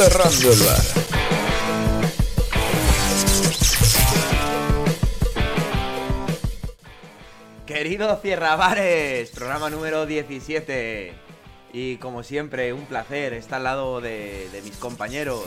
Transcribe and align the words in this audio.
Cerrando 0.00 0.50
el 0.50 0.58
bar. 0.60 0.80
Querido 7.66 8.16
Cierra 8.22 8.56
Bares, 8.56 9.28
programa 9.28 9.68
número 9.68 10.06
17. 10.06 11.12
Y 11.74 11.98
como 11.98 12.22
siempre, 12.22 12.72
un 12.72 12.86
placer 12.86 13.34
estar 13.34 13.58
al 13.58 13.64
lado 13.64 14.00
de 14.00 14.48
mis 14.64 14.78
compañeros. 14.78 15.44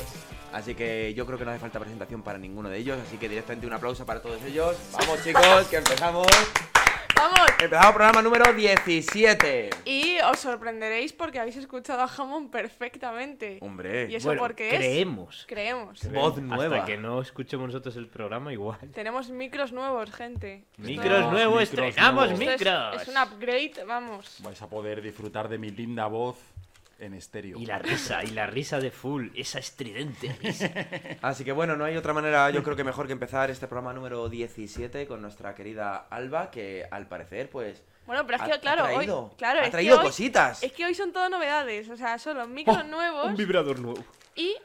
Así 0.54 0.76
que 0.76 1.16
yo 1.16 1.26
creo 1.26 1.40
que 1.40 1.46
no 1.46 1.50
hace 1.50 1.60
falta 1.60 1.80
presentación 1.80 2.22
para 2.22 2.38
ninguno 2.38 2.70
de 2.70 2.78
ellos. 2.78 3.00
Así 3.08 3.18
que 3.18 3.28
directamente 3.28 3.66
un 3.66 3.74
aplauso 3.74 4.06
para 4.06 4.22
todos 4.22 4.40
ellos. 4.44 4.76
Vamos 4.92 5.24
chicos, 5.24 5.66
que 5.72 5.78
empezamos. 5.78 6.28
¡Vamos! 7.16 7.40
Empezamos 7.62 7.94
programa 7.94 8.22
número 8.22 8.54
17. 8.54 9.70
Y 9.86 10.18
os 10.22 10.40
sorprenderéis 10.40 11.14
porque 11.14 11.40
habéis 11.40 11.56
escuchado 11.58 12.02
a 12.02 12.06
Hammond 12.18 12.50
perfectamente. 12.52 13.60
Hombre, 13.62 14.10
¿Y 14.12 14.16
eso 14.16 14.30
Bueno, 14.30 14.42
por 14.42 14.56
qué 14.56 14.70
es? 14.70 14.76
creemos. 14.76 15.46
Creemos. 15.48 16.00
voz 16.12 16.38
nueva. 16.40 16.76
Hasta 16.78 16.86
que 16.88 16.98
no 16.98 17.22
escuchemos 17.22 17.68
nosotros 17.68 17.96
el 17.98 18.08
programa, 18.08 18.52
igual. 18.52 18.80
Tenemos 18.94 19.30
micros 19.30 19.72
nuevos, 19.72 20.12
gente. 20.12 20.66
Micros 20.78 21.06
Esto- 21.20 21.32
nuevos, 21.32 21.62
micros 21.62 21.88
estrenamos 21.90 22.30
nuevos. 22.30 22.40
esto 22.42 22.52
es- 22.52 22.60
micros. 22.60 23.02
Es, 23.02 23.08
un 23.08 23.18
upgrade, 23.18 23.74
vamos. 23.88 24.38
Vais 24.44 24.62
a 24.62 24.68
poder 24.68 25.02
disfrutar 25.02 25.48
de 25.48 25.58
mi 25.58 25.70
linda 25.70 26.08
voz 26.08 26.38
en 27.00 27.14
estéreo. 27.14 27.58
Y 27.60 27.66
la 27.66 27.80
risa, 27.80 28.24
y 28.24 28.28
la 28.28 28.48
risa 28.48 28.80
de 28.80 28.92
full, 28.92 29.28
esa 29.36 29.60
estridente 29.60 30.36
risa. 30.42 30.72
Así 31.22 31.44
que 31.44 31.52
bueno, 31.52 31.76
no 31.76 31.86
hay 31.86 31.98
otra 31.98 32.14
manera, 32.14 32.50
yo 32.50 32.64
creo 32.64 32.76
que 32.76 32.84
mejor 32.84 33.08
que 33.08 33.14
empezar 33.14 33.50
este 33.52 33.68
programa 33.68 33.94
número 33.94 34.30
17 34.30 35.06
con 35.08 35.22
nuestra 35.22 35.54
querida 35.56 36.08
Alba, 36.10 36.50
que 36.52 36.86
al 36.90 37.08
parecer, 37.08 37.50
pues. 37.50 37.84
Bueno, 38.06 38.26
pero 38.26 38.36
es 38.38 38.42
ha- 38.42 38.46
que, 38.46 38.52
ha 38.54 38.60
claro, 38.62 38.84
hoy. 38.86 38.96
traído- 38.96 39.34
Claro, 39.38 39.60
ha 39.60 39.64
es 39.64 39.68
que 39.68 39.72
traído 39.72 39.98
hoy- 40.00 40.06
cositas. 40.06 40.62
Es 40.64 40.72
que 40.74 40.86
hoy 40.86 40.94
son 40.94 41.12
todo 41.14 41.30
novedades. 41.30 41.90
O 41.90 41.96
sea, 41.98 42.18
son 42.20 42.38
los 42.38 42.48
micros 42.50 42.78
Oh, 42.80 42.84
nuevos. 42.84 43.26
Un 43.28 43.36
vibrador 43.38 43.80
nuevo. 43.80 44.04
Y. 44.36 44.56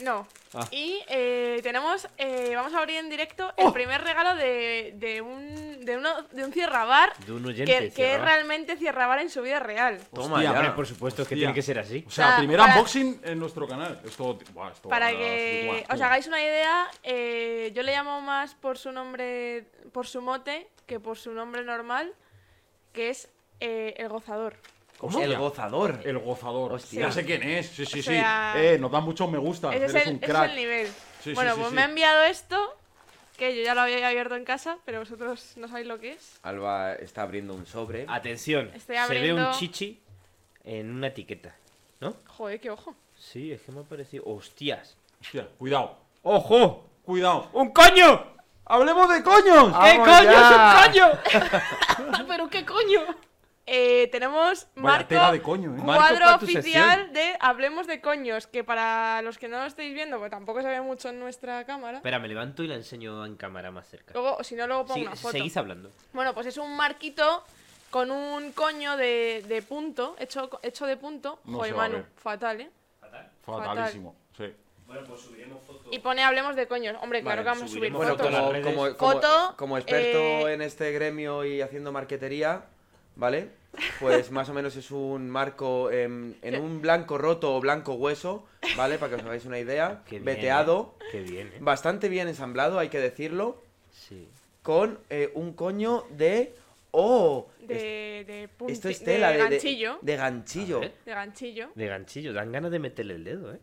No. 0.00 0.26
Ah. 0.52 0.66
Y 0.70 1.00
eh, 1.08 1.60
tenemos. 1.62 2.08
eh, 2.18 2.52
vamos 2.54 2.72
a 2.74 2.78
abrir 2.78 2.96
en 2.98 3.08
directo 3.10 3.52
Oh. 3.56 3.68
el 3.68 3.72
primer 3.72 4.02
regalo 4.02 4.34
de, 4.36 4.92
de 4.96 5.20
un. 5.20 5.84
De, 5.84 5.96
uno, 5.98 6.22
de 6.32 6.44
un 6.44 6.52
cierrabar. 6.52 7.14
De 7.26 7.32
un 7.32 7.44
oyente. 7.44 7.70
Que, 7.72 7.78
que 7.80 7.86
es 7.88 7.94
Cierra. 7.94 8.24
realmente 8.24 8.76
cierrabar 8.76 9.18
en 9.20 9.28
su 9.30 9.42
vida 9.42 9.60
real. 9.60 10.00
Toma 10.14 10.36
Hostia, 10.36 10.42
ya. 10.42 10.58
Hombre, 10.58 10.70
por 10.74 10.86
supuesto 10.86 11.22
es 11.22 11.28
que 11.28 11.34
Hostia. 11.34 11.46
tiene 11.48 11.54
que 11.54 11.62
ser 11.62 11.78
así. 11.78 12.04
O 12.06 12.10
sea, 12.10 12.26
O 12.26 12.28
sea, 12.30 12.38
primer 12.38 12.58
para- 12.58 12.72
unboxing 12.74 13.20
en 13.24 13.38
nuestro 13.38 13.68
canal. 13.68 14.00
Esto, 14.04 14.38
buah, 14.52 14.70
esto 14.72 14.88
Para 14.88 15.12
va- 15.12 15.18
que 15.18 15.84
buah, 15.86 15.94
os 15.94 16.00
hagáis 16.00 16.26
una 16.26 16.40
idea, 16.40 16.90
eh, 17.02 17.70
yo 17.74 17.82
le 17.82 17.92
llamo 17.92 18.20
más 18.20 18.54
por 18.54 18.78
su 18.78 18.90
nombre, 18.92 19.66
por 19.92 20.06
su 20.06 20.22
mote, 20.22 20.68
que 20.86 20.98
por 21.00 21.18
su 21.18 21.32
nombre 21.32 21.62
normal, 21.64 22.14
que 22.92 23.10
es 23.10 23.28
eh, 23.60 23.94
el 23.98 24.08
gozador. 24.08 24.56
¿Cómo? 24.98 25.20
El 25.20 25.36
gozador. 25.36 26.00
El 26.04 26.18
gozador. 26.18 26.72
Hostia. 26.74 27.00
Ya 27.06 27.12
sé 27.12 27.24
quién 27.24 27.42
es. 27.42 27.66
Sí, 27.68 27.84
sí, 27.86 28.00
O 28.00 28.02
sí. 28.02 28.02
sea- 28.02 28.54
Eh, 28.56 28.78
nos 28.78 28.90
dan 28.90 29.04
muchos 29.04 29.30
me 29.30 29.38
gusta. 29.38 29.74
Ese 29.74 29.84
es, 29.86 29.94
Eres 29.94 30.06
el, 30.06 30.12
un 30.12 30.16
ese 30.16 30.24
es 30.26 30.30
crack. 30.30 30.50
el 30.50 30.56
nivel. 30.56 30.86
Sí, 31.22 31.34
bueno, 31.34 31.50
sí, 31.50 31.54
sí, 31.56 31.60
pues 31.60 31.70
sí. 31.70 31.74
me 31.76 31.82
ha 31.82 31.84
enviado 31.86 32.24
esto, 32.24 32.76
que 33.36 33.56
yo 33.56 33.62
ya 33.62 33.74
lo 33.74 33.80
había 33.82 34.06
abierto 34.06 34.36
en 34.36 34.44
casa, 34.44 34.78
pero 34.84 35.00
vosotros 35.00 35.52
no 35.56 35.68
sabéis 35.68 35.86
lo 35.88 35.98
que 36.00 36.12
es. 36.12 36.38
Alba 36.42 36.94
está 36.94 37.22
abriendo 37.22 37.54
un 37.54 37.66
sobre. 37.66 38.06
Atención, 38.08 38.66
Estoy 38.74 38.80
se 38.80 38.92
ve 38.92 38.98
abriendo- 38.98 39.48
un 39.48 39.54
chichi 39.54 40.00
en 40.64 40.90
una 40.90 41.08
etiqueta. 41.08 41.54
¿No? 42.00 42.14
Joder, 42.28 42.60
qué 42.60 42.70
ojo. 42.70 42.94
Sí, 43.18 43.52
es 43.52 43.60
que 43.62 43.72
me 43.72 43.80
ha 43.80 43.84
parecido. 43.84 44.24
¡Hostias! 44.26 44.96
Hostia, 45.20 45.48
cuidado. 45.58 45.98
¡Ojo! 46.22 46.88
Cuidado. 47.04 47.48
¡Un 47.52 47.70
coño! 47.72 48.34
¡Hablemos 48.66 49.08
de 49.10 49.22
coños! 49.22 49.66
¿Qué 49.66 49.98
¡Vamos 49.98 50.08
coño 50.08 50.30
ya! 50.30 50.80
es 50.80 50.86
un 50.86 50.92
coño? 50.92 52.26
¿Pero 52.28 52.48
qué 52.48 52.64
coño? 52.64 53.00
Eh, 53.66 54.08
tenemos 54.12 54.66
marco, 54.74 55.08
tela 55.08 55.32
de 55.32 55.40
coño, 55.40 55.70
¿eh? 55.74 55.78
Marco 55.82 56.16
cuadro 56.18 56.36
oficial 56.36 57.12
de 57.14 57.34
Hablemos 57.40 57.86
de 57.86 58.00
coños, 58.02 58.46
que 58.46 58.62
para 58.62 59.22
los 59.22 59.38
que 59.38 59.48
no 59.48 59.58
lo 59.58 59.64
estáis 59.64 59.94
viendo, 59.94 60.18
pues 60.18 60.30
tampoco 60.30 60.60
se 60.60 60.68
ve 60.68 60.82
mucho 60.82 61.08
en 61.08 61.18
nuestra 61.18 61.64
cámara. 61.64 61.96
Espera, 61.98 62.18
me 62.18 62.28
levanto 62.28 62.62
y 62.62 62.66
la 62.66 62.74
enseño 62.74 63.24
en 63.24 63.36
cámara 63.36 63.70
más 63.70 63.88
cerca. 63.88 64.12
Luego, 64.12 64.36
o 64.36 64.44
si 64.44 64.54
no, 64.54 64.66
luego 64.66 64.82
pongo 64.84 64.94
Sí, 64.96 65.02
una 65.06 65.16
foto. 65.16 65.32
seguid 65.32 65.56
hablando. 65.56 65.90
Bueno, 66.12 66.34
pues 66.34 66.46
es 66.48 66.58
un 66.58 66.76
marquito 66.76 67.42
con 67.88 68.10
un 68.10 68.52
coño 68.52 68.98
de, 68.98 69.42
de 69.48 69.62
punto, 69.62 70.14
hecho, 70.18 70.50
hecho 70.62 70.84
de 70.84 70.98
punto. 70.98 71.40
No 71.46 71.58
Joder, 71.58 71.74
Manu, 71.74 72.04
fatal, 72.16 72.60
¿eh? 72.60 72.70
Fatalísimo. 73.46 74.14
Sí. 74.36 74.52
Bueno, 74.86 75.02
pues 75.08 75.20
subiremos 75.22 75.62
fotos. 75.62 75.86
Y 75.90 75.98
pone 76.00 76.22
hablemos 76.22 76.54
de 76.56 76.66
coños. 76.66 76.96
Hombre, 77.00 77.22
claro 77.22 77.42
Vale, 77.42 77.44
que 77.44 77.48
vamos 77.58 77.70
a 77.70 77.74
subir 77.74 77.92
Bueno, 77.92 78.12
fotos. 78.12 78.26
fotos. 78.26 78.40
como, 78.40 78.52
las 78.52 78.62
redes. 78.62 78.74
como, 78.76 78.96
como- 78.98 79.12
Foto, 79.12 79.54
como 79.56 79.78
experto 79.78 80.48
eh, 80.48 80.52
en 80.54 80.60
este 80.62 80.92
gremio 80.92 81.44
y 81.44 81.62
haciendo 81.62 81.92
marquetería, 81.92 82.64
¿vale? 83.16 83.48
Pues 83.98 84.30
más 84.30 84.48
o 84.48 84.54
menos 84.54 84.76
es 84.76 84.90
un 84.92 85.28
marco 85.28 85.90
en, 85.90 86.36
en 86.42 86.54
¿Qué? 86.54 86.60
un 86.60 86.80
blanco 86.80 87.18
roto 87.18 87.54
o 87.56 87.60
blanco 87.60 87.94
hueso, 87.94 88.46
¿vale? 88.76 88.98
Para 88.98 89.10
que 89.10 89.16
os 89.16 89.26
hagáis 89.26 89.44
una 89.46 89.58
idea. 89.58 90.02
Qué 90.06 90.16
bien, 90.20 90.24
Veteado, 90.24 90.94
¿eh? 91.00 91.04
Qué 91.12 91.20
bien, 91.22 91.48
¿eh? 91.48 91.58
bastante 91.60 92.08
bien 92.08 92.28
ensamblado, 92.28 92.78
hay 92.78 92.88
que 92.88 92.98
decirlo, 93.00 93.62
Sí. 93.90 94.28
con 94.62 94.98
eh, 95.10 95.30
un 95.34 95.52
coño 95.54 96.04
de... 96.10 96.54
¡Oh! 96.92 97.48
Es- 97.62 97.66
De, 97.68 98.24
de 98.26 98.48
punti- 98.56 98.72
Esto 98.72 98.88
es 98.88 99.02
tela 99.02 99.28
de 99.30 99.38
de, 99.38 99.42
de- 99.44 99.50
ganchillo. 99.50 99.98
ganchillo. 100.02 100.80
De 100.80 101.12
ganchillo. 101.12 101.68
De 101.74 101.86
ganchillo, 101.88 102.32
dan 102.32 102.52
ganas 102.52 102.70
de 102.70 102.78
meterle 102.78 103.14
el 103.14 103.24
dedo, 103.24 103.52
¿eh? 103.52 103.58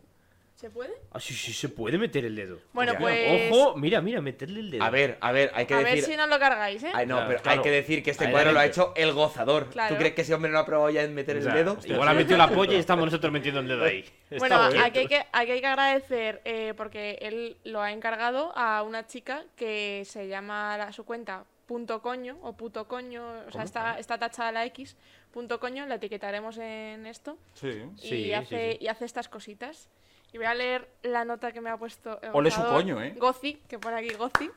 ¿Se 0.62 0.70
puede? 0.70 0.94
Ah, 1.12 1.20
sí, 1.20 1.34
sí, 1.34 1.54
se 1.54 1.70
puede 1.70 1.98
meter 1.98 2.24
el 2.24 2.36
dedo. 2.36 2.60
Bueno, 2.72 2.94
Ya. 2.94 3.00
pues. 3.00 3.52
Ojo, 3.52 3.76
mira, 3.78 4.00
mira, 4.00 4.22
meterle 4.22 4.60
el 4.60 4.70
dedo. 4.70 4.84
A 4.84 4.92
ver, 4.92 5.18
a 5.20 5.32
ver, 5.32 5.50
hay 5.56 5.66
que 5.66 5.74
a 5.74 5.80
decir... 5.80 5.96
ver 5.96 6.04
si 6.04 6.16
no 6.16 6.28
lo 6.28 6.38
cargáis, 6.38 6.84
¿eh? 6.84 6.92
Ay, 6.94 7.08
no, 7.08 7.16
Claro, 7.16 7.30
pero 7.30 7.42
claro. 7.42 7.58
hay 7.60 7.64
que 7.64 7.72
decir 7.72 8.04
que 8.04 8.12
este 8.12 8.26
Ahí 8.26 8.32
cuadro 8.32 8.52
lo 8.52 8.60
ha 8.60 8.66
hecho 8.68 8.94
el 8.96 9.12
gozador. 9.12 9.70
Claro. 9.72 9.96
¿Tú 9.96 10.00
crees 10.00 10.14
que 10.14 10.22
ese 10.22 10.36
hombre 10.36 10.52
no 10.52 10.60
ha 10.60 10.66
probado 10.68 10.92
ya 10.92 11.02
en 11.02 11.16
meter 11.16 11.38
el 11.38 11.46
dedo? 11.46 11.80
Igual 11.84 12.08
ha 12.10 12.14
metido 12.14 12.38
la 12.38 12.48
polla 12.48 12.74
y 12.74 12.76
estamos 12.80 13.06
nosotros 13.06 13.34
metiendo 13.34 13.60
el 13.62 13.68
dedo 13.70 13.84
ahí. 13.84 14.06
Está 14.30 14.38
Bueno, 14.38 14.62
aquí 14.62 15.00
hay, 15.00 15.08
que, 15.08 15.26
aquí 15.32 15.52
hay 15.52 15.62
que 15.62 15.68
agradecer 15.68 16.42
eh, 16.46 16.76
porque 16.78 17.18
él 17.22 17.58
lo 17.64 17.82
ha 17.82 17.92
encargado 17.92 18.56
a 18.56 18.84
una 18.84 19.08
chica 19.08 19.44
que 19.56 20.04
se 20.06 20.28
llama 20.28 20.78
la- 20.78 20.92
su 20.94 21.06
cuenta 21.06 21.44
punto 21.66 22.04
coño 22.04 22.38
o 22.44 22.54
puto 22.56 22.88
coño, 22.88 23.24
o 23.48 23.52
sea, 23.52 23.64
está, 23.64 23.98
está 23.98 24.20
tachada 24.20 24.52
la 24.52 24.66
X, 24.66 24.96
punto 25.32 25.60
coño, 25.60 25.88
la 25.88 25.96
etiquetaremos 25.96 26.58
en 26.60 27.08
esto 27.08 27.38
Sí. 27.56 27.72
Sí, 27.96 28.08
y, 28.08 28.24
sí, 28.26 28.34
hace, 28.34 28.72
sí. 28.74 28.78
y 28.82 28.88
hace 28.90 29.06
estas 29.06 29.28
cositas. 29.28 29.90
Y 30.34 30.38
voy 30.38 30.46
a 30.48 30.54
leer 30.54 30.88
la 31.04 31.26
nota 31.26 31.52
que 31.52 31.60
me 31.62 31.70
ha 31.70 31.78
puesto 31.78 32.20
el 32.22 32.30
Ole 32.34 32.52
su 32.52 32.62
coño, 32.64 33.02
¿eh? 33.02 33.16
Gozi, 33.18 33.62
que 33.68 33.78
pone 33.80 33.98
aquí 33.98 34.14
Gozi. 34.14 34.50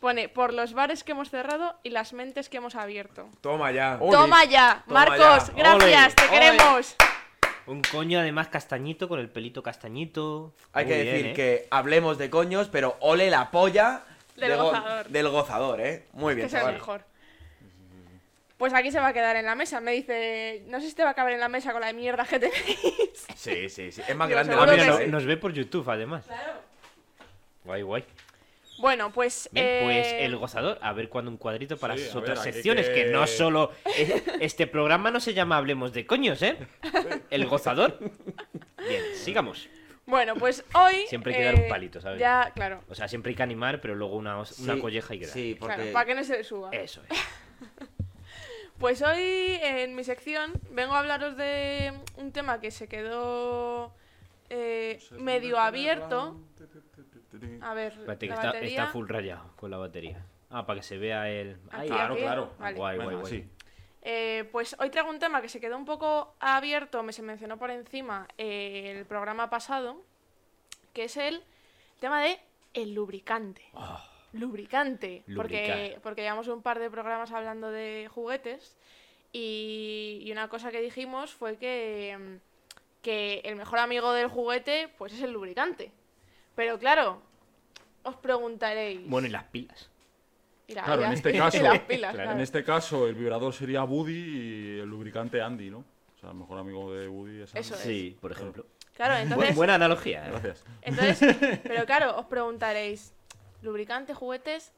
Pone, 0.00 0.28
por 0.28 0.52
los 0.54 0.74
bares 0.74 1.02
que 1.02 1.12
hemos 1.12 1.30
cerrado 1.30 1.74
y 1.82 1.90
las 1.90 2.12
mentes 2.12 2.48
que 2.48 2.58
hemos 2.58 2.74
abierto. 2.76 3.28
Toma 3.40 3.72
ya. 3.72 3.96
Ole. 4.00 4.12
Toma 4.16 4.44
ya, 4.44 4.84
Toma 4.86 5.00
Marcos, 5.06 5.48
ya. 5.48 5.54
gracias, 5.54 6.06
Ole, 6.06 6.14
te 6.14 6.22
ole. 6.22 6.30
queremos. 6.30 6.96
Un 7.66 7.82
coño 7.82 8.20
además 8.20 8.48
castañito 8.48 9.08
con 9.08 9.18
el 9.18 9.28
pelito 9.28 9.62
castañito. 9.62 10.52
Hay 10.72 10.84
Muy 10.84 10.94
que 10.94 11.02
bien, 11.02 11.14
decir 11.14 11.26
¿eh? 11.30 11.32
que 11.34 11.68
hablemos 11.70 12.16
de 12.16 12.30
coños, 12.30 12.68
pero 12.68 12.96
ole 13.00 13.28
la 13.30 13.50
polla 13.50 14.02
Del 14.36 14.50
de 14.50 14.56
go- 14.56 14.64
gozador. 14.64 15.08
del 15.08 15.28
gozador, 15.28 15.80
¿eh? 15.80 16.06
Muy 16.12 16.34
bien, 16.34 16.46
que 16.48 16.48
es 16.48 16.54
el 16.54 16.60
chaval. 16.60 16.74
mejor. 16.74 17.04
Pues 18.58 18.74
aquí 18.74 18.90
se 18.90 18.98
va 18.98 19.08
a 19.08 19.12
quedar 19.12 19.36
en 19.36 19.46
la 19.46 19.54
mesa. 19.54 19.80
Me 19.80 19.92
dice, 19.92 20.62
no 20.66 20.80
sé 20.80 20.88
si 20.88 20.94
te 20.94 21.04
va 21.04 21.10
a 21.10 21.14
caber 21.14 21.34
en 21.34 21.40
la 21.40 21.48
mesa 21.48 21.72
con 21.72 21.80
la 21.80 21.92
mierda 21.92 22.24
que 22.24 22.38
tenéis. 22.38 22.58
Sí, 23.38 23.68
sí, 23.68 23.92
sí. 23.92 24.02
Es 24.06 24.16
más 24.16 24.28
Digo, 24.28 24.36
grande 24.40 24.54
Ah, 24.58 24.66
la 24.66 24.72
mira, 24.72 24.86
no- 24.86 24.98
¿eh? 24.98 25.06
nos 25.06 25.24
ve 25.24 25.36
por 25.36 25.52
YouTube 25.52 25.88
además. 25.88 26.24
Claro. 26.26 26.54
Guay, 27.64 27.82
guay. 27.82 28.04
Bueno, 28.80 29.12
pues. 29.12 29.48
Bien, 29.52 29.64
eh, 29.66 29.80
pues 29.84 30.06
el 30.24 30.36
gozador, 30.36 30.78
a 30.82 30.92
ver 30.92 31.08
cuándo 31.08 31.30
un 31.30 31.36
cuadrito 31.36 31.76
para 31.76 31.96
Sí, 31.96 32.04
sus 32.04 32.16
a 32.16 32.18
otras 32.18 32.44
ver, 32.44 32.52
secciones, 32.54 32.88
que... 32.88 33.04
que- 33.04 33.10
no 33.10 33.26
solo... 33.28 33.70
eh, 33.96 34.22
Este 34.40 34.66
programa 34.66 35.10
no 35.12 35.20
se 35.20 35.34
llama 35.34 35.56
Hablemos 35.56 35.92
de 35.92 36.04
coños, 36.06 36.42
¿eh? 36.42 36.56
El 37.30 37.46
gozador. 37.46 37.96
Bien, 38.88 39.02
sigamos. 39.14 39.68
Bueno, 40.06 40.34
pues 40.36 40.64
hoy. 40.74 41.06
Siempre 41.08 41.32
hay 41.34 41.38
que 41.38 41.44
dar 41.44 41.54
un 41.54 41.60
eh, 41.62 41.68
palito, 41.68 42.00
¿sabes? 42.00 42.18
Ya, 42.18 42.50
claro. 42.54 42.82
O 42.88 42.94
sea, 42.94 43.06
siempre 43.08 43.30
hay 43.30 43.36
que 43.36 43.42
animar, 43.44 43.80
pero 43.80 43.94
luego 43.94 44.16
una, 44.16 44.38
os- 44.38 44.58
una 44.58 44.74
Sí, 44.74 44.80
colleja 44.80 45.12
hay 45.12 45.18
que 45.20 45.26
dar. 45.26 45.34
Sí, 45.34 45.56
porque... 45.58 45.74
Claro, 45.76 45.92
para 45.92 46.06
que 46.06 46.14
no 46.16 46.24
se 46.24 46.38
le 46.38 46.44
suba. 46.44 46.70
Eso 46.72 47.02
es. 47.08 47.18
Pues 48.78 49.02
hoy 49.02 49.58
en 49.60 49.94
mi 49.96 50.04
sección 50.04 50.52
vengo 50.70 50.94
a 50.94 51.00
hablaros 51.00 51.36
de 51.36 51.92
un 52.16 52.30
tema 52.32 52.60
que 52.60 52.70
se 52.70 52.88
quedó 52.88 53.92
eh, 54.50 55.00
medio 55.18 55.58
abierto. 55.58 56.36
A 57.60 57.74
ver, 57.74 57.92
Espérate, 57.92 58.26
que 58.26 58.28
la 58.28 58.34
está, 58.36 58.46
batería. 58.46 58.80
está 58.82 58.86
full 58.92 59.08
rayado 59.08 59.50
con 59.56 59.70
la 59.70 59.78
batería. 59.78 60.24
Ah, 60.50 60.64
para 60.64 60.80
que 60.80 60.86
se 60.86 60.96
vea 60.96 61.28
el... 61.28 61.58
Ahí, 61.70 61.80
Aquí, 61.80 61.88
Claro, 61.88 62.14
aquí. 62.14 62.22
claro. 62.22 62.52
Vale. 62.58 62.76
Guay, 62.76 62.96
guay, 62.98 63.16
guay. 63.16 63.26
sí. 63.26 63.48
Eh, 64.02 64.48
pues 64.52 64.76
hoy 64.78 64.90
traigo 64.90 65.10
un 65.10 65.18
tema 65.18 65.42
que 65.42 65.48
se 65.48 65.60
quedó 65.60 65.76
un 65.76 65.84
poco 65.84 66.34
abierto, 66.38 67.02
me 67.02 67.12
se 67.12 67.20
mencionó 67.20 67.58
por 67.58 67.70
encima 67.70 68.28
eh, 68.38 68.94
el 68.96 69.04
programa 69.06 69.50
pasado, 69.50 70.00
que 70.94 71.04
es 71.04 71.16
el 71.16 71.42
tema 72.00 72.22
de 72.22 72.38
el 72.74 72.94
lubricante. 72.94 73.62
Lubricante, 74.32 75.24
porque, 75.34 75.98
porque 76.02 76.22
llevamos 76.22 76.48
un 76.48 76.62
par 76.62 76.78
de 76.78 76.90
programas 76.90 77.32
hablando 77.32 77.70
de 77.70 78.08
juguetes 78.12 78.76
y, 79.32 80.20
y 80.22 80.32
una 80.32 80.48
cosa 80.48 80.70
que 80.70 80.80
dijimos 80.80 81.32
fue 81.32 81.56
que, 81.56 82.38
que 83.02 83.40
el 83.44 83.56
mejor 83.56 83.78
amigo 83.78 84.12
del 84.12 84.28
juguete 84.28 84.88
pues 84.98 85.12
es 85.12 85.22
el 85.22 85.32
lubricante. 85.32 85.92
Pero 86.54 86.78
claro, 86.78 87.22
os 88.02 88.16
preguntaréis... 88.16 89.08
Bueno, 89.08 89.28
y 89.28 89.30
las 89.30 89.44
pilas. 89.44 89.90
y 90.66 90.74
la- 90.74 90.82
Claro, 90.84 91.02
y 91.02 91.04
en 91.06 91.12
este 91.12 91.32
caso- 91.36 91.62
las 91.62 91.78
pilas, 91.80 92.00
Claro, 92.12 92.16
claro. 92.16 92.32
En 92.32 92.40
este 92.40 92.64
caso, 92.64 93.06
el 93.08 93.14
vibrador 93.14 93.52
sería 93.54 93.84
Woody 93.84 94.12
y 94.12 94.78
el 94.80 94.86
lubricante 94.88 95.40
Andy, 95.40 95.70
¿no? 95.70 95.78
O 96.16 96.20
sea, 96.20 96.30
el 96.30 96.36
mejor 96.36 96.58
amigo 96.58 96.92
de 96.92 97.06
Woody 97.08 97.42
es 97.42 97.50
Andy. 97.54 97.60
Eso 97.60 97.74
es. 97.76 97.80
Sí, 97.80 98.16
por 98.20 98.32
ejemplo. 98.32 98.66
Claro, 98.94 99.14
Bu- 99.36 99.54
buena 99.54 99.76
analogía. 99.76 100.26
¿eh? 100.26 100.30
Gracias. 100.32 100.64
entonces, 100.82 101.36
pero 101.62 101.86
claro, 101.86 102.18
os 102.18 102.26
preguntaréis, 102.26 103.14
lubricante, 103.62 104.14
juguetes, 104.14 104.72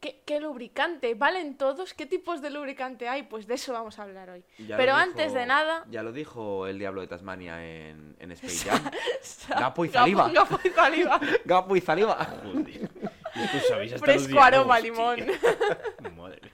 ¿qué, 0.00 0.22
qué 0.24 0.40
lubricante? 0.40 1.14
¿Valen 1.14 1.56
todos? 1.56 1.94
¿Qué 1.94 2.06
tipos 2.06 2.40
de 2.42 2.50
lubricante 2.50 3.08
hay? 3.08 3.22
Pues 3.24 3.46
de 3.46 3.54
eso 3.54 3.72
vamos 3.72 3.98
a 3.98 4.02
hablar 4.02 4.30
hoy. 4.30 4.44
Ya 4.58 4.76
Pero 4.76 4.94
antes 4.94 5.32
de 5.32 5.46
nada, 5.46 5.84
Ya 5.90 6.02
lo 6.02 6.12
dijo 6.12 6.66
el 6.66 6.78
diablo 6.78 7.00
de 7.00 7.06
Tasmania 7.08 7.64
en, 7.64 8.16
en 8.18 8.32
Space 8.32 8.68
Jam. 8.68 8.82
Gapo 9.60 9.84
y 9.84 9.88
saliva. 9.90 10.28
Gapo 10.30 10.58
y 10.64 10.70
saliva. 10.70 11.20
Gapo 11.44 11.76
y 11.76 11.80
saliva. 11.80 12.14
Joder. 12.42 12.90
Hasta 13.34 13.98
Fresco 13.98 14.40
aroma 14.40 14.78
limón. 14.78 15.16
tío. 15.16 15.32
Madre 16.16 16.38
mía. 16.42 16.52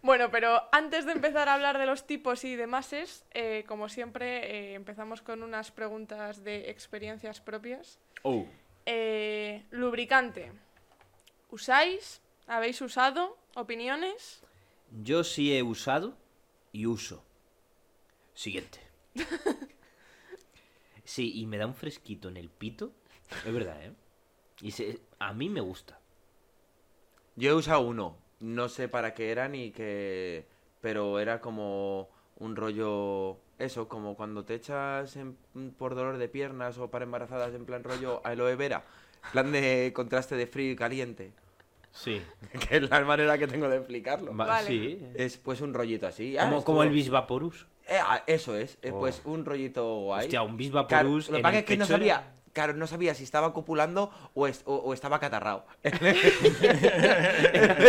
Bueno, 0.00 0.30
pero 0.30 0.62
antes 0.70 1.04
de 1.06 1.12
empezar 1.12 1.48
a 1.48 1.54
hablar 1.54 1.76
de 1.76 1.84
los 1.84 2.06
tipos 2.06 2.44
y 2.44 2.54
demás, 2.54 2.92
eh, 3.32 3.64
como 3.66 3.88
siempre, 3.88 4.70
eh, 4.70 4.74
empezamos 4.74 5.22
con 5.22 5.42
unas 5.42 5.72
preguntas 5.72 6.44
de 6.44 6.70
experiencias 6.70 7.40
propias. 7.40 7.98
Oh, 8.22 8.46
Eh, 8.86 9.64
lubricante. 9.70 10.52
¿Usáis? 11.50 12.20
¿Habéis 12.46 12.80
usado? 12.80 13.36
¿Opiniones? 13.54 14.42
Yo 15.02 15.24
sí 15.24 15.54
he 15.56 15.62
usado 15.62 16.16
y 16.72 16.86
uso. 16.86 17.24
Siguiente. 18.34 18.80
Sí, 21.04 21.32
y 21.40 21.46
me 21.46 21.56
da 21.56 21.66
un 21.66 21.74
fresquito 21.74 22.28
en 22.28 22.36
el 22.36 22.50
pito. 22.50 22.92
Es 23.46 23.50
verdad, 23.52 23.82
¿eh? 23.82 23.94
Y 24.60 24.72
se- 24.72 25.00
a 25.18 25.32
mí 25.32 25.48
me 25.48 25.62
gusta. 25.62 25.98
Yo 27.34 27.50
he 27.50 27.54
usado 27.54 27.80
uno. 27.80 28.18
No 28.40 28.68
sé 28.68 28.88
para 28.88 29.14
qué 29.14 29.30
era 29.30 29.48
ni 29.48 29.70
qué. 29.70 30.46
Pero 30.82 31.18
era 31.18 31.40
como 31.40 32.10
un 32.36 32.56
rollo. 32.56 33.38
Eso, 33.58 33.88
como 33.88 34.16
cuando 34.16 34.44
te 34.44 34.54
echas 34.54 35.16
en- 35.16 35.38
por 35.78 35.94
dolor 35.94 36.18
de 36.18 36.28
piernas 36.28 36.76
o 36.76 36.90
para 36.90 37.04
embarazadas 37.06 37.54
en 37.54 37.64
plan 37.64 37.84
rollo 37.84 38.20
aloe 38.26 38.54
vera. 38.56 38.84
Plan 39.32 39.52
de 39.52 39.92
contraste 39.94 40.36
de 40.36 40.46
frío 40.46 40.72
y 40.72 40.76
caliente. 40.76 41.32
Sí. 41.92 42.22
que 42.68 42.76
es 42.76 42.88
la 42.90 43.00
manera 43.00 43.36
que 43.38 43.46
tengo 43.46 43.68
de 43.68 43.76
explicarlo. 43.78 44.36
Va- 44.36 44.46
Vale. 44.46 44.66
Sí. 44.68 45.02
Es 45.14 45.36
pues 45.38 45.60
un 45.60 45.74
rollito 45.74 46.06
así. 46.06 46.36
Ah, 46.38 46.50
Como, 46.64 46.82
el 46.82 46.90
Bisvaporus. 46.90 47.66
Eh, 47.88 47.96
ah, 48.00 48.22
eso 48.26 48.56
es. 48.56 48.78
eh, 48.82 48.90
Oh. 48.92 49.00
Pues 49.00 49.22
un 49.24 49.44
rollito 49.44 50.00
guay. 50.00 50.24
Hostia, 50.26 50.42
un 50.42 50.48
Claro, 50.48 50.56
Bisvaporus. 50.58 51.28
lo 51.30 51.36
que 51.38 51.42
pasa 51.42 51.58
es 51.58 51.64
que 51.64 51.76
no 51.76 51.84
era- 51.84 51.94
sabía. 51.96 52.34
Claro, 52.52 52.72
no 52.74 52.86
sabía 52.88 53.14
si 53.14 53.22
estaba 53.24 53.52
copulando 53.52 54.10
o, 54.34 54.46
es- 54.48 54.62
o- 54.64 54.76
o 54.76 54.92
estaba 54.92 55.20
catarrado. 55.20 55.64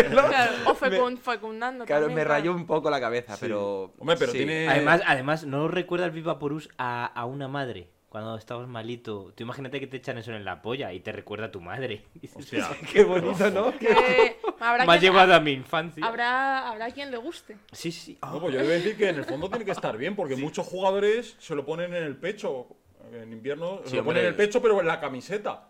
Claro, 0.09 0.51
o 0.67 0.75
fecun- 0.75 1.17
fecundando 1.17 1.85
Claro, 1.85 2.05
también, 2.05 2.15
me 2.19 2.25
claro. 2.25 2.39
rayó 2.39 2.53
un 2.53 2.65
poco 2.65 2.89
la 2.89 2.99
cabeza, 2.99 3.33
Sí. 3.35 3.39
pero. 3.41 3.93
Hombre, 3.97 4.15
pero 4.17 4.31
sí. 4.31 4.37
tiene- 4.39 4.67
Además, 4.67 5.01
además, 5.05 5.45
¿no 5.45 5.67
recuerda 5.67 6.05
el 6.05 6.11
Vivaporus 6.11 6.69
a, 6.77 7.05
a 7.05 7.25
una 7.25 7.47
madre? 7.47 7.89
Cuando 8.09 8.35
estabas 8.37 8.67
malito. 8.67 9.31
Tú 9.35 9.43
imagínate 9.43 9.79
que 9.79 9.85
te 9.85 9.97
echan 9.97 10.17
eso 10.17 10.33
en 10.33 10.43
la 10.43 10.61
polla 10.63 10.91
y 10.91 10.99
te 10.99 11.11
recuerda 11.11 11.45
a 11.45 11.51
tu 11.51 11.61
madre. 11.61 12.05
Dices, 12.15 12.37
hostia. 12.37 12.67
Qué 12.91 13.03
bonito, 13.03 13.51
¿no? 13.51 13.77
Que 13.77 14.37
habrá, 14.59 14.85
Me 14.85 14.93
ha 14.93 14.97
llevado 14.97 15.35
a 15.35 15.39
mi 15.39 15.51
infancia. 15.51 16.03
habrá, 16.03 16.67
habrá 16.69 16.89
quien 16.89 17.11
le 17.11 17.17
guste. 17.17 17.57
Sí, 17.71 17.91
sí. 17.91 18.17
No, 18.23 18.39
pues 18.41 18.53
yo 18.53 18.59
debo 18.61 18.71
decir 18.71 18.97
que 18.97 19.09
en 19.09 19.17
el 19.17 19.25
fondo 19.25 19.47
tiene 19.49 19.63
que 19.63 19.71
estar 19.71 19.95
bien, 19.95 20.15
porque 20.15 20.35
muchos 20.35 20.65
jugadores 20.65 21.35
se 21.39 21.53
lo 21.55 21.63
ponen 21.65 21.93
en 21.93 22.03
el 22.03 22.17
pecho. 22.17 22.67
En 23.13 23.31
invierno 23.31 23.81
Sí, 23.85 23.91
se 23.91 23.95
lo 23.97 24.03
ponen 24.05 24.23
en 24.23 24.29
el 24.29 24.35
pecho, 24.35 24.61
pero 24.61 24.79
en 24.79 24.87
la 24.87 24.99
camiseta. 24.99 25.68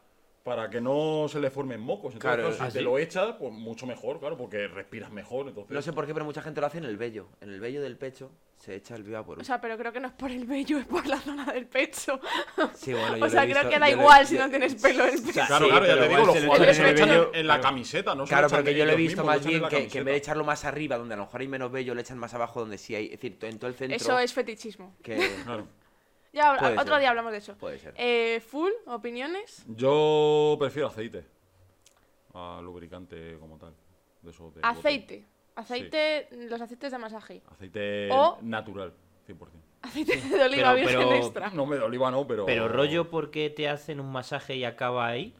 Para 0.49 0.67
que 0.67 0.81
no 0.81 1.27
se 1.29 1.39
le 1.39 1.51
formen 1.51 1.79
mocos. 1.79 2.15
Entonces, 2.15 2.21
Claro, 2.21 2.41
claro, 2.49 2.55
si 2.55 2.63
¿ah, 2.63 2.71
te 2.71 2.81
lo 2.81 2.97
echas, 2.97 3.35
pues 3.37 3.53
mucho 3.53 3.85
mejor, 3.85 4.19
claro, 4.19 4.35
porque 4.35 4.67
respiras 4.67 5.11
mejor. 5.11 5.47
Entonces, 5.47 5.71
No 5.71 5.79
sé 5.83 5.93
por 5.93 6.07
qué, 6.07 6.13
pero 6.13 6.25
mucha 6.25 6.41
gente 6.41 6.59
lo 6.59 6.65
hace 6.65 6.79
en 6.79 6.85
el 6.85 6.97
vello. 6.97 7.27
En 7.39 7.49
el 7.49 7.59
vello 7.59 7.83
del 7.83 7.97
pecho 7.97 8.31
se 8.57 8.73
echa 8.73 8.95
el 8.95 9.03
viva 9.03 9.23
por 9.23 9.39
O 9.39 9.43
sea, 9.43 9.61
pero 9.61 9.77
creo 9.77 9.93
que 9.93 9.99
no 9.99 10.07
es 10.07 10.13
por 10.15 10.31
el 10.31 10.45
vello, 10.45 10.79
es 10.79 10.85
por 10.87 11.05
la 11.05 11.19
zona 11.19 11.45
del 11.53 11.67
pecho. 11.67 12.19
Sí, 12.73 12.93
bueno, 12.93 13.09
yo 13.17 13.23
o 13.23 13.27
lo 13.27 13.29
sea, 13.29 13.43
he 13.43 13.51
creo 13.51 13.61
visto- 13.63 13.69
que 13.69 13.79
da 13.79 13.89
yo 13.89 13.95
lo 13.95 14.01
he- 14.01 14.03
igual 14.03 14.25
si 14.27 14.35
yo- 14.37 14.41
no 14.43 14.49
tienes 14.49 14.73
pelo 14.81 15.03
en 15.05 15.13
el 15.13 15.21
pecho. 15.21 15.33
Claro, 15.33 15.65
Sí, 15.65 15.71
claro, 15.71 15.85
ya 15.85 15.91
pero 15.93 16.01
te 16.01 16.07
digo, 16.09 16.19
igual 16.19 16.25
los 16.25 16.33
se 16.35 16.41
lo 16.41 16.45
jugadores 16.47 16.77
echan 16.79 16.79
se 16.79 16.81
lo 16.81 16.89
en 16.89 16.95
echan 17.21 17.29
el 17.35 17.39
en, 17.39 17.47
la 17.47 17.61
camiseta, 17.61 18.15
¿no? 18.15 18.15
se 18.15 18.19
lo 18.21 18.27
Claro, 18.27 18.47
echan 18.47 18.57
porque 18.57 18.71
yo 18.75 18.85
lo 18.85 18.91
he 18.91 18.93
ellos 18.95 18.97
visto 18.97 19.21
mismos, 19.21 19.25
más 19.27 19.35
lo 19.35 19.41
echan 19.41 19.49
bien 19.51 19.61
la 19.61 19.69
que, 19.69 19.87
que 19.87 19.97
en 19.99 20.05
vez 20.05 20.13
de 20.13 20.17
echarlo 20.17 20.43
más 20.45 20.65
arriba, 20.65 20.97
donde 20.97 21.13
a 21.13 21.17
lo 21.17 21.23
mejor 21.25 21.41
hay 21.41 21.47
menos 21.47 21.71
vello, 21.71 21.93
le 21.93 22.01
echan 22.01 22.17
más 22.17 22.33
abajo, 22.33 22.59
donde 22.59 22.79
sí 22.79 22.95
hay. 22.95 23.05
Es 23.05 23.11
decir, 23.11 23.37
en 23.41 23.59
todo 23.59 23.69
el 23.69 23.75
centro. 23.75 23.95
Eso 23.95 24.17
es 24.17 24.33
fetichismo. 24.33 24.95
Que 25.03 25.15
Claro. 25.45 25.67
Ya, 26.31 26.55
Puede 26.57 26.73
otro 26.73 26.93
ser. 26.93 26.99
día 26.99 27.09
hablamos 27.09 27.31
de 27.31 27.37
eso. 27.39 27.55
puede 27.57 27.79
ser. 27.79 27.93
Eh, 27.97 28.39
full, 28.39 28.71
opiniones. 28.87 29.63
Yo 29.67 30.55
prefiero 30.59 30.87
aceite 30.87 31.25
a 32.33 32.59
lubricante 32.61 33.37
como 33.39 33.57
tal. 33.57 33.73
De 34.21 34.29
esos 34.31 34.53
de 34.53 34.61
Aceite. 34.63 35.25
Aceite, 35.55 36.27
los 36.49 36.61
aceites 36.61 36.91
de 36.91 36.97
masaje. 36.97 37.41
Aceite 37.49 38.09
O- 38.11 38.37
natural, 38.41 38.93
100%. 39.27 39.37
Aceite 39.81 40.15
de 40.17 40.43
oliva 40.43 40.73
Pero- 40.73 40.75
virgen 40.75 40.99
pero- 41.09 41.13
extra. 41.15 41.49
No 41.51 41.65
me 41.65 41.77
de 41.77 41.83
oliva, 41.83 42.11
no, 42.11 42.25
pero. 42.27 42.45
Pero 42.45 42.67
rollo 42.67 43.09
porque 43.09 43.49
te 43.49 43.67
hacen 43.67 43.99
un 43.99 44.11
masaje 44.11 44.55
y 44.55 44.63
acaba 44.65 45.07
ahí. 45.07 45.33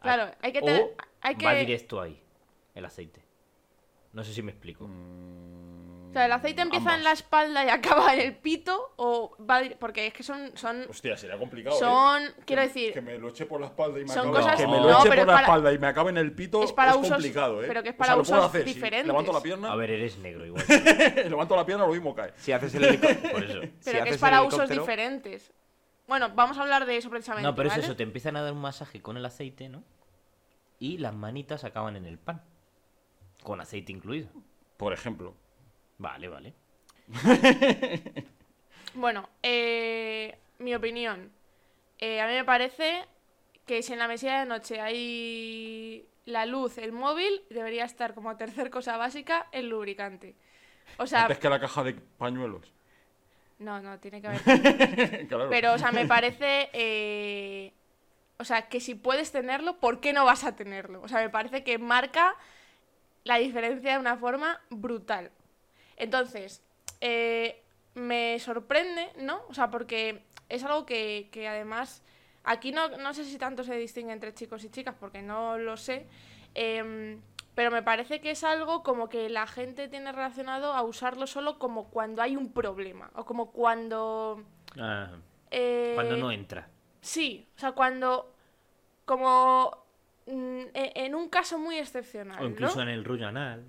Claro, 0.00 0.32
hay 0.40 0.52
que 0.52 0.58
O 0.60 0.64
tener. 0.64 0.96
Hay 1.20 1.36
que... 1.36 1.44
va 1.44 1.54
directo 1.54 2.00
ahí, 2.00 2.20
el 2.74 2.84
aceite. 2.84 3.22
No 4.12 4.24
sé 4.24 4.32
si 4.32 4.42
me 4.42 4.50
explico. 4.50 4.86
Mm, 4.88 5.71
O 6.12 6.14
sea, 6.14 6.26
el 6.26 6.32
aceite 6.32 6.60
empieza 6.60 6.94
en 6.94 7.04
la 7.04 7.12
espalda 7.12 7.64
y 7.64 7.70
acaba 7.70 8.12
en 8.12 8.20
el 8.20 8.36
pito 8.36 8.92
o 8.96 9.34
va 9.40 9.62
porque 9.80 10.06
es 10.08 10.12
que 10.12 10.22
son 10.22 10.52
son 10.56 10.84
Hostia, 10.88 11.16
sería 11.16 11.38
complicado. 11.38 11.74
¿eh? 11.74 11.78
son 11.78 12.22
quiero 12.44 12.60
Que- 12.62 12.68
decir 12.68 12.92
Que 12.92 13.00
me 13.00 13.16
lo 13.18 13.28
eche 13.28 13.46
por 13.46 13.60
la 13.62 13.68
espalda 13.68 13.98
y 13.98 14.02
me 14.02 14.08
son 14.08 14.28
acabe. 14.28 14.36
cosas- 14.44 14.56
Que 14.60 14.66
me 14.66 14.72
no, 14.76 14.82
lo 14.82 14.90
eche 14.98 15.08
por 15.08 15.16
la 15.16 15.24
para- 15.26 15.40
espalda 15.40 15.72
y 15.72 15.78
me 15.78 15.86
acabe 15.86 16.10
en 16.10 16.18
el 16.18 16.32
pito. 16.34 16.62
Es 16.62 16.72
para 16.72 16.96
usos- 16.96 17.08
complicado, 17.12 17.62
¿eh? 17.62 17.66
pero 17.66 17.82
que 17.82 17.88
es 17.88 17.94
O 17.94 17.98
para 17.98 18.08
sea, 18.12 18.16
lo 18.16 18.22
puedo 18.24 18.40
usos 18.46 18.52
si 18.52 18.62
diferentes. 18.64 19.06
levanto 19.06 19.32
la 19.32 19.40
pierna, 19.40 19.72
A 19.72 19.76
ver, 19.76 19.90
eres 19.90 20.18
negro 20.18 20.44
igual. 20.44 20.62
levanto 21.30 21.56
la 21.56 21.64
pierna, 21.64 21.86
lo 21.86 21.92
mismo 21.92 22.14
cae. 22.14 22.32
Si 22.36 22.52
haces 22.52 22.74
el 22.74 22.84
helicóptero. 22.84 23.30
Por 23.32 23.44
eso. 23.44 23.60
pero 23.82 23.98
si 23.98 24.04
que 24.04 24.10
es 24.10 24.18
para 24.18 24.42
usos 24.42 24.68
diferentes. 24.68 25.50
Bueno, 26.06 26.28
vamos 26.34 26.58
a 26.58 26.62
hablar 26.62 26.84
de 26.84 26.98
eso 26.98 27.08
precisamente. 27.08 27.48
No, 27.48 27.54
pero 27.54 27.70
es 27.70 27.76
eso, 27.78 27.96
te 27.96 28.02
empiezan 28.02 28.36
a 28.36 28.42
dar 28.42 28.52
un 28.52 28.60
masaje 28.60 29.00
con 29.00 29.16
el 29.16 29.24
aceite, 29.24 29.70
¿no? 29.70 29.82
Y 30.78 30.98
las 30.98 31.14
manitas 31.14 31.64
acaban 31.64 31.96
en 31.96 32.04
el 32.04 32.18
pan. 32.18 32.42
Con 33.42 33.60
aceite 33.60 33.92
incluido. 33.92 34.28
Por 34.76 34.92
ejemplo. 34.92 35.34
Vale, 36.02 36.28
vale. 36.28 36.52
Bueno, 38.94 39.28
eh, 39.42 40.38
mi 40.58 40.74
opinión. 40.74 41.32
Eh, 41.98 42.20
a 42.20 42.26
mí 42.26 42.34
me 42.34 42.44
parece 42.44 43.06
que 43.66 43.82
si 43.82 43.92
en 43.94 43.98
la 44.00 44.08
mesilla 44.08 44.40
de 44.40 44.46
noche 44.46 44.80
hay 44.80 46.06
la 46.26 46.44
luz, 46.46 46.78
el 46.78 46.92
móvil, 46.92 47.42
debería 47.50 47.84
estar 47.84 48.14
como 48.14 48.36
tercer 48.36 48.70
cosa 48.70 48.96
básica 48.98 49.48
el 49.52 49.68
lubricante. 49.68 50.36
O 50.98 51.06
sea, 51.06 51.22
Antes 51.22 51.38
que 51.38 51.48
la 51.48 51.60
caja 51.60 51.82
de 51.84 51.94
pañuelos. 51.94 52.72
no, 53.58 53.80
no, 53.80 53.98
tiene 54.00 54.20
que 54.20 54.26
haber 54.28 55.28
claro. 55.28 55.48
Pero, 55.48 55.72
o 55.74 55.78
sea, 55.78 55.92
me 55.92 56.06
parece. 56.06 56.68
eh, 56.72 57.72
o 58.38 58.44
sea, 58.44 58.68
que 58.68 58.80
si 58.80 58.94
puedes 58.94 59.30
tenerlo, 59.32 59.78
¿por 59.80 60.00
qué 60.00 60.12
no 60.12 60.24
vas 60.24 60.44
a 60.44 60.56
tenerlo? 60.56 61.00
O 61.02 61.08
sea, 61.08 61.20
me 61.22 61.30
parece 61.30 61.62
que 61.64 61.78
marca 61.78 62.34
la 63.24 63.38
diferencia 63.38 63.92
de 63.94 63.98
una 63.98 64.16
forma 64.16 64.60
brutal. 64.70 65.30
Entonces, 65.96 66.62
eh, 67.00 67.62
me 67.94 68.38
sorprende, 68.38 69.10
¿no? 69.18 69.42
O 69.48 69.54
sea, 69.54 69.70
porque 69.70 70.24
es 70.48 70.64
algo 70.64 70.86
que, 70.86 71.28
que 71.32 71.48
además. 71.48 72.02
Aquí 72.44 72.72
no, 72.72 72.88
no 72.98 73.14
sé 73.14 73.24
si 73.24 73.38
tanto 73.38 73.62
se 73.62 73.76
distingue 73.76 74.12
entre 74.12 74.34
chicos 74.34 74.64
y 74.64 74.70
chicas, 74.70 74.96
porque 74.98 75.22
no 75.22 75.58
lo 75.58 75.76
sé. 75.76 76.06
em, 76.54 77.20
pero 77.54 77.70
me 77.70 77.82
parece 77.82 78.20
que 78.20 78.30
es 78.30 78.44
algo 78.44 78.82
como 78.82 79.08
que 79.10 79.28
la 79.28 79.46
gente 79.46 79.86
tiene 79.88 80.10
relacionado 80.10 80.72
a 80.72 80.82
usarlo 80.82 81.26
solo 81.26 81.58
como 81.58 81.90
cuando 81.90 82.22
hay 82.22 82.34
un 82.36 82.52
problema. 82.52 83.10
O 83.14 83.24
como 83.24 83.52
cuando. 83.52 84.42
Ah, 84.78 85.10
eh, 85.50 85.92
cuando 85.94 86.16
no 86.16 86.32
entra. 86.32 86.68
Sí, 87.00 87.46
o 87.56 87.58
sea, 87.60 87.72
cuando. 87.72 88.34
Como. 89.04 89.84
mm, 90.26 90.60
e- 90.74 90.92
En 90.96 91.14
un 91.14 91.28
caso 91.28 91.58
muy 91.58 91.76
excepcional. 91.78 92.42
O 92.42 92.46
incluso 92.46 92.76
¿no? 92.76 92.82
en 92.82 92.88
el 92.88 93.04
rollo 93.04 93.28
anal. 93.28 93.64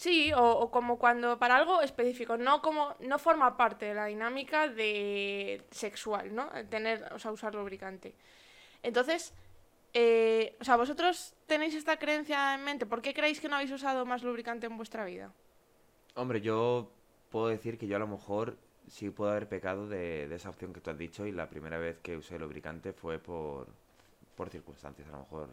Sí, 0.00 0.32
o, 0.32 0.42
o 0.42 0.70
como 0.70 0.98
cuando 0.98 1.38
para 1.38 1.56
algo 1.56 1.82
específico, 1.82 2.38
no 2.38 2.62
como 2.62 2.96
no 3.00 3.18
forma 3.18 3.58
parte 3.58 3.84
de 3.84 3.94
la 3.94 4.06
dinámica 4.06 4.66
de 4.66 5.62
sexual, 5.70 6.34
¿no? 6.34 6.48
Tener, 6.70 7.12
o 7.12 7.18
sea, 7.18 7.30
usar 7.32 7.54
lubricante. 7.54 8.14
Entonces, 8.82 9.34
eh, 9.92 10.56
o 10.58 10.64
sea, 10.64 10.76
vosotros 10.76 11.34
tenéis 11.46 11.74
esta 11.74 11.98
creencia 11.98 12.54
en 12.54 12.64
mente. 12.64 12.86
¿Por 12.86 13.02
qué 13.02 13.12
creéis 13.12 13.42
que 13.42 13.50
no 13.50 13.56
habéis 13.56 13.72
usado 13.72 14.06
más 14.06 14.22
lubricante 14.22 14.64
en 14.64 14.78
vuestra 14.78 15.04
vida? 15.04 15.34
Hombre, 16.14 16.40
yo 16.40 16.90
puedo 17.28 17.48
decir 17.48 17.76
que 17.76 17.86
yo 17.86 17.96
a 17.96 17.98
lo 17.98 18.08
mejor 18.08 18.56
sí 18.88 19.10
puedo 19.10 19.32
haber 19.32 19.50
pecado 19.50 19.86
de, 19.86 20.28
de 20.28 20.34
esa 20.34 20.48
opción 20.48 20.72
que 20.72 20.80
tú 20.80 20.88
has 20.88 20.96
dicho 20.96 21.26
y 21.26 21.32
la 21.32 21.50
primera 21.50 21.76
vez 21.76 21.98
que 21.98 22.16
usé 22.16 22.38
lubricante 22.38 22.94
fue 22.94 23.18
por, 23.18 23.68
por 24.34 24.48
circunstancias 24.48 25.06
a 25.08 25.12
lo 25.12 25.18
mejor 25.18 25.50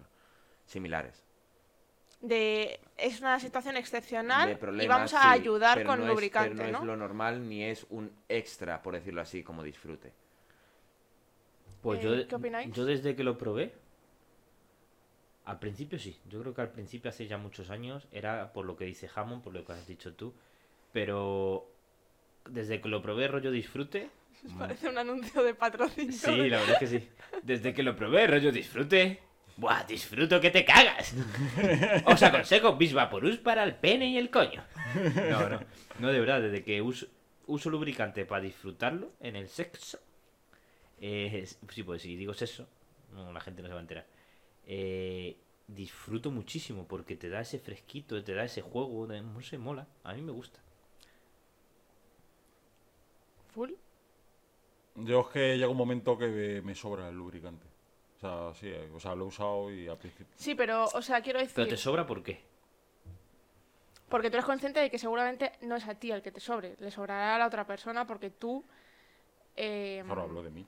similares. 0.66 1.27
De 2.20 2.80
es 2.98 3.22
una 3.22 3.40
situación 3.40 3.78
excepcional 3.78 4.58
y 4.82 4.88
vamos 4.88 5.14
a 5.14 5.22
sí, 5.22 5.28
ayudar 5.40 5.84
con 5.84 5.86
no 5.86 5.92
es- 5.94 6.00
pero 6.02 6.14
lubricante, 6.14 6.64
no 6.64 6.72
¿no? 6.72 6.78
es 6.80 6.84
lo 6.86 6.98
normal 6.98 7.48
ni 7.48 7.64
es 7.64 7.86
un 7.92 8.12
extra, 8.28 8.82
por 8.82 8.96
decirlo 8.96 9.22
así, 9.22 9.44
como 9.44 9.62
disfrute. 9.64 10.12
Pues 11.82 12.00
Eh, 12.00 12.04
yo, 12.04 12.28
¿qué 12.28 12.36
opináis? 12.36 12.74
yo 12.74 12.86
desde 12.86 13.16
que 13.16 13.24
lo 13.24 13.38
probé, 13.38 13.72
al 15.46 15.60
principio 15.60 16.00
sí. 16.00 16.18
Yo 16.28 16.42
creo 16.42 16.54
que 16.56 16.62
al 16.62 16.72
principio, 16.72 17.10
hace 17.10 17.28
ya 17.28 17.38
muchos 17.38 17.70
años, 17.70 18.08
era 18.12 18.52
por 18.52 18.66
lo 18.66 18.76
que 18.76 18.86
dice 18.86 19.10
Hammond, 19.14 19.44
por 19.44 19.54
lo 19.54 19.64
que 19.64 19.74
has 19.74 19.88
dicho 19.88 20.14
tú. 20.16 20.34
Pero 20.92 21.70
desde 22.50 22.82
que 22.82 22.90
lo 22.90 23.02
probé 23.02 23.28
rollo 23.28 23.52
disfrute. 23.52 24.10
Parece 24.58 24.90
un 24.90 24.98
anuncio 24.98 25.44
de 25.44 25.54
patrocinio. 25.54 26.12
Sí, 26.14 26.50
la 26.50 26.58
verdad 26.60 26.74
es 26.74 26.80
que 26.80 26.88
sí. 27.00 27.10
Desde 27.44 27.74
que 27.74 27.84
lo 27.84 27.96
probé 27.96 28.28
rollo 28.28 28.52
disfrute. 28.52 29.20
Buah, 29.58 29.84
disfruto 29.86 30.40
que 30.40 30.52
te 30.52 30.64
cagas. 30.64 31.14
Os 32.06 32.22
aconsejo 32.22 32.76
Bisvaporus 32.78 33.38
para 33.38 33.64
el 33.64 33.76
pene 33.76 34.08
y 34.10 34.18
el 34.18 34.30
coño. 34.30 34.64
No, 35.30 35.50
no. 35.50 35.60
No, 36.00 36.08
de 36.12 36.20
verdad, 36.20 36.42
desde 36.42 36.64
que 36.64 36.80
uso, 36.82 37.08
uso 37.48 37.70
lubricante 37.72 38.24
para 38.26 38.44
disfrutarlo 38.44 39.14
en 39.20 39.36
el 39.36 39.48
sexo. 39.50 40.00
eh, 41.02 41.48
sí, 41.70 41.84
pues 41.84 42.04
si 42.04 42.16
digo 42.16 42.34
sexo, 42.36 42.68
no, 43.14 43.32
la 43.34 43.40
gente 43.42 43.62
no 43.64 43.68
se 43.68 43.74
va 43.74 43.80
a 43.80 43.82
enterar. 43.82 44.06
Eh, 44.68 45.38
disfruto 45.68 46.30
muchísimo 46.30 46.88
porque 46.88 47.16
te 47.16 47.28
da 47.30 47.42
ese 47.42 47.58
fresquito, 47.58 48.24
te 48.24 48.34
da 48.36 48.44
ese 48.44 48.62
juego, 48.62 49.08
de- 49.08 49.22
no 49.22 49.42
sé, 49.42 49.58
mola. 49.58 49.88
A 50.04 50.14
mí 50.14 50.22
me 50.22 50.32
gusta. 50.32 50.60
Full. 53.54 53.72
Yo 54.96 55.22
es 55.22 55.28
que 55.28 55.58
llega 55.58 55.70
un 55.70 55.78
momento 55.78 56.18
que 56.18 56.62
me 56.64 56.76
sobra 56.76 57.10
el 57.10 57.16
lubricante. 57.16 57.67
O 58.18 58.20
sea, 58.20 58.54
sí, 58.60 58.68
eh, 58.68 58.90
o 58.96 59.00
sea, 59.00 59.14
lo 59.16 59.26
he 59.26 59.28
usado 59.28 59.72
y 59.72 59.88
al 59.88 59.98
principio. 59.98 60.34
Sí, 60.36 60.56
pero, 60.56 60.86
o 60.86 61.02
sea, 61.02 61.22
quiero 61.22 61.40
decir. 61.40 61.54
Pero 61.56 61.68
te 61.68 61.78
sobra 61.78 62.06
por 62.06 62.24
qué. 62.24 62.42
Porque 64.10 64.30
tú 64.30 64.38
eres 64.38 64.46
consciente 64.46 64.80
de 64.80 64.90
que 64.90 64.98
seguramente 64.98 65.52
no 65.62 65.76
es 65.76 65.86
a 65.88 65.94
ti 65.96 66.12
el 66.12 66.22
que 66.22 66.32
te 66.32 66.40
sobre, 66.40 66.76
le 66.80 66.90
sobrará 66.92 67.36
a 67.36 67.40
la 67.40 67.48
otra 67.48 67.66
persona 67.68 68.08
porque 68.08 68.30
tú. 68.30 68.64
eh, 69.56 70.04
Ahora 70.08 70.24
hablo 70.24 70.42
de 70.44 70.50
mí. 70.50 70.66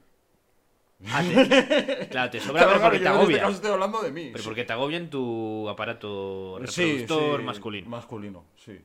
Ah, 1.08 1.22
te- 1.24 2.08
claro, 2.12 2.29
te 2.29 2.39
sobra 2.41 2.63
Claro, 2.65 2.82
porque 2.82 2.98
te 3.00 3.06
yo 3.06 3.10
en 3.10 3.15
este 3.15 3.22
agobia. 3.22 3.39
caso 3.39 3.51
estoy 3.53 3.72
hablando 3.72 4.01
de 4.01 4.12
mí. 4.12 4.29
Pero 4.34 4.44
porque 4.44 4.65
te 4.65 4.74
agobia 4.74 4.98
en 4.98 5.10
tu 5.10 5.70
aparato 5.70 6.58
reproductor 6.60 7.39
sí, 7.39 7.46
masculino. 7.46 7.89
Masculino, 7.89 8.44
sí. 8.58 8.77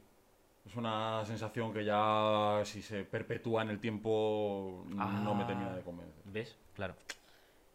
Es 0.64 0.76
una 0.76 1.24
sensación 1.26 1.72
que 1.74 1.84
ya 1.84 2.60
si 2.64 2.80
se 2.80 3.04
perpetúa 3.04 3.62
en 3.62 3.70
el 3.70 3.80
tiempo 3.80 4.84
no 4.88 5.34
me 5.34 5.42
Ah. 5.42 5.46
termina 5.46 5.74
de 5.74 5.82
convencer. 5.82 6.22
¿Ves? 6.26 6.56
Claro. 6.74 6.94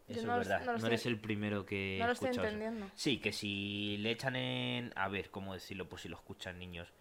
Eso 0.09 0.27
no 0.27 0.41
es 0.41 0.47
verdad. 0.47 0.65
no 0.65 0.87
eres 0.87 0.99
estoy- 1.01 1.11
el 1.13 1.19
primero 1.19 1.65
que 1.65 1.97
no 1.99 2.07
lo 2.07 2.13
estoy 2.13 2.29
eso. 2.29 2.43
entendiendo. 2.43 2.89
Sí, 2.95 3.19
que 3.19 3.31
si 3.31 3.97
le 3.97 4.11
echan 4.11 4.35
en... 4.35 4.91
A 4.95 5.07
ver, 5.07 5.29
¿cómo 5.29 5.53
decirlo? 5.53 5.87
Pues 5.87 6.01
si 6.03 6.09
lo 6.09 6.15
escuchan 6.15 6.57
niños. 6.59 6.91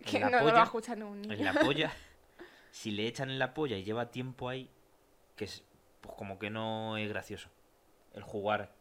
En 0.00 0.04
Que 0.06 0.20
la 0.20 0.30
no, 0.30 0.38
lo 0.40 0.44
polla- 0.50 0.62
escuchar 0.64 1.02
un 1.02 1.22
niño. 1.22 1.34
En 1.34 1.44
la 1.44 1.54
polla. 1.54 1.92
si 2.70 2.90
le 2.90 3.06
echan 3.06 3.30
en 3.30 3.38
la 3.38 3.54
polla 3.54 3.76
y 3.76 3.84
lleva 3.84 4.10
tiempo 4.10 4.48
ahí, 4.48 4.68
que 5.36 5.44
es... 5.46 5.64
Pues 6.00 6.14
como 6.16 6.38
que 6.38 6.50
no 6.50 6.96
es 6.96 7.08
gracioso. 7.08 7.48
El 8.14 8.22
jugar 8.22 8.72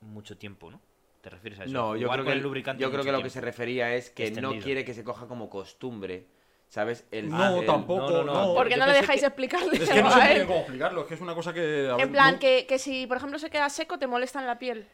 mucho 0.00 0.36
tiempo, 0.36 0.70
¿no? 0.70 0.80
¿Te 1.22 1.30
refieres 1.30 1.58
a 1.60 1.64
eso? 1.64 1.72
No, 1.72 1.96
yo 1.96 2.08
creo 2.10 2.24
que, 2.24 2.32
el 2.32 2.40
lubricante 2.40 2.82
yo 2.82 2.90
creo 2.92 3.02
que 3.02 3.12
lo 3.12 3.22
que 3.22 3.30
se 3.30 3.40
refería 3.40 3.94
es 3.94 4.10
que 4.10 4.30
no 4.30 4.58
quiere 4.58 4.84
que 4.84 4.94
se 4.94 5.02
coja 5.04 5.26
como 5.26 5.48
costumbre. 5.50 6.26
¿Sabes? 6.68 7.06
El, 7.10 7.30
No, 7.30 7.60
el- 7.60 7.66
tampoco, 7.66 8.10
no, 8.10 8.24
no, 8.24 8.34
no. 8.48 8.54
¿Por 8.54 8.68
qué 8.68 8.76
no 8.76 8.86
le 8.86 8.92
dejáis 8.92 9.20
que- 9.20 9.26
explicarle 9.26 9.76
Es 9.82 9.88
que 9.88 10.02
no 10.02 10.10
sé 10.10 10.44
cómo 10.46 10.58
explicarlo, 10.60 11.00
es 11.02 11.06
que 11.06 11.14
es 11.14 11.20
una 11.20 11.34
cosa 11.34 11.52
que... 11.54 11.88
En 11.98 12.12
plan, 12.12 12.34
no- 12.34 12.38
que, 12.40 12.66
que 12.66 12.78
si, 12.78 13.06
por 13.06 13.16
ejemplo, 13.16 13.38
se 13.38 13.50
queda 13.50 13.68
seco, 13.70 13.98
te 13.98 14.06
molesta 14.06 14.40
en 14.40 14.46
la 14.46 14.58
piel. 14.58 14.86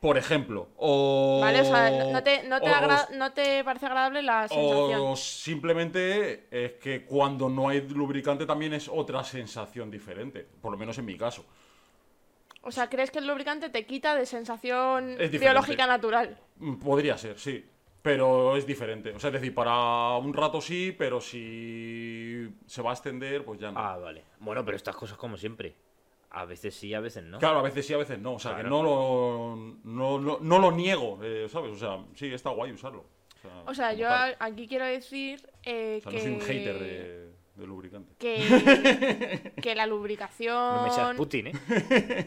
Por 0.00 0.18
ejemplo, 0.18 0.68
o... 0.76 1.38
¿Vale? 1.40 1.62
O 1.62 1.64
sea, 1.64 1.90
no- 2.12 2.22
te, 2.22 2.42
no 2.42 2.60
te, 2.60 2.68
o- 2.68 2.74
agra- 2.74 3.08
no 3.12 3.32
te 3.32 3.64
parece 3.64 3.86
agradable 3.86 4.22
la 4.22 4.48
sensación. 4.48 5.00
O 5.02 5.16
simplemente 5.16 6.46
es 6.50 6.72
que 6.74 7.04
cuando 7.06 7.48
no 7.48 7.68
hay 7.70 7.80
lubricante 7.88 8.44
también 8.44 8.74
es 8.74 8.88
otra 8.92 9.24
sensación 9.24 9.90
diferente, 9.90 10.46
por 10.60 10.72
lo 10.72 10.78
menos 10.78 10.98
en 10.98 11.06
mi 11.06 11.16
caso. 11.16 11.46
O 12.60 12.70
sea, 12.72 12.88
¿crees 12.90 13.10
que 13.10 13.18
el 13.20 13.26
lubricante 13.26 13.70
te 13.70 13.86
quita 13.86 14.14
de 14.14 14.26
sensación 14.26 15.16
biológica 15.30 15.86
natural? 15.86 16.38
Mm, 16.56 16.74
Podría 16.76 17.16
ser, 17.16 17.38
sí. 17.38 17.64
Pero 18.04 18.54
es 18.58 18.66
diferente. 18.66 19.12
O 19.12 19.18
sea, 19.18 19.28
es 19.28 19.34
decir, 19.34 19.54
para 19.54 20.18
un 20.18 20.34
rato 20.34 20.60
sí, 20.60 20.94
pero 20.96 21.22
si 21.22 22.46
se 22.66 22.82
va 22.82 22.90
a 22.90 22.92
extender, 22.92 23.46
pues 23.46 23.58
ya 23.58 23.72
no. 23.72 23.80
Ah, 23.80 23.96
vale. 23.96 24.24
Bueno, 24.40 24.62
pero 24.62 24.76
estas 24.76 24.94
cosas 24.94 25.16
como 25.16 25.38
siempre. 25.38 25.74
A 26.28 26.44
veces 26.44 26.74
sí, 26.74 26.92
a 26.92 27.00
veces 27.00 27.24
no. 27.24 27.38
Claro, 27.38 27.60
a 27.60 27.62
veces 27.62 27.86
sí, 27.86 27.94
a 27.94 27.96
veces 27.96 28.18
no. 28.18 28.34
O 28.34 28.38
sea, 28.38 28.56
que 28.58 28.62
no 28.64 28.82
lo, 28.82 29.56
no, 29.84 30.18
no- 30.20 30.38
no 30.38 30.58
lo 30.58 30.70
niego, 30.70 31.18
eh, 31.22 31.46
¿sabes? 31.48 31.72
O 31.72 31.78
sea, 31.78 32.04
sí, 32.14 32.26
está 32.30 32.50
guay 32.50 32.72
usarlo. 32.72 33.06
O 33.06 33.40
sea, 33.40 33.62
O 33.68 33.74
sea, 33.74 33.88
como 33.88 34.00
yo 34.02 34.08
tal. 34.08 34.36
aquí 34.38 34.68
quiero 34.68 34.84
decir 34.84 35.48
eh, 35.62 36.02
O 36.04 36.10
sea, 36.10 36.12
que... 36.12 36.16
no 36.18 36.22
soy 36.24 36.32
un 36.34 36.40
hater 36.42 36.78
de, 36.78 37.30
de 37.54 37.66
lubricante. 37.66 38.12
que, 38.18 39.52
que 39.62 39.74
la 39.74 39.86
No 39.86 39.94
lubricación 39.96 40.84
me 40.84 40.90
seas 40.90 41.16
Putin, 41.16 41.46
¿eh? 41.46 41.52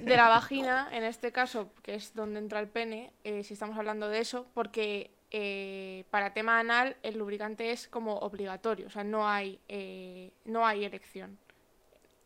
de 0.02 0.16
la 0.16 0.28
vagina, 0.28 0.90
en 0.92 1.04
este 1.04 1.32
caso, 1.32 1.72
que 1.84 1.94
es 1.94 2.16
donde 2.16 2.40
entra 2.40 2.60
el 2.62 2.68
pene, 2.68 3.14
eh, 3.24 3.44
si 3.44 3.54
estamos 3.54 3.78
hablando 3.78 4.08
de 4.10 4.20
eso, 4.22 4.48
porque 4.56 5.12
eh, 5.32 6.06
para 6.10 6.34
tema 6.34 6.60
anal 6.60 6.96
el 7.04 7.18
lubricante 7.18 7.72
es 7.72 7.88
como 7.88 8.18
obligatorio, 8.18 8.88
o 8.88 8.90
sea, 8.90 9.04
no 9.04 9.28
hay, 9.28 9.60
eh, 9.68 10.32
no 10.46 10.66
hay 10.66 10.86
elección. 10.86 11.38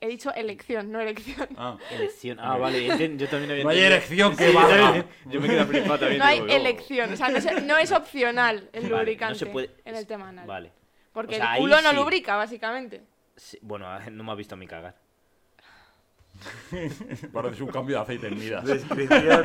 He 0.04 0.08
dicho 0.08 0.34
elección, 0.34 0.92
no 0.92 1.00
elección. 1.00 1.48
Ah, 1.56 1.78
Elección. 1.92 2.40
Ah, 2.40 2.58
vale. 2.58 2.86
Yo 3.18 3.28
también 3.30 3.52
había 3.52 3.64
no 3.64 3.70
hay 3.70 3.80
erección 3.82 4.36
que 4.36 4.48
Sí, 4.48 4.54
yo 5.30 5.40
me 5.40 5.48
quedo 5.48 5.66
flipado 5.68 6.00
también. 6.00 6.18
No 6.18 6.26
hay 6.26 6.40
digo, 6.42 6.52
elección, 6.54 7.14
o 7.14 7.16
sea, 7.16 7.30
no, 7.62 7.78
es 7.78 7.92
opcional 7.92 8.68
el 8.74 8.84
Vale, 8.90 8.96
lubricante 8.98 9.34
no 9.34 9.40
se 9.40 9.46
puede- 9.46 9.70
en 9.86 9.96
el 9.96 10.08
tema 10.08 10.30
anal. 10.30 10.48
Vale. 10.48 10.72
Porque 11.14 11.36
O 11.36 11.38
sea, 11.38 11.54
el 11.56 11.60
culo 11.62 11.82
no 11.84 11.90
sí. 11.92 11.96
lubrica, 11.96 12.36
básicamente. 12.36 13.04
Sí, 13.36 13.60
bueno, 13.62 13.88
no 14.10 14.24
me 14.24 14.32
ha 14.32 14.36
visto 14.36 14.56
a 14.56 14.58
mí 14.58 14.66
cagar. 14.66 14.96
Parece 17.34 17.64
un 17.64 17.70
cambio 17.72 17.98
de 17.98 18.02
aceite 18.02 18.28
en 18.28 18.38
Midas. 18.38 18.64
Descripción. 18.66 19.44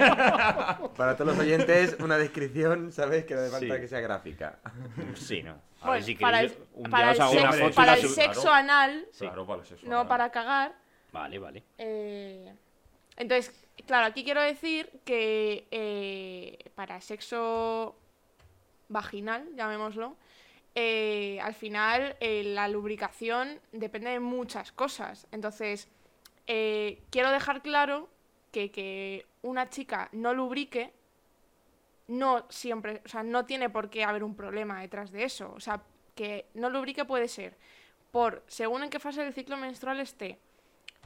Para 0.97 1.17
todos 1.17 1.33
los 1.33 1.39
oyentes, 1.39 1.97
una 2.01 2.17
descripción, 2.19 2.93
¿sabes? 2.93 3.25
Que 3.25 3.35
no 3.35 3.41
hace 3.41 3.51
falta 3.51 3.75
Sí. 3.75 3.81
que 3.81 3.89
sea 3.89 4.01
gráfica. 4.01 4.59
Sí, 5.15 5.43
¿no? 5.43 5.53
A 5.81 5.87
Bueno, 5.89 5.93
ver 5.93 6.03
si 6.05 6.15
para 6.15 6.41
el, 6.41 6.57
un 6.75 6.91
para 6.91 7.13
día 7.13 7.13
el 7.13 7.17
os 7.17 7.21
hago 7.21 7.33
una 7.33 7.53
sexo, 7.53 7.65
foto 7.65 7.75
para 7.77 7.95
el 7.95 8.09
sexo 8.09 8.41
claro. 8.43 8.57
anal, 8.57 9.07
Sí. 9.13 9.19
Claro, 9.27 9.63
no 9.85 10.09
para 10.09 10.31
cagar, 10.31 10.75
Vale, 11.13 11.39
vale. 11.39 11.63
Eh, 11.79 12.53
entonces, 13.17 13.55
claro, 13.87 14.07
aquí 14.07 14.23
quiero 14.25 14.41
decir 14.43 14.91
que 15.05 15.67
eh, 15.71 16.59
para 16.75 17.01
sexo 17.01 17.97
vaginal, 18.89 19.49
llamémoslo, 19.57 20.17
eh, 20.75 21.39
al 21.43 21.55
final 21.55 22.17
eh, 22.21 22.43
la 22.45 22.69
lubricación 22.69 23.61
depende 23.73 24.11
de 24.11 24.21
muchas 24.21 24.73
cosas. 24.73 25.27
Entonces, 25.33 25.89
eh, 26.47 27.03
quiero 27.11 27.31
dejar 27.31 27.63
claro 27.63 28.09
que, 28.53 28.71
que 28.71 29.27
una 29.43 29.69
chica 29.69 30.09
no 30.13 30.35
lubrique 30.35 30.93
no 32.09 32.47
siempre, 32.49 33.03
o 33.05 33.09
sea, 33.09 33.23
no 33.23 33.47
tiene 33.47 33.69
por 33.69 33.91
qué 33.91 34.05
haber 34.05 34.23
un 34.23 34.37
problema 34.37 34.81
detrás 34.81 35.11
de 35.11 35.25
eso. 35.25 35.53
O 35.55 35.61
sea, 35.61 35.83
que 36.15 36.47
no 36.55 36.71
lubrique 36.71 37.05
puede 37.05 37.29
ser 37.29 37.57
por, 38.11 38.43
según 38.47 38.83
en 38.83 38.91
qué 38.91 38.99
fase 38.99 39.23
del 39.23 39.35
ciclo 39.35 39.57
menstrual 39.57 40.01
esté, 40.01 40.39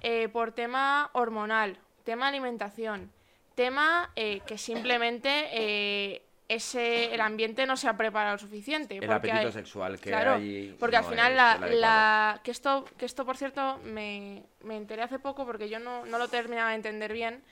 eh, 0.02 0.28
por 0.28 0.52
tema 0.52 1.10
hormonal, 1.12 1.78
tema 2.04 2.28
alimentación, 2.28 3.10
tema 3.54 4.12
eh, 4.16 4.40
que 4.46 4.56
simplemente 4.56 6.22
ese, 6.54 7.14
el 7.14 7.20
ambiente 7.20 7.64
no 7.66 7.76
se 7.76 7.88
ha 7.88 7.96
preparado 7.96 8.36
suficiente. 8.38 8.94
El 8.94 9.00
porque 9.00 9.14
apetito 9.30 9.46
hay- 9.46 9.52
sexual 9.52 10.00
que 10.00 10.10
Claro, 10.10 10.34
hay. 10.34 10.76
porque 10.80 10.96
al 10.96 11.04
no 11.04 11.08
final 11.10 11.30
es 11.32 11.36
la, 11.36 11.56
la- 11.68 12.40
que 12.42 12.50
esto 12.50 12.84
que 12.98 13.04
esto 13.06 13.24
por 13.24 13.36
cierto 13.36 13.78
me, 13.84 14.42
me 14.64 14.76
enteré 14.76 15.02
hace 15.02 15.18
poco 15.18 15.46
porque 15.46 15.68
yo 15.68 15.78
no, 15.78 16.04
no 16.06 16.18
lo 16.18 16.28
terminaba 16.28 16.70
de 16.70 16.76
entender 16.76 17.12
bien 17.12 17.42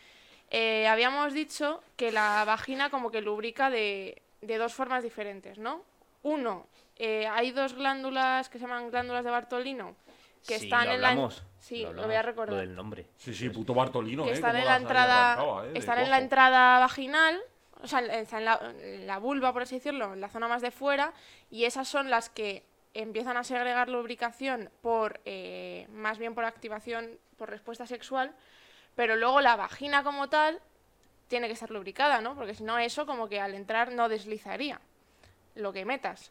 Eh, 0.50 0.88
habíamos 0.88 1.34
dicho 1.34 1.82
que 1.96 2.10
la 2.10 2.42
vagina 2.46 2.88
como 2.88 3.10
que 3.10 3.20
lubrica 3.20 3.68
de, 3.68 4.22
de 4.40 4.56
dos 4.56 4.72
formas 4.72 5.02
diferentes 5.02 5.58
no 5.58 5.82
uno 6.22 6.66
eh, 6.96 7.26
hay 7.28 7.50
dos 7.52 7.74
glándulas 7.74 8.48
que 8.48 8.58
se 8.58 8.64
llaman 8.66 8.90
glándulas 8.90 9.24
de 9.24 9.30
Bartolino 9.30 9.94
que 10.46 10.58
Sí, 10.58 10.64
están 10.64 10.86
lo 10.88 10.94
en 10.94 11.00
la 11.02 11.30
sí 11.60 11.82
lo, 11.82 11.88
hablamos, 11.88 12.06
voy 12.06 12.16
a 12.16 12.22
recordar 12.22 12.54
Lo 12.54 12.60
del 12.60 12.74
nombre. 12.74 13.06
Sí, 13.18 13.34
sí, 13.34 13.50
puto 13.50 13.74
Bartolino, 13.74 14.24
que 14.24 14.30
¿eh? 14.30 14.34
están 14.34 14.56
en 14.56 14.64
la 14.64 14.76
entrada 14.76 15.32
arrancaba, 15.34 15.66
¿eh? 15.66 15.72
están 15.74 15.98
en 15.98 16.10
la 16.10 16.18
entrada 16.18 16.78
vaginal 16.78 17.38
o 17.82 17.86
sea 17.86 18.00
en- 18.00 18.44
la, 18.44 18.72
la 19.06 19.18
vulva 19.18 19.52
por 19.52 19.62
así 19.62 19.76
decirlo 19.76 20.14
en 20.14 20.20
la 20.20 20.28
zona 20.28 20.48
más 20.48 20.62
de 20.62 20.70
fuera 20.70 21.12
y 21.50 21.64
esas 21.64 21.86
son 21.88 22.10
las 22.10 22.28
que 22.28 22.64
empiezan 22.94 23.36
a 23.36 23.44
segregar 23.44 23.88
lubricación 23.88 24.70
por 24.82 25.20
eh, 25.24 25.86
más 25.92 26.18
bien 26.18 26.34
por 26.34 26.44
activación 26.44 27.18
por 27.36 27.50
respuesta 27.50 27.86
sexual 27.86 28.34
pero 28.96 29.16
luego 29.16 29.40
la 29.40 29.56
vagina 29.56 30.02
como 30.02 30.28
tal 30.28 30.60
tiene 31.28 31.46
que 31.46 31.52
estar 31.52 31.70
lubricada 31.70 32.20
no 32.20 32.34
porque 32.34 32.54
si 32.54 32.64
no 32.64 32.78
eso 32.78 33.06
como 33.06 33.28
que 33.28 33.40
al 33.40 33.54
entrar 33.54 33.92
no 33.92 34.08
deslizaría 34.08 34.80
lo 35.54 35.72
que 35.72 35.84
metas. 35.84 36.30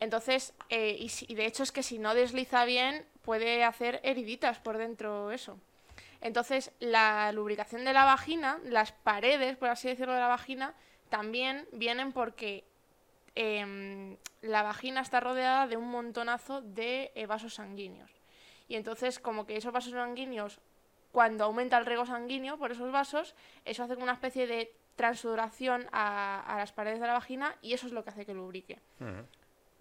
Entonces 0.00 0.54
eh, 0.68 0.96
y, 0.98 1.08
si- 1.08 1.26
y 1.28 1.34
de 1.34 1.46
hecho 1.46 1.62
es 1.64 1.72
que 1.72 1.82
si 1.82 1.98
no 1.98 2.14
desliza 2.14 2.64
bien 2.64 3.04
puede 3.22 3.64
hacer 3.64 4.00
heriditas 4.04 4.58
por 4.60 4.78
dentro 4.78 5.32
eso 5.32 5.58
entonces, 6.20 6.72
la 6.80 7.30
lubricación 7.32 7.84
de 7.84 7.92
la 7.92 8.04
vagina, 8.04 8.58
las 8.64 8.92
paredes, 8.92 9.56
por 9.56 9.68
así 9.68 9.88
decirlo, 9.88 10.14
de 10.14 10.20
la 10.20 10.28
vagina, 10.28 10.74
también 11.10 11.68
vienen 11.72 12.12
porque 12.12 12.64
em, 13.34 14.16
la 14.42 14.62
vagina 14.62 15.00
está 15.00 15.20
rodeada 15.20 15.66
de 15.66 15.76
un 15.76 15.88
montonazo 15.88 16.60
de 16.60 17.12
eh, 17.14 17.26
vasos 17.26 17.54
sanguíneos. 17.54 18.10
Y 18.66 18.74
entonces, 18.74 19.18
como 19.18 19.46
que 19.46 19.56
esos 19.56 19.72
vasos 19.72 19.92
sanguíneos, 19.92 20.60
cuando 21.12 21.44
aumenta 21.44 21.78
el 21.78 21.86
riego 21.86 22.04
sanguíneo 22.04 22.58
por 22.58 22.72
esos 22.72 22.90
vasos, 22.90 23.34
eso 23.64 23.84
hace 23.84 23.94
como 23.94 24.04
una 24.04 24.12
especie 24.12 24.46
de 24.46 24.74
transudoración 24.96 25.86
a, 25.92 26.40
a 26.40 26.58
las 26.58 26.72
paredes 26.72 27.00
de 27.00 27.06
la 27.06 27.12
vagina 27.12 27.56
y 27.62 27.72
eso 27.72 27.86
es 27.86 27.92
lo 27.92 28.02
que 28.02 28.10
hace 28.10 28.26
que 28.26 28.34
lubrique. 28.34 28.80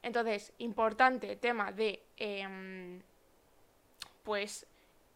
Entonces, 0.03 0.53
importante 0.59 1.35
tema 1.35 1.71
de 1.71 2.03
em, 2.17 3.01
pues 4.23 4.67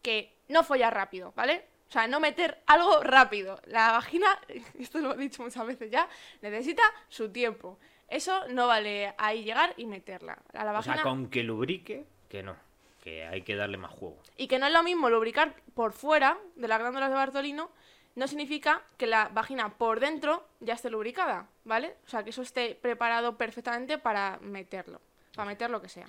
que 0.02 0.32
no 0.48 0.64
follar 0.64 0.92
rápido, 0.94 1.32
¿vale? 1.36 1.64
O 1.88 1.92
sea, 1.92 2.06
no 2.08 2.20
meter 2.20 2.62
algo 2.66 3.02
rápido. 3.02 3.60
La 3.66 3.92
vagina, 3.92 4.38
esto 4.78 4.98
lo 4.98 5.14
he 5.14 5.18
dicho 5.18 5.42
muchas 5.42 5.66
veces 5.66 5.90
ya, 5.90 6.08
necesita 6.40 6.82
su 7.08 7.30
tiempo. 7.30 7.78
Eso 8.08 8.46
no 8.48 8.66
vale 8.66 9.14
ahí 9.16 9.44
llegar 9.44 9.72
y 9.76 9.86
meterla. 9.86 10.38
A 10.52 10.64
la 10.64 10.70
O 10.70 10.74
vagina. 10.74 10.94
sea, 10.96 11.02
con 11.04 11.28
que 11.30 11.42
lubrique, 11.42 12.04
que 12.28 12.42
no. 12.42 12.56
Que 13.02 13.24
hay 13.26 13.42
que 13.42 13.56
darle 13.56 13.78
más 13.78 13.90
juego. 13.92 14.18
Y 14.36 14.46
que 14.48 14.58
no 14.58 14.66
es 14.66 14.72
lo 14.72 14.82
mismo 14.82 15.10
lubricar 15.10 15.54
por 15.74 15.92
fuera 15.92 16.38
de 16.54 16.68
las 16.68 16.78
glándulas 16.78 17.08
de 17.08 17.16
Bartolino, 17.16 17.70
no 18.14 18.28
significa 18.28 18.82
que 18.96 19.06
la 19.06 19.28
vagina 19.28 19.70
por 19.70 19.98
dentro 19.98 20.46
ya 20.60 20.74
esté 20.74 20.90
lubricada, 20.90 21.48
¿vale? 21.64 21.96
O 22.06 22.08
sea, 22.08 22.22
que 22.22 22.30
eso 22.30 22.42
esté 22.42 22.74
preparado 22.74 23.36
perfectamente 23.38 23.98
para 23.98 24.38
meterlo, 24.40 25.00
para 25.34 25.46
meter 25.46 25.70
lo 25.70 25.80
que 25.80 25.88
sea. 25.88 26.06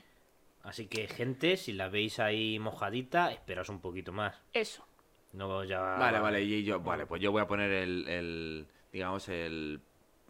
Así 0.63 0.87
que, 0.87 1.07
gente, 1.07 1.57
si 1.57 1.73
la 1.73 1.89
veis 1.89 2.19
ahí 2.19 2.57
mojadita, 2.57 3.31
esperaos 3.31 3.69
un 3.69 3.81
poquito 3.81 4.11
más. 4.13 4.41
Eso. 4.53 4.85
No 5.33 5.63
ya. 5.63 5.79
Vale, 5.81 6.19
vale, 6.19 6.41
y 6.41 6.63
yo, 6.63 6.79
vale, 6.79 7.05
pues 7.05 7.21
yo 7.21 7.31
voy 7.31 7.41
a 7.41 7.47
poner 7.47 7.69
el, 7.71 8.07
el 8.07 8.67
digamos, 8.91 9.27
el, 9.29 9.81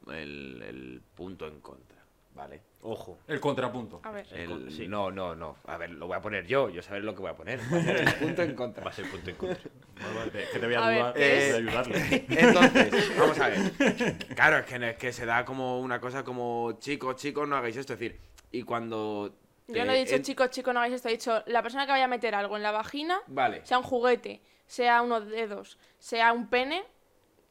el, 0.08 0.64
el 0.68 1.02
punto 1.14 1.46
en 1.46 1.60
contra, 1.60 1.98
¿vale? 2.34 2.62
Ojo. 2.82 3.20
El 3.28 3.40
contrapunto. 3.40 4.02
A 4.04 4.12
ver. 4.12 4.26
El- 4.32 4.72
sí. 4.72 4.88
No, 4.88 5.12
no, 5.12 5.36
no. 5.36 5.58
A 5.66 5.78
ver, 5.78 5.92
lo 5.92 6.08
voy 6.08 6.18
a 6.18 6.22
poner 6.22 6.46
yo. 6.48 6.70
Yo 6.70 6.82
sabré 6.82 7.02
lo 7.02 7.14
que 7.14 7.22
voy 7.22 7.30
a 7.32 7.36
poner. 7.36 7.60
Voy 7.70 7.80
a 7.80 7.84
poner 7.84 7.98
el 8.08 8.14
punto 8.20 8.42
en 8.44 8.56
contra. 8.56 8.84
Va 8.84 8.90
a 8.90 8.94
ser 8.94 9.10
punto 9.10 9.30
en 9.30 9.36
contra. 9.36 9.72
Vale, 10.02 10.16
vale, 10.18 10.32
que 10.52 10.60
te 10.60 10.66
voy 10.66 10.76
a, 10.76 10.88
ayudar, 10.88 11.14
¿qué 11.14 11.20
te 11.20 11.38
es? 11.50 11.64
voy 11.64 11.74
a 11.76 11.80
ayudarle. 11.80 12.26
Entonces, 12.30 13.18
vamos 13.18 13.40
a 13.40 13.48
ver. 13.50 14.18
Claro, 14.36 14.58
es 14.58 14.66
que, 14.66 14.90
es 14.90 14.96
que 14.98 15.14
se 15.14 15.26
da 15.26 15.46
como 15.46 15.80
una 15.80 16.00
cosa 16.02 16.24
como, 16.24 16.74
chicos, 16.80 17.16
chicos, 17.18 17.48
no 17.48 17.56
hagáis 17.56 17.78
esto. 17.78 17.94
Es 17.94 18.00
decir, 18.00 18.20
y 18.52 18.64
cuando... 18.64 19.36
Yo 19.68 19.86
no 19.86 19.94
he 19.94 20.00
dicho, 20.00 20.16
en- 20.16 20.24
chicos, 20.24 20.50
chicos, 20.50 20.74
no 20.74 20.80
hagáis 20.80 20.96
esto. 20.96 21.08
He 21.10 21.14
dicho, 21.14 21.44
la 21.48 21.62
persona 21.62 21.86
que 21.86 21.92
vaya 21.92 22.06
a 22.06 22.10
meter 22.10 22.36
algo 22.36 22.58
en 22.58 22.64
la 22.64 22.72
vagina, 22.72 23.20
Vale. 23.28 23.66
sea 23.66 23.78
un 23.78 23.84
juguete, 23.84 24.42
sea 24.68 25.02
unos 25.02 25.26
dedos, 25.28 25.78
sea 26.00 26.34
un 26.34 26.48
pene, 26.48 26.84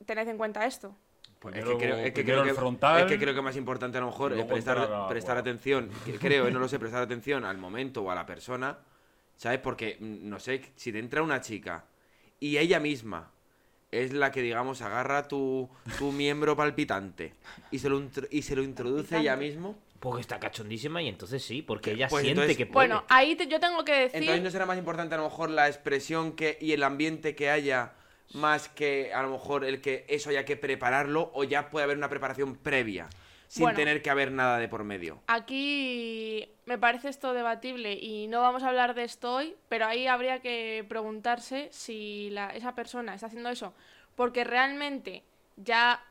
tened 0.04 0.28
en 0.28 0.36
cuenta 0.36 0.66
esto. 0.66 0.96
Pues 1.38 1.56
es 1.56 1.64
que 1.64 1.76
creo, 1.76 1.96
es 1.96 2.12
que 2.12 2.24
creo 2.24 2.44
que, 2.44 2.54
frontal, 2.54 3.00
es 3.00 3.06
que 3.06 3.18
creo 3.18 3.34
que 3.34 3.42
más 3.42 3.56
importante 3.56 3.98
a 3.98 4.00
lo 4.00 4.08
mejor 4.08 4.32
es 4.32 4.44
prestar, 4.44 4.76
entrar 4.78 5.00
a- 5.02 5.08
prestar 5.08 5.34
bueno. 5.36 5.40
atención, 5.50 5.90
que- 6.04 6.12
creo, 6.18 6.46
eh, 6.46 6.52
no 6.52 6.60
lo 6.60 6.68
sé, 6.68 6.78
prestar 6.78 7.02
atención 7.02 7.44
al 7.44 7.58
momento 7.58 8.02
o 8.02 8.10
a 8.10 8.14
la 8.14 8.24
persona, 8.26 8.78
¿sabes? 9.36 9.58
Porque, 9.58 9.96
mm, 9.98 10.28
no 10.28 10.38
sé, 10.38 10.70
si 10.76 10.92
te 10.92 10.98
entra 11.00 11.22
una 11.22 11.40
chica 11.40 11.84
y 12.38 12.58
ella 12.58 12.78
misma 12.78 13.30
es 13.90 14.12
la 14.12 14.30
que, 14.30 14.40
digamos, 14.40 14.82
agarra 14.82 15.26
tu, 15.26 15.68
tu 15.98 16.12
miembro 16.12 16.56
palpitante 16.56 17.34
y 17.72 17.78
se 17.80 17.88
lo, 17.88 18.00
y 18.30 18.42
se 18.42 18.54
lo 18.56 18.62
introduce 18.62 19.18
ella 19.18 19.36
mismo, 19.36 19.76
Porque 20.02 20.20
está 20.20 20.40
cachondísima 20.40 21.00
y 21.00 21.06
entonces 21.08 21.44
sí, 21.44 21.62
porque 21.62 21.92
ella 21.92 22.08
Pues 22.08 22.22
siente 22.24 22.40
entonces- 22.42 22.56
que 22.56 22.66
puede. 22.66 22.88
Bueno, 22.88 23.04
ahí 23.08 23.36
te- 23.36 23.46
yo 23.46 23.60
tengo 23.60 23.84
que 23.84 23.92
decir... 23.92 24.18
entonces 24.20 24.42
no 24.42 24.50
será 24.50 24.66
más 24.66 24.76
importante 24.76 25.14
a 25.14 25.18
lo 25.18 25.24
mejor 25.24 25.48
la 25.48 25.68
expresión 25.68 26.32
que 26.32 26.58
y 26.60 26.72
el 26.72 26.82
ambiente 26.82 27.36
que 27.36 27.50
haya 27.50 27.92
más 28.34 28.68
que 28.68 29.14
a 29.14 29.22
lo 29.22 29.30
mejor 29.30 29.64
el 29.64 29.80
que 29.80 30.04
eso 30.08 30.30
haya 30.30 30.44
que 30.44 30.56
prepararlo 30.56 31.30
o 31.34 31.44
ya 31.44 31.70
puede 31.70 31.84
haber 31.84 31.96
una 31.98 32.08
preparación 32.08 32.56
previa 32.56 33.08
sin 33.46 33.62
Bueno. 33.62 33.76
tener 33.76 34.02
que 34.02 34.10
haber 34.10 34.32
nada 34.32 34.58
de 34.58 34.66
por 34.66 34.82
medio. 34.82 35.22
Aquí 35.28 36.48
me 36.66 36.78
parece 36.78 37.08
esto 37.08 37.32
debatible 37.32 37.92
y 37.92 38.26
no 38.26 38.40
vamos 38.40 38.64
a 38.64 38.70
hablar 38.70 38.94
de 38.94 39.04
esto 39.04 39.34
hoy, 39.34 39.54
pero 39.68 39.86
ahí 39.86 40.08
habría 40.08 40.40
que 40.40 40.84
preguntarse 40.88 41.68
si 41.70 42.28
la- 42.30 42.50
esa 42.56 42.74
persona 42.74 43.14
está 43.14 43.26
haciendo 43.28 43.50
eso 43.50 43.72
porque 44.16 44.42
realmente 44.42 45.22
ya 45.56 46.02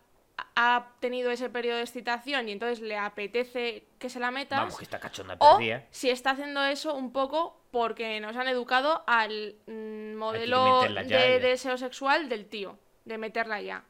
ha 0.55 0.87
tenido 0.99 1.31
ese 1.31 1.49
periodo 1.49 1.77
de 1.77 1.83
excitación 1.83 2.47
y 2.49 2.51
entonces 2.51 2.79
le 2.81 2.97
apetece 2.97 3.85
que 3.99 4.09
se 4.09 4.19
la 4.19 4.31
metas. 4.31 4.59
Vamos, 4.59 4.77
que 4.77 4.83
está 4.83 4.99
cachonda 4.99 5.35
O 5.39 5.57
perdida. 5.57 5.85
si 5.91 6.09
está 6.09 6.31
haciendo 6.31 6.63
eso 6.63 6.93
un 6.95 7.11
poco 7.11 7.59
porque 7.71 8.19
nos 8.19 8.35
han 8.35 8.47
educado 8.47 9.03
al 9.07 9.55
mm, 9.67 10.15
modelo 10.15 10.85
ya, 10.87 11.01
de 11.03 11.07
ya. 11.07 11.39
deseo 11.39 11.77
sexual 11.77 12.29
del 12.29 12.47
tío, 12.47 12.77
de 13.05 13.17
meterla 13.17 13.61
ya. 13.61 13.83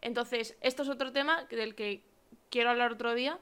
Entonces, 0.00 0.56
esto 0.60 0.82
es 0.82 0.88
otro 0.88 1.12
tema 1.12 1.44
del 1.44 1.74
que 1.74 2.02
quiero 2.50 2.70
hablar 2.70 2.92
otro 2.92 3.14
día, 3.14 3.38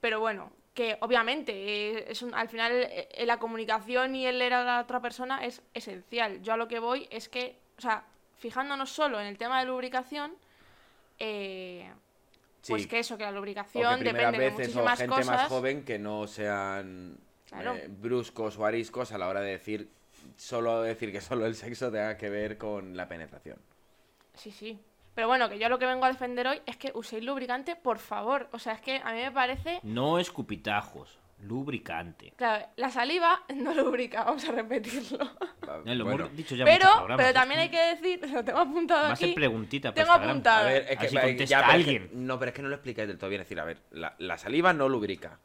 pero 0.00 0.20
bueno, 0.20 0.52
que 0.74 0.98
obviamente 1.00 1.52
eh, 1.52 2.04
es 2.08 2.22
un- 2.22 2.34
al 2.34 2.48
final 2.48 2.70
eh, 2.74 3.08
la 3.26 3.38
comunicación 3.38 4.14
y 4.14 4.26
el 4.26 4.38
leer 4.38 4.54
a 4.54 4.64
la 4.64 4.80
otra 4.80 5.00
persona 5.00 5.44
es 5.44 5.62
esencial. 5.74 6.42
Yo 6.42 6.52
a 6.52 6.56
lo 6.56 6.68
que 6.68 6.78
voy 6.78 7.08
es 7.10 7.28
que, 7.28 7.58
o 7.78 7.80
sea, 7.80 8.04
fijándonos 8.38 8.90
solo 8.90 9.20
en 9.20 9.26
el 9.26 9.38
tema 9.38 9.58
de 9.60 9.66
lubricación, 9.66 10.36
eh, 11.18 11.90
pues 12.66 12.82
Sí. 12.82 12.88
que 12.88 12.98
eso, 12.98 13.16
que 13.16 13.24
la 13.24 13.30
O 13.30 13.34
lubricación 13.34 13.94
que 13.98 14.04
primeras 14.04 14.32
depende 14.32 14.38
de 14.44 14.50
veces 14.50 14.74
o 14.76 14.80
muchísimas 14.80 14.98
gente 14.98 15.14
cosas. 15.16 15.26
más 15.36 15.48
joven 15.48 15.84
que 15.84 15.98
no 15.98 16.26
sean 16.26 17.18
Claro. 17.48 17.74
eh, 17.76 17.86
bruscos 17.88 18.58
o 18.58 18.64
ariscos 18.66 19.12
a 19.12 19.18
la 19.18 19.28
hora 19.28 19.40
de 19.40 19.52
decir 19.52 19.88
solo 20.36 20.82
decir 20.82 21.12
que 21.12 21.20
solo 21.20 21.46
el 21.46 21.54
sexo 21.54 21.90
tenga 21.92 22.16
que 22.16 22.28
ver 22.28 22.58
con 22.58 22.96
la 22.96 23.06
penetración. 23.08 23.58
Sí, 24.34 24.50
sí. 24.50 24.78
Pero 25.14 25.28
bueno, 25.28 25.48
que 25.48 25.58
yo 25.58 25.68
lo 25.68 25.78
que 25.78 25.86
vengo 25.86 26.04
a 26.04 26.08
defender 26.08 26.46
hoy 26.48 26.60
es 26.66 26.76
que 26.76 26.90
uséis 26.94 27.24
lubricante, 27.24 27.74
por 27.76 27.98
favor. 27.98 28.48
O 28.52 28.58
sea, 28.58 28.72
es 28.74 28.80
que 28.82 28.96
a 29.02 29.12
mí 29.12 29.20
me 29.22 29.30
parece... 29.30 29.78
No 29.82 30.18
escupitajos, 30.18 31.18
lubricante. 31.40 32.32
Claro, 32.36 32.66
la 32.76 32.90
saliva 32.90 33.42
no 33.54 33.74
lubrica, 33.74 34.24
vamos 34.24 34.44
a 34.48 34.52
repetirlo. 34.52 35.18
Eh, 35.84 35.94
lo 35.94 36.04
bueno, 36.04 36.24
hemos 36.26 36.36
dicho 36.36 36.54
ya 36.54 36.64
en 36.64 36.78
Pero, 36.78 37.06
pero 37.16 37.32
también 37.32 37.60
hay 37.60 37.68
que 37.68 37.78
decir, 37.94 38.30
lo 38.32 38.44
tengo 38.44 38.58
apuntado 38.60 39.02
Va 39.02 39.08
a 39.10 39.12
aquí. 39.12 39.26
ser 39.26 39.34
preguntita 39.34 39.92
Tengo 39.92 40.06
Instagram. 40.08 40.30
apuntado. 40.30 40.60
a 40.68 40.70
ver, 40.70 40.86
es 40.88 40.98
que, 40.98 41.16
va- 41.16 41.22
contesta 41.22 41.44
ya, 41.44 41.66
pero 41.66 41.78
es 41.78 41.84
que- 41.84 41.90
alguien. 41.96 42.26
no, 42.26 42.38
pero 42.38 42.48
es 42.50 42.54
que 42.56 42.62
no 42.62 42.68
lo 42.68 42.74
explicáis 42.74 43.08
del 43.08 43.18
todo 43.18 43.30
bien. 43.30 43.42
Es 43.42 43.46
decir, 43.46 43.60
a 43.60 43.64
ver, 43.64 43.78
la, 43.90 44.14
la 44.18 44.38
saliva 44.38 44.72
no 44.72 44.88
lubrica, 44.88 45.38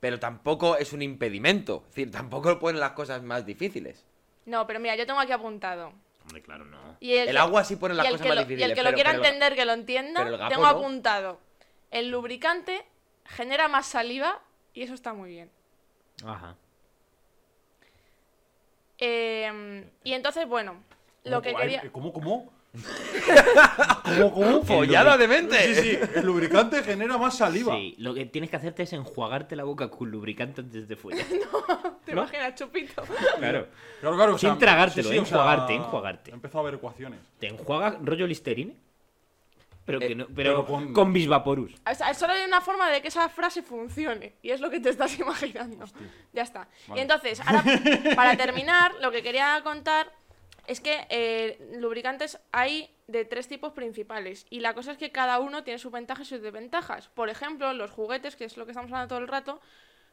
pero 0.00 0.18
tampoco 0.18 0.76
es 0.76 0.92
un 0.92 1.02
impedimento. 1.02 1.84
Es 1.88 1.94
decir, 1.94 2.10
tampoco 2.10 2.58
ponen 2.58 2.80
las 2.80 2.92
cosas 2.92 3.22
más 3.22 3.46
difíciles. 3.46 4.04
No, 4.46 4.66
pero 4.66 4.78
mira, 4.80 4.94
yo 4.96 5.06
tengo 5.06 5.20
aquí 5.20 5.32
apuntado. 5.32 5.92
Hombre, 6.24 6.42
claro, 6.42 6.64
no. 6.64 6.78
Y 7.00 7.12
el, 7.12 7.28
El 7.28 7.34
que- 7.34 7.38
agua 7.38 7.64
sí 7.64 7.76
pone 7.76 7.94
las 7.94 8.06
cosas 8.08 8.26
más 8.26 8.36
lo- 8.36 8.42
difíciles. 8.42 8.60
Y 8.60 8.64
el 8.64 8.70
que 8.76 8.80
pero- 8.82 8.90
lo 8.90 8.94
quiera 8.94 9.10
pero- 9.12 9.24
entender, 9.24 9.54
que 9.54 9.64
lo 9.64 9.72
entienda, 9.72 10.48
tengo 10.48 10.62
no. 10.62 10.68
apuntado. 10.68 11.40
El 11.90 12.10
lubricante 12.10 12.84
genera 13.24 13.68
más 13.68 13.86
saliva 13.86 14.40
y 14.76 14.82
eso 14.82 14.94
está 14.94 15.12
muy 15.14 15.30
bien. 15.30 15.50
Ajá. 16.24 16.54
Eh, 18.98 19.84
y 20.04 20.12
entonces, 20.12 20.46
bueno, 20.48 20.76
lo 21.24 21.42
que 21.42 21.50
¿Cómo- 21.52 21.62
quería... 21.62 21.82
¿Cómo, 21.90 22.12
cómo? 22.12 22.52
¿Cómo, 24.04 24.32
cómo? 24.34 24.62
¡Follada 24.62 25.16
de 25.16 25.26
mente! 25.26 25.74
Sí, 25.74 25.82
sí, 25.82 25.98
el 26.14 26.26
lubricante 26.26 26.82
genera 26.82 27.16
más 27.16 27.38
saliva. 27.38 27.74
Sí, 27.74 27.94
lo 27.98 28.12
que 28.12 28.26
tienes 28.26 28.50
que 28.50 28.56
hacerte 28.56 28.82
es 28.82 28.92
enjuagarte 28.92 29.56
la 29.56 29.64
boca 29.64 29.90
con 29.90 30.10
lubricante 30.10 30.60
antes 30.60 30.86
de 30.86 30.94
follar. 30.96 31.24
¿Te 32.04 32.14
¿no? 32.14 32.20
imaginas, 32.22 32.54
chupito? 32.54 33.02
Claro. 33.38 33.68
Claro, 34.00 34.16
claro. 34.16 34.34
o 34.34 34.38
Sin 34.38 34.50
sea, 34.50 34.58
tragártelo, 34.58 35.08
sí, 35.08 35.14
sí, 35.14 35.20
o 35.20 35.24
sea, 35.24 35.38
enjuagarte, 35.38 35.74
enjuagarte. 35.74 36.30
He 36.30 36.34
empezado 36.34 36.60
a 36.60 36.64
ver 36.64 36.74
ecuaciones. 36.74 37.20
¿Te 37.38 37.48
enjuagas 37.48 37.96
rollo 38.02 38.26
Listerine? 38.26 38.76
Pero, 39.86 39.98
que 40.00 40.06
Eh, 40.06 40.14
no, 40.16 40.26
pero, 40.26 40.34
pero 40.34 40.66
con- 40.66 40.92
con 40.92 41.12
Bisvaporus. 41.12 41.74
O 41.90 41.94
sea, 41.94 42.12
solo 42.12 42.32
hay 42.34 42.44
una 42.44 42.60
forma 42.60 42.90
de 42.90 43.00
que 43.00 43.08
esa 43.08 43.28
frase 43.28 43.62
funcione. 43.62 44.34
Y 44.42 44.50
es 44.50 44.60
lo 44.60 44.68
que 44.68 44.80
te 44.80 44.90
estás 44.90 45.18
imaginando. 45.18 45.86
Ya 46.32 46.42
está. 46.42 46.68
Vale. 46.88 47.00
Y 47.00 47.02
entonces, 47.02 47.40
ahora, 47.40 47.62
para 48.16 48.36
terminar, 48.36 48.94
lo 49.00 49.10
que 49.12 49.22
quería 49.22 49.60
contar 49.62 50.12
es 50.66 50.80
que 50.80 51.06
eh, 51.08 51.74
lubricantes 51.78 52.38
hay 52.50 52.90
de 53.06 53.24
tres 53.24 53.46
tipos 53.46 53.72
principales. 53.72 54.46
Y 54.50 54.58
la 54.60 54.74
cosa 54.74 54.90
es 54.90 54.98
que 54.98 55.12
cada 55.12 55.38
uno 55.38 55.62
tiene 55.62 55.78
sus 55.78 55.92
ventajas 55.92 56.26
y 56.26 56.30
sus 56.30 56.42
desventajas. 56.42 57.08
Por 57.10 57.28
ejemplo, 57.28 57.72
los 57.72 57.92
juguetes, 57.92 58.34
que 58.34 58.44
es 58.44 58.56
lo 58.56 58.64
que 58.66 58.72
estamos 58.72 58.90
hablando 58.90 59.08
todo 59.14 59.20
el 59.20 59.28
rato, 59.28 59.60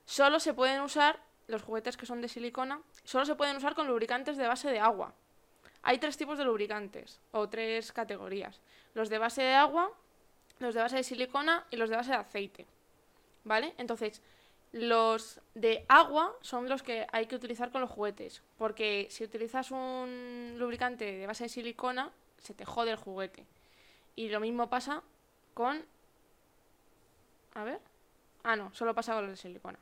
solo 0.05 0.39
se 0.39 0.53
pueden 0.53 0.81
usar, 0.81 1.19
los 1.47 1.63
juguetes 1.63 1.97
que 1.97 2.05
son 2.05 2.21
de 2.21 2.27
silicona, 2.29 2.79
solo 3.03 3.25
se 3.25 3.33
pueden 3.35 3.55
usar 3.57 3.73
con 3.73 3.87
lubricantes 3.87 4.37
de 4.37 4.47
base 4.47 4.69
de 4.69 4.79
agua. 4.79 5.15
Hay 5.81 5.97
tres 5.97 6.15
tipos 6.15 6.37
de 6.37 6.45
lubricantes, 6.45 7.19
o 7.31 7.49
tres 7.49 7.91
categorías. 7.91 8.61
Los 8.93 9.09
de 9.09 9.17
base 9.17 9.41
de 9.41 9.53
agua, 9.53 9.91
los 10.59 10.73
de 10.75 10.81
base 10.81 10.97
de 10.97 11.03
silicona 11.03 11.65
y 11.71 11.77
los 11.77 11.89
de 11.89 11.95
base 11.95 12.11
de 12.11 12.17
aceite. 12.17 12.67
¿Vale? 13.43 13.73
Entonces, 13.77 14.21
los 14.71 15.39
de 15.53 15.85
agua 15.87 16.35
son 16.41 16.67
los 16.67 16.81
que 16.81 17.05
hay 17.11 17.27
que 17.27 17.35
utilizar 17.35 17.71
con 17.71 17.81
los 17.81 17.89
juguetes. 17.89 18.41
Porque 18.57 19.07
si 19.09 19.23
utilizas 19.23 19.71
un 19.71 20.55
lubricante 20.57 21.05
de 21.05 21.27
base 21.27 21.45
de 21.45 21.49
silicona, 21.49 22.11
se 22.37 22.53
te 22.53 22.65
jode 22.65 22.91
el 22.91 22.97
juguete. 22.97 23.45
Y 24.15 24.29
lo 24.29 24.39
mismo 24.39 24.69
pasa 24.69 25.01
con... 25.53 25.85
A 27.53 27.63
ver. 27.63 27.79
Ah, 28.43 28.55
no, 28.55 28.73
solo 28.73 28.93
pasa 28.93 29.13
con 29.13 29.23
los 29.23 29.31
de 29.31 29.37
silicona. 29.37 29.79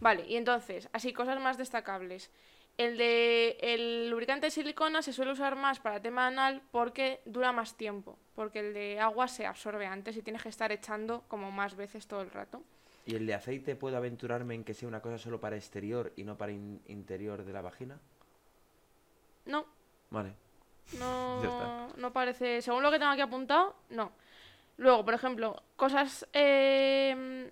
Vale, 0.00 0.24
y 0.26 0.36
entonces, 0.36 0.88
así, 0.92 1.12
cosas 1.12 1.40
más 1.40 1.58
destacables. 1.58 2.30
El 2.78 2.96
de 2.96 3.58
el 3.60 4.08
lubricante 4.08 4.46
de 4.46 4.50
silicona 4.50 5.02
se 5.02 5.12
suele 5.12 5.32
usar 5.32 5.56
más 5.56 5.80
para 5.80 6.00
tema 6.00 6.28
anal 6.28 6.62
porque 6.70 7.20
dura 7.26 7.52
más 7.52 7.76
tiempo. 7.76 8.16
Porque 8.36 8.60
el 8.60 8.72
de 8.72 9.00
agua 9.00 9.26
se 9.28 9.44
absorbe 9.46 9.84
antes 9.86 10.16
y 10.16 10.22
tienes 10.22 10.42
que 10.42 10.48
estar 10.48 10.70
echando 10.72 11.24
como 11.28 11.50
más 11.50 11.74
veces 11.76 12.06
todo 12.06 12.22
el 12.22 12.30
rato. 12.30 12.62
¿Y 13.04 13.16
el 13.16 13.26
de 13.26 13.34
aceite 13.34 13.74
puedo 13.74 13.96
aventurarme 13.96 14.54
en 14.54 14.62
que 14.64 14.74
sea 14.74 14.86
una 14.88 15.00
cosa 15.02 15.18
solo 15.18 15.40
para 15.40 15.56
exterior 15.56 16.12
y 16.16 16.22
no 16.24 16.38
para 16.38 16.52
in- 16.52 16.80
interior 16.86 17.44
de 17.44 17.52
la 17.52 17.62
vagina? 17.62 17.98
No, 19.46 19.64
Vale. 20.10 20.34
no, 20.98 21.88
no 21.96 22.12
parece. 22.12 22.62
Según 22.62 22.82
lo 22.82 22.90
que 22.90 22.98
tengo 22.98 23.10
aquí 23.12 23.22
apuntado, 23.22 23.74
no. 23.90 24.12
Luego, 24.76 25.04
por 25.04 25.14
ejemplo, 25.14 25.60
cosas. 25.74 26.26
eh, 26.32 27.50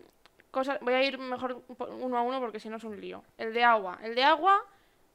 cosas 0.53 0.79
voy 0.81 0.95
a 0.95 1.03
ir 1.03 1.19
mejor 1.19 1.63
uno 2.01 2.17
a 2.17 2.23
uno 2.23 2.39
porque 2.41 2.61
si 2.61 2.69
no 2.69 2.77
es 2.77 2.85
un 2.85 3.01
lío. 3.01 3.25
El 3.39 3.53
de 3.53 3.65
agua. 3.65 3.99
El 4.03 4.15
de 4.15 4.23
agua 4.23 4.63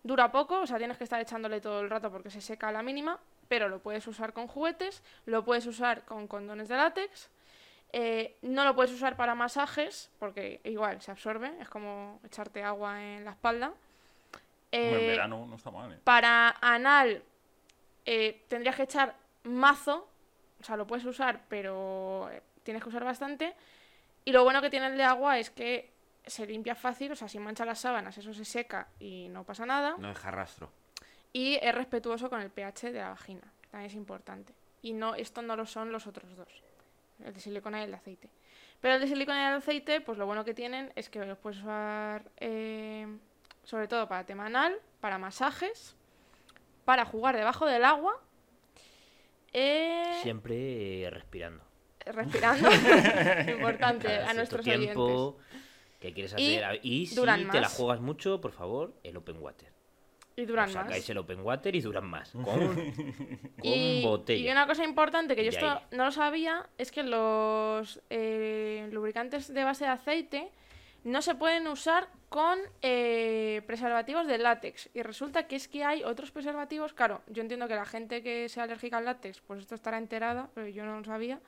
Dura 0.03 0.31
poco, 0.31 0.61
o 0.61 0.67
sea, 0.67 0.77
tienes 0.77 0.97
que 0.97 1.03
estar 1.03 1.19
echándole 1.21 1.61
todo 1.61 1.81
el 1.81 1.89
rato 1.89 2.11
porque 2.11 2.29
se 2.31 2.41
seca 2.41 2.69
a 2.69 2.71
la 2.71 2.81
mínima, 2.81 3.19
pero 3.47 3.69
lo 3.69 3.79
puedes 3.79 4.07
usar 4.07 4.33
con 4.33 4.47
juguetes, 4.47 5.03
lo 5.25 5.45
puedes 5.45 5.65
usar 5.67 6.03
con 6.05 6.27
condones 6.27 6.67
de 6.69 6.75
látex. 6.77 7.29
eh, 7.93 8.37
no 8.41 8.63
lo 8.63 8.73
puedes 8.73 8.91
usar 8.93 9.17
para 9.17 9.35
masajes 9.35 10.09
porque 10.17 10.61
igual 10.63 11.01
se 11.01 11.11
absorbe, 11.11 11.51
es 11.59 11.67
como 11.67 12.19
echarte 12.25 12.63
agua 12.63 13.03
en 13.03 13.25
la 13.25 13.31
espalda. 13.31 13.67
Hombre, 13.67 13.79
en 14.71 14.95
Eh, 14.95 15.07
verano 15.07 15.45
no 15.45 15.55
está 15.57 15.71
mal, 15.71 15.91
¿eh? 15.91 15.99
para 16.03 16.55
anal 16.61 17.21
eh, 18.05 18.41
tendrías 18.47 18.77
que 18.77 18.83
echar 18.83 19.13
mazo, 19.43 20.07
o 20.61 20.63
sea, 20.63 20.77
lo 20.77 20.87
puedes 20.87 21.03
usar, 21.05 21.41
pero 21.49 22.29
eh, 22.31 22.41
tienes 22.63 22.81
que 22.81 22.89
usar 22.89 23.03
bastante. 23.03 23.53
Y 24.23 24.31
lo 24.31 24.43
bueno 24.45 24.61
que 24.61 24.69
tiene 24.69 24.87
el 24.87 24.95
de 24.97 25.03
agua 25.03 25.37
es 25.37 25.49
que 25.49 25.89
se 26.25 26.45
limpia 26.45 26.75
fácil, 26.75 27.11
o 27.11 27.15
sea, 27.15 27.27
si 27.27 27.39
mancha 27.39 27.65
las 27.65 27.79
sábanas, 27.79 28.17
eso 28.17 28.33
se 28.33 28.45
seca 28.45 28.87
y 28.99 29.27
no 29.29 29.43
pasa 29.43 29.65
nada. 29.65 29.95
No 29.97 30.09
deja 30.09 30.31
rastro. 30.31 30.71
Y 31.33 31.57
es 31.61 31.73
respetuoso 31.73 32.29
con 32.29 32.41
el 32.41 32.49
pH 32.49 32.91
de 32.91 32.99
la 32.99 33.09
vagina, 33.09 33.53
también 33.69 33.89
es 33.89 33.95
importante. 33.95 34.53
Y 34.81 34.93
no, 34.93 35.15
esto 35.15 35.41
no 35.41 35.55
lo 35.55 35.65
son 35.65 35.91
los 35.91 36.07
otros 36.07 36.35
dos, 36.35 36.63
el 37.23 37.33
de 37.33 37.39
silicona 37.39 37.79
y 37.81 37.83
el 37.83 37.91
de 37.91 37.97
aceite. 37.97 38.29
Pero 38.81 38.95
el 38.95 39.01
de 39.01 39.07
silicona 39.07 39.43
y 39.43 39.45
el 39.45 39.51
de 39.51 39.57
aceite, 39.57 40.01
pues 40.01 40.17
lo 40.17 40.25
bueno 40.25 40.43
que 40.43 40.53
tienen 40.53 40.91
es 40.95 41.09
que 41.09 41.23
los 41.23 41.37
puedes 41.37 41.59
usar 41.59 42.23
eh, 42.37 43.07
sobre 43.63 43.87
todo 43.87 44.07
para 44.07 44.25
tema 44.25 44.47
anal, 44.47 44.75
para 44.99 45.17
masajes, 45.17 45.95
para 46.85 47.05
jugar 47.05 47.37
debajo 47.37 47.65
del 47.65 47.85
agua, 47.85 48.19
eh, 49.53 50.19
Siempre 50.21 51.03
eh, 51.03 51.09
respirando. 51.09 51.63
respirando, 52.05 52.69
importante 53.51 54.07
Cada 54.07 54.29
a 54.29 54.33
nuestros 54.33 54.63
tiempo 54.63 55.03
oyentes. 55.03 55.61
Que 56.01 56.13
quieres 56.13 56.33
Y 56.37 56.57
hacer. 56.57 56.79
Y, 56.83 57.05
si 57.05 57.15
duran 57.15 57.49
te 57.49 57.61
la 57.61 57.69
juegas 57.69 58.01
mucho, 58.01 58.41
por 58.41 58.51
favor, 58.51 58.93
el 59.03 59.15
open 59.15 59.37
water. 59.39 59.71
Y 60.35 60.45
duran 60.45 60.65
más. 60.65 60.73
sacáis 60.73 61.09
el 61.09 61.17
open 61.19 61.41
water 61.41 61.75
y 61.75 61.81
duran 61.81 62.05
más. 62.05 62.31
Con, 62.31 62.43
con 62.43 62.93
Y, 63.61 64.01
botella. 64.03 64.49
y 64.49 64.51
una 64.51 64.65
cosa 64.65 64.83
importante 64.83 65.35
que 65.35 65.43
yo 65.43 65.49
esto 65.49 65.69
aire. 65.69 65.85
no 65.91 66.05
lo 66.05 66.11
sabía 66.11 66.67
es 66.77 66.91
que 66.91 67.03
los 67.03 68.01
eh, 68.09 68.89
lubricantes 68.91 69.53
de 69.53 69.63
base 69.63 69.85
de 69.85 69.91
aceite 69.91 70.51
no 71.03 71.21
se 71.21 71.35
pueden 71.35 71.67
usar 71.67 72.07
con 72.29 72.57
eh, 72.81 73.61
preservativos 73.67 74.25
de 74.25 74.39
látex. 74.39 74.89
Y 74.93 75.03
resulta 75.03 75.47
que 75.47 75.55
es 75.55 75.67
que 75.67 75.83
hay 75.83 76.03
otros 76.03 76.31
preservativos. 76.31 76.93
Claro, 76.93 77.21
yo 77.27 77.43
entiendo 77.43 77.67
que 77.67 77.75
la 77.75 77.85
gente 77.85 78.23
que 78.23 78.49
sea 78.49 78.63
alérgica 78.63 78.97
al 78.97 79.05
látex, 79.05 79.41
pues 79.41 79.59
esto 79.59 79.75
estará 79.75 79.99
enterada, 79.99 80.49
pero 80.55 80.67
yo 80.67 80.83
no 80.83 80.97
lo 80.97 81.03
sabía. 81.03 81.39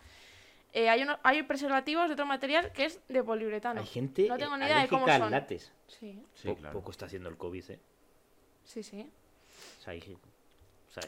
Eh, 0.73 0.89
hay, 0.89 1.03
uno- 1.03 1.19
hay 1.23 1.43
preservativos 1.43 2.07
de 2.07 2.13
otro 2.13 2.25
material 2.25 2.71
que 2.71 2.85
es 2.85 2.99
de 3.07 3.23
poliuretano. 3.23 3.79
Hay 3.81 3.87
gente 3.87 4.27
no 4.27 4.37
tengo 4.37 4.55
eh, 4.55 4.59
ni 4.59 4.65
idea 4.65 4.81
de 4.81 4.87
cómo 4.87 5.07
son. 5.07 5.31
látex. 5.31 5.71
Sí, 5.87 6.19
Sí, 6.33 6.47
Po- 6.47 6.55
claro. 6.55 6.73
Poco 6.79 6.91
está 6.91 7.05
haciendo 7.05 7.29
el 7.29 7.37
COVID, 7.37 7.71
¿eh? 7.71 7.79
sí, 8.65 8.81
sí. 8.81 9.07
O 9.79 9.83
sea, 9.83 9.93
hay, 9.93 9.99
o 9.99 10.91
sea, 10.91 11.03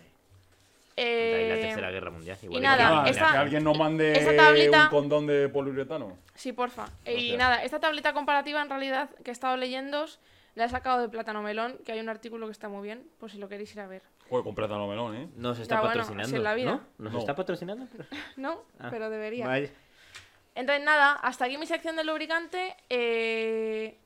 Eh, 0.98 1.48
la 1.50 1.62
tercera 1.68 1.92
guerra 1.92 2.10
mundial. 2.12 2.38
Igual 2.42 2.62
que 2.62 2.68
nada, 2.68 3.04
Ah, 3.04 3.10
esta- 3.10 3.32
que 3.32 3.38
alguien 3.38 3.64
no 3.64 3.74
mande 3.74 4.14
tablita- 4.38 4.84
un 4.86 4.90
condón 4.90 5.28
de 5.28 5.50
poliuretano. 5.50 6.18
Sí, 6.36 6.54
porfa. 6.54 6.88
Y 7.06 7.30
sea. 7.30 7.38
nada, 7.38 7.64
esta 7.64 7.80
tablita 7.80 8.14
comparativa 8.14 8.62
en 8.62 8.70
realidad 8.70 9.10
que 9.24 9.32
he 9.32 9.34
estado 9.34 9.58
leyendo 9.58 10.06
la 10.54 10.66
he 10.66 10.70
sacado 10.70 11.02
de 11.02 11.10
Plátano 11.10 11.42
Melón, 11.42 11.78
que 11.84 11.92
hay 11.92 12.00
un 12.00 12.08
artículo 12.08 12.46
que 12.46 12.54
está 12.54 12.70
muy 12.70 12.84
bien, 12.84 13.06
por 13.20 13.30
si 13.30 13.38
lo 13.40 13.50
queréis 13.50 13.74
ir 13.74 13.82
a 13.82 13.88
ver. 13.88 14.04
Joder, 14.30 14.44
con 14.44 14.56
plátano 14.56 14.88
melón, 14.88 15.16
¿eh? 15.16 15.30
Nos 15.36 15.60
está 15.60 15.82
bueno, 15.82 15.96
patrocinando. 16.02 16.38
la 16.40 16.54
vida. 16.56 16.72
¿No? 16.72 16.82
¿Nos 16.98 17.14
No. 17.14 17.20
está 17.20 17.36
patrocinando? 17.36 17.88
No, 18.38 18.62
Ah, 18.80 18.88
pero 18.90 19.10
debería. 19.10 19.46
Entonces 20.56 20.84
nada, 20.86 21.14
hasta 21.14 21.46
aquí 21.46 21.58
mi 21.58 21.66
sección 21.68 21.96
de 21.96 22.04
lubricante. 22.04 22.76
Eh... 22.90 23.98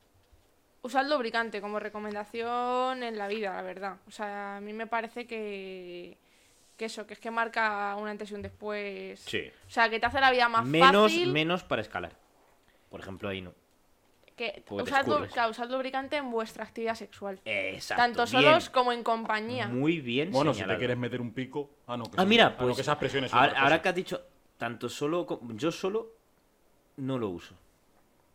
Usad 0.81 1.05
lubricante 1.07 1.59
como 1.59 1.77
recomendación 1.79 3.03
en 3.03 3.17
la 3.17 3.27
vida, 3.27 3.53
la 3.53 3.61
verdad. 3.61 3.97
O 4.07 4.11
sea, 4.11 4.57
a 4.57 4.61
mí 4.61 4.71
me 4.73 4.87
parece 4.87 5.27
que... 5.27 6.17
Que 6.77 6.85
eso, 6.85 7.05
que 7.05 7.13
es 7.13 7.19
que 7.19 7.29
marca 7.31 7.93
un 7.97 8.07
antes 8.07 8.31
y 8.31 8.35
un 8.35 8.41
después. 8.41 9.19
Sí. 9.19 9.51
O 9.67 9.69
sea, 9.69 9.89
que 9.89 9.99
te 9.99 10.05
hace 10.05 10.21
la 10.21 10.31
vida 10.31 10.47
más 10.47 10.65
Menos, 10.65 11.11
fácil. 11.11 11.33
menos 11.33 11.63
para 11.65 11.81
escalar. 11.81 12.13
Por 12.89 13.01
ejemplo, 13.01 13.27
ahí 13.27 13.41
no. 13.41 13.53
Que 14.39 14.63
usad, 14.69 15.05
claro, 15.33 15.51
lubricante 15.67 16.15
en 16.15 16.31
vuestra 16.31 16.63
actividad 16.63 16.95
sexual. 16.95 17.41
Exacto. 17.43 18.01
Tanto 18.01 18.23
bien. 18.23 18.43
solos 18.43 18.69
como 18.69 18.93
en 18.93 19.03
compañía. 19.03 19.67
Muy 19.67 19.99
bien 19.99 20.31
Bueno, 20.31 20.53
si 20.53 20.63
te 20.63 20.77
quieres 20.77 20.97
meter 20.97 21.19
un 21.19 21.33
pico. 21.33 21.69
Ah, 21.87 21.97
no. 21.97 22.05
Que 22.05 22.11
Ah, 22.15 22.23
mira, 22.25 22.45
Ah, 22.47 22.49
no, 22.51 22.65
pues. 22.67 22.77
que 22.77 22.81
esas 22.83 22.97
presiones. 22.97 23.33
ahora, 23.33 23.59
ahora 23.59 23.81
que 23.81 23.89
has 23.89 23.95
dicho, 23.95 24.21
tanto 24.57 24.87
solo. 24.87 25.27
Yo 25.55 25.71
solo 25.71 26.13
no 26.95 27.17
lo 27.17 27.27
uso. 27.29 27.53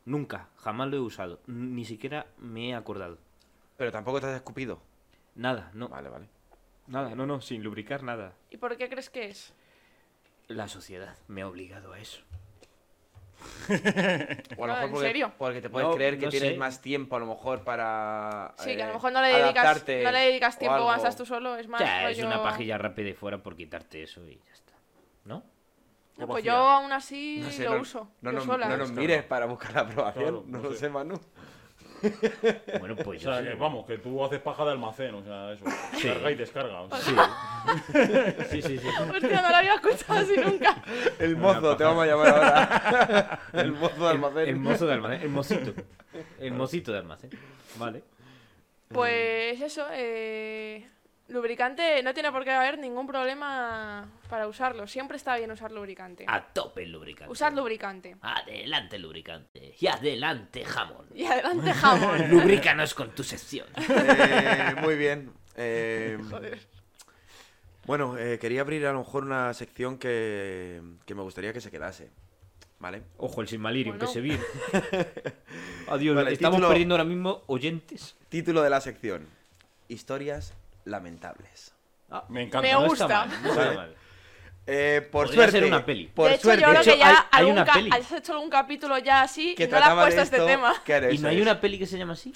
Nunca, 0.04 0.50
jamás 0.58 0.88
lo 0.88 0.96
he 0.98 1.00
usado. 1.00 1.40
Ni 1.46 1.86
siquiera 1.86 2.26
me 2.36 2.68
he 2.70 2.74
acordado. 2.74 3.16
Pero 3.78 3.90
tampoco 3.90 4.20
te 4.20 4.26
has 4.26 4.36
escupido. 4.36 4.82
Nada, 5.34 5.70
no. 5.72 5.88
Vale, 5.88 6.10
vale. 6.10 6.28
Nada, 6.86 7.14
no, 7.14 7.26
no, 7.26 7.40
sin 7.40 7.62
lubricar 7.62 8.02
nada. 8.02 8.34
¿Y 8.50 8.58
por 8.58 8.76
qué 8.76 8.90
crees 8.90 9.08
que 9.08 9.24
es? 9.28 9.54
La 10.48 10.68
sociedad 10.68 11.16
me 11.28 11.40
ha 11.40 11.48
obligado 11.48 11.94
a 11.94 11.98
eso. 11.98 12.20
O 14.56 14.64
a 14.64 14.66
lo 14.66 14.72
mejor 14.74 14.84
¿en 14.84 14.90
porque, 14.90 15.06
serio? 15.06 15.32
porque 15.38 15.60
te 15.62 15.70
puedes 15.70 15.88
No, 15.88 15.94
creer 15.94 16.18
que 16.18 16.26
no 16.26 16.30
tienes 16.30 16.50
sé. 16.52 16.56
más 16.58 16.80
tiempo 16.80 17.16
a 17.16 17.18
lo 17.18 17.26
mejor 17.26 17.62
para. 17.62 18.54
Sí, 18.58 18.76
que 18.76 18.82
a 18.82 18.86
lo 18.86 18.90
eh, 18.92 18.94
mejor 18.94 19.12
no 19.12 19.20
le 19.22 19.28
dedicas, 19.28 19.64
adaptarte 19.64 20.02
no 20.04 20.10
le 20.12 20.18
dedicas 20.20 20.56
o 20.56 20.58
tiempo 20.58 20.74
cuando 20.76 20.90
algo. 20.92 20.96
estás 21.04 21.16
tú 21.16 21.26
solo, 21.26 21.56
es 21.56 21.68
más 21.68 21.80
Ya, 21.80 22.10
es 22.10 22.18
rollo- 22.18 22.26
una 22.26 22.42
pajilla 22.42 22.78
rápida 22.78 23.08
y 23.08 23.14
fuera 23.14 23.38
por 23.38 23.56
quitarte 23.56 24.02
eso 24.02 24.20
y 24.26 24.36
ya 24.46 24.52
está. 24.52 24.72
¿No? 25.24 25.42
No, 26.16 26.26
pues 26.28 26.44
yo 26.44 26.54
aún 26.54 26.92
así 26.92 27.40
No 27.42 27.50
sé, 27.50 27.64
lo 27.64 27.74
no, 27.74 27.80
uso. 27.80 28.08
no, 28.20 28.30
yo 28.30 28.36
nos- 28.36 28.44
sola. 28.44 28.68
no 28.68 28.76
nos 28.76 28.92
mires 28.92 29.22
para 29.24 29.46
buscar 29.46 29.72
la 29.72 29.80
aprobación. 29.80 30.24
Claro, 30.24 30.44
no 30.46 30.58
no 30.58 30.64
lo 30.64 30.72
sé. 30.72 30.78
sé, 30.78 30.88
Manu. 30.88 31.20
Bueno, 32.80 32.96
pues 32.96 33.08
O 33.08 33.14
yo 33.14 33.32
sea, 33.32 33.38
sí. 33.40 33.48
que 33.48 33.54
vamos, 33.54 33.86
que 33.86 33.98
tú 33.98 34.24
haces 34.24 34.40
paja 34.40 34.64
de 34.64 34.72
almacén, 34.72 35.14
o 35.14 35.22
sea, 35.22 35.52
eso. 35.52 35.64
Sí. 35.96 36.08
Carga 36.08 36.30
y 36.30 36.34
descarga. 36.34 36.80
o 36.82 36.88
sea. 36.90 36.98
Sí. 37.00 38.02
sí, 38.50 38.62
sí, 38.62 38.78
sí. 38.78 38.88
Hostia, 38.88 39.42
no 39.42 39.50
lo 39.50 39.56
había 39.56 39.74
escuchado 39.74 40.20
así 40.20 40.36
nunca. 40.36 40.82
El 41.18 41.36
mozo, 41.36 41.76
te 41.76 41.84
vamos 41.84 42.04
a 42.04 42.06
llamar 42.06 42.28
ahora. 42.28 43.40
el 43.52 43.72
mozo 43.72 44.04
de 44.04 44.10
almacén. 44.10 44.48
El 44.48 44.56
mozo 44.56 44.86
de 44.86 44.92
almacén, 44.92 45.22
el 45.22 45.28
mocito. 45.30 45.72
El 46.38 46.52
mocito 46.52 46.92
de 46.92 46.98
almacén. 46.98 47.30
Vale. 47.76 48.02
Pues 48.88 49.60
eso, 49.60 49.86
eh, 49.92 50.88
lubricante 51.28 52.02
no 52.02 52.12
tiene 52.14 52.30
por 52.30 52.44
qué 52.44 52.50
haber 52.50 52.78
ningún 52.78 53.06
problema 53.06 54.08
para 54.28 54.46
usarlo. 54.46 54.86
Siempre 54.86 55.16
está 55.16 55.36
bien 55.36 55.50
usar 55.50 55.72
lubricante. 55.72 56.24
A 56.28 56.42
tope 56.44 56.82
el 56.82 56.92
lubricante. 56.92 57.32
Usad 57.32 57.52
lubricante. 57.52 58.16
Adelante 58.20 58.98
lubricante. 58.98 59.74
Y 59.80 59.86
adelante 59.86 60.64
jamón. 60.64 61.06
Y 61.14 61.24
adelante 61.24 61.72
jamón. 61.72 62.28
Lubrícanos 62.30 62.94
con 62.94 63.10
tu 63.14 63.22
sección. 63.24 63.66
Eh, 63.76 64.74
muy 64.82 64.96
bien. 64.96 65.32
Eh, 65.56 66.18
bueno, 67.86 68.16
eh, 68.18 68.38
quería 68.38 68.62
abrir 68.62 68.86
a 68.86 68.92
lo 68.92 68.98
mejor 69.00 69.24
una 69.24 69.52
sección 69.54 69.98
que, 69.98 70.80
que 71.06 71.14
me 71.14 71.22
gustaría 71.22 71.52
que 71.52 71.60
se 71.60 71.70
quedase. 71.70 72.10
¿Vale? 72.78 73.02
Ojo, 73.18 73.40
el 73.40 73.48
Silmarillion 73.48 73.96
Bueno. 73.98 74.06
que 74.06 74.12
se 74.12 74.20
viene. 74.20 74.42
Adiós, 75.88 76.16
Vale, 76.16 76.32
estamos 76.32 76.58
título- 76.58 76.68
perdiendo 76.68 76.94
ahora 76.94 77.04
mismo 77.04 77.42
oyentes. 77.46 78.16
Título 78.28 78.62
de 78.62 78.70
la 78.70 78.80
sección: 78.80 79.26
Historias 79.88 80.54
lamentables. 80.84 81.72
Me 82.28 82.42
encanta. 82.42 82.62
Me 82.68 82.72
No 82.72 82.86
gusta. 82.86 83.04
está 83.04 83.26
mal, 83.26 83.42
no 83.42 83.48
está 83.50 83.72
mal. 83.74 83.94
Eh, 84.66 85.06
por 85.12 85.26
Podría 85.26 85.34
suerte. 85.42 85.58
ser 85.58 85.64
una 85.66 85.84
peli. 85.84 86.06
Por 86.06 86.28
de 86.28 86.34
hecho, 86.36 86.42
suerte. 86.44 86.62
yo 86.62 86.68
creo 86.70 86.82
que 86.82 86.98
ya 86.98 87.08
hay- 87.10 87.16
hay 87.32 87.50
una 87.50 87.64
peli. 87.66 87.90
has 87.92 88.12
hecho 88.12 88.32
algún 88.32 88.48
capítulo 88.48 88.96
ya 88.98 89.20
así 89.22 89.54
que 89.54 89.66
no 89.66 89.72
le 89.72 89.76
has 89.76 89.82
trataba 89.82 90.02
puesto 90.02 90.16
de 90.20 90.24
este 90.24 90.36
esto, 90.36 90.46
tema. 90.46 90.74
claro, 90.84 91.12
¿Y 91.12 91.18
no 91.18 91.28
hay 91.28 91.36
es. 91.36 91.42
una 91.42 91.60
peli 91.60 91.78
que 91.78 91.86
se 91.86 91.98
llama 91.98 92.14
así? 92.14 92.32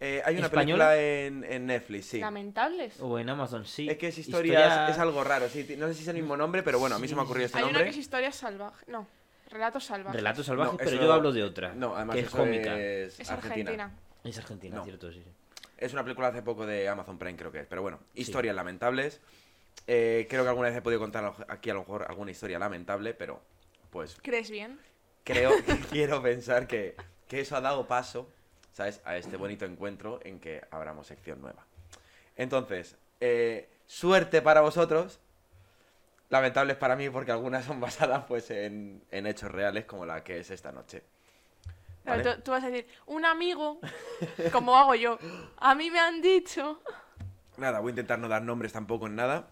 Eh, 0.00 0.20
hay 0.24 0.36
una 0.36 0.46
¿Española? 0.46 0.88
película 0.90 0.96
en, 1.00 1.44
en 1.44 1.66
Netflix, 1.66 2.06
sí. 2.06 2.18
Lamentables. 2.18 2.98
O 3.00 3.18
en 3.20 3.28
Amazon, 3.30 3.64
sí. 3.64 3.88
Es 3.88 3.96
que 3.98 4.08
es 4.08 4.18
historias, 4.18 4.62
Historia- 4.68 4.88
es 4.88 4.98
algo 4.98 5.22
raro, 5.22 5.48
sí. 5.48 5.76
No 5.78 5.86
sé 5.88 5.94
si 5.94 6.02
es 6.02 6.08
el 6.08 6.14
mismo 6.16 6.36
nombre, 6.36 6.62
pero 6.64 6.78
bueno, 6.80 6.96
a 6.96 6.98
mí 6.98 7.06
se 7.06 7.14
me 7.14 7.20
ha 7.20 7.24
ocurrido 7.24 7.46
este 7.46 7.58
Hay 7.58 7.64
una 7.64 7.72
nombre. 7.72 7.84
que 7.84 7.90
es 7.90 7.96
historias 7.98 8.34
salvajes. 8.34 8.88
No, 8.88 9.06
relatos 9.50 9.84
salvajes. 9.84 10.16
Relatos 10.16 10.46
salvajes, 10.46 10.72
No, 10.72 10.78
pero 10.78 10.90
eso- 10.90 11.00
yo 11.02 11.12
hablo 11.12 11.32
de 11.32 11.42
otra. 11.44 11.72
No, 11.74 11.94
además 11.94 12.16
que 12.16 12.22
es 12.22 12.30
cómica. 12.30 12.76
es, 12.78 13.20
Es 13.20 13.30
Argentina. 13.30 13.70
Argentina. 13.70 13.90
Es 14.24 14.38
argentina, 14.38 14.76
No. 14.76 14.84
cierto, 14.84 15.12
sí. 15.12 15.22
sí. 15.24 15.30
Es 15.84 15.92
una 15.92 16.02
película 16.02 16.28
hace 16.28 16.40
poco 16.40 16.64
de 16.64 16.88
Amazon 16.88 17.18
Prime, 17.18 17.36
creo 17.36 17.52
que 17.52 17.60
es. 17.60 17.66
Pero 17.66 17.82
bueno, 17.82 18.00
historias 18.14 18.56
lamentables. 18.56 19.20
Eh, 19.86 20.26
creo 20.30 20.42
que 20.42 20.48
alguna 20.48 20.68
vez 20.68 20.78
he 20.78 20.80
podido 20.80 20.98
contar 20.98 21.34
aquí 21.46 21.68
a 21.68 21.74
lo 21.74 21.80
mejor 21.80 22.06
alguna 22.08 22.30
historia 22.30 22.58
lamentable, 22.58 23.12
pero 23.12 23.42
pues 23.90 24.16
¿Crees 24.22 24.50
bien? 24.50 24.80
creo 25.24 25.50
que 25.66 25.78
quiero 25.90 26.22
pensar 26.22 26.66
que, 26.66 26.96
que 27.28 27.40
eso 27.40 27.54
ha 27.54 27.60
dado 27.60 27.86
paso, 27.86 28.30
¿sabes? 28.72 29.02
A 29.04 29.18
este 29.18 29.36
bonito 29.36 29.66
encuentro 29.66 30.20
en 30.24 30.40
que 30.40 30.62
abramos 30.70 31.06
sección 31.06 31.42
nueva. 31.42 31.66
Entonces, 32.36 32.96
eh, 33.20 33.68
suerte 33.86 34.40
para 34.40 34.62
vosotros. 34.62 35.20
Lamentables 36.30 36.78
para 36.78 36.96
mí 36.96 37.10
porque 37.10 37.30
algunas 37.30 37.66
son 37.66 37.78
basadas 37.80 38.24
pues 38.24 38.50
en, 38.50 39.04
en 39.10 39.26
hechos 39.26 39.50
reales 39.52 39.84
como 39.84 40.06
la 40.06 40.24
que 40.24 40.38
es 40.38 40.50
esta 40.50 40.72
noche. 40.72 41.02
Tú, 42.04 42.28
tú 42.44 42.50
vas 42.50 42.62
a 42.64 42.68
decir, 42.70 42.86
un 43.06 43.24
amigo, 43.24 43.80
como 44.52 44.76
hago 44.76 44.94
yo, 44.94 45.18
a 45.56 45.74
mí 45.74 45.90
me 45.90 45.98
han 46.00 46.20
dicho. 46.20 46.80
Nada, 47.56 47.80
voy 47.80 47.90
a 47.90 47.92
intentar 47.92 48.18
no 48.18 48.28
dar 48.28 48.42
nombres 48.42 48.72
tampoco 48.72 49.06
en 49.06 49.16
nada, 49.16 49.48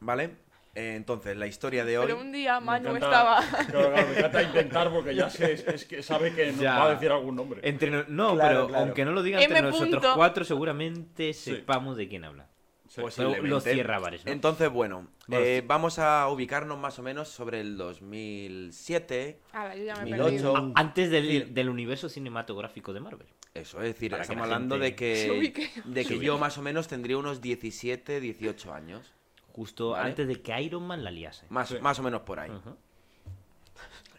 ¿vale? 0.00 0.36
eh, 0.74 0.94
entonces, 0.96 1.36
la 1.36 1.46
historia 1.46 1.84
de 1.84 1.98
hoy. 1.98 2.06
Pero 2.06 2.18
un 2.18 2.32
día 2.32 2.58
Me 2.60 2.66
Manu 2.66 2.96
encanta- 2.96 3.06
estaba. 3.06 3.40
Claro, 3.70 3.92
claro, 3.92 4.08
me 4.08 4.18
encanta 4.18 4.42
intentar 4.42 4.90
porque 4.90 5.14
ya 5.14 5.28
sé, 5.28 5.52
es, 5.52 5.66
es 5.68 5.84
que 5.84 6.02
sabe 6.02 6.32
que 6.34 6.50
nos 6.52 6.64
va 6.64 6.84
a 6.84 6.94
decir 6.94 7.10
algún 7.10 7.36
nombre. 7.36 7.60
Entre 7.62 7.90
no, 7.90 8.04
Claro, 8.06 8.36
pero 8.36 8.68
claro. 8.68 8.84
aunque 8.84 9.04
no 9.04 9.12
lo 9.12 9.22
digan 9.22 9.42
entre 9.42 9.58
M. 9.58 9.68
nosotros 9.70 10.02
cuatro, 10.14 10.44
seguramente 10.46 11.34
Sí. 11.34 11.56
sepamos 11.56 11.98
de 11.98 12.08
quién 12.08 12.24
habla. 12.24 12.46
Pues 12.94 13.14
Posiblemente. 13.16 13.48
lo 13.48 13.60
cierra 13.60 13.98
bares, 13.98 14.24
¿no? 14.26 14.32
Entonces, 14.32 14.68
bueno, 14.70 15.08
eh, 15.30 15.62
vamos 15.66 15.98
a 15.98 16.28
ubicarnos 16.28 16.78
más 16.78 16.98
o 16.98 17.02
menos 17.02 17.28
sobre 17.28 17.60
el 17.60 17.78
2007. 17.78 19.40
Ala, 19.52 19.74
yo 19.76 19.84
ya 19.84 19.96
me 20.04 20.10
he 20.10 20.16
2008. 20.18 20.52
perdido. 20.52 20.56
A- 20.76 20.80
Antes 20.80 21.10
del, 21.10 21.54
del 21.54 21.68
universo 21.70 22.08
cinematográfico 22.10 22.92
de 22.92 23.00
Marvel. 23.00 23.26
Eso, 23.54 23.78
es 23.78 23.84
decir, 23.84 24.10
Para 24.10 24.22
estamos 24.24 24.46
la 24.46 24.54
hablando 24.56 24.78
de 24.78 24.94
que, 24.94 25.52
de 25.84 26.04
que 26.04 26.18
yo 26.18 26.36
más 26.38 26.58
o 26.58 26.62
menos 26.62 26.86
tendría 26.88 27.16
unos 27.16 27.40
17, 27.40 28.20
18 28.20 28.74
años. 28.74 29.10
Justo 29.52 29.90
Vale. 29.90 30.10
antes 30.10 30.28
de 30.28 30.40
que 30.42 30.60
Iron 30.62 30.86
Man 30.86 31.02
la 31.04 31.10
liase. 31.10 31.46
Más, 31.50 31.68
Sí. 31.70 31.76
más 31.80 31.98
o 31.98 32.02
menos 32.02 32.22
por 32.22 32.40
ahí. 32.40 32.50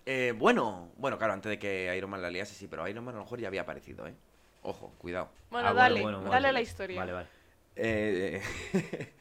Eh, 0.05 0.33
bueno, 0.37 0.91
bueno, 0.97 1.17
claro, 1.17 1.33
antes 1.33 1.49
de 1.49 1.57
que 1.59 1.93
Iron 1.97 2.09
Man 2.09 2.21
la 2.21 2.29
liase, 2.29 2.53
sí, 2.55 2.67
pero 2.67 2.87
Iron 2.87 3.03
Man 3.05 3.15
a 3.15 3.17
lo 3.19 3.23
mejor 3.23 3.39
ya 3.39 3.47
había 3.47 3.61
aparecido, 3.61 4.05
¿eh? 4.07 4.13
Ojo, 4.63 4.93
cuidado. 4.97 5.29
Bueno, 5.49 5.69
Ah, 5.69 5.73
dale, 5.73 6.01
bueno, 6.01 6.17
bueno, 6.19 6.31
dale 6.31 6.47
vale. 6.47 6.53
la 6.53 6.61
historia. 6.61 6.99
Vale, 6.99 7.11
vale. 7.13 7.27
Eh, 7.75 8.41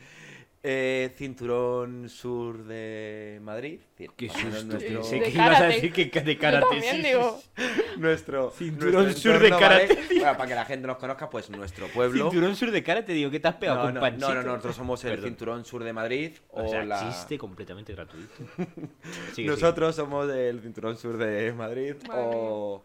eh, 0.65 1.13
cinturón 1.17 2.09
sur 2.09 2.65
de 2.65 3.41
Madrid. 3.43 3.81
Qué 4.17 4.29
susto. 4.29 4.49
Nuestro, 4.65 5.03
De 5.09 5.21
que 5.23 5.31
ibas 5.31 5.61
a 5.61 5.67
decir 5.67 5.93
que 5.93 6.21
de 6.21 6.35
Yo 6.35 6.41
karate. 6.41 6.67
también 6.71 6.97
sí, 6.97 7.03
digo. 7.03 7.41
sí, 7.57 7.63
nuestro 7.99 8.51
Cinturón 8.51 9.05
nuestro 9.05 9.33
sur 9.33 9.43
de 9.43 9.51
karate. 9.51 9.99
Bueno, 10.09 10.37
para 10.37 10.47
que 10.47 10.55
la 10.55 10.65
gente 10.65 10.87
nos 10.87 10.97
conozca, 10.99 11.29
pues 11.31 11.51
nuestro 11.51 11.87
sí. 11.87 11.93
pueblo. 11.95 12.31
Cinturón 12.31 12.57
sur 12.57 12.71
de 12.71 12.83
karate, 12.83 13.13
digo, 13.13 13.31
¿qué 13.31 13.41
te 13.41 13.49
has 13.49 13.57
pegado 13.57 13.79
No, 13.79 13.85
con 13.87 13.95
no, 13.95 14.01
Panchito? 14.01 14.35
no, 14.35 14.43
no, 14.43 14.49
nosotros 14.51 14.77
somos 14.77 15.05
el 15.05 15.11
Perdón. 15.13 15.29
cinturón 15.31 15.65
sur 15.65 15.83
de 15.85 15.93
Madrid 15.93 16.33
o, 16.51 16.65
O 16.65 16.69
sea, 16.69 16.85
la... 16.85 17.01
chiste 17.09 17.39
completamente 17.39 17.93
gratuito. 17.95 18.33
Sigue, 19.35 19.49
Nosotros 19.49 19.97
somos 19.97 20.31
el 20.31 20.61
cinturón 20.61 20.97
sur 20.97 21.17
de 21.17 21.53
Madrid 21.53 21.95
Madre 22.07 22.23
o, 22.25 22.85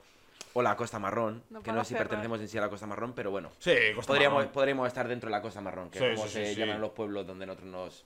o 0.54 0.62
la 0.62 0.76
Costa 0.76 1.00
Marrón, 1.00 1.44
No 1.50 1.62
que 1.62 1.72
no 1.72 1.84
sé 1.84 1.90
si 1.90 1.96
pertenecemos 1.96 2.40
en 2.42 2.48
sí 2.48 2.58
a 2.58 2.62
la 2.62 2.70
Costa 2.70 2.88
Marrón, 2.88 3.14
pero 3.14 3.32
bueno, 3.32 3.52
Sí, 3.60 3.74
Costa 3.96 4.08
podríamos, 4.14 4.38
Marrón. 4.40 4.52
podríamos 4.54 4.88
estar 4.88 5.08
dentro 5.08 5.28
de 5.30 5.32
la 5.36 5.42
Costa 5.42 5.62
Marrón, 5.62 5.90
que 5.90 6.00
Sí, 6.00 6.06
es 6.06 6.16
como 6.16 6.28
sí, 6.28 6.34
se 6.34 6.46
sí, 6.48 6.54
sí. 6.56 6.60
llaman 6.60 6.82
los 6.82 6.92
pueblos 6.92 7.26
donde 7.28 7.46
nosotros 7.46 7.70
nos 7.70 8.06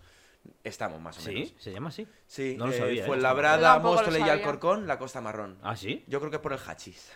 estamos, 0.64 1.00
más 1.00 1.18
o 1.18 1.22
Sí, 1.22 1.34
menos. 1.34 1.54
se 1.60 1.72
llama 1.72 1.90
así. 1.90 2.08
Sí, 2.28 2.56
No 2.58 2.68
lo 2.68 2.74
eh, 2.74 2.78
sabía, 2.78 3.06
¿eh? 3.06 3.08
Tampoco 3.62 3.94
lo 3.96 4.02
Móstoles 4.02 4.26
y. 4.26 4.30
Alcorcón, 4.30 4.88
la 4.88 4.98
Costa 4.98 5.22
Marrón. 5.22 5.58
¿Ah, 5.62 5.76
sí? 5.76 6.04
Yo 6.08 6.20
creo 6.20 6.30
que 6.32 6.38
es 6.38 6.42
por 6.42 6.54
el 6.54 6.60
hachís. 6.60 7.12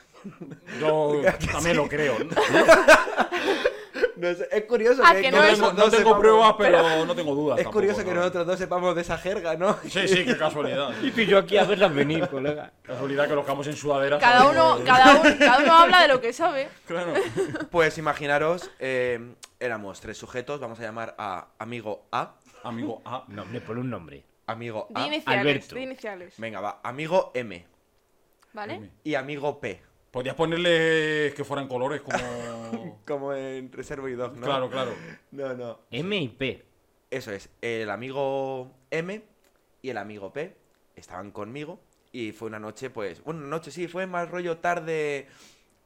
Yo 0.80 1.22
también 1.52 1.76
lo 1.78 1.88
creo. 1.88 2.16
No, 3.96 4.02
No 4.30 4.36
sé, 4.36 4.48
es 4.52 4.64
curioso 4.66 5.02
Ah, 5.06 5.14
que, 5.16 5.22
que 5.22 5.32
no 5.32 5.38
tengo, 5.42 5.52
es- 5.88 6.04
no 6.06 6.20
pruebas, 6.20 6.56
pero 6.58 7.06
no 7.06 7.16
tengo 7.16 7.34
dudas. 7.34 7.58
Es 7.60 7.64
tampoco, 7.64 7.80
curioso 7.80 8.04
que 8.04 8.10
¿no? 8.12 8.16
nosotros 8.18 8.46
dos 8.48 8.60
sepamos 8.60 8.96
de 8.96 9.02
esa 9.02 9.18
jerga, 9.18 9.56
¿no? 9.56 9.78
Sí, 9.88 10.08
sí, 10.08 10.26
qué 10.26 10.38
casualidad. 10.38 10.90
Y 11.02 11.12
tú 11.12 11.22
y 11.22 11.26
yo 11.28 11.38
aquí 11.38 11.58
a 11.58 11.64
verlas 11.64 11.94
venir, 11.94 12.28
colega. 12.28 12.72
Casualidad 12.82 13.28
que 13.28 13.36
los 13.36 13.46
camos 13.46 13.66
en 13.68 13.76
sudaderas. 13.76 14.20
Cada 14.20 14.50
uno, 14.50 14.80
cada, 14.86 15.16
uno, 15.22 15.36
cada 15.40 15.60
uno 15.64 15.74
habla 15.74 16.02
de 16.02 16.08
lo 16.10 16.22
que 16.22 16.34
sabe. 16.34 16.70
Claro. 16.88 17.14
Pues 17.72 17.98
imaginaros, 17.98 18.70
eh, 18.80 19.34
éramos 19.60 20.02
tres 20.02 20.18
sujetos, 20.18 20.60
vamos 20.60 20.80
a 20.80 20.84
llamar 20.84 21.16
a 21.18 21.48
amigo 21.60 22.08
A, 22.12 22.36
Amigo 22.64 23.02
A. 23.06 23.24
Nombre, 23.28 23.62
por 23.62 23.78
un 23.78 23.90
nombre. 23.90 24.24
amigo 24.48 24.88
A, 24.96 25.06
iniciales, 25.08 25.42
Alberto. 25.42 25.76
di 25.76 25.82
iniciales. 25.84 26.34
venga, 26.38 26.60
va, 26.62 26.80
amigo 26.84 27.32
M 27.36 27.66
¿Vale? 28.54 28.90
y 29.04 29.16
amigo 29.16 29.60
P, 29.60 29.82
Podías 30.16 30.36
ponerle 30.36 31.34
que 31.36 31.44
fueran 31.44 31.68
colores 31.68 32.00
como. 32.00 33.02
como 33.06 33.34
en 33.34 33.70
Reservo 33.70 34.08
y 34.08 34.14
Dog, 34.14 34.38
¿no? 34.38 34.46
Claro, 34.46 34.70
claro. 34.70 34.94
No, 35.32 35.54
no. 35.54 35.80
M 35.92 36.16
y 36.18 36.30
P. 36.30 36.64
Eso 37.12 37.34
es, 37.34 37.50
el 37.62 37.90
amigo 37.90 38.72
M 38.92 39.22
y 39.82 39.90
el 39.90 39.98
amigo 39.98 40.32
P 40.32 40.56
estaban 40.96 41.32
conmigo 41.32 41.82
y 42.14 42.32
fue 42.32 42.48
una 42.48 42.60
noche, 42.62 42.90
pues, 42.90 43.22
bueno, 43.26 43.42
una 43.42 43.50
noche 43.50 43.72
sí, 43.72 43.90
fue 43.90 44.08
más 44.08 44.32
rollo 44.32 44.60
tarde, 44.60 45.28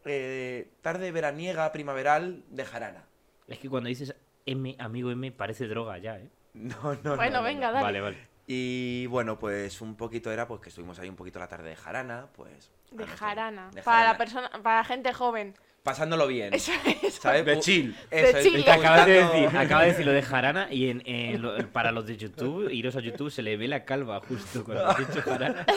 eh, 0.05 0.69
tarde 0.83 1.11
veraniega, 1.11 1.71
primaveral 1.71 2.43
de 2.51 2.65
jarana. 2.65 3.05
Es 3.47 3.57
que 3.57 3.67
cuando 3.67 3.89
dices 3.89 4.13
M, 4.45 4.75
amigo 4.77 5.09
M, 5.09 5.31
parece 5.31 5.67
droga 5.67 5.97
ya, 5.97 6.19
¿eh? 6.19 6.29
No, 6.53 6.75
no, 7.03 7.15
Bueno, 7.15 7.31
no, 7.31 7.37
no, 7.37 7.43
venga, 7.43 7.67
no. 7.69 7.73
dale. 7.73 7.83
Vale, 7.83 8.01
vale. 8.01 8.17
Y 8.45 9.07
bueno, 9.07 9.39
pues 9.39 9.81
un 9.81 9.95
poquito 9.95 10.31
era 10.31 10.47
pues 10.47 10.61
que 10.61 10.69
estuvimos 10.69 10.99
ahí 10.99 11.09
un 11.09 11.15
poquito 11.15 11.39
la 11.39 11.47
tarde 11.47 11.69
de 11.69 11.75
jarana, 11.75 12.27
pues... 12.35 12.69
De 12.91 13.05
jarana. 13.07 13.69
de 13.71 13.81
Para 13.83 14.03
la 14.11 14.17
persona, 14.17 14.49
para 14.63 14.77
la 14.77 14.83
gente 14.83 15.13
joven. 15.13 15.53
Pasándolo 15.83 16.27
bien. 16.27 16.53
Eso 16.53 16.71
es. 17.03 17.13
¿Sabes? 17.21 17.45
De 17.45 17.55
Pu- 17.55 17.61
chill. 17.61 17.95
Eso 18.11 18.37
De 18.37 18.43
chill. 18.43 18.63
Te 18.65 18.71
acabas 18.71 19.05
de 19.05 19.13
decir, 19.23 19.57
acaba 19.57 19.81
de 19.83 19.87
decir 19.89 20.05
lo 20.05 20.11
de 20.11 20.21
Jarana 20.23 20.67
y 20.71 20.89
en, 20.89 21.01
en 21.05 21.41
lo- 21.41 21.71
para 21.71 21.91
los 21.91 22.05
de 22.05 22.17
YouTube, 22.17 22.69
iros 22.71 22.95
a 22.95 22.99
YouTube, 22.99 23.31
se 23.31 23.41
le 23.41 23.55
ve 23.57 23.67
la 23.67 23.85
calva 23.85 24.19
justo 24.27 24.63
cuando 24.63 24.87
has 24.87 24.97
dicho 24.97 25.21
Jarana. 25.21 25.65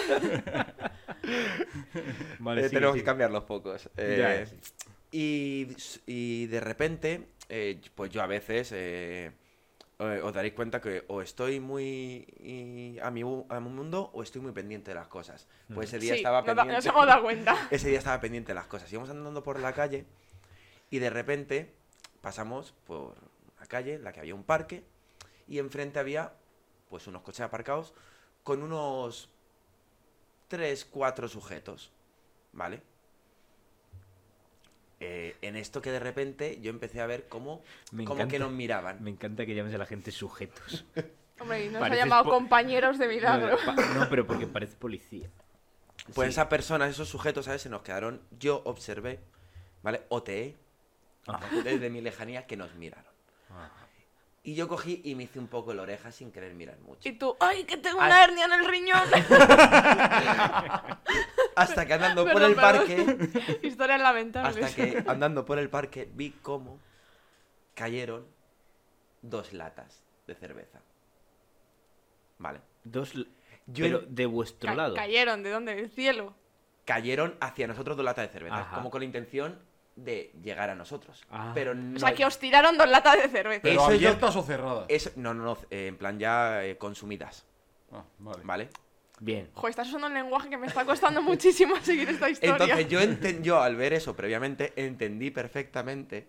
Vale, 2.39 2.61
Eh, 2.63 2.65
sigue, 2.65 2.75
tenemos 2.77 2.95
sigue. 2.95 3.03
que 3.03 3.05
cambiar 3.05 3.31
los 3.31 3.45
pocos. 3.45 3.89
Eh, 3.97 4.17
Ya, 4.19 4.47
sí. 4.47 4.57
y, 5.13 5.69
y 6.07 6.47
de 6.47 6.61
repente, 6.61 7.29
eh, 7.49 7.81
pues 7.95 8.11
yo 8.11 8.23
a 8.23 8.27
veces 8.27 8.73
eh, 10.11 10.21
os 10.23 10.33
daréis 10.33 10.55
cuenta 10.55 10.81
que 10.81 11.05
o 11.09 11.23
estoy 11.23 11.61
muy 11.61 12.27
y- 12.41 12.99
a, 13.01 13.11
mi, 13.11 13.23
a 13.23 13.61
mi 13.61 13.69
mundo 13.71 14.11
o 14.13 14.23
estoy 14.23 14.41
muy 14.41 14.53
pendiente 14.53 14.91
de 14.91 14.95
las 14.97 15.09
cosas. 15.09 15.47
Pues 15.73 15.89
ese 15.89 15.99
día 15.99 16.13
Sí, 16.15 16.19
estaba 16.21 16.43
pendiente. 16.45 16.73
nos 16.75 16.87
hemos 16.87 17.07
dado 17.07 17.23
cuenta. 17.23 17.57
Ese 17.71 17.89
día 17.89 17.99
estaba 17.99 18.21
pendiente 18.21 18.49
de 18.53 18.55
las 18.55 18.67
cosas. 18.67 18.93
Íbamos 18.93 19.11
andando 19.11 19.43
por 19.43 19.59
la 19.61 19.73
calle 19.73 20.05
y 20.91 20.99
de 20.99 21.11
repente 21.11 21.73
pasamos 22.21 22.73
por 22.87 23.15
una 23.57 23.67
calle 23.67 23.95
en 23.95 24.05
la 24.05 24.13
que 24.13 24.21
había 24.21 24.35
un 24.35 24.45
parque 24.45 24.85
y 25.49 25.59
enfrente 25.59 25.99
había 25.99 26.33
pues 26.89 27.07
unos 27.07 27.23
coches 27.23 27.41
aparcados 27.41 27.95
con 28.43 28.63
unos 28.63 29.31
3, 30.49 30.85
4 30.87 31.29
sujetos. 31.29 31.91
¿Vale? 32.53 32.83
Eh, 35.05 35.37
en 35.43 35.57
esto 35.57 35.83
que 35.83 35.91
de 35.91 35.99
repente 35.99 36.61
yo 36.61 36.71
empecé 36.71 37.01
a 37.01 37.07
ver 37.07 37.27
cómo, 37.29 37.63
Me 37.91 38.05
cómo 38.05 38.21
encanta. 38.21 38.31
que 38.33 38.39
nos 38.39 38.53
miraban. 38.53 39.03
Me 39.03 39.11
encanta 39.11 39.45
que 39.45 39.53
llames 39.55 39.75
a 39.75 39.79
la 39.79 39.87
gente 39.87 40.13
sujetos. 40.13 40.85
Hombre, 41.41 41.65
y 41.65 41.69
nos 41.69 41.77
ha 41.77 41.81
Pareces 41.81 42.05
llamado 42.05 42.25
po- 42.25 42.31
compañeros 42.31 42.99
de 43.01 43.09
milagro. 43.09 43.57
No, 43.67 43.95
no, 43.95 44.09
pero 44.09 44.25
porque 44.27 44.47
parece 44.47 44.77
policía. 44.77 45.29
Pues 46.15 46.27
Sí. 46.27 46.31
esas 46.35 46.47
personas, 46.47 46.91
esos 46.91 47.09
sujetos, 47.09 47.47
¿sabes? 47.47 47.63
Se 47.63 47.69
nos 47.69 47.83
quedaron. 47.83 48.21
Yo 48.39 48.63
observé, 48.65 49.19
¿vale? 49.83 50.03
OTE, 50.09 50.57
Ajá. 51.27 51.49
desde 51.65 51.91
mi 51.91 52.01
lejanía, 52.01 52.47
que 52.47 52.57
nos 52.57 52.73
miraron. 52.77 53.13
Ajá. 53.51 53.71
Y 54.45 54.55
yo 54.55 54.67
cogí 54.69 55.01
y 55.05 55.15
me 55.17 55.25
hice 55.25 55.39
un 55.41 55.47
poco 55.49 55.75
la 55.75 55.83
oreja 55.83 56.11
sin 56.13 56.31
querer 56.33 56.55
mirar 56.55 56.79
mucho. 56.81 57.09
Y 57.09 57.13
tú, 57.13 57.37
¡ay, 57.41 57.65
que 57.65 57.77
tengo 57.77 57.99
una 57.99 58.23
hernia 58.25 58.45
en 58.47 58.53
el 58.53 58.65
riñón! 58.67 59.03
Hasta 61.57 61.87
que 61.87 61.95
andando 61.95 62.25
por 62.33 62.43
el 62.43 62.55
perdón. 62.55 62.87
parque, 62.87 63.59
Historias 63.63 64.01
lamentables. 64.01 64.65
hasta 64.65 64.77
que 64.77 65.05
andando 65.07 65.45
por 65.45 65.59
el 65.59 65.69
parque 65.71 66.09
vi 66.13 66.31
cómo 66.43 66.79
cayeron 67.75 68.27
dos 69.23 69.53
latas 69.53 70.03
de 70.27 70.35
cerveza. 70.35 70.81
Vale. 72.39 72.61
Dos, 72.85 73.15
Yo 73.15 73.27
pero 73.85 74.01
de 74.01 74.27
vuestro 74.27 74.69
Ca- 74.71 74.75
lado. 74.75 74.95
Cayeron, 74.95 75.43
¿de 75.43 75.51
dónde? 75.51 75.75
Del 75.75 75.91
cielo. 75.91 76.35
cayeron 76.85 77.37
hacia 77.41 77.67
nosotros 77.69 77.97
dos 77.97 78.05
latas 78.05 78.27
de 78.27 78.33
cerveza, 78.33 78.59
Ajá. 78.61 78.75
como 78.77 78.91
con 78.91 79.01
la 79.01 79.05
intención 79.05 79.59
de 79.95 80.33
llegar 80.43 80.71
a 80.71 80.75
nosotros. 80.75 81.23
Ah. 81.31 81.53
Pero 81.55 81.75
no 81.75 81.97
O 81.97 82.01
sea, 82.01 82.15
que 82.15 82.25
os 82.27 82.39
tiraron 82.39 82.77
dos 82.77 82.89
latas 82.89 83.17
de 83.23 83.29
cerveza. 83.29 83.61
Pero 83.63 83.85
abiertas 83.85 84.35
o 84.37 84.43
cerradas. 84.43 84.87
eso- 84.89 85.13
no, 85.17 85.33
no, 85.35 85.45
no, 85.45 85.59
eh, 85.71 85.87
en 85.87 85.97
plan 85.99 86.19
ya 86.19 86.65
eh, 86.65 86.77
consumidas, 86.79 87.45
Ah, 87.93 88.03
vale. 88.19 88.41
¿vale? 88.43 88.69
Bien. 89.25 89.49
Joder, 89.55 89.71
estás 89.71 89.87
usando 89.87 90.09
un 90.09 90.15
lenguaje 90.15 90.51
que 90.51 90.59
me 90.59 90.67
está 90.67 90.85
costando 90.85 91.23
muchísimo 91.33 91.77
seguir 91.81 92.09
esta 92.09 92.29
historia. 92.29 92.55
Entonces 92.55 92.89
yo, 92.89 93.01
enten- 93.01 93.43
yo 93.43 93.61
al 93.63 93.77
ver 93.77 93.93
eso 93.93 94.17
previamente 94.17 94.73
entendí 94.75 95.31
perfectamente, 95.31 96.27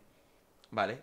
¿vale? 0.70 1.00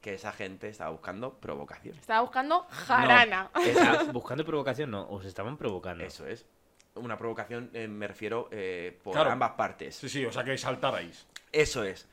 Que 0.00 0.14
esa 0.14 0.30
gente 0.32 0.68
estaba 0.68 0.90
buscando 0.90 1.34
provocación. 1.34 1.96
Estaba 1.98 2.20
buscando 2.20 2.64
jarana. 2.70 3.50
Esa- 3.66 4.04
buscando 4.12 4.44
provocación, 4.44 4.92
no, 4.92 5.08
os 5.10 5.24
estaban 5.24 5.56
provocando. 5.56 6.04
Eso 6.04 6.26
es. 6.28 6.46
Una 6.94 7.18
provocación, 7.18 7.70
eh, 7.72 7.88
me 7.88 8.06
refiero, 8.06 8.48
eh, 8.52 8.96
por 9.02 9.14
Claro. 9.14 9.32
ambas 9.32 9.52
partes. 9.52 9.96
Sí, 9.96 10.08
sí, 10.08 10.24
o 10.24 10.30
sea 10.30 10.44
que 10.44 10.56
saltarais. 10.56 11.26
Eso 11.50 11.82
es. 11.82 12.06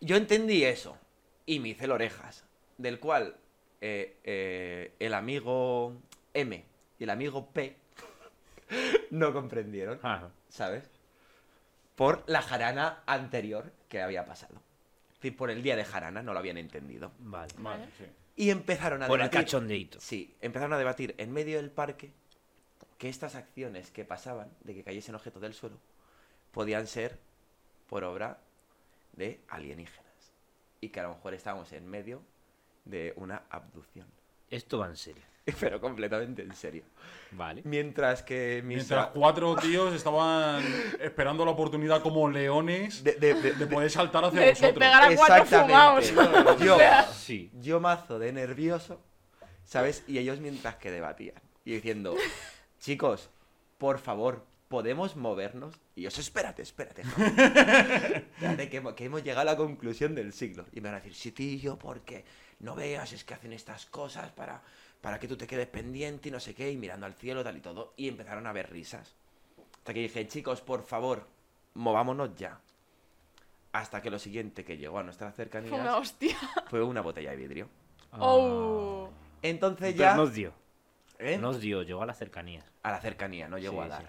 Yo 0.00 0.14
entendí 0.16 0.62
eso 0.64 0.96
y 1.46 1.58
me 1.58 1.70
hice 1.70 1.86
el 1.86 1.90
orejas, 1.90 2.44
del 2.78 3.00
cual 3.00 3.34
eh, 3.80 4.18
eh, 4.22 4.92
el 5.00 5.14
amigo 5.14 5.94
M 6.34 6.64
y 7.00 7.02
el 7.02 7.10
amigo 7.10 7.50
P 7.50 7.76
no 9.10 9.32
comprendieron, 9.32 9.98
Ajá. 10.02 10.30
¿sabes? 10.48 10.84
Por 11.96 12.24
la 12.26 12.42
jarana 12.42 13.02
anterior 13.06 13.72
que 13.88 14.00
había 14.02 14.24
pasado. 14.24 14.54
Es 15.10 15.14
decir, 15.16 15.36
por 15.36 15.50
el 15.50 15.62
día 15.62 15.76
de 15.76 15.84
jarana 15.84 16.22
no 16.22 16.32
lo 16.32 16.38
habían 16.38 16.56
entendido. 16.58 17.12
Vale. 17.18 17.52
Vale, 17.58 17.86
sí. 17.98 18.04
Y 18.34 18.50
empezaron 18.50 19.02
a 19.02 19.06
Por 19.06 19.20
el 19.20 19.28
debatir. 19.28 19.40
cachondeito. 19.46 20.00
Sí, 20.00 20.34
empezaron 20.40 20.72
a 20.72 20.78
debatir 20.78 21.14
en 21.18 21.32
medio 21.32 21.58
del 21.58 21.70
parque 21.70 22.10
que 22.98 23.08
estas 23.08 23.34
acciones 23.34 23.90
que 23.90 24.04
pasaban, 24.04 24.50
de 24.62 24.74
que 24.74 24.82
cayesen 24.84 25.14
objetos 25.14 25.42
del 25.42 25.54
suelo, 25.54 25.76
podían 26.50 26.86
ser 26.86 27.18
por 27.88 28.04
obra 28.04 28.38
de 29.12 29.40
alienígenas. 29.48 30.06
Y 30.80 30.88
que 30.88 31.00
a 31.00 31.04
lo 31.04 31.10
mejor 31.14 31.34
estábamos 31.34 31.72
en 31.72 31.86
medio 31.88 32.22
de 32.84 33.12
una 33.16 33.42
abducción. 33.50 34.06
Esto 34.50 34.78
va 34.78 34.86
en 34.88 34.96
serio. 34.96 35.22
Pero 35.60 35.80
completamente 35.80 36.42
en 36.42 36.54
serio. 36.54 36.84
Vale. 37.32 37.62
Mientras 37.64 38.22
que 38.22 38.62
mis... 38.64 38.76
Mientras 38.76 39.08
cuatro 39.08 39.56
tíos 39.60 39.92
estaban 39.94 40.62
esperando 41.00 41.44
la 41.44 41.50
oportunidad 41.52 42.02
como 42.02 42.28
leones 42.30 43.02
de- 43.02 43.14
de- 43.14 43.34
de- 43.34 43.52
de 43.54 43.66
poder 43.66 43.90
saltar 43.90 44.24
hacia 44.24 44.40
De, 44.40 44.46
de 44.46 44.52
vosotros. 44.52 44.78
pegar 44.78 45.02
a 45.12 45.16
cuatro 45.16 45.44
fumados. 45.46 46.08
Exactamente. 46.08 46.64
Yo, 46.64 46.78
Sí. 47.14 47.50
yo 47.60 47.80
mazo 47.80 48.18
de 48.18 48.32
nervioso, 48.32 49.00
¿sabes? 49.64 50.04
Y 50.06 50.18
ellos 50.18 50.38
mientras 50.40 50.76
que 50.76 50.90
debatían. 50.90 51.36
Y 51.64 51.72
diciendo, 51.74 52.14
chicos, 52.80 53.30
por 53.78 53.98
favor, 53.98 54.44
¿podemos 54.68 55.16
movernos? 55.16 55.74
Y 55.96 56.02
yo, 56.02 56.08
espérate, 56.08 56.62
espérate. 56.62 57.02
Espérate, 57.82 58.68
que, 58.68 58.76
hemos- 58.78 58.94
que 58.94 59.04
hemos 59.06 59.22
llegado 59.22 59.40
a 59.42 59.44
la 59.52 59.56
conclusión 59.56 60.14
del 60.14 60.32
siglo. 60.32 60.66
Y 60.72 60.80
me 60.80 60.88
van 60.88 60.96
a 60.96 61.00
decir, 61.00 61.14
sí, 61.14 61.32
tío, 61.32 61.78
porque 61.78 62.24
no 62.60 62.74
veas, 62.74 63.12
es 63.12 63.24
que 63.24 63.34
hacen 63.34 63.52
estas 63.52 63.86
cosas 63.86 64.30
para, 64.32 64.62
para 65.02 65.18
que 65.20 65.28
tú 65.28 65.36
te 65.36 65.46
quedes 65.46 65.66
pendiente 65.66 66.30
y 66.30 66.32
no 66.32 66.40
sé 66.40 66.54
qué, 66.54 66.70
y 66.70 66.78
mirando 66.78 67.04
al 67.04 67.14
cielo, 67.14 67.44
tal 67.44 67.56
y 67.58 67.60
todo. 67.60 67.92
Y 67.96 68.08
empezaron 68.08 68.46
a 68.46 68.50
haber 68.50 68.70
risas. 68.70 69.14
Hasta 69.76 69.92
que 69.92 70.00
dije, 70.00 70.26
chicos, 70.28 70.62
por 70.62 70.84
favor, 70.84 71.26
movámonos 71.74 72.34
ya. 72.36 72.60
Hasta 73.72 74.00
que 74.00 74.10
lo 74.10 74.18
siguiente 74.18 74.64
que 74.64 74.76
llegó 74.78 74.98
a 74.98 75.02
nuestras 75.02 75.34
Fue 75.34 75.44
una 75.44 75.50
cercanías 75.60 75.94
hostia. 75.96 76.36
fue 76.70 76.82
una 76.82 77.00
botella 77.00 77.30
de 77.32 77.36
vidrio. 77.36 77.68
Oh. 78.12 79.10
Entonces 79.42 79.92
Pero 79.92 79.98
ya... 80.04 80.14
nos 80.14 80.32
dio. 80.34 80.52
¿eh? 81.18 81.36
Nos 81.38 81.60
dio, 81.60 81.82
llegó 81.82 82.02
a 82.02 82.06
las 82.06 82.18
cercanías. 82.18 82.64
A 82.82 82.92
la 82.92 83.00
cercanía, 83.00 83.48
no 83.48 83.58
llegó 83.58 83.80
Sí, 83.82 83.86
a 83.86 83.88
dar. 83.88 84.02
sí. 84.02 84.08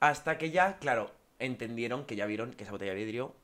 Hasta 0.00 0.36
que 0.36 0.50
ya, 0.50 0.78
claro, 0.78 1.10
entendieron 1.38 2.06
que 2.06 2.16
ya 2.16 2.26
vieron 2.26 2.52
que 2.52 2.64
esa 2.64 2.72
botella 2.72 2.92
de 2.94 3.04
vidrio 3.04 3.34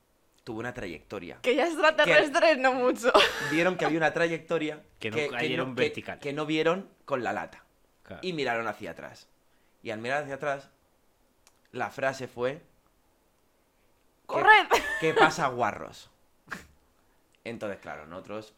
tuvo 0.45 0.61
una 0.61 0.73
trayectoria. 0.75 1.39
Que 1.43 1.55
ya 1.55 1.67
extraterrestres 1.67 2.59
no 2.59 2.73
mucho. 2.73 3.13
Vieron 3.51 3.77
que 3.77 3.85
había 3.85 3.99
una 3.99 4.13
trayectoria 4.13 4.83
Que 4.99 5.11
no 5.11 5.17
cayeron 5.31 5.75
que- 5.75 5.83
vertical. 5.83 6.19
que 6.19 6.33
no 6.33 6.47
vieron 6.47 6.89
con 7.05 7.23
la 7.23 7.33
lata. 7.33 7.65
Claro. 8.03 8.21
Y 8.25 8.33
miraron 8.33 8.67
hacia 8.69 8.91
atrás. 8.93 9.29
Y 9.83 9.91
al 9.91 10.01
mirar 10.01 10.23
hacia 10.25 10.35
atrás, 10.35 10.71
la 11.73 11.91
frase 11.91 12.27
fue... 12.29 12.55
¿qué- 12.59 14.27
¡Corred! 14.27 14.67
¿Qué 15.01 15.15
pasa, 15.15 15.49
guarros? 15.49 16.11
Entonces, 17.45 17.79
claro, 17.81 18.07
nosotros 18.07 18.55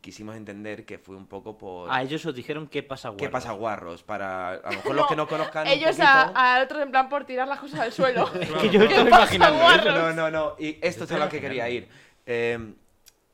quisimos 0.00 0.36
entender 0.36 0.84
que 0.84 0.98
fue 0.98 1.16
un 1.16 1.26
poco 1.26 1.56
por... 1.56 1.90
A 1.90 2.02
ellos 2.02 2.24
os 2.26 2.34
dijeron 2.34 2.66
qué 2.68 2.82
pasa, 2.82 3.10
¿Qué 3.10 3.16
guarda. 3.26 3.30
pasa, 3.30 3.52
guarros? 3.52 4.02
Para 4.02 4.50
a 4.50 4.70
lo 4.70 4.76
mejor 4.76 4.94
los 4.96 5.06
que 5.06 5.16
no 5.16 5.26
conozcan. 5.28 5.66
un 5.66 5.72
Ellos 5.72 5.90
poquito- 5.96 6.06
a, 6.08 6.56
a 6.58 6.62
otros 6.62 6.82
en 6.82 6.90
plan 6.90 7.08
por 7.08 7.24
tirar 7.24 7.48
las 7.48 7.58
cosas 7.58 7.80
al 7.80 7.92
suelo. 7.92 8.30
Es 8.40 8.50
que 8.50 8.68
yo 8.70 8.86
¿Qué 8.88 9.04
pasa, 9.10 9.50
guarros? 9.50 9.94
No, 9.94 10.12
no, 10.12 10.30
no. 10.30 10.56
Y 10.58 10.78
esto 10.82 11.04
es 11.04 11.12
a 11.12 11.18
lo 11.18 11.28
que 11.28 11.40
quería 11.40 11.68
ir. 11.68 11.88
Eh, 12.26 12.74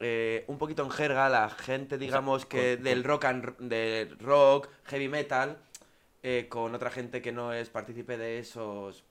eh, 0.01 0.45
un 0.47 0.59
poquito 0.59 0.83
en 0.85 0.91
jerga, 0.91 1.29
la 1.29 1.51
gente, 1.51 1.99
digamos, 1.99 2.47
que 2.47 2.77
con- 2.77 2.85
del 2.85 3.03
rock 3.05 3.25
and 3.25 3.59
del 3.59 4.17
rock, 4.21 4.69
heavy 4.85 5.09
metal, 5.09 5.59
eh, 6.23 6.47
con 6.49 6.75
otra 6.75 6.91
gente 6.91 7.21
que 7.21 7.33
no 7.33 7.53
es 7.53 7.69
partícipe 7.69 8.17
de 8.17 8.39
esos 8.39 9.05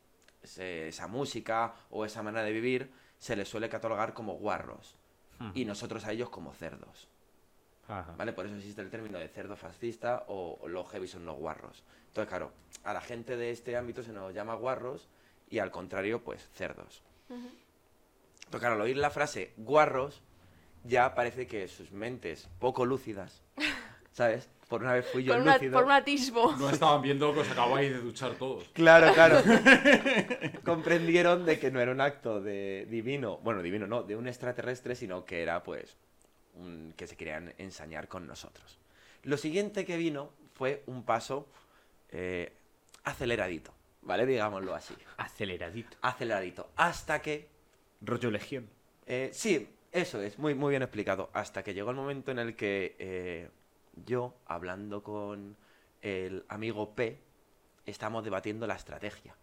ese- 0.44 0.88
esa 0.88 1.08
música 1.08 1.74
o 1.90 2.06
esa 2.06 2.24
manera 2.24 2.46
de 2.46 2.54
vivir, 2.54 2.90
se 3.18 3.36
les 3.36 3.50
suele 3.50 3.68
catalogar 3.68 4.14
como 4.14 4.34
guarros. 4.36 4.96
Ujú. 5.40 5.52
Y 5.54 5.66
nosotros 5.66 6.06
a 6.06 6.14
ellos 6.14 6.30
como 6.30 6.54
cerdos. 6.54 7.08
Ajá. 7.88 8.14
¿Vale? 8.18 8.34
Por 8.34 8.46
eso 8.46 8.56
existe 8.56 8.82
el 8.82 8.90
término 8.90 9.18
de 9.18 9.28
cerdo 9.30 9.56
fascista 9.56 10.26
o 10.28 10.68
los 10.68 10.88
heavy 10.90 11.08
son 11.08 11.26
los 11.26 11.38
guarros. 11.38 11.84
Entonces, 12.08 12.30
claro, 12.30 12.52
a 12.84 12.94
la 12.94 13.02
gente 13.02 13.38
de 13.38 13.52
este 13.52 13.78
ámbito 13.78 14.04
se 14.04 14.12
nos 14.12 14.34
llama 14.34 14.56
guarros 14.56 15.08
y 15.50 15.60
al 15.60 15.72
contrario, 15.72 16.22
pues 16.24 16.50
cerdos. 16.54 17.02
Pero 18.50 18.60
claro, 18.60 18.76
al 18.76 18.82
oír 18.82 18.98
la 18.98 19.10
frase 19.10 19.54
guarros, 19.58 20.22
ya 20.84 21.14
parece 21.16 21.48
que 21.48 21.68
sus 21.68 21.92
mentes 21.92 22.50
poco 22.60 22.86
lúcidas, 22.86 23.42
¿sabes? 24.12 24.50
Por 24.68 24.82
una 24.82 24.92
vez 24.94 25.06
fui 25.10 25.24
yo 25.24 25.32
Por, 25.34 25.42
una- 25.44 25.54
lúcido. 25.54 25.74
por 25.74 25.86
un 25.86 25.92
atisbo. 25.92 26.52
No 26.58 26.70
estaban 26.70 27.02
viendo 27.02 27.34
que 27.34 27.40
os 27.40 27.50
acabáis 27.50 27.90
de 27.90 28.00
duchar 28.00 28.34
todos. 28.36 28.66
Claro, 28.74 29.14
claro. 29.14 29.42
Comprendieron 30.66 31.46
de 31.46 31.58
que 31.60 31.72
no 31.72 31.80
era 31.80 31.92
un 31.92 32.02
acto 32.02 32.42
de 32.42 32.86
divino, 32.90 33.38
bueno, 33.38 33.62
divino 33.62 33.88
no, 33.88 34.04
de 34.04 34.16
un 34.18 34.28
extraterrestre, 34.28 34.96
sino 34.96 35.24
que 35.24 35.42
era 35.42 35.64
pues 35.64 35.96
un- 36.60 36.94
que 36.98 37.08
se 37.08 37.16
querían 37.16 37.54
ensañar 37.58 38.08
con 38.08 38.28
nosotros. 38.28 38.78
Lo 39.24 39.38
siguiente 39.38 39.86
que 39.86 39.98
vino 39.98 40.32
fue 40.54 40.84
un 40.88 41.04
paso 41.04 41.48
eh, 42.10 42.54
aceleradito, 43.04 43.74
¿vale? 44.02 44.26
Digámoslo 44.26 44.74
así. 44.74 44.96
Aceleradito. 45.18 45.98
Aceleradito. 46.02 46.70
Hasta 46.76 47.22
que 47.22 47.48
Rollo 48.02 48.30
legión. 48.32 48.70
eh, 49.06 49.30
sí, 49.34 49.70
eso 49.92 50.22
es, 50.22 50.38
muy, 50.38 50.54
muy 50.56 50.72
bien 50.72 50.84
explicado. 50.84 51.30
Hasta 51.34 51.64
que 51.64 51.74
llegó 51.74 51.90
el 51.92 51.96
momento 51.96 52.32
en 52.32 52.40
el 52.40 52.56
que 52.56 52.96
eh, 53.00 53.50
yo, 54.06 54.36
hablando 54.46 55.02
con 55.04 55.56
el 56.02 56.46
amigo 56.50 56.94
P, 56.96 57.20
estamos 57.86 58.24
debatiendo 58.24 58.68
la 58.68 58.76
estrategia. 58.76 59.36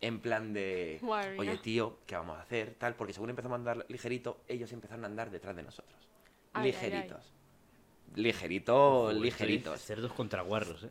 En 0.00 0.20
plan 0.20 0.52
de, 0.52 0.98
Madre 1.02 1.30
mía. 1.32 1.40
oye 1.40 1.58
tío, 1.58 1.98
¿qué 2.06 2.14
vamos 2.16 2.36
a 2.36 2.42
hacer? 2.42 2.74
Tal, 2.78 2.94
porque 2.94 3.12
según 3.12 3.30
empezamos 3.30 3.56
a 3.56 3.58
andar 3.58 3.86
ligerito, 3.88 4.40
ellos 4.48 4.70
empezaron 4.72 5.04
a 5.04 5.06
andar 5.08 5.30
detrás 5.30 5.56
de 5.56 5.62
nosotros. 5.62 5.98
Ay, 6.52 6.62
ay, 6.70 6.74
ay. 6.80 6.90
ligeritos. 6.90 7.32
Ligeritos, 8.14 9.02
Joder, 9.04 9.16
ligeritos. 9.16 9.80
Cerdos 9.80 10.12
contra 10.12 10.42
guarros, 10.42 10.84
¿eh? 10.84 10.90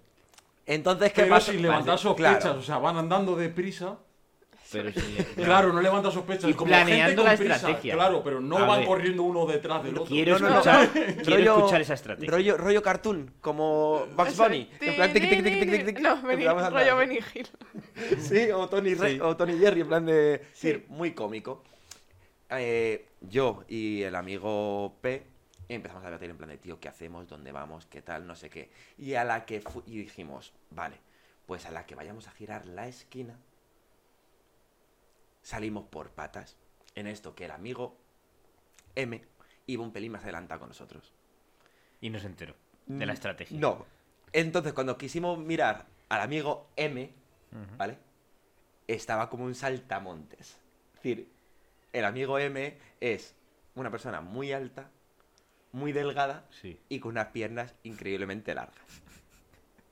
Entonces, 0.66 1.12
¿qué 1.14 1.22
Pero 1.24 1.36
pasa? 1.36 1.52
sin 1.52 1.62
levantar 1.62 1.88
Vale, 1.90 2.02
sospechas, 2.02 2.42
claro. 2.42 2.60
o 2.60 2.64
sea, 2.64 2.78
van 2.80 2.98
andando 2.98 3.36
deprisa. 3.36 3.98
Pero 4.74 4.92
sí. 4.92 5.18
Claro, 5.36 5.72
no 5.72 5.82
levanta 5.82 6.12
sospechas. 6.12 6.50
Y 6.50 6.54
como 6.54 6.70
planeando 6.70 7.06
gente 7.06 7.16
con 7.22 7.26
la 7.26 7.38
prisa, 7.38 7.56
estrategia. 7.56 7.94
Claro, 7.94 8.24
pero 8.24 8.42
no 8.42 8.58
A 8.58 8.66
van 8.66 8.80
ver. 8.80 8.88
corriendo 8.88 9.24
uno 9.24 9.46
detrás 9.46 9.84
del 9.84 9.94
otro. 9.94 10.06
Quiero 10.08 10.40
No, 10.40 10.50
no, 10.50 10.54
no. 10.56 10.60
escuchar, 10.60 10.90
quiero 11.24 11.38
Rollo- 11.38 11.58
escuchar 11.58 11.82
esa 11.82 11.94
estrategia. 11.94 12.30
Rollo, 12.32 12.58
rollo 12.58 12.82
cartoon, 12.82 13.34
como 13.40 14.06
Bugs 14.16 14.34
Eso, 14.34 14.44
Bunny. 14.44 14.70
En 14.82 14.96
plan, 14.96 15.14
tic, 15.14 15.30
tic, 15.30 15.44
tic, 15.44 15.60
tic, 15.60 15.72
tic, 15.72 15.86
tic. 15.86 16.00
No, 16.00 16.22
Benny- 16.22 16.46
a 16.46 16.52
andar. 16.52 16.74
rollo 16.74 16.98
Benny 16.98 17.20
Hill. 17.34 17.48
Sí, 18.20 18.50
o 18.52 18.68
Tony, 18.68 18.96
Re- 18.96 19.12
Sí. 19.14 19.20
o 19.22 19.38
Tony 19.38 19.58
Jerry, 19.58 19.82
en 19.82 19.88
plan 19.88 20.06
de. 20.06 20.46
Sí, 20.54 20.84
muy 20.90 21.14
cómico. 21.14 21.64
Eh, 22.50 23.08
yo 23.22 23.64
y 23.68 24.04
el 24.04 24.16
amigo 24.16 24.98
P 25.02 25.24
empezamos 25.70 26.04
a 26.04 26.08
debatir 26.08 26.30
en 26.30 26.38
plan 26.38 26.50
de, 26.50 26.58
tío, 26.58 26.80
¿qué 26.80 26.88
hacemos? 26.90 27.28
¿Dónde 27.28 27.52
vamos? 27.52 27.86
¿Qué 27.88 28.02
tal? 28.02 28.28
No 28.28 28.36
sé 28.36 28.50
qué. 28.50 28.70
Y 28.98 29.14
a 29.16 29.24
la 29.24 29.46
que 29.46 29.62
fu- 29.62 29.84
y 29.88 29.98
dijimos, 29.98 30.54
vale, 30.70 30.98
pues 31.46 31.66
a 31.66 31.72
la 31.72 31.86
que 31.86 31.96
vayamos 31.96 32.28
a 32.28 32.32
girar 32.32 32.66
la 32.68 32.88
esquina, 32.88 33.40
salimos 35.44 35.86
por 35.86 36.10
patas. 36.10 36.58
En 36.96 37.06
esto 37.08 37.36
que 37.36 37.46
el 37.46 37.52
amigo 37.52 37.96
M 38.96 39.24
iba 39.68 39.84
un 39.84 39.92
pelín 39.94 40.12
más 40.14 40.24
adelantado 40.24 40.62
con 40.62 40.70
nosotros. 40.70 41.14
Y 42.02 42.10
no 42.10 42.20
se 42.20 42.28
enteró 42.28 42.56
de 42.88 43.06
la 43.06 43.14
estrategia. 43.14 43.58
Mm, 43.58 43.62
No. 43.62 43.86
Entonces, 44.34 44.74
cuando 44.74 44.98
quisimos 44.98 45.38
mirar 45.38 45.86
al 46.10 46.22
amigo 46.22 46.70
M. 46.76 47.14
¿vale? 47.78 47.98
Estaba 48.88 49.30
como 49.30 49.46
un 49.46 49.54
saltamontes. 49.56 50.58
Es 50.96 50.96
decir, 50.96 51.32
el 51.94 52.04
amigo 52.06 52.40
M 52.40 52.78
es 53.00 53.36
una 53.76 53.92
persona 53.92 54.22
muy 54.22 54.52
alta, 54.52 54.90
muy 55.72 55.92
delgada 55.92 56.46
Sí. 56.62 56.80
y 56.90 57.00
con 57.00 57.12
unas 57.12 57.28
piernas 57.28 57.74
increíblemente 57.84 58.54
largas. 58.56 59.02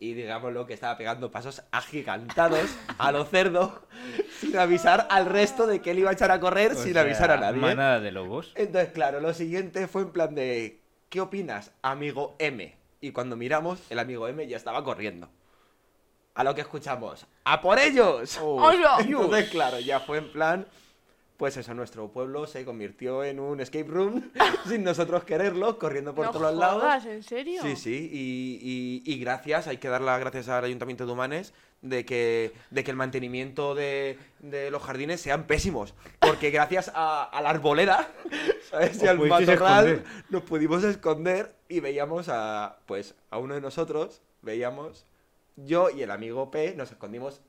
Y 0.02 0.16
digámoslo 0.16 0.66
que 0.66 0.74
estaba 0.74 0.98
pegando 0.98 1.30
pasos 1.30 1.62
agigantados 1.70 2.76
a 2.98 3.12
lo 3.12 3.24
cerdo 3.24 3.84
sin 4.40 4.58
avisar 4.58 5.06
al 5.12 5.28
resto 5.28 5.68
de 5.68 5.80
que 5.80 5.92
él 5.92 6.00
iba 6.00 6.10
a 6.10 6.14
echar 6.14 6.32
a 6.32 6.40
correr 6.40 6.72
O 6.72 6.76
sin 6.76 6.94
sea, 6.94 7.04
avisar 7.04 7.30
a 7.30 7.38
nadie. 7.38 7.62
Manada 7.62 8.00
de 8.00 8.12
lobos. 8.12 8.52
Entonces, 8.56 8.92
claro, 8.94 9.20
lo 9.20 9.32
siguiente 9.36 9.88
fue 9.88 10.02
en 10.02 10.10
plan 10.10 10.34
de, 10.34 10.80
¿qué 11.10 11.22
opinas, 11.22 11.72
amigo 11.84 12.36
M? 12.40 12.76
Y 13.00 13.12
cuando 13.12 13.36
miramos, 13.36 13.80
el 13.92 14.00
amigo 14.00 14.28
M 14.28 14.48
ya 14.48 14.58
estaba 14.58 14.84
corriendo. 14.84 15.30
A 16.34 16.44
lo 16.44 16.56
que 16.56 16.62
escuchamos, 16.62 17.28
¡a 17.44 17.62
por 17.62 17.78
ellos! 17.78 18.40
¡Hola! 18.42 18.98
Entonces, 19.02 19.52
claro, 19.52 19.80
ya 19.80 20.00
fue 20.00 20.18
en 20.18 20.32
plan, 20.32 20.66
pues 21.41 21.58
eso, 21.58 21.73
nuestro 21.73 22.08
pueblo 22.12 22.45
se 22.45 22.63
convirtió 22.63 23.23
en 23.23 23.39
un 23.39 23.62
escape 23.62 23.88
room 23.89 24.30
sin 24.69 24.84
nosotros 24.84 25.23
quererlo, 25.23 25.80
corriendo 25.80 26.13
por 26.13 26.27
no 26.27 26.32
todos 26.32 26.54
jodas, 26.54 26.77
lados. 26.77 27.06
¿en 27.08 27.23
serio? 27.23 27.63
Sí, 27.63 27.75
sí, 27.75 28.10
y, 28.13 29.01
y- 29.04 29.12
y 29.12 29.19
gracias, 29.19 29.65
hay 29.65 29.77
que 29.77 29.88
dar 29.89 30.01
las 30.01 30.19
gracias 30.19 30.49
al 30.49 30.63
Ayuntamiento 30.65 31.08
de 31.08 31.12
Humanes 31.13 31.56
de 31.82 32.06
que, 32.06 32.54
de 32.69 32.84
que 32.84 32.91
el 32.91 32.97
mantenimiento 32.97 33.73
de, 33.73 34.19
de 34.38 34.69
los 34.69 34.84
jardines 34.84 35.19
sean 35.19 35.47
pésimos. 35.47 35.95
Porque 36.19 36.51
gracias 36.51 36.91
a, 36.93 37.23
a 37.23 37.41
la 37.41 37.49
arboleda, 37.49 38.08
¿sabes? 38.69 39.02
Y 39.02 39.08
al 39.08 39.17
matorral 39.17 40.04
nos 40.29 40.44
pudimos 40.44 40.83
esconder 40.83 41.56
y 41.67 41.79
veíamos 41.79 42.27
a, 42.29 42.77
pues, 42.85 43.15
a 43.31 43.39
uno 43.39 43.56
de 43.56 43.62
nosotros, 43.62 44.21
veíamos, 44.44 45.08
yo 45.56 45.89
y 45.89 46.04
el 46.04 46.12
amigo 46.12 46.52
P 46.52 46.75
nos 46.77 46.92
escondimos 46.92 47.42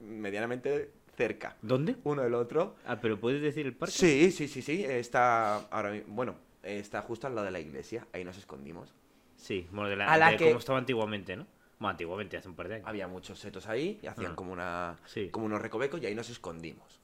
medianamente 0.00 0.90
cerca. 1.16 1.56
¿Dónde? 1.62 1.96
Uno 2.04 2.22
del 2.22 2.34
otro. 2.34 2.76
Ah, 2.86 2.98
pero 3.00 3.18
puedes 3.18 3.40
decir 3.42 3.66
el 3.66 3.74
parque. 3.74 3.94
Sí, 3.94 4.30
sí, 4.32 4.48
sí, 4.48 4.62
sí, 4.62 4.84
está 4.84 5.56
ahora 5.70 5.92
bueno, 6.06 6.36
está 6.62 7.02
justo 7.02 7.26
al 7.26 7.34
lado 7.34 7.44
de 7.46 7.50
la 7.50 7.60
iglesia, 7.60 8.06
ahí 8.12 8.24
nos 8.24 8.36
escondimos. 8.38 8.92
Sí, 9.36 9.66
bueno, 9.72 9.90
de 9.90 9.96
la, 9.96 10.12
A 10.12 10.16
la 10.16 10.30
de 10.30 10.36
que- 10.36 10.46
como 10.46 10.58
estaba 10.58 10.78
antiguamente, 10.78 11.36
¿no? 11.36 11.46
Bueno, 11.78 11.90
antiguamente, 11.90 12.36
hace 12.36 12.48
un 12.48 12.54
par 12.54 12.68
de 12.68 12.76
años. 12.76 12.86
Había 12.88 13.08
muchos 13.08 13.38
setos 13.38 13.66
ahí 13.66 13.98
y 14.02 14.06
hacían 14.06 14.32
Ah. 14.32 14.36
como 14.36 14.52
una 14.52 14.96
Sí. 15.06 15.28
como 15.30 15.46
unos 15.46 15.60
recovecos 15.60 16.00
y 16.02 16.06
ahí 16.06 16.14
nos 16.14 16.30
escondimos. 16.30 17.00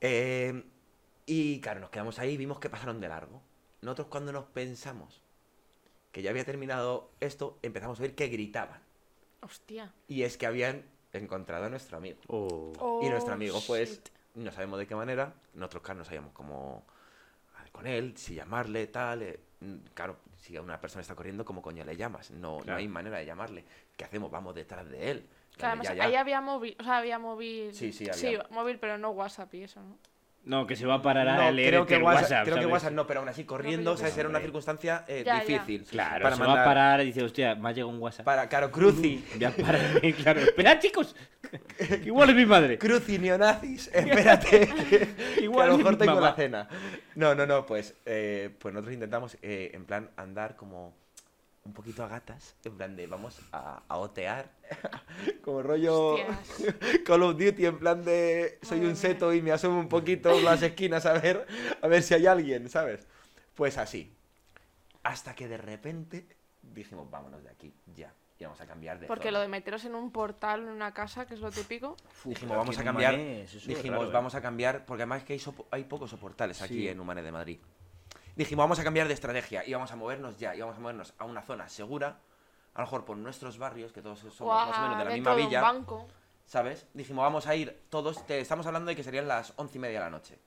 Eh, 0.00 0.62
y 1.26 1.60
claro, 1.60 1.80
nos 1.80 1.90
quedamos 1.90 2.18
ahí 2.18 2.32
y 2.32 2.36
vimos 2.36 2.58
que 2.60 2.68
pasaron 2.68 3.00
de 3.00 3.08
largo. 3.08 3.40
Nosotros 3.82 4.08
cuando 4.08 4.32
nos 4.32 4.44
pensamos 4.46 5.22
que 6.12 6.22
ya 6.22 6.30
había 6.30 6.44
terminado 6.44 7.10
esto, 7.20 7.58
empezamos 7.62 7.98
a 7.98 8.02
oír 8.02 8.14
que 8.14 8.28
gritaban. 8.28 8.80
Hostia. 9.40 9.92
Y 10.08 10.22
es 10.22 10.36
que 10.36 10.46
habían 10.46 10.84
encontrado 11.18 11.66
a 11.66 11.68
nuestro 11.68 11.96
amigo. 11.98 12.18
Oh. 12.28 13.00
y 13.02 13.08
nuestro 13.08 13.32
Oh, 13.32 13.36
amigo, 13.36 13.60
pues, 13.66 13.90
shit. 13.90 14.08
no 14.36 14.50
sabemos 14.52 14.78
de 14.78 14.86
qué 14.86 14.94
manera. 14.94 15.32
Nosotros, 15.54 15.82
claro, 15.82 15.98
no 15.98 16.04
sabíamos 16.04 16.32
cómo 16.32 16.84
con 17.72 17.86
él, 17.88 18.16
si 18.16 18.34
llamarle, 18.34 18.86
tal. 18.86 19.22
eh, 19.22 19.40
claro, 19.94 20.16
si 20.36 20.56
una 20.58 20.80
persona 20.80 21.02
está 21.02 21.14
corriendo, 21.16 21.44
¿cómo 21.44 21.60
coño 21.60 21.84
le 21.84 21.96
llamas? 21.96 22.30
No, 22.30 22.60
no 22.64 22.74
hay 22.76 22.86
manera 22.86 23.18
de 23.18 23.26
llamarle. 23.26 23.64
¿Qué 23.96 24.04
hacemos? 24.04 24.30
Vamos 24.30 24.54
detrás 24.54 24.88
de 24.88 25.10
él. 25.10 25.28
Claro, 25.56 25.82
ya, 25.82 25.94
ya. 25.94 26.04
ahí 26.04 26.14
había 26.14 26.40
móvil, 26.40 26.76
o 26.78 26.84
sea, 26.84 26.98
había 26.98 27.18
móvil. 27.18 27.74
Sí, 27.74 27.92
sí, 27.92 28.08
había. 28.08 28.46
móvil, 28.50 28.78
pero 28.78 28.96
no 28.98 29.10
WhatsApp 29.10 29.52
y 29.54 29.62
eso, 29.64 29.80
¿no? 29.82 29.98
No, 30.46 30.66
que 30.66 30.76
se 30.76 30.84
va 30.84 30.94
a 30.96 31.02
parar 31.02 31.26
No, 31.26 31.42
a 31.42 31.50
leer 31.50 31.70
creo 31.70 31.86
que 31.86 31.94
el 31.96 32.02
WhatsApp, 32.02 32.22
WhatsApp. 32.22 32.44
creo 32.44 32.58
que. 32.58 32.66
WhatsApp 32.66 32.92
no, 32.92 33.06
pero 33.06 33.20
aún 33.20 33.28
así 33.30 33.44
corriendo, 33.44 33.92
qué 33.94 34.00
¿sabes? 34.00 34.18
Era 34.18 34.28
una 34.28 34.40
circunstancia 34.40 35.04
eh, 35.08 35.22
Ya, 35.24 35.42
ya. 35.42 35.44
difícil. 35.58 35.84
Claro, 35.88 36.22
para 36.22 36.36
se 36.36 36.42
va 36.42 36.60
a 36.62 36.64
parar 36.64 37.00
y 37.00 37.06
dice, 37.06 37.22
hostia, 37.22 37.54
me 37.54 37.68
ha 37.70 37.72
llegado 37.72 37.88
un 37.88 37.98
WhatsApp. 38.00 38.26
Para, 38.26 38.46
claro, 38.48 38.70
Cruci. 38.70 39.24
Voy 39.36 39.44
a 39.44 39.50
parar, 39.50 39.80
claro. 40.22 40.40
Espera, 40.40 40.78
chicos. 40.78 41.16
Igual 42.04 42.30
es 42.30 42.36
mi 42.36 42.44
madre. 42.46 42.76
Cruci 42.78 43.18
neonazis, 43.18 43.90
espérate. 43.92 44.68
que, 44.90 45.08
Igual 45.42 45.66
que 45.66 45.68
a 45.68 45.72
lo 45.72 45.78
mejor 45.78 45.96
tengo 45.98 46.14
mamá. 46.16 46.26
la 46.28 46.34
cena. 46.34 46.68
No, 47.14 47.34
no, 47.34 47.46
no, 47.46 47.64
pues, 47.64 47.94
eh, 48.04 48.50
pues 48.58 48.74
nosotros 48.74 48.92
intentamos, 48.94 49.38
eh, 49.40 49.70
en 49.72 49.84
plan, 49.86 50.10
andar 50.16 50.56
como 50.56 50.94
un 51.64 51.72
poquito 51.72 52.04
a 52.04 52.08
gatas. 52.08 52.54
En 52.64 52.76
plan 52.76 52.94
de, 52.94 53.06
vamos 53.06 53.40
a, 53.52 53.82
a 53.88 53.96
otear. 53.98 54.50
como 55.42 55.62
rollo 55.62 56.14
Hostias. 56.14 56.74
Call 57.04 57.22
of 57.22 57.38
Duty, 57.38 57.66
en 57.66 57.78
plan 57.78 58.04
de, 58.04 58.58
soy 58.62 58.80
Madre 58.80 58.90
un 58.90 58.96
seto 58.96 59.32
y 59.32 59.40
me 59.40 59.50
asomo 59.52 59.78
un 59.80 59.88
poquito 59.88 60.30
en 60.30 60.44
las 60.44 60.62
esquinas 60.62 61.06
a 61.06 61.14
ver, 61.14 61.46
a 61.80 61.88
ver 61.88 62.02
si 62.02 62.14
hay 62.14 62.26
alguien, 62.26 62.68
¿sabes? 62.68 63.06
Pues 63.54 63.78
así. 63.78 64.12
Hasta 65.02 65.34
que 65.34 65.48
de 65.48 65.56
repente 65.56 66.26
dijimos, 66.62 67.10
vámonos 67.10 67.42
de 67.42 67.50
aquí, 67.50 67.72
ya. 67.94 68.12
Y 68.38 68.44
vamos 68.44 68.60
a 68.60 68.66
cambiar 68.66 68.98
de 68.98 69.06
Porque 69.06 69.28
zona. 69.28 69.38
lo 69.38 69.40
de 69.42 69.48
meteros 69.48 69.84
en 69.84 69.94
un 69.94 70.10
portal 70.10 70.62
en 70.64 70.68
una 70.68 70.92
casa, 70.92 71.24
que 71.24 71.34
es 71.34 71.40
lo 71.40 71.50
típico. 71.52 71.96
Dijimos, 72.24 72.56
vamos 72.56 72.76
a 72.78 72.84
cambiar. 72.84 73.16
Dijimos, 73.16 73.66
Dijimos, 73.66 74.12
vamos 74.12 74.34
a 74.34 74.42
cambiar, 74.42 74.84
porque 74.84 75.02
además 75.04 75.20
es 75.20 75.24
que 75.24 75.32
hay, 75.34 75.38
sopo- 75.38 75.66
hay 75.70 75.84
pocos 75.84 76.10
soportales 76.10 76.60
aquí 76.60 76.74
Sí. 76.74 76.88
en 76.88 76.98
Humane 77.00 77.22
de 77.22 77.32
Madrid. 77.32 77.58
Dijimos, 78.36 78.64
vamos 78.64 78.78
a 78.80 78.84
cambiar 78.84 79.06
de 79.06 79.14
estrategia 79.14 79.64
y 79.64 79.72
vamos 79.72 79.92
a 79.92 79.96
movernos 79.96 80.38
ya, 80.38 80.54
y 80.54 80.60
vamos 80.60 80.76
a 80.76 80.80
movernos 80.80 81.14
a 81.18 81.24
una 81.24 81.42
zona 81.42 81.68
segura, 81.68 82.18
a 82.74 82.80
lo 82.80 82.86
mejor 82.86 83.04
por 83.04 83.16
nuestros 83.16 83.58
barrios, 83.58 83.92
que 83.92 84.02
todos 84.02 84.18
somos 84.18 84.38
más 84.40 84.78
o 84.78 84.82
menos 84.82 84.98
de 84.98 85.04
la 85.04 85.10
misma 85.10 85.34
villa, 85.34 85.60
banco. 85.62 86.08
¿sabes? 86.44 86.86
Dijimos, 86.94 87.22
vamos 87.22 87.46
a 87.46 87.54
ir 87.54 87.84
todos, 87.90 88.26
te, 88.26 88.40
estamos 88.40 88.66
hablando 88.66 88.88
de 88.88 88.96
que 88.96 89.04
serían 89.04 89.28
las 89.28 89.52
once 89.56 89.78
y 89.78 89.80
media 89.80 90.00
de 90.00 90.04
la 90.04 90.10
noche, 90.10 90.38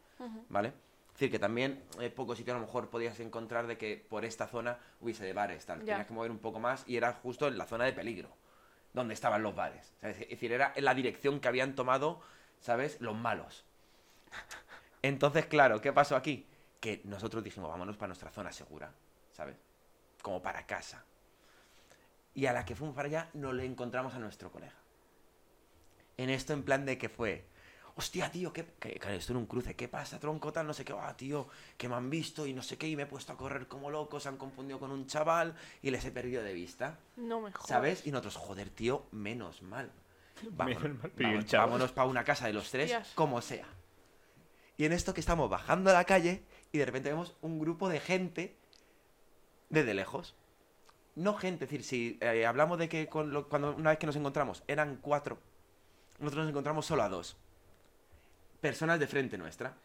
¿vale? 0.49 0.69
Es 1.07 1.13
decir, 1.21 1.31
que 1.31 1.39
también 1.39 1.83
eh, 1.99 2.11
pocos 2.11 2.37
sitios 2.37 2.55
a 2.55 2.59
lo 2.59 2.65
mejor 2.65 2.89
podías 2.89 3.19
encontrar 3.19 3.65
de 3.65 3.77
que 3.77 4.05
por 4.07 4.23
esta 4.23 4.47
zona 4.47 4.77
hubiese 5.01 5.23
de 5.25 5.33
bares, 5.33 5.65
tal. 5.65 5.79
Tenías 5.79 6.05
que 6.05 6.13
mover 6.13 6.29
un 6.29 6.37
poco 6.37 6.59
más 6.59 6.83
y 6.85 6.95
era 6.95 7.13
justo 7.13 7.47
en 7.47 7.57
la 7.57 7.65
zona 7.65 7.85
de 7.85 7.93
peligro, 7.93 8.29
donde 8.93 9.15
estaban 9.15 9.41
los 9.41 9.55
bares. 9.55 9.93
¿sabes? 9.99 10.17
Es 10.21 10.29
decir, 10.29 10.51
era 10.51 10.73
en 10.75 10.85
la 10.85 10.93
dirección 10.93 11.39
que 11.39 11.47
habían 11.47 11.73
tomado, 11.73 12.19
¿sabes? 12.59 13.01
Los 13.01 13.15
malos. 13.15 13.65
Entonces, 15.01 15.47
claro, 15.47 15.81
¿qué 15.81 15.91
pasó 15.91 16.15
aquí? 16.15 16.45
Que 16.79 17.01
nosotros 17.05 17.43
dijimos, 17.43 17.69
vámonos 17.69 17.97
para 17.97 18.07
nuestra 18.07 18.31
zona 18.31 18.51
segura, 18.51 18.91
¿sabes? 19.31 19.55
Como 20.21 20.41
para 20.41 20.65
casa. 20.65 21.03
Y 22.33 22.45
a 22.45 22.53
la 22.53 22.65
que 22.65 22.75
fuimos 22.75 22.95
para 22.95 23.07
allá, 23.07 23.29
no 23.33 23.51
le 23.51 23.65
encontramos 23.65 24.13
a 24.13 24.19
nuestro 24.19 24.51
colega. 24.51 24.75
En 26.17 26.29
esto, 26.29 26.53
en 26.53 26.63
plan 26.63 26.85
de 26.85 26.97
que 26.97 27.09
fue, 27.09 27.45
hostia, 27.95 28.31
tío, 28.31 28.53
¿qué? 28.53 28.65
Que, 28.79 28.99
claro, 28.99 29.15
esto 29.15 29.33
en 29.33 29.37
un 29.37 29.45
cruce, 29.47 29.75
¿qué 29.75 29.87
pasa, 29.87 30.19
tronco, 30.19 30.53
tal? 30.53 30.67
No 30.67 30.73
sé 30.73 30.85
qué, 30.85 30.93
va, 30.93 31.15
tío, 31.17 31.47
que 31.77 31.89
me 31.89 31.95
han 31.95 32.09
visto 32.09 32.45
y 32.45 32.53
no 32.53 32.61
sé 32.61 32.77
qué, 32.77 32.87
y 32.87 32.95
me 32.95 33.03
he 33.03 33.05
puesto 33.07 33.33
a 33.33 33.37
correr 33.37 33.67
como 33.67 33.89
loco, 33.89 34.19
se 34.19 34.29
han 34.29 34.37
confundido 34.37 34.79
con 34.79 34.91
un 34.91 35.07
chaval 35.07 35.55
y 35.81 35.89
les 35.89 36.05
he 36.05 36.11
perdido 36.11 36.43
de 36.43 36.53
vista. 36.53 36.99
No 37.15 37.41
me 37.41 37.51
jodas. 37.51 37.67
¿Sabes? 37.67 38.05
Y 38.05 38.11
nosotros, 38.11 38.35
joder, 38.35 38.69
tío, 38.69 39.07
menos 39.11 39.61
mal. 39.63 39.91
Vámonos, 40.51 40.83
Menos 40.83 41.01
mal, 41.01 41.11
pero 41.15 41.29
¿y 41.29 41.31
el 41.31 41.37
vámonos, 41.37 41.51
vámonos 41.51 41.91
para 41.91 42.07
una 42.07 42.23
casa 42.23 42.45
de 42.45 42.53
los 42.53 42.69
tres, 42.69 42.95
como 43.15 43.41
sea. 43.41 43.65
Y 44.77 44.85
en 44.85 44.93
esto 44.93 45.11
que 45.13 45.19
estamos 45.19 45.49
bajando 45.49 45.89
a 45.89 45.93
la 45.93 46.03
calle 46.03 46.43
y 46.71 46.77
de 46.77 46.85
repente 46.85 47.09
vemos 47.09 47.35
un 47.41 47.59
grupo 47.59 47.89
de 47.89 47.99
gente 47.99 48.55
desde 49.69 49.93
lejos. 49.93 50.35
No 51.15 51.33
gente, 51.33 51.65
es 51.65 51.71
decir, 51.71 51.83
si 51.83 52.17
eh, 52.21 52.45
hablamos 52.45 52.77
de 52.77 52.89
que 52.89 53.07
con 53.07 53.31
lo- 53.31 53.49
cuando 53.49 53.75
una 53.75 53.89
vez 53.89 53.99
que 53.99 54.05
nos 54.05 54.15
encontramos 54.15 54.63
eran 54.67 54.97
cuatro, 54.97 55.39
nosotros 56.19 56.45
nos 56.45 56.51
encontramos 56.51 56.85
solo 56.85 57.03
a 57.03 57.09
dos. 57.09 57.37
Personas 58.61 58.99
de 58.99 59.07
frente 59.07 59.37
nuestra. 59.37 59.75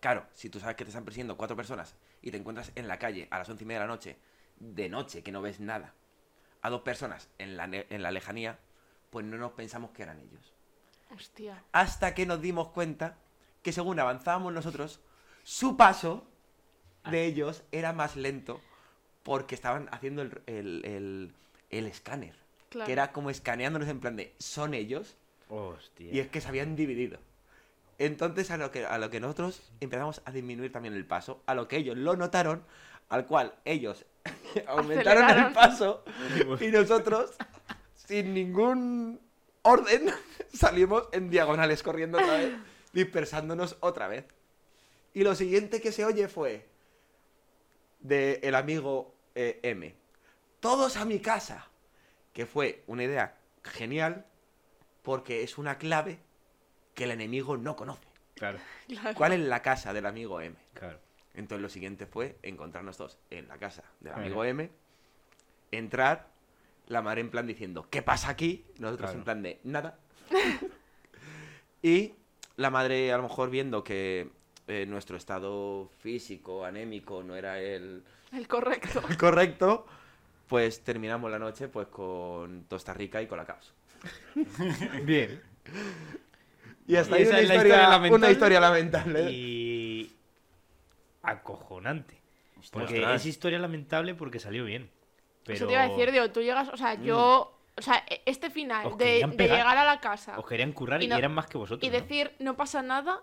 Claro, 0.00 0.26
si 0.34 0.50
tú 0.50 0.60
sabes 0.60 0.76
que 0.76 0.84
te 0.84 0.90
están 0.90 1.04
persiguiendo 1.04 1.36
cuatro 1.36 1.56
personas 1.56 1.96
y 2.22 2.30
te 2.30 2.36
encuentras 2.36 2.70
en 2.74 2.86
la 2.86 2.98
calle 2.98 3.28
a 3.30 3.38
las 3.38 3.48
once 3.48 3.64
y 3.64 3.66
media 3.66 3.80
de 3.80 3.86
la 3.86 3.92
noche, 3.92 4.18
de 4.58 4.88
noche, 4.88 5.22
que 5.22 5.32
no 5.32 5.42
ves 5.42 5.58
nada, 5.60 5.94
a 6.62 6.70
dos 6.70 6.82
personas 6.82 7.28
en 7.38 7.56
la, 7.56 7.64
en 7.64 8.02
la 8.02 8.10
lejanía, 8.10 8.58
pues 9.10 9.24
no 9.24 9.36
nos 9.36 9.52
pensamos 9.52 9.90
que 9.92 10.02
eran 10.02 10.20
ellos. 10.20 10.52
Hostia. 11.14 11.62
Hasta 11.72 12.14
que 12.14 12.26
nos 12.26 12.40
dimos 12.40 12.68
cuenta 12.68 13.16
que 13.62 13.72
según 13.72 13.98
avanzábamos 14.00 14.52
nosotros, 14.52 15.00
su 15.48 15.76
paso 15.76 16.26
de 17.08 17.24
ellos 17.24 17.62
era 17.70 17.92
más 17.92 18.16
lento 18.16 18.60
porque 19.22 19.54
estaban 19.54 19.88
haciendo 19.92 20.22
el, 20.22 20.42
el- 20.46 20.84
el- 20.84 21.32
el 21.70 21.86
escáner. 21.86 22.34
Claro. 22.68 22.86
Que 22.86 22.92
era 22.92 23.12
como 23.12 23.30
escaneándonos 23.30 23.88
en 23.88 24.00
plan 24.00 24.16
de, 24.16 24.34
¿son 24.38 24.74
ellos? 24.74 25.14
Hostia. 25.48 26.12
Y 26.12 26.18
es 26.18 26.26
que 26.26 26.40
se 26.40 26.48
habían 26.48 26.74
dividido. 26.74 27.20
Entonces 27.98 28.50
a 28.50 28.56
lo 28.56 28.72
que, 28.72 28.86
a 28.86 28.98
lo 28.98 29.08
que 29.08 29.20
nosotros 29.20 29.62
empezamos 29.78 30.20
a 30.24 30.32
disminuir 30.32 30.72
también 30.72 30.94
el 30.94 31.06
paso, 31.06 31.40
a 31.46 31.54
lo 31.54 31.68
que 31.68 31.76
ellos 31.76 31.96
lo 31.96 32.16
notaron, 32.16 32.64
al 33.08 33.24
cual 33.26 33.54
ellos 33.64 34.04
aumentaron 34.66 35.30
el 35.30 35.52
paso 35.52 36.02
y 36.60 36.66
nosotros, 36.72 37.34
sin 37.94 38.34
ningún 38.34 39.20
orden, 39.62 40.10
salimos 40.52 41.04
en 41.12 41.30
diagonales 41.30 41.84
corriendo 41.84 42.18
otra 42.18 42.36
vez, 42.36 42.52
dispersándonos 42.92 43.76
otra 43.78 44.08
vez. 44.08 44.24
Y 45.16 45.24
lo 45.24 45.34
siguiente 45.34 45.80
que 45.80 45.92
se 45.92 46.04
oye 46.04 46.28
fue 46.28 46.66
de 48.00 48.38
el 48.42 48.54
amigo 48.54 49.14
eh, 49.34 49.60
M. 49.62 49.94
Todos 50.60 50.98
a 50.98 51.06
mi 51.06 51.20
casa. 51.20 51.70
Que 52.34 52.44
fue 52.44 52.84
una 52.86 53.04
idea 53.04 53.34
genial 53.64 54.26
porque 55.02 55.42
es 55.42 55.56
una 55.56 55.78
clave 55.78 56.18
que 56.92 57.04
el 57.04 57.12
enemigo 57.12 57.56
no 57.56 57.76
conoce. 57.76 58.06
Claro, 58.34 58.58
Claro. 58.88 59.16
¿Cuál 59.16 59.32
es 59.32 59.40
la 59.40 59.62
casa 59.62 59.94
del 59.94 60.04
amigo 60.04 60.38
M? 60.42 60.54
claro. 60.74 60.98
Entonces 61.32 61.62
lo 61.62 61.70
siguiente 61.70 62.04
fue 62.04 62.36
encontrarnos 62.42 62.98
todos 62.98 63.16
en 63.30 63.48
la 63.48 63.56
casa 63.56 63.84
del 64.00 64.12
Claro. 64.12 64.20
amigo 64.26 64.44
M, 64.44 64.70
entrar, 65.70 66.28
la 66.88 67.00
madre 67.00 67.22
en 67.22 67.30
plan 67.30 67.46
diciendo, 67.46 67.88
¿qué 67.88 68.02
pasa 68.02 68.28
aquí? 68.28 68.66
Nosotros 68.78 69.12
Claro. 69.12 69.18
en 69.18 69.24
plan 69.24 69.42
de, 69.42 69.60
nada. 69.64 69.98
y 71.82 72.12
la 72.56 72.68
madre 72.68 73.14
a 73.14 73.16
lo 73.16 73.22
mejor 73.22 73.48
viendo 73.48 73.82
que 73.82 74.30
eh, 74.68 74.84
nuestro 74.86 75.16
estado 75.16 75.90
físico, 76.00 76.64
anémico, 76.64 77.22
no 77.22 77.36
era 77.36 77.60
el, 77.60 78.02
El 78.32 78.48
correcto. 78.48 79.02
el 79.08 79.16
correcto, 79.18 79.86
pues 80.48 80.82
terminamos 80.82 81.30
la 81.30 81.38
noche 81.38 81.68
pues 81.68 81.88
con 81.88 82.64
Tosta 82.64 82.92
Rica 82.94 83.20
y 83.22 83.26
Colacaos. 83.26 83.72
Bien. 85.04 85.40
Y 86.86 86.96
hasta 86.96 87.16
Y 87.18 87.22
ahí 87.22 87.22
esa 87.22 87.30
una 87.32 87.40
es 87.40 87.48
la 87.48 87.54
historia, 87.54 87.74
historia 87.74 87.88
lamentable. 87.88 88.14
una 88.24 88.30
historia 88.30 88.60
lamentable. 88.60 89.30
Y. 89.32 90.12
acojonante. 91.22 92.14
Porque 92.72 92.94
Ostras. 92.98 93.20
es 93.20 93.26
historia 93.26 93.58
lamentable 93.58 94.14
porque 94.14 94.38
salió 94.38 94.64
bien. 94.64 94.90
Pero... 95.44 95.56
Eso 95.56 95.66
te 95.66 95.72
iba 95.72 95.82
a 95.82 95.88
decir, 95.88 96.10
digo, 96.12 96.30
tú 96.30 96.40
llegas, 96.40 96.68
o 96.68 96.76
sea, 96.76 96.96
Mm. 96.96 97.02
yo. 97.04 97.52
O 97.78 97.82
sea, 97.82 98.02
e- 98.08 98.22
este 98.24 98.48
final 98.50 98.96
de, 98.96 99.18
llegar 99.36 99.76
a 99.76 99.84
la 99.84 100.00
casa 100.00 100.38
Os 100.38 100.46
querían 100.46 100.72
currar 100.72 101.02
y, 101.02 101.04
Y 101.04 101.08
no- 101.08 101.16
eran 101.18 101.32
más 101.34 101.46
que 101.46 101.58
vosotros. 101.58 101.86
y 101.86 101.92
¿no? 101.92 102.00
decir 102.00 102.32
no 102.38 102.56
pasa 102.56 102.80
nada, 102.82 103.20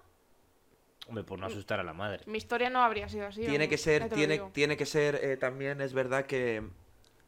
Hombre, 1.07 1.23
por 1.23 1.37
no 1.39 1.45
asustar 1.47 1.79
a 1.79 1.83
la 1.83 1.93
madre. 1.93 2.23
mi 2.27 2.37
historia 2.37 2.69
no 2.69 2.81
habría 2.81 3.09
sido 3.09 3.27
así. 3.27 3.41
tiene 3.45 3.67
que 3.67 3.77
ser, 3.77 4.09
tiene, 4.09 4.39
tiene 4.53 4.77
que 4.77 4.85
ser 4.85 5.19
eh, 5.21 5.37
también, 5.37 5.81
es 5.81 5.93
verdad 5.93 6.25
que 6.25 6.63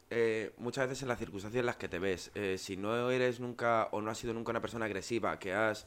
eh, 0.09 0.53
muchas 0.57 0.87
veces 0.87 1.01
en 1.03 1.09
las 1.09 1.19
circunstancias 1.19 1.59
en 1.59 1.65
las 1.65 1.75
que 1.75 1.89
te 1.89 1.99
ves, 1.99 2.31
eh, 2.35 2.57
si 2.57 2.77
no 2.77 3.09
eres 3.11 3.39
nunca 3.39 3.89
o 3.91 4.01
no 4.01 4.09
has 4.11 4.17
sido 4.17 4.33
nunca 4.33 4.51
una 4.51 4.61
persona 4.61 4.85
agresiva, 4.85 5.37
que 5.39 5.53
has, 5.53 5.85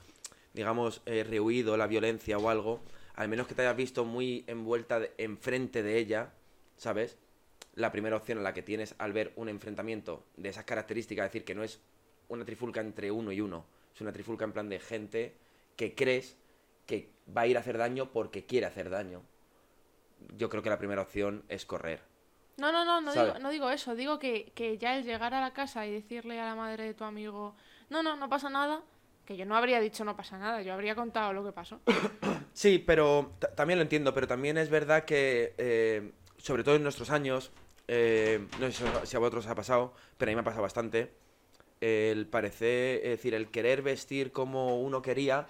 digamos, 0.53 1.01
eh, 1.07 1.25
rehuido 1.25 1.77
la 1.77 1.87
violencia 1.87 2.37
o 2.37 2.51
algo, 2.51 2.81
al 3.15 3.29
menos 3.29 3.47
que 3.47 3.55
te 3.55 3.63
hayas 3.63 3.77
visto 3.77 4.05
muy 4.05 4.45
envuelta 4.49 5.01
de- 5.01 5.13
enfrente 5.19 5.83
de 5.83 5.97
ella, 5.99 6.31
¿sabes? 6.77 7.17
La 7.75 7.91
primera 7.91 8.17
opción 8.17 8.39
en 8.39 8.45
la 8.45 8.53
que 8.53 8.63
tienes 8.63 8.95
al 8.99 9.13
ver 9.13 9.33
un 9.37 9.49
enfrentamiento 9.49 10.25
de 10.37 10.51
esas 10.51 10.65
características, 10.65 11.27
es 11.27 11.33
decir, 11.33 11.45
que 11.45 11.55
no 11.55 11.63
es 11.65 11.81
una 12.29 12.45
trifulca 12.45 12.81
entre 12.81 13.11
uno 13.11 13.33
y 13.33 13.41
uno, 13.41 13.65
es 13.95 14.01
una 14.03 14.13
trifulca 14.13 14.45
en 14.45 14.53
plan 14.53 14.69
de 14.69 14.79
gente 14.79 15.35
que 15.77 15.95
crees 15.95 16.37
que 16.89 17.13
va 17.37 17.43
a 17.43 17.47
ir 17.47 17.57
a 17.57 17.61
hacer 17.61 17.79
daño 17.79 18.11
porque 18.13 18.47
quiere 18.47 18.67
hacer 18.67 18.91
daño 18.91 19.23
yo 20.37 20.49
creo 20.49 20.63
que 20.63 20.71
la 20.71 20.79
primera 20.79 21.03
opción 21.03 21.45
es 21.49 21.65
correr. 21.65 22.01
No, 22.57 22.73
no, 22.73 22.85
no, 22.85 23.01
no 23.01 23.13
digo, 23.13 23.39
no 23.39 23.51
digo 23.51 23.71
eso. 23.71 23.95
Digo 23.95 24.19
que, 24.19 24.51
que 24.55 24.77
ya 24.79 24.97
el 24.99 25.05
llegar 25.05 25.33
a 25.33 25.41
la 25.41 25.53
casa 25.53 25.87
y 25.87 25.93
decirle 25.93 26.41
a 26.41 26.45
la 26.45 26.57
madre 26.57 26.85
de 26.85 26.95
tu 26.95 27.05
amigo, 27.05 27.55
no, 27.89 28.03
no, 28.03 28.17
no 28.17 28.29
pasa 28.29 28.51
nada, 28.51 28.83
que 29.25 29.37
yo 29.37 29.47
no 29.47 29.57
habría 29.57 29.79
dicho 29.81 30.05
no 30.05 30.17
pasa 30.17 30.39
nada, 30.39 30.61
yo 30.63 30.73
habría 30.75 30.95
contado 30.97 31.33
lo 31.33 31.45
que 31.45 31.53
pasó. 31.53 31.81
Sí, 32.53 32.83
pero 32.85 33.35
ta- 33.39 33.55
también 33.55 33.79
lo 33.79 33.83
entiendo, 33.85 34.13
pero 34.13 34.27
también 34.27 34.59
es 34.59 34.69
verdad 34.69 35.05
que, 35.05 35.55
eh, 35.59 36.11
sobre 36.39 36.65
todo 36.65 36.75
en 36.75 36.83
nuestros 36.83 37.11
años, 37.11 37.53
eh, 37.87 38.45
no 38.59 38.69
sé 38.73 38.85
si 39.05 39.15
a 39.17 39.21
vosotros 39.21 39.45
os 39.45 39.51
ha 39.53 39.55
pasado, 39.55 39.95
pero 40.17 40.29
a 40.29 40.31
mí 40.33 40.35
me 40.35 40.41
ha 40.41 40.45
pasado 40.45 40.63
bastante, 40.63 41.13
el 41.81 42.27
parecer, 42.27 42.97
es 43.05 43.11
decir, 43.11 43.35
el 43.35 43.49
querer 43.53 43.83
vestir 43.83 44.33
como 44.33 44.81
uno 44.81 45.03
quería, 45.03 45.47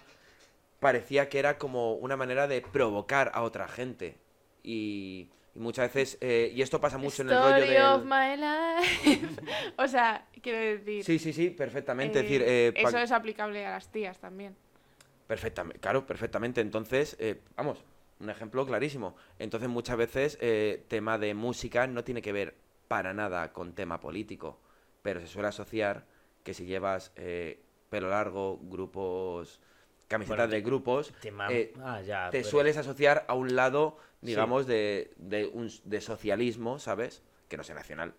parecía 0.81 1.29
que 1.29 1.39
era 1.39 1.59
como 1.59 1.95
una 1.95 2.17
manera 2.17 2.47
de 2.47 2.61
provocar 2.63 3.31
a 3.35 3.43
otra 3.43 3.69
gente. 3.69 4.17
Y, 4.63 5.31
y 5.55 5.59
muchas 5.59 5.93
veces, 5.93 6.19
eh, 6.21 6.53
y 6.55 6.63
esto 6.63 6.81
pasa 6.81 6.99
mucho 6.99 7.23
en 7.23 7.31
el 7.31 7.39
rollo 7.41 7.57
Story 7.65 7.79
of 7.79 8.01
del... 8.01 8.09
my 8.09 8.37
life. 9.17 9.43
o 9.79 9.89
sea, 9.89 10.27
quiero 10.43 10.59
decir. 10.59 11.05
Sí, 11.05 11.19
sí, 11.19 11.33
sí, 11.33 11.51
perfectamente. 11.51 12.19
eh, 12.19 12.23
es 12.23 12.29
decir, 12.29 12.43
eh, 12.47 12.73
pa- 12.83 12.89
eso 12.89 12.99
es 12.99 13.13
aplicable 13.13 13.65
a 13.67 13.71
las 13.71 13.91
tías 13.91 14.19
también. 14.19 14.55
Perfectamente, 15.27 15.81
claro, 15.81 16.07
perfectamente. 16.07 16.61
Entonces, 16.61 17.17
eh, 17.21 17.41
vamos, 17.57 17.85
un 18.21 18.31
ejemplo 18.31 18.65
clarísimo. 18.67 19.15
Entonces, 19.39 19.69
muchas 19.69 19.97
veces, 19.97 20.39
eh, 20.41 20.85
tema 20.89 21.19
de 21.19 21.35
música 21.35 21.87
no 21.87 22.03
tiene 22.05 22.23
que 22.23 22.33
ver 22.33 22.55
para 22.89 23.13
nada 23.13 23.53
con 23.53 23.75
tema 23.75 24.01
político, 24.01 24.59
pero 25.03 25.21
se 25.21 25.27
suele 25.27 25.49
asociar 25.49 26.07
que 26.43 26.55
si 26.55 26.65
llevas 26.65 27.13
eh, 27.17 27.61
pelo 27.91 28.09
largo, 28.09 28.59
grupos, 28.63 29.61
camisetas 30.09 30.39
Bueno, 30.49 30.53
de 30.53 30.61
grupos, 30.63 31.13
Tema... 31.21 31.49
eh, 31.53 31.73
ah, 31.83 32.01
ya. 32.03 32.31
te 32.31 32.39
pero- 32.39 32.49
sueles 32.51 32.77
asociar 32.77 33.25
a 33.29 33.35
un 33.35 33.55
lado, 33.55 33.99
digamos, 34.23 34.67
de, 34.67 35.13
de, 35.17 35.47
un, 35.47 35.71
de 35.85 36.01
socialismo, 36.01 36.79
¿sabes? 36.79 37.23
Que 37.49 37.57
no 37.57 37.63
sea 37.65 37.75
nacional, 37.75 38.15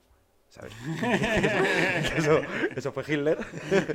¿sabes? 0.50 0.72
eso, 2.16 2.42
eso 2.76 2.92
fue 2.92 3.04
Hitler. 3.08 3.38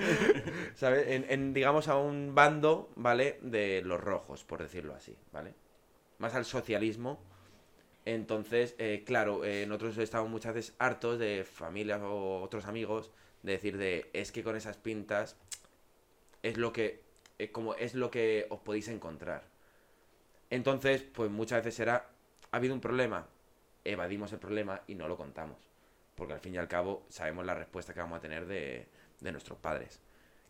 ¿Sabes? 0.75 1.07
En, 1.09 1.27
en, 1.29 1.55
digamos, 1.55 1.89
a 1.89 1.97
un 1.97 2.35
bando, 2.35 2.91
¿vale? 2.97 3.39
De 3.43 3.83
los 3.85 4.01
rojos, 4.01 4.45
por 4.45 4.61
decirlo 4.63 4.95
así, 4.95 5.17
¿vale? 5.33 5.55
Más 6.19 6.35
al 6.35 6.45
socialismo. 6.45 7.21
Entonces, 8.07 8.75
eh, 8.79 9.03
claro, 9.07 9.45
eh, 9.45 9.65
nosotros 9.67 9.97
estamos 9.99 10.29
muchas 10.29 10.55
veces 10.55 10.75
hartos 10.79 11.19
de 11.19 11.45
familias 11.45 12.01
o 12.03 12.43
otros 12.43 12.67
amigos 12.67 13.11
de 13.43 13.53
decir 13.53 13.79
de, 13.79 14.11
es 14.13 14.31
que 14.31 14.43
con 14.43 14.57
esas 14.57 14.77
pintas 14.77 15.37
es 16.43 16.59
lo 16.59 16.73
que, 16.73 17.01
eh, 17.39 17.51
como 17.51 17.75
es 17.75 17.95
lo 17.95 18.11
que 18.11 18.47
os 18.51 18.61
podéis 18.61 18.89
encontrar. 18.89 19.45
Entonces, 20.51 21.03
pues 21.03 21.31
muchas 21.31 21.59
veces 21.59 21.75
será, 21.75 22.09
ha 22.51 22.57
habido 22.57 22.75
un 22.75 22.81
problema, 22.81 23.27
evadimos 23.85 24.33
el 24.33 24.39
problema 24.39 24.83
y 24.87 24.95
no 24.95 25.09
lo 25.09 25.17
contamos. 25.17 25.59
Porque 26.15 26.35
al 26.35 26.41
fin 26.41 26.55
y 26.55 26.59
al 26.59 26.69
cabo 26.69 27.05
sabemos 27.09 27.45
la 27.45 27.55
respuesta 27.55 27.93
que 27.93 28.01
vamos 28.01 28.19
a 28.19 28.21
tener 28.21 28.47
de, 28.47 28.87
de 29.21 29.33
nuestros 29.33 29.59
padres. 29.59 30.01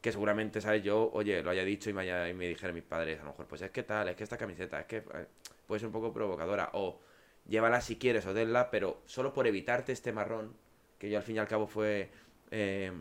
Que 0.02 0.12
seguramente, 0.12 0.60
¿sabes? 0.60 0.82
Yo, 0.82 1.10
oye, 1.14 1.42
lo 1.42 1.50
haya 1.50 1.64
dicho 1.64 1.88
y 1.88 1.94
me, 1.94 2.48
dijeran 2.48 2.74
mis 2.74 2.84
padres, 2.84 3.20
a 3.20 3.24
lo 3.24 3.30
mejor, 3.30 3.46
pues 3.46 3.62
es 3.62 3.70
que 3.70 3.82
tal, 3.82 4.08
es 4.08 4.16
que 4.16 4.24
esta 4.24 4.36
camiseta, 4.36 4.80
es 4.80 4.86
que 4.86 4.98
eh, 4.98 5.26
puede 5.66 5.78
ser 5.80 5.86
un 5.86 5.92
poco 5.92 6.12
provocadora. 6.12 6.70
O 6.74 7.00
llévala 7.48 7.80
si 7.80 7.96
quieres 7.96 8.26
o 8.26 8.34
denla, 8.34 8.70
pero 8.70 9.00
solo 9.06 9.32
por 9.32 9.46
evitarte 9.46 9.92
este 9.92 10.12
marrón, 10.12 10.54
que 10.98 11.08
yo 11.08 11.16
al 11.16 11.24
fin 11.24 11.36
y 11.36 11.38
al 11.38 11.48
cabo 11.48 11.66
fue 11.66 12.10
eh, 12.50 12.92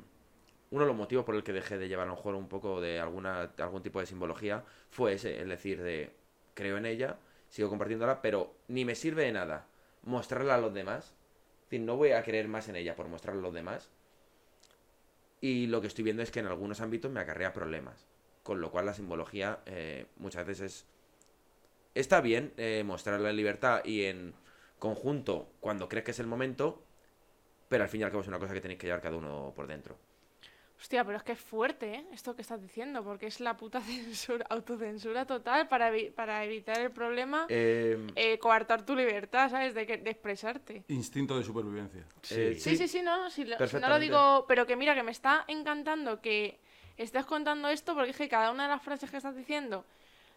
uno 0.74 0.86
de 0.86 0.88
los 0.88 0.98
motivos 0.98 1.24
por 1.24 1.36
el 1.36 1.44
que 1.44 1.54
dejé 1.54 1.78
de 1.78 1.88
llevar 1.88 2.08
a 2.08 2.10
lo 2.10 2.16
mejor 2.16 2.34
un 2.34 2.50
poco 2.50 2.82
de 2.82 3.00
alguna 3.00 3.52
algún 3.60 3.84
tipo 3.84 4.00
de 4.00 4.08
simbología, 4.08 4.64
fue 4.90 5.14
ese, 5.14 5.40
el 5.40 5.50
decir 5.50 5.84
de 5.84 6.12
creo 6.56 6.78
en 6.78 6.88
ella, 6.88 7.20
sigo 7.50 7.70
compartiéndola, 7.70 8.24
pero 8.24 8.56
ni 8.68 8.84
me 8.84 8.96
sirve 8.96 9.26
de 9.26 9.34
nada 9.34 9.68
mostrarla 10.02 10.56
a 10.56 10.58
los 10.58 10.74
demás. 10.74 11.14
Es 11.66 11.70
decir, 11.70 11.82
no 11.82 11.96
voy 11.96 12.14
a 12.14 12.24
creer 12.24 12.48
más 12.48 12.70
en 12.70 12.76
ella 12.76 12.96
por 12.96 13.08
mostrarla 13.08 13.42
a 13.42 13.44
los 13.44 13.54
demás. 13.54 13.92
Y 15.42 15.68
lo 15.68 15.80
que 15.80 15.88
estoy 15.88 16.04
viendo 16.04 16.24
es 16.24 16.32
que 16.32 16.40
en 16.40 16.48
algunos 16.48 16.82
ámbitos 16.82 17.12
me 17.12 17.20
acarrea 17.20 17.54
problemas. 17.54 18.08
Con 18.42 18.60
lo 18.60 18.72
cual 18.72 18.88
la 18.88 18.96
simbología 18.96 19.60
eh, 19.68 20.08
muchas 20.18 20.46
veces 20.48 20.74
es... 20.74 20.86
Está 21.94 22.20
bien 22.20 22.52
eh, 22.58 22.82
mostrarla 22.84 23.30
en 23.30 23.36
libertad 23.36 23.86
y 23.86 24.06
en 24.06 24.34
conjunto 24.80 25.52
cuando 25.60 25.88
crees 25.88 26.04
que 26.04 26.12
es 26.12 26.20
el 26.20 26.26
momento, 26.26 26.82
pero 27.70 27.84
al 27.84 27.90
fin 27.90 28.02
y 28.02 28.04
al 28.06 28.10
cabo 28.10 28.24
es 28.24 28.28
una 28.28 28.40
cosa 28.40 28.56
que 28.56 28.62
tenéis 28.62 28.80
que 28.80 28.88
llevar 28.88 29.02
cada 29.02 29.18
uno 29.18 29.54
por 29.56 29.68
dentro. 29.68 29.96
Hostia, 30.84 31.06
pero 31.06 31.16
es 31.18 31.24
que 31.24 31.32
es 31.32 31.40
fuerte, 31.40 31.94
¿eh? 31.96 32.06
Esto 32.12 32.36
que 32.36 32.42
estás 32.42 32.62
diciendo, 32.62 33.06
porque 33.06 33.28
es 33.28 33.40
la 33.40 33.56
puta 33.56 33.80
censura, 33.82 34.46
autocensura 34.50 35.26
total 35.26 35.70
para, 35.70 35.90
evi- 35.90 36.12
para 36.14 36.44
evitar 36.44 36.78
el 36.78 36.92
problema, 36.92 37.46
Eh, 37.48 37.98
eh, 38.18 38.38
coartar 38.38 38.86
tu 38.86 38.94
libertad, 38.94 39.50
¿sabes? 39.50 39.74
De, 39.74 39.86
que- 39.88 39.96
de 40.00 40.10
expresarte. 40.12 40.84
Instinto 40.90 41.38
de 41.38 41.46
supervivencia. 41.46 42.02
eh, 42.32 42.58
Sí, 42.60 42.76
sí, 42.76 42.90
sí, 42.90 43.02
no, 43.02 43.30
si 43.30 43.46
lo, 43.46 43.58
si 43.66 43.78
no 43.78 43.88
lo 43.88 43.98
digo, 43.98 44.44
pero 44.46 44.66
que 44.66 44.76
mira, 44.76 44.94
que 44.94 45.04
me 45.04 45.12
está 45.12 45.46
encantando 45.48 46.20
que 46.20 46.60
estés 46.98 47.26
contando 47.26 47.70
esto, 47.70 47.96
porque 47.96 48.10
es 48.12 48.18
que 48.18 48.28
cada 48.28 48.52
una 48.52 48.64
de 48.64 48.70
las 48.70 48.82
frases 48.84 49.10
que 49.10 49.16
estás 49.16 49.38
diciendo 49.38 49.86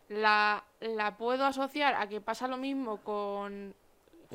la, 0.09 0.63
la 0.79 1.17
puedo 1.17 1.45
asociar 1.45 1.97
a 1.97 2.09
que 2.09 2.21
pasa 2.21 2.47
lo 2.47 2.57
mismo 2.57 2.99
con 3.03 3.75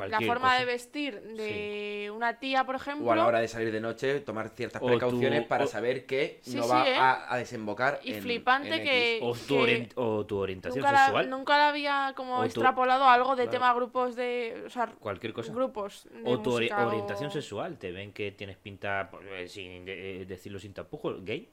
la 0.09 0.19
forma 0.21 0.47
cosa. 0.49 0.59
de 0.59 0.65
vestir 0.65 1.21
de 1.21 2.11
una 2.15 2.39
tía, 2.39 2.63
por 2.65 2.75
ejemplo. 2.75 3.07
O 3.07 3.11
a 3.11 3.15
la 3.15 3.25
hora 3.27 3.39
de 3.39 3.47
salir 3.47 3.71
de 3.71 3.79
noche, 3.81 4.19
tomar 4.21 4.49
ciertas 4.49 4.81
O 4.81 4.85
precauciones 4.87 5.43
tu- 5.43 5.47
para 5.47 5.65
o- 5.65 5.67
saber 5.67 6.05
que 6.05 6.39
Sí, 6.41 6.55
no 6.55 6.63
sí, 6.63 6.69
va 6.69 6.89
¿eh? 6.89 6.95
a, 6.95 7.33
a 7.33 7.37
desembocar 7.37 7.99
Y 8.03 8.13
en- 8.13 8.21
flipante 8.21 8.75
en 8.75 8.83
que-. 8.83 9.19
O 9.21 9.33
tu, 9.33 9.47
que 9.47 9.53
orient- 9.61 9.91
o 9.95 10.25
tu 10.25 10.37
orientación 10.37 10.79
Nunca 10.83 10.91
la, 10.91 11.03
sexual. 11.05 11.29
nunca 11.29 11.57
la 11.57 11.69
había 11.69 12.13
como 12.15 12.37
tu- 12.39 12.45
extrapolado 12.45 13.03
a 13.05 13.13
algo 13.13 13.35
de 13.35 13.43
Claro. 13.43 13.51
tema 13.51 13.73
grupos 13.73 14.15
de. 14.15 14.63
O 14.65 14.69
sea, 14.69 14.87
Cualquier 14.99 15.33
cosa. 15.33 15.53
grupos. 15.53 16.07
De 16.11 16.21
O 16.31 16.39
tu 16.41 16.51
ori- 16.51 16.71
orientación 16.71 17.29
o- 17.29 17.31
sexual. 17.31 17.77
Te 17.77 17.91
ven 17.91 18.13
que 18.13 18.31
tienes 18.31 18.57
pinta, 18.57 19.09
pues, 19.11 19.23
eh, 19.31 19.47
sin 19.47 19.85
de- 19.85 20.21
eh, 20.21 20.25
decirlo 20.25 20.59
sin 20.59 20.73
tapujos, 20.73 21.23
gay. 21.23 21.49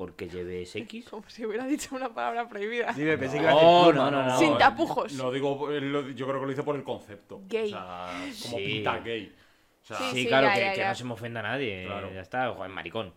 Porque 0.00 0.30
lleves 0.30 0.74
X. 0.76 1.10
Como 1.10 1.28
si 1.28 1.44
hubiera 1.44 1.66
dicho 1.66 1.94
una 1.94 2.08
palabra 2.08 2.48
prohibida. 2.48 2.94
Sí, 2.94 3.02
me 3.02 3.18
pensé 3.18 3.36
que 3.36 3.42
No, 3.44 3.50
iba 3.50 3.52
a 3.52 3.54
decir 3.64 3.74
no, 3.84 3.90
pluma, 3.92 4.10
no, 4.10 4.22
no. 4.30 4.38
Sin 4.38 4.52
eh, 4.54 4.56
tapujos. 4.58 5.12
Lo 5.12 5.30
digo, 5.30 5.70
eh, 5.70 5.78
lo- 5.82 6.08
yo 6.08 6.26
creo 6.26 6.40
que 6.40 6.46
lo 6.46 6.52
hice 6.52 6.62
por 6.62 6.74
el 6.76 6.82
concepto. 6.84 7.42
Gay. 7.46 7.66
O 7.66 7.68
sea, 7.76 8.08
como 8.44 8.58
Sí. 8.58 8.64
pinta 8.64 8.98
gay. 9.00 9.36
O 9.82 9.86
sea, 9.86 9.96
Sí, 9.98 10.04
Sí, 10.22 10.26
claro, 10.26 10.46
ya, 10.46 10.54
que, 10.54 10.60
ya, 10.60 10.72
que 10.72 10.78
ya. 10.78 10.88
no 10.88 10.94
se 10.94 11.04
me 11.04 11.12
ofenda 11.12 11.40
a 11.40 11.42
nadie. 11.42 11.84
Claro. 11.84 12.10
Ya 12.14 12.20
está, 12.22 12.48
joder, 12.54 12.70
maricón. 12.70 13.12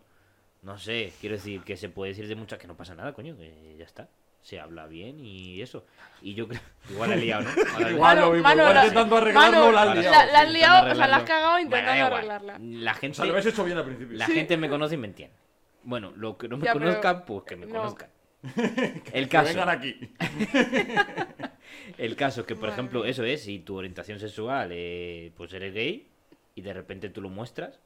No 0.62 0.78
sé, 0.78 1.14
quiero 1.22 1.36
decir 1.38 1.62
que 1.62 1.78
se 1.78 1.88
puede 1.88 2.12
decir 2.12 2.28
de 2.28 2.36
muchas 2.36 2.60
que 2.60 2.68
no 2.68 2.76
pasa 2.76 2.96
nada, 2.96 3.14
coño, 3.14 3.38
que 3.38 3.76
ya 3.78 3.86
está. 3.86 4.10
Se 4.42 4.60
habla 4.60 4.86
bien 4.88 5.22
y 5.22 5.62
eso. 5.62 5.86
Y 6.22 6.34
yo 6.34 6.50
creo. 6.50 6.60
Igual 6.90 7.12
la 7.12 7.16
he 7.16 7.20
liado, 7.20 7.44
¿no? 7.44 7.50
Ahora- 7.76 7.92
Igual 7.92 8.20
lo 8.20 8.32
mismo, 8.34 8.38
igual 8.52 8.58
la- 8.58 8.82
intentando 8.82 9.16
arreglarlo, 9.18 9.60
Manu, 9.60 9.72
la 9.72 9.82
has 9.84 9.88
la, 9.88 9.96
liado. 9.96 10.12
la 10.12 10.20
has 10.20 10.26
Intentando 10.26 10.52
liado, 10.54 10.74
o 10.74 10.84
sea, 10.84 10.84
la 10.84 10.92
has 10.92 11.00
arreglarlo. 11.24 11.26
cagado 11.28 11.52
Bueno, 11.52 11.56
da 11.56 11.62
intentando 11.62 11.98
igual. 11.98 12.14
arreglarla. 12.14 12.58
La 12.84 12.92
o 12.92 12.96
gente, 12.96 13.16
sea, 13.16 13.26
lo 13.26 13.32
habéis 13.32 13.46
hecho 13.46 13.64
bien 13.64 13.78
al 13.78 13.86
principio. 13.86 14.18
la 14.18 14.26
Sí. 14.26 14.34
gente 14.34 14.58
me 14.58 14.68
conoce 14.70 14.96
y 14.96 14.98
me 14.98 15.08
entiende. 15.08 15.36
Bueno, 15.84 16.12
lo 16.16 16.38
que 16.38 16.48
no 16.48 16.58
me 16.58 16.66
Ya, 16.66 16.74
pero- 16.74 16.86
conozcan, 16.86 17.26
pues 17.26 17.44
que 17.44 17.56
me 17.56 17.66
no. 17.66 17.76
conozcan. 17.76 18.10
El 19.14 19.24
Que 19.26 19.30
caso, 19.30 19.50
vengan 19.50 19.70
aquí. 19.70 19.96
el 21.98 22.16
caso 22.16 22.42
es 22.42 22.48
que, 22.48 22.56
por 22.56 22.70
ejemplo, 22.70 23.06
eso 23.06 23.24
es, 23.24 23.44
si 23.44 23.60
tu 23.60 23.76
orientación 23.78 24.20
sexual, 24.20 24.70
eh, 24.72 25.32
pues 25.36 25.54
eres 25.54 25.74
gay 25.74 26.08
y 26.56 26.62
de 26.62 26.74
repente 26.74 27.10
tú 27.10 27.22
lo 27.22 27.30
muestras, 27.30 27.80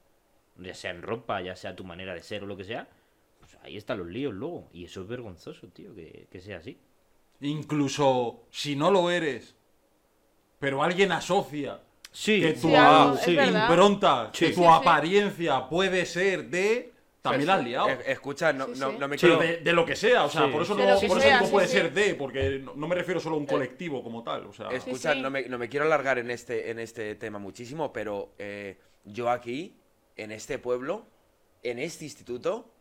ya 0.57 0.73
sea 0.73 0.91
en 0.91 1.01
ropa, 1.01 1.41
ya 1.41 1.55
sea 1.55 1.75
tu 1.75 1.83
manera 1.83 2.13
de 2.13 2.21
ser 2.23 2.43
o 2.43 2.47
lo 2.47 2.57
que 2.57 2.63
sea, 2.63 2.87
pues 3.39 3.55
ahí 3.63 3.77
están 3.77 3.99
los 3.99 4.07
líos 4.07 4.33
luego. 4.33 4.69
Y 4.73 4.85
eso 4.85 5.01
es 5.01 5.07
vergonzoso, 5.07 5.67
tío, 5.67 5.93
que, 5.93 6.27
que 6.31 6.41
sea 6.41 6.57
así. 6.57 6.77
Incluso 7.41 8.47
si 8.49 8.75
no 8.75 8.89
lo 8.91 9.11
eres, 9.11 9.55
pero 10.59 10.81
alguien 10.83 11.11
asocia 11.11 11.81
Sí, 12.11 12.41
que 12.41 12.53
tu 12.53 12.69
Sí, 13.23 13.37
impronta, 13.37 14.31
Sí. 14.33 14.45
que 14.47 14.51
tu 14.53 14.61
Sí, 14.61 14.63
sí. 14.63 14.67
apariencia 14.73 15.69
puede 15.69 16.05
ser 16.05 16.49
de. 16.49 16.93
También 17.29 17.47
la 17.47 17.55
has 17.55 17.63
liado. 17.63 17.89
Eh, 17.89 17.99
escucha, 18.07 18.53
no, 18.53 18.65
Sí, 18.67 18.79
no, 18.79 18.91
sí. 18.91 18.97
no 18.99 19.07
me 19.07 19.17
quiero... 19.17 19.37
de, 19.37 19.57
de 19.57 19.73
lo 19.73 19.85
que 19.85 19.95
sea, 19.95 20.25
o 20.25 20.29
sea, 20.29 20.45
Sí. 20.45 20.51
por 20.51 20.61
eso 20.61 20.75
De 20.75 20.83
no, 20.85 20.93
lo 20.93 20.99
que 20.99 21.07
por 21.07 21.21
sea, 21.21 21.29
eso 21.35 21.39
no 21.41 21.45
sí, 21.47 21.51
puede 21.51 21.67
sí. 21.67 21.73
ser 21.73 21.93
de, 21.93 22.15
porque 22.15 22.59
no, 22.59 22.73
no 22.75 22.87
me 22.87 22.95
refiero 22.95 23.19
solo 23.19 23.35
a 23.35 23.39
un 23.39 23.45
colectivo 23.45 24.03
como 24.03 24.23
tal, 24.23 24.45
o 24.47 24.53
sea, 24.53 24.69
Escucha, 24.69 25.13
sí. 25.13 25.21
No, 25.21 25.29
me, 25.29 25.47
no 25.49 25.57
me 25.57 25.69
quiero 25.69 25.85
alargar 25.85 26.17
en 26.19 26.29
este, 26.31 26.69
en 26.71 26.79
este 26.79 27.15
tema 27.15 27.39
muchísimo, 27.39 27.91
pero 27.93 28.33
eh, 28.37 28.77
yo 29.05 29.29
aquí, 29.29 29.75
en 30.15 30.31
este 30.31 30.59
pueblo, 30.59 31.05
en 31.63 31.79
este 31.79 32.05
instituto, 32.05 32.71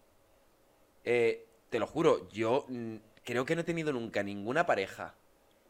eh, 1.05 1.47
te 1.71 1.79
lo 1.79 1.87
juro, 1.87 2.29
yo 2.31 2.65
mm, 2.69 2.97
creo 3.25 3.45
que 3.45 3.55
no 3.55 3.61
he 3.63 3.65
tenido 3.65 3.93
nunca 3.93 4.23
ninguna 4.23 4.67
pareja 4.67 5.15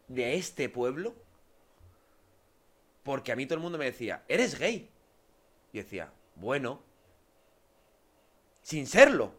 de 0.09 0.35
este 0.37 0.69
pueblo 0.69 1.15
porque 3.03 3.33
a 3.33 3.37
mí 3.37 3.47
todo 3.47 3.55
el 3.57 3.63
mundo 3.63 3.79
me 3.79 3.85
decía, 3.85 4.25
¿eres 4.29 4.59
gay? 4.59 4.91
Y 5.73 5.79
decía, 5.79 6.13
bueno, 6.35 6.83
sin 8.67 8.89
serlo. 8.89 9.33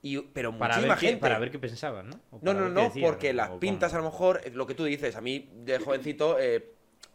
Y, 0.00 0.18
pero 0.20 0.56
para 0.56 0.74
muchísima 0.76 0.94
ver, 0.94 1.00
qué, 1.00 1.06
gente. 1.08 1.20
para 1.20 1.38
ver 1.40 1.50
qué 1.50 1.58
pensaban, 1.58 2.08
¿no? 2.08 2.20
No, 2.40 2.54
no, 2.54 2.68
no, 2.68 2.84
decían, 2.84 3.04
porque 3.04 3.32
las 3.32 3.48
cómo. 3.48 3.58
pintas 3.58 3.92
a 3.94 3.98
lo 3.98 4.04
mejor, 4.04 4.40
eh, 4.44 4.50
lo 4.50 4.64
que 4.64 4.76
tú 4.76 4.84
dices, 4.84 5.16
a 5.16 5.20
mí 5.20 5.50
de 5.56 5.80
jovencito, 5.80 6.38
eh, 6.38 6.64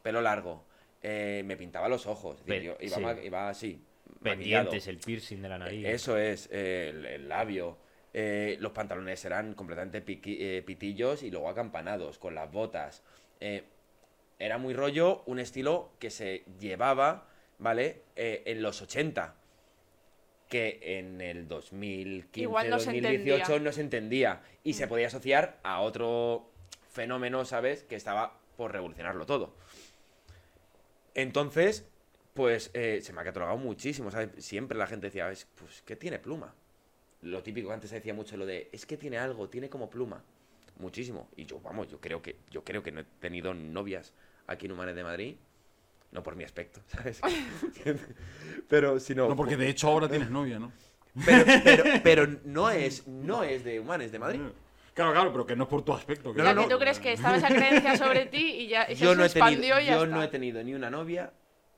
pelo 0.04 0.22
largo, 0.22 0.66
eh, 1.02 1.44
me 1.46 1.56
pintaba 1.56 1.88
los 1.88 2.06
ojos, 2.08 2.42
es 2.42 2.46
decir, 2.46 2.60
Pe- 2.62 2.66
yo 2.66 2.78
iba, 2.86 2.98
sí. 2.98 3.02
ma- 3.02 3.22
iba 3.24 3.50
así, 3.50 3.82
maquillado. 4.20 4.66
Pendientes, 4.66 4.88
el 4.88 4.98
piercing 4.98 5.42
de 5.42 5.50
la 5.50 5.58
nariz. 5.60 5.86
Eso 5.86 6.18
es, 6.18 6.50
eh, 6.52 6.90
el, 6.90 7.06
el 7.06 7.30
labio, 7.30 7.78
eh, 8.14 8.58
los 8.60 8.74
pantalones 8.74 9.24
eran 9.24 9.54
completamente 9.54 10.06
piqui- 10.06 10.38
eh, 10.42 10.62
pitillos 10.62 11.24
y 11.24 11.32
luego 11.32 11.48
acampanados, 11.48 12.20
con 12.20 12.36
las 12.36 12.52
botas. 12.52 13.02
eh, 13.40 13.64
era 14.40 14.58
muy 14.58 14.74
rollo, 14.74 15.24
un 15.28 15.40
estilo 15.40 15.94
que 16.00 16.10
se 16.10 16.44
llevaba, 16.60 17.30
¿vale? 17.60 18.02
Eh, 18.18 18.44
en 18.48 18.62
los 18.62 18.82
80 18.82 19.36
que 20.50 20.80
en 21.00 21.22
el 21.22 21.48
2015, 21.48 22.42
Igual 22.42 22.70
no 22.70 22.80
se 22.80 22.86
2018 22.92 23.34
entendía. 23.36 23.60
no 23.60 23.72
se 23.72 23.82
entendía 23.82 24.42
y 24.64 24.74
se 24.74 24.88
podía 24.88 25.08
asociar 25.08 25.60
a 25.64 25.82
otro 25.82 26.50
fenómeno, 26.90 27.46
¿sabes? 27.46 27.84
Que 27.84 27.96
estaba 27.96 28.40
por 28.58 28.72
revolucionarlo 28.72 29.26
todo. 29.26 29.56
Entonces, 31.14 31.86
Pues 32.34 32.70
eh, 32.74 33.00
se 33.02 33.14
me 33.14 33.22
ha 33.22 33.24
catalogado 33.24 33.58
muchísimo, 33.58 34.12
¿sabes? 34.12 34.44
Siempre 34.44 34.78
la 34.78 34.88
gente 34.88 35.08
decía, 35.08 35.32
"Es- 35.32 35.48
pues 35.56 35.82
que 35.84 35.96
tiene 35.96 36.20
pluma. 36.20 36.54
Lo 37.22 37.42
típico 37.42 37.70
que 37.70 37.74
antes 37.76 37.90
se 37.90 37.96
decía 37.96 38.14
mucho 38.14 38.36
lo 38.36 38.46
de, 38.46 38.68
es 38.74 38.86
que 38.86 38.98
tiene 38.98 39.18
algo, 39.18 39.48
tiene 39.48 39.70
como 39.70 39.90
pluma. 39.90 40.22
Muchísimo. 40.78 41.30
Y 41.38 41.46
yo, 41.46 41.62
vamos, 41.62 41.88
yo 41.88 42.02
creo 42.02 42.22
que, 42.22 42.36
yo 42.52 42.66
creo 42.66 42.84
que 42.84 42.92
no 42.92 43.00
he 43.00 43.06
tenido 43.22 43.54
novias 43.54 44.12
aquí 44.48 44.66
en 44.66 44.74
Humanes 44.74 44.98
de 44.98 45.04
Madrid. 45.06 45.36
No 46.16 46.24
por 46.24 46.36
mi 46.38 46.46
aspecto, 46.46 46.80
¿sabes? 46.88 47.20
pero 48.70 49.00
si 49.02 49.14
no. 49.14 49.28
No, 49.28 49.36
porque 49.36 49.58
de 49.58 49.68
hecho 49.70 49.90
ahora 49.90 50.08
tienes 50.10 50.30
novia, 50.30 50.58
¿no? 50.58 50.72
Pero, 51.26 51.46
pero, 51.64 51.84
pero 52.04 52.28
no 52.46 52.70
es, 52.70 53.06
no 53.08 53.44
es 53.44 53.64
de 53.64 53.80
Humanes 53.82 54.12
de 54.12 54.20
Madrid. 54.20 54.42
Claro, 54.94 55.12
claro, 55.12 55.32
pero 55.34 55.46
que 55.46 55.56
no 55.58 55.64
es 55.66 55.70
por 55.70 55.84
tu 55.84 55.94
aspecto. 55.94 56.34
que 56.34 56.42
No, 56.42 56.54
no, 56.54 56.64
que 56.64 56.74
tú 56.74 56.80
crees 56.80 57.00
que 57.00 57.12
estaba 57.14 57.36
esa 57.38 57.48
creencia 57.50 57.98
sobre 57.98 58.26
ti 58.28 58.38
y 58.62 58.68
ya 58.70 58.90
y 58.90 58.96
se, 58.96 59.04
Yo 59.04 59.14
no 59.14 59.24
he 59.24 59.26
expandió 59.26 59.60
tenido, 59.76 59.80
y 59.82 59.86
ya 59.86 59.96
yo 59.96 60.04
está. 60.06 60.16
no 60.16 60.24
he 60.24 60.28
tenido 60.30 60.64
ni 60.64 60.74
una 60.74 60.90
novia 60.90 61.34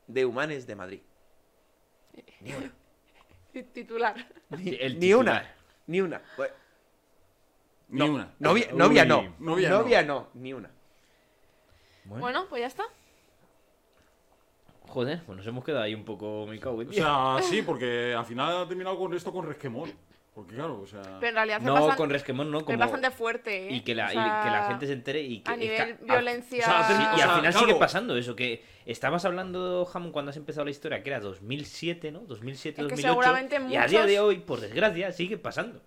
de 0.06 0.26
Humanes 0.26 0.68
de 0.68 0.76
Madrid. 0.76 1.02
Ni 2.42 2.54
una. 2.54 2.72
Ti- 3.54 3.64
Titular. 3.64 4.16
Ni, 4.50 4.76
El 4.80 5.00
ni 5.00 5.14
una. 5.14 5.56
Ni 5.88 6.02
una. 6.02 6.22
Ni 7.90 8.00
no, 8.00 8.06
una. 8.14 8.34
Novia, 8.40 8.68
novia 8.74 9.02
Uy. 9.04 9.08
no. 9.08 9.36
Novia 9.40 9.70
Novia, 9.70 10.04
no. 10.04 10.14
no. 10.14 10.30
Ni 10.36 10.54
una. 10.54 10.70
Bueno, 12.06 12.22
Bueno, 12.22 12.46
pues 12.50 12.62
ya 12.62 12.68
está. 12.68 12.84
Joder, 14.88 15.22
pues 15.26 15.38
nos 15.38 15.48
hemos 15.48 15.64
quedado 15.64 15.84
ahí 15.84 15.94
un 15.94 16.06
poco 16.06 16.46
me 16.48 16.60
cago 16.60 16.82
en 16.82 16.90
O 16.90 16.94
sea, 16.94 17.38
sí, 17.42 17.62
porque 17.62 18.14
al 18.18 18.26
final 18.26 18.64
ha 18.64 18.68
terminado 18.68 18.98
con 18.98 19.14
esto 19.14 19.32
con 19.32 19.46
resquemor. 19.46 19.90
Porque 20.34 20.54
claro, 20.54 20.82
o 20.82 20.86
sea. 20.86 21.02
Pero 21.20 21.30
en 21.30 21.34
realidad 21.34 21.58
es 21.58 21.64
No 21.64 21.74
bastante, 21.74 21.98
con 21.98 22.10
resquemón, 22.12 22.52
no, 22.52 22.60
es 22.60 22.64
como... 22.64 22.78
bastante 22.78 23.10
fuerte, 23.10 23.70
¿eh? 23.70 23.74
Y 23.74 23.82
que, 23.82 23.96
la, 23.96 24.06
O 24.06 24.10
y 24.10 24.12
que 24.12 24.18
la 24.20 24.60
sea, 24.60 24.68
gente 24.68 24.86
se 24.86 24.94
entere 24.94 25.22
y 25.24 25.40
que... 25.40 25.50
A 25.50 25.56
es 25.56 25.60
nivel 25.60 25.98
violencia... 26.04 26.60
o 26.60 26.70
sea, 26.70 26.84
Sí, 26.88 26.94
O 26.94 27.18
y 27.18 27.22
al 27.22 27.30
final 27.30 27.42
claro. 27.52 27.60
sigue 27.60 27.74
pasando 27.80 28.16
eso, 28.16 28.36
que 28.36 28.64
estabas 28.86 29.26
hablando, 29.26 29.84
Jamón, 29.86 30.12
cuando 30.12 30.30
has 30.30 30.38
empezado 30.38 30.66
la 30.66 30.70
historia, 30.70 31.02
que 31.02 31.10
era 31.10 31.20
2007, 31.22 32.12
¿no? 32.12 32.20
2007, 32.20 32.70
Es 32.82 32.88
que 32.88 32.96
2008. 33.02 33.08
seguramente 33.10 33.56
Y 33.56 33.76
a 33.78 33.88
día 33.88 34.00
muchos- 34.02 34.06
de 34.06 34.20
hoy, 34.20 34.38
por 34.38 34.60
desgracia, 34.60 35.12
sigue 35.12 35.40
pasando. 35.40 35.82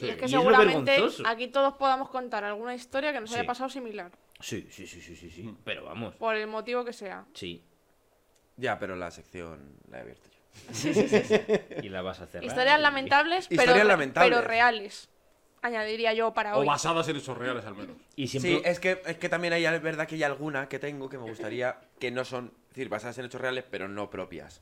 Y 0.00 0.08
es 0.08 0.16
que 0.16 0.22
Y 0.22 0.24
es 0.24 0.30
seguramente 0.32 0.96
aquí 1.24 1.46
todos 1.48 1.74
podamos 1.74 2.08
contar 2.08 2.42
alguna 2.42 2.74
historia 2.74 3.12
que 3.12 3.20
nos 3.20 3.32
haya 3.32 3.46
pasado 3.46 3.70
similar. 3.70 4.10
Sí, 4.40 4.66
sí, 4.68 4.84
sí, 4.88 5.00
sí, 5.00 5.14
sí, 5.14 5.30
sí. 5.30 5.42
Mm. 5.44 5.58
Pero 5.62 5.84
vamos, 5.84 6.16
Por 6.16 6.34
el 6.34 6.48
motivo 6.48 6.84
que 6.84 6.92
sea. 6.92 7.24
sí. 7.34 7.62
Ya, 8.56 8.78
pero 8.78 8.96
la 8.96 9.10
sección 9.10 9.76
la 9.90 9.98
he 9.98 10.00
abierto 10.02 10.28
yo. 10.28 10.38
Y 11.82 11.88
la 11.88 12.02
vas 12.02 12.20
a 12.20 12.26
cerrar. 12.26 12.44
Historias 12.44 12.78
y- 12.78 12.82
lamentables, 12.82 13.48
pero, 13.48 13.62
Historias 13.62 13.86
lamentables. 13.86 14.36
pero 14.36 14.46
reales. 14.46 15.08
Añadiría 15.62 16.12
yo 16.12 16.34
para 16.34 16.56
O 16.56 16.60
hoy. 16.60 16.66
basadas 16.66 17.06
en 17.08 17.16
hechos 17.16 17.38
reales 17.38 17.64
al 17.64 17.74
menos. 17.76 17.96
Y 18.16 18.26
siempre... 18.28 18.56
Sí, 18.56 18.62
es 18.64 18.80
que, 18.80 19.00
es 19.06 19.16
que 19.16 19.28
también 19.28 19.52
hay, 19.54 19.64
es 19.64 19.80
verdad 19.82 20.06
que 20.08 20.16
hay 20.16 20.24
alguna 20.24 20.68
que 20.68 20.78
tengo 20.80 21.08
que 21.08 21.18
me 21.18 21.24
gustaría 21.24 21.76
que 22.00 22.10
no 22.10 22.24
son, 22.24 22.52
es 22.64 22.68
decir, 22.70 22.88
basadas 22.88 23.16
en 23.18 23.26
hechos 23.26 23.40
reales, 23.40 23.64
pero 23.70 23.86
no 23.88 24.10
propias. 24.10 24.60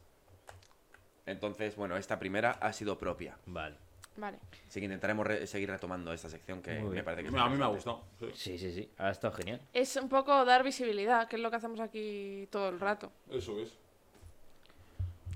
Entonces, 1.27 1.75
bueno, 1.77 1.97
esta 1.97 2.19
primera 2.19 2.51
ha 2.61 2.73
sido 2.73 2.99
propia. 2.99 3.37
Vale. 3.47 3.77
Vale. 4.17 4.39
Así 4.69 4.81
que 4.81 4.85
intentaremos 4.87 5.27
re- 5.27 5.47
seguir 5.47 5.71
retomando 5.71 6.13
esta 6.13 6.29
sección 6.29 6.61
que 6.63 6.81
me 6.81 7.03
parece 7.03 7.23
que 7.23 7.29
es 7.29 7.35
A 7.35 7.49
mí 7.49 7.57
me 7.57 7.65
ha 7.65 7.69
gustado. 7.69 8.03
Sí, 8.19 8.27
sí. 8.35 8.59
sí, 8.59 8.73
sí. 8.73 8.91
Ha 8.99 9.11
estado 9.11 9.33
genial. 9.35 9.61
Es 9.73 9.97
un 9.97 10.09
poco 10.09 10.45
dar 10.45 10.63
visibilidad, 10.63 11.29
que 11.29 11.37
es 11.37 11.43
lo 11.43 11.51
que 11.51 11.57
hacemos 11.57 11.81
aquí 11.81 12.47
todo 12.51 12.69
el 12.69 12.81
rato. 12.81 13.13
Eso 13.31 13.59
es. 13.61 13.79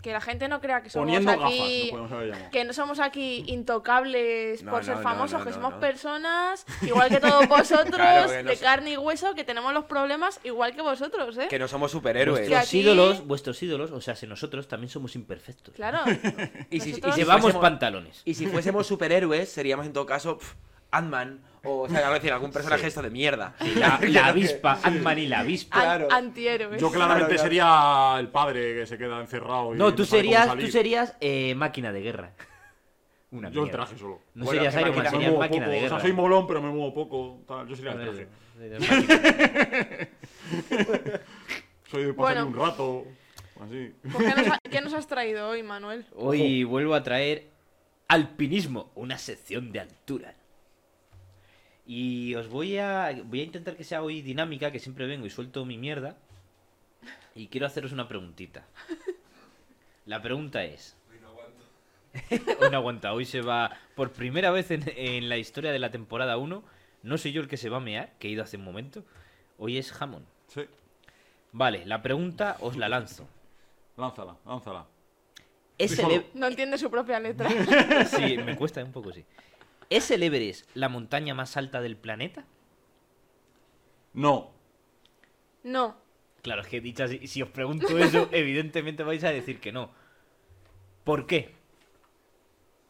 Que 0.05 0.13
la 0.13 0.21
gente 0.21 0.49
no 0.49 0.61
crea 0.61 0.83
que 0.83 0.91
somos 0.91 1.07
Poniendo 1.07 1.31
aquí... 1.47 1.91
que 2.53 2.63
no 2.65 2.75
somos 2.75 3.01
aquí 3.01 3.43
intocables 3.47 4.63
No, 4.63 4.71
por 4.73 4.85
ser 4.85 4.97
no, 4.97 5.03
famosos, 5.03 5.39
no, 5.41 5.47
que 5.47 5.53
somos 5.55 5.73
no. 5.73 5.81
personas, 5.81 6.67
igual 6.83 7.09
que 7.09 7.21
todos 7.21 7.49
vosotros, 7.49 7.97
Claro, 7.97 8.29
que 8.31 8.43
no 8.43 8.51
de 8.51 8.57
carne 8.59 8.91
y 8.93 8.97
hueso, 8.99 9.35
que 9.35 9.45
tenemos 9.45 9.73
los 9.73 9.85
problemas 9.87 10.41
igual 10.45 10.75
que 10.75 10.83
vosotros, 10.83 11.39
¿eh? 11.39 11.47
Que 11.49 11.59
no 11.59 11.69
somos 11.69 11.91
superhéroes. 11.91 12.41
Que 12.41 12.49
Vuestros 12.49 12.69
aquí- 12.69 12.81
ídolos, 12.81 13.27
vuestros 13.27 13.63
ídolos, 13.63 13.91
o 13.93 14.01
sea, 14.03 14.15
si 14.15 14.27
nosotros 14.27 14.69
también 14.69 14.91
somos 14.91 15.15
imperfectos. 15.17 15.75
Claro. 15.75 16.01
Y 16.71 16.81
si, 16.81 16.89
y 16.89 16.93
Nosotros- 16.93 17.15
si 17.15 17.21
Llevamos 17.23 17.45
fuésemos- 17.55 17.61
pantalones. 17.63 18.21
Y 18.27 18.35
si 18.35 18.47
fuésemos 18.47 18.87
superhéroes, 18.87 19.49
seríamos 19.49 19.87
en 19.87 19.95
todo 19.95 20.05
caso 20.05 20.39
Ant-Man 20.97 21.41
o, 21.65 21.83
o 21.83 21.89
sea, 21.89 22.01
algo 22.01 22.15
decir, 22.15 22.31
algún 22.33 22.53
personaje 22.53 22.87
esto 22.87 23.01
de 23.03 23.09
mierda. 23.11 23.55
La, 23.77 23.97
avispa, 24.29 24.79
Ant-Man 24.83 25.19
y 25.19 25.27
la 25.29 25.39
avispa. 25.41 25.81
Claro. 25.81 26.09
antihéroes. 26.11 26.81
Yo 26.81 26.91
claramente 26.91 27.35
Claro, 27.35 27.49
claro. 27.51 28.13
sería 28.13 28.21
el 28.21 28.29
padre 28.29 28.75
que 28.81 28.87
se 28.87 28.99
queda 28.99 29.21
encerrado. 29.21 29.75
y 29.75 29.79
No, 29.79 29.95
tú 29.95 30.05
serías, 30.05 30.55
tú 30.59 30.67
serías 30.67 31.17
eh, 31.21 31.55
máquina 31.55 31.91
de 31.93 32.01
guerra. 32.03 32.33
Una 33.31 33.51
Yo 33.51 33.65
el 33.65 33.71
traje 33.71 33.97
solo. 33.99 34.21
No 34.35 34.45
Bueno, 34.45 34.61
serías 34.61 34.75
¿qué 34.75 34.81
Iron 34.83 34.97
Man, 34.97 35.11
serías 35.11 35.37
máquina 35.39 35.65
poco. 35.67 35.71
de 35.73 35.77
O 35.79 35.81
guerra. 35.81 35.89
sea, 35.97 36.01
soy 36.01 36.13
molón, 36.13 36.47
pero 36.47 36.63
me 36.63 36.69
muevo 36.71 36.95
poco. 36.95 37.41
tal, 37.49 37.67
Yo 37.67 37.75
sería 37.77 37.93
el 37.93 37.99
traje. 38.01 38.29
Soy 41.91 42.05
de 42.05 42.15
pasar 42.15 42.35
Bueno. 42.45 42.47
un 42.47 42.55
rato. 42.55 43.05
Así. 43.65 43.93
Pues, 44.13 44.17
¿qué, 44.35 44.41
nos 44.43 44.47
ha- 44.53 44.59
qué 44.71 44.81
nos 44.81 44.95
has 44.95 45.07
traído 45.09 45.49
hoy, 45.49 45.63
Manuel? 45.63 46.05
Hoy 46.15 46.65
vuelvo 46.65 46.95
a 46.95 47.03
traer 47.03 47.49
alpinismo, 48.09 48.91
una 48.95 49.19
sección 49.19 49.73
de 49.73 49.81
altura. 49.81 50.35
Y 51.87 52.35
os 52.35 52.49
voy 52.49 52.79
a 52.79 53.15
voy 53.25 53.41
a 53.41 53.45
intentar 53.45 53.77
que 53.77 53.85
sea 53.85 54.03
hoy 54.03 54.23
dinámica, 54.23 54.73
que 54.73 54.79
siempre 54.79 55.07
vengo 55.07 55.27
y 55.27 55.31
suelto 55.31 55.65
mi 55.65 55.77
mierda. 55.77 56.17
Y 57.35 57.49
quiero 57.49 57.67
haceros 57.67 57.93
una 57.93 58.09
preguntita. 58.09 58.67
La 60.07 60.23
pregunta 60.23 60.65
es. 60.65 60.97
Hoy 61.11 62.71
no 62.71 62.77
aguanta, 62.77 63.13
hoy 63.13 63.25
se 63.25 63.41
va 63.41 63.77
por 63.97 64.13
primera 64.13 64.51
vez 64.51 64.71
en, 64.71 64.85
en 64.97 65.29
la 65.29 65.37
historia 65.37 65.73
de 65.73 65.79
la 65.79 65.91
temporada 65.91 66.37
1. 66.37 66.63
No 67.03 67.19
soy 67.19 67.33
yo 67.33 67.43
el 67.43 67.49
que 67.49 67.57
se 67.57 67.69
va 67.69 67.79
a 67.79 67.81
mear, 67.81 68.13
que 68.19 68.29
he 68.29 68.31
ido 68.31 68.43
hace 68.43 68.57
un 68.57 68.65
momento. 68.65 69.05
Hoy 69.59 69.79
es 69.79 69.93
Jamón. 69.93 70.25
Sí. 70.49 70.63
Vale, 71.53 71.85
la 71.87 72.03
pregunta 72.03 72.57
os 72.61 72.77
la 72.77 72.89
lanzo. 72.89 73.29
Lánzala, 73.97 74.37
lánzala. 74.45 74.87
¿Es 75.79 75.99
el, 75.99 76.27
No 76.35 76.47
entiende 76.47 76.79
su 76.79 76.91
propia 76.91 77.21
letra. 77.21 77.49
Sí, 78.07 78.39
me 78.39 78.57
cuesta 78.57 78.83
un 78.83 78.93
poco, 78.93 79.13
sí. 79.13 79.25
¿Es 79.91 80.11
el 80.11 80.23
Everest 80.23 80.69
la 80.75 80.89
montaña 80.89 81.35
más 81.35 81.57
alta 81.57 81.81
del 81.81 81.97
planeta? 81.97 82.45
No. 84.13 84.53
No. 85.63 85.97
Claro, 86.43 86.63
es 86.63 86.69
que 86.69 86.81
dicho 86.81 87.05
así, 87.05 87.27
si 87.27 87.43
os 87.43 87.49
pregunto 87.49 87.99
eso, 87.99 88.29
evidentemente 88.33 89.03
vais 89.03 89.25
a 89.25 89.31
decir 89.31 89.61
que 89.61 89.73
no. 89.73 89.91
¿Por 91.05 91.27
qué? 91.27 91.55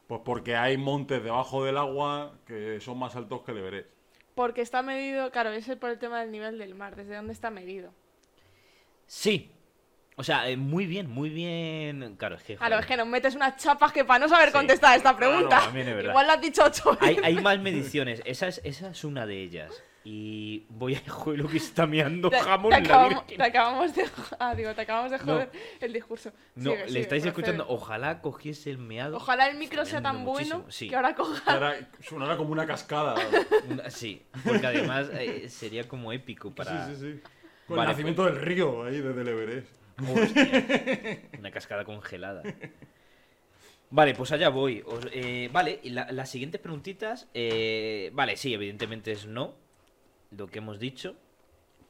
Pues 0.06 0.20
porque 0.24 0.56
hay 0.56 0.76
montes 0.76 1.22
debajo 1.22 1.64
del 1.64 1.78
agua 1.78 2.38
que 2.46 2.80
son 2.80 2.98
más 2.98 3.16
altos 3.16 3.42
que 3.42 3.52
el 3.52 3.58
Everest. 3.58 3.88
Porque 4.34 4.62
está 4.62 4.82
medido, 4.82 5.30
claro, 5.30 5.50
ese 5.50 5.72
es 5.72 5.78
por 5.78 5.90
el 5.90 5.98
tema 5.98 6.20
del 6.20 6.32
nivel 6.32 6.58
del 6.58 6.74
mar, 6.74 6.96
desde 6.96 7.14
dónde 7.14 7.32
está 7.32 7.50
medido. 7.50 7.92
Sí. 9.06 9.50
O 10.16 10.22
sea, 10.22 10.48
eh, 10.48 10.56
muy 10.56 10.86
bien, 10.86 11.10
muy 11.10 11.28
bien. 11.28 12.14
Claro, 12.16 12.36
es 12.36 12.42
que. 12.44 12.56
Claro, 12.56 12.78
es 12.78 12.86
que 12.86 12.96
nos 12.96 13.06
metes 13.06 13.34
unas 13.34 13.56
chapas 13.56 13.92
que 13.92 14.04
para 14.04 14.20
no 14.20 14.28
saber 14.28 14.48
Sí. 14.48 14.52
contestar 14.52 14.96
esta 14.96 15.16
pregunta. 15.16 15.70
es. 15.74 16.04
Igual 16.04 16.26
la 16.26 16.34
has 16.34 16.40
dicho 16.40 16.62
ocho 16.64 16.96
Hay, 17.00 17.16
veces. 17.16 17.24
hay 17.24 17.34
más 17.42 17.58
mediciones. 17.60 18.22
Esa 18.24 18.46
es, 18.48 18.60
esa 18.64 18.90
es 18.90 19.04
una 19.04 19.26
de 19.26 19.40
ellas. 19.42 19.72
Y 20.06 20.66
voy 20.68 20.94
a 20.96 21.00
joder 21.10 21.40
lo 21.40 21.48
que 21.48 21.56
está 21.56 21.86
meando 21.86 22.28
Te, 22.28 22.38
jamón 22.38 22.70
te 22.70 22.76
la 22.80 22.84
acabamos, 22.84 23.20
Virgen. 23.26 23.36
te 23.38 23.42
acabamos 23.42 23.94
de 23.94 24.04
ah, 24.38 24.54
digo, 24.54 24.74
te 24.74 24.80
acabamos 24.82 25.10
de 25.10 25.18
No. 25.18 25.24
joder 25.24 25.50
el 25.80 25.92
discurso. 25.94 26.30
No, 26.56 26.70
Sigue, 26.72 26.82
le 26.82 26.88
sigue, 26.88 27.00
estáis 27.00 27.24
escuchando. 27.26 27.64
Ojalá 27.68 28.20
cogiese 28.20 28.70
el 28.70 28.78
meado. 28.78 29.16
Ojalá 29.16 29.48
el 29.48 29.56
micro 29.56 29.84
sea 29.86 30.02
tan 30.02 30.24
bueno 30.24 30.64
sí. 30.68 30.90
que 30.90 30.94
ahora 30.96 31.14
coja. 31.14 31.56
Era, 31.56 31.74
sonara 32.02 32.36
como 32.36 32.52
una 32.52 32.66
cascada. 32.66 33.14
Una- 33.68 33.90
sí, 33.90 34.22
porque 34.44 34.66
además 34.66 35.08
eh, 35.14 35.48
sería 35.48 35.88
como 35.88 36.12
épico 36.12 36.54
para. 36.54 36.86
Sí, 36.86 36.94
sí, 36.96 37.00
sí. 37.14 37.20
Con 37.66 37.78
Vale, 37.78 37.88
el 37.90 37.92
nacimiento 37.94 38.24
del 38.26 38.36
río 38.36 38.84
ahí 38.84 39.00
desde 39.00 39.22
el 39.22 39.28
Everest. 39.28 39.68
Hostia, 39.98 41.20
una 41.38 41.50
cascada 41.50 41.84
congelada. 41.84 42.42
Vale, 43.90 44.14
pues 44.14 44.32
allá 44.32 44.48
voy. 44.48 44.84
Eh, 45.12 45.48
vale, 45.52 45.78
y 45.82 45.90
la- 45.90 46.10
las 46.10 46.30
siguientes 46.30 46.60
preguntitas. 46.60 47.28
eh, 47.34 48.10
vale, 48.12 48.36
sí, 48.36 48.52
evidentemente 48.54 49.12
es 49.12 49.26
no. 49.26 49.54
Lo 50.30 50.48
que 50.48 50.58
hemos 50.58 50.78
dicho. 50.78 51.16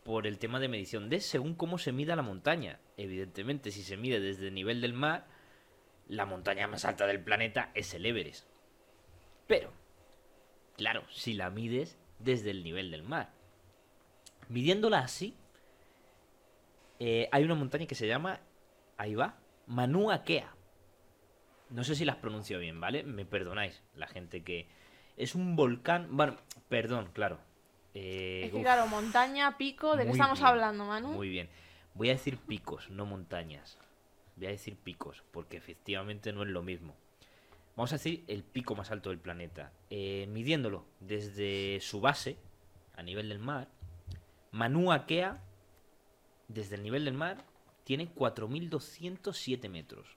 Por 0.04 0.26
el 0.26 0.38
tema 0.38 0.60
de 0.60 0.68
medición 0.68 1.08
de 1.08 1.20
según 1.20 1.54
cómo 1.54 1.78
se 1.78 1.92
mida 1.92 2.14
la 2.14 2.20
montaña. 2.22 2.78
Evidentemente, 2.98 3.70
si 3.70 3.82
se 3.82 3.96
mide 3.96 4.20
desde 4.20 4.48
el 4.48 4.54
nivel 4.54 4.82
del 4.82 4.92
mar, 4.92 5.26
la 6.08 6.26
montaña 6.26 6.66
más 6.68 6.84
alta 6.84 7.06
del 7.06 7.20
planeta 7.24 7.70
es 7.74 7.94
el 7.94 8.04
Everest. 8.04 8.46
Pero, 9.46 9.72
claro, 10.76 11.04
si 11.10 11.32
la 11.32 11.48
mides 11.48 11.96
desde 12.18 12.50
el 12.50 12.62
nivel 12.64 12.90
del 12.90 13.02
mar. 13.02 13.30
Midiéndola 14.50 14.98
así, 14.98 15.34
eh, 17.06 17.28
hay 17.32 17.44
una 17.44 17.54
montaña 17.54 17.84
que 17.84 17.94
se 17.94 18.06
llama, 18.06 18.40
ahí 18.96 19.14
va, 19.14 19.36
Manua 19.66 20.24
Kea. 20.24 20.54
No 21.68 21.84
sé 21.84 21.94
si 21.96 22.06
las 22.06 22.16
pronuncio 22.16 22.58
bien, 22.58 22.80
¿vale? 22.80 23.02
Me 23.02 23.26
perdonáis, 23.26 23.82
la 23.94 24.06
gente 24.06 24.42
que... 24.42 24.66
Es 25.18 25.34
un 25.34 25.54
volcán, 25.54 26.08
bueno, 26.16 26.38
perdón, 26.70 27.10
claro. 27.12 27.40
Eh, 27.92 28.44
Es 28.44 28.52
que 28.52 28.56
uf, 28.56 28.62
claro, 28.62 28.86
montaña, 28.86 29.58
pico, 29.58 29.96
¿de 29.96 30.04
qué 30.04 30.12
estamos 30.12 30.38
bien, 30.38 30.48
hablando, 30.48 30.86
Manu? 30.86 31.08
Muy 31.12 31.28
bien. 31.28 31.50
Voy 31.92 32.08
a 32.08 32.12
decir 32.12 32.38
picos, 32.38 32.88
no 32.88 33.04
montañas. 33.04 33.76
Voy 34.36 34.46
a 34.46 34.50
decir 34.50 34.74
picos, 34.74 35.22
porque 35.30 35.58
efectivamente 35.58 36.32
no 36.32 36.42
es 36.42 36.48
lo 36.48 36.62
mismo. 36.62 36.96
Vamos 37.76 37.92
a 37.92 37.96
decir 37.96 38.24
el 38.28 38.44
pico 38.44 38.74
más 38.74 38.90
alto 38.90 39.10
del 39.10 39.18
planeta. 39.18 39.72
Eh, 39.90 40.26
midiéndolo 40.30 40.86
desde 41.00 41.80
su 41.82 42.00
base, 42.00 42.38
a 42.96 43.02
nivel 43.02 43.28
del 43.28 43.40
mar, 43.40 43.68
Manua 44.52 45.04
Kea, 45.04 45.42
desde 46.48 46.76
el 46.76 46.82
nivel 46.82 47.04
del 47.04 47.14
mar, 47.14 47.38
tiene 47.84 48.12
4.207 48.14 49.68
metros. 49.68 50.16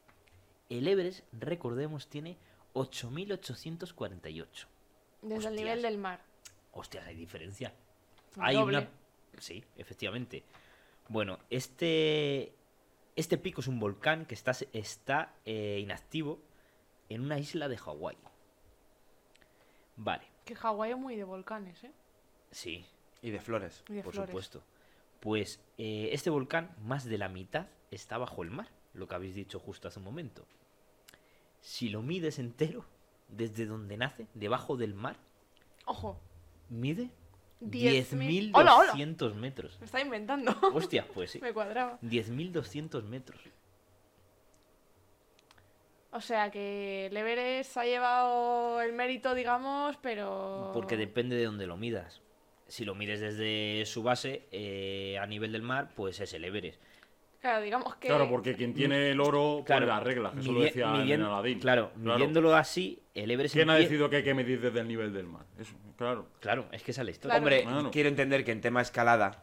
El 0.70 0.88
Everest, 0.88 1.24
recordemos, 1.34 2.08
tiene 2.08 2.38
8.848. 2.74 4.68
Desde 5.22 5.48
el 5.50 5.56
nivel 5.56 5.82
del 5.82 5.98
mar. 5.98 6.22
Hostias, 6.72 7.06
hay 7.08 7.16
diferencia. 7.16 7.74
Hay 8.38 8.56
doble. 8.56 8.78
una... 8.80 8.90
Sí, 9.40 9.64
efectivamente. 9.78 10.44
Bueno, 11.10 11.40
este... 11.50 12.54
Este 13.16 13.38
pico 13.40 13.62
es 13.62 13.68
un 13.68 13.80
volcán 13.80 14.26
que 14.28 14.36
está, 14.36 14.52
está 14.74 15.34
eh, 15.44 15.80
inactivo 15.82 16.40
en 17.10 17.22
una 17.22 17.40
isla 17.40 17.68
de 17.68 17.76
Hawái. 17.78 18.16
Vale, 19.96 20.24
Que 20.46 20.54
Hawái 20.56 20.92
es 20.92 20.98
muy 20.98 21.16
de 21.16 21.24
volcanes, 21.24 21.84
¿eh? 21.84 21.92
sí, 22.52 22.86
Y 23.24 23.32
de 23.32 23.40
flores. 23.40 23.84
Y 23.90 23.94
de 23.94 24.04
por 24.04 24.14
flores. 24.14 24.30
supuesto. 24.30 24.64
Pues 25.20 25.60
eh, 25.78 26.10
este 26.12 26.30
volcán, 26.30 26.76
más 26.84 27.06
de 27.06 27.18
la 27.18 27.30
mitad, 27.30 27.68
está 27.92 28.18
bajo 28.18 28.44
el 28.44 28.52
mar, 28.52 28.68
lo 28.94 29.08
que 29.08 29.16
habéis 29.16 29.36
dicho 29.36 29.60
justo 29.60 29.88
hace 29.88 30.00
un 30.00 30.06
momento. 30.06 30.46
Si 31.62 31.90
lo 31.90 32.02
mides 32.02 32.40
entero, 32.40 32.86
desde 33.28 33.66
donde 33.66 33.98
nace, 33.98 34.28
debajo 34.34 34.78
del 34.78 34.94
mar, 34.94 35.18
Ojo, 35.88 36.20
mide 36.70 37.10
10.000. 37.62 38.52
¡Hola, 38.54 38.76
hola! 38.76 38.94
10.200 38.94 39.34
metros. 39.36 39.80
me 39.80 39.86
está 39.86 40.02
inventando. 40.02 40.54
Hostia, 40.74 41.08
pues 41.14 41.32
sí. 41.32 41.40
me 41.42 41.54
cuadraba. 41.54 41.98
10.200 42.02 43.04
metros. 43.04 43.42
O 46.12 46.20
sea 46.20 46.52
que 46.52 47.06
el 47.06 47.16
Everest 47.16 47.78
ha 47.78 47.86
llevado 47.86 48.82
el 48.82 48.92
mérito, 48.94 49.34
digamos, 49.34 49.98
pero... 50.02 50.72
Porque 50.74 50.98
depende 50.98 51.36
de 51.36 51.46
dónde 51.46 51.68
lo 51.68 51.78
midas. 51.78 52.22
Si 52.68 52.84
lo 52.86 52.96
mides 52.96 53.20
desde 53.22 53.86
su 53.86 54.04
base, 54.04 54.48
eh, 54.52 55.18
a 55.22 55.26
nivel 55.26 55.52
del 55.52 55.62
mar, 55.62 55.90
pues 55.96 56.20
es 56.20 56.34
el 56.34 56.44
Everest. 56.46 56.82
Claro, 57.40 57.62
digamos 57.64 57.96
que... 57.98 58.08
Claro, 58.08 58.28
porque 58.30 58.56
quien 58.56 58.74
tiene 58.74 59.12
el 59.12 59.22
oro 59.22 59.64
pone 59.66 59.86
las 59.86 60.04
reglas, 60.04 60.34
eso 60.38 60.52
lo 60.52 60.62
decía 60.62 60.86
en 60.88 60.94
midien- 61.08 61.24
Aladdin. 61.24 61.60
Claro, 61.60 61.92
midiéndolo 61.96 62.56
así, 62.56 63.00
el 63.14 63.30
Everest 63.32 63.54
¿Quién 63.56 63.70
ha 63.70 63.76
decidido 63.76 64.10
que 64.10 64.18
hay 64.18 64.24
que 64.24 64.34
medir 64.34 64.60
desde 64.60 64.80
el 64.80 64.88
nivel 64.88 65.14
del 65.14 65.28
mar? 65.28 65.46
Eso, 65.60 65.76
claro. 65.98 66.28
Claro, 66.40 66.66
es 66.72 66.82
que 66.84 66.92
esa 66.92 67.02
es 67.02 67.06
la 67.06 67.12
historia. 67.12 67.40
Claro. 67.40 67.44
Hombre, 67.46 67.64
Claro. 67.64 67.92
quiero 67.92 68.10
entender 68.10 68.44
que 68.44 68.52
en 68.52 68.60
tema 68.62 68.82
escalada 68.82 69.40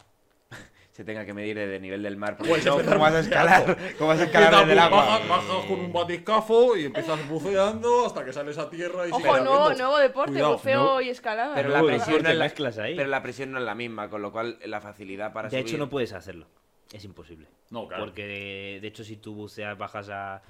se 0.95 1.05
tenga 1.05 1.27
que 1.27 1.35
medir 1.35 1.57
desde 1.57 1.75
el 1.75 1.83
nivel 1.83 2.05
del 2.05 2.17
mar. 2.17 2.37
Porque 2.37 2.51
Pues 2.51 2.65
no, 2.65 2.77
¿cómo 2.85 3.01
vas 3.01 3.15
a 3.15 3.21
escalar? 3.21 3.77
¿Cómo 3.99 4.09
vas 4.11 4.21
a 4.21 4.25
escalar 4.25 4.61
desde 4.61 4.73
el 4.75 4.79
agua? 4.79 5.05
Bajas, 5.05 5.29
bajas 5.29 5.65
con 5.67 5.81
un 5.81 5.93
batiscafo 5.93 6.77
y 6.77 6.85
empiezas 6.85 7.29
buceando 7.29 8.07
hasta 8.07 8.25
que 8.25 8.33
sales 8.33 8.57
a 8.59 8.71
tierra 8.71 9.09
y 9.09 9.11
Ojo, 9.11 9.41
nuevo, 9.41 9.75
nuevo 9.75 9.99
deporte, 9.99 10.35
Cuidado, 10.35 10.53
buceo 10.53 10.85
no. 10.85 11.01
y 11.01 11.09
escalada. 11.09 11.57
Pero 11.57 11.71
¿no? 11.71 11.75
la 11.75 11.83
presión 11.83 12.23
no 12.23 12.29
es 12.29 12.37
la, 12.37 12.45
mezclas 12.45 12.79
ahí. 12.79 12.95
pero 12.95 13.09
la 13.09 13.21
presión 13.25 13.51
no 13.51 13.59
es 13.59 13.65
la 13.65 13.75
misma, 13.75 14.09
con 14.09 14.23
lo 14.23 14.31
cual 14.31 14.57
la 14.65 14.81
facilidad 14.81 15.33
para 15.33 15.49
de 15.49 15.59
subir... 15.59 15.67
hecho, 15.67 15.79
no 15.79 15.89
puedes 15.89 16.13
hacerlo. 16.13 16.47
Es 16.93 17.05
imposible. 17.05 17.49
No, 17.71 17.89
claro. 17.89 18.05
Porque, 18.05 18.29
de, 18.29 18.79
de 18.81 18.87
hecho, 18.87 19.03
si 19.03 19.17
tú 19.17 19.35
buceas, 19.35 19.77
bajas 19.77 20.11
a 20.11 20.43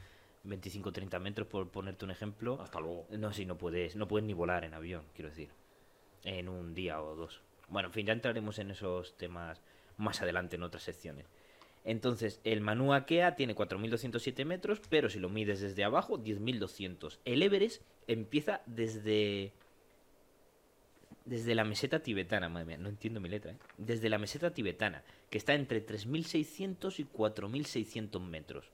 25-30 0.45 1.21
metros, 1.21 1.49
por 1.49 1.71
ponerte 1.71 2.05
un 2.05 2.11
ejemplo, 2.11 2.61
Hasta 2.61 2.81
luego. 2.81 3.07
no, 3.13 3.33
si 3.33 3.47
no 3.47 3.57
puedes, 3.57 3.97
no 3.97 4.07
puedes 4.07 4.27
ni 4.27 4.35
volar 4.35 4.65
en 4.65 4.75
avión, 4.75 5.05
quiero 5.15 5.31
decir. 5.31 5.49
En 6.23 6.51
un 6.51 6.75
día 6.75 7.01
o 7.01 7.15
dos. 7.15 7.41
Bueno, 7.69 7.89
en 7.89 7.95
fin, 7.95 8.05
ya 8.05 8.13
entraremos 8.13 8.59
en 8.59 8.73
esos 8.73 9.17
temas 9.17 9.63
más 9.97 10.23
adelante 10.23 10.57
en 10.57 10.63
otras 10.63 10.83
secciones. 10.83 11.27
Entonces, 11.85 12.41
el 12.45 12.63
Mauna 12.63 13.05
Kea 13.05 13.37
tiene 13.37 13.55
4.207 13.55 14.45
metros, 14.47 14.81
pero 14.89 15.11
si 15.11 15.19
lo 15.19 15.29
mides 15.29 15.61
desde 15.61 15.85
abajo, 15.85 16.19
10.200. 16.19 17.19
El 17.25 17.43
Everest 17.43 17.83
empieza 18.07 18.63
desde... 18.67 19.53
Desde 21.27 21.55
la 21.55 21.65
meseta 21.65 22.01
tibetana, 22.01 22.51
madre 22.51 22.67
mía, 22.67 22.77
no 22.77 22.91
entiendo 22.91 23.19
mi 23.19 23.31
letra, 23.31 23.53
¿eh? 23.53 23.57
Desde 23.79 24.11
la 24.11 24.19
meseta 24.19 24.53
tibetana, 24.53 25.03
que 25.31 25.39
está 25.39 25.55
entre 25.55 25.85
3.600 25.85 26.99
y 26.99 27.05
4.600 27.05 28.21
metros. 28.21 28.71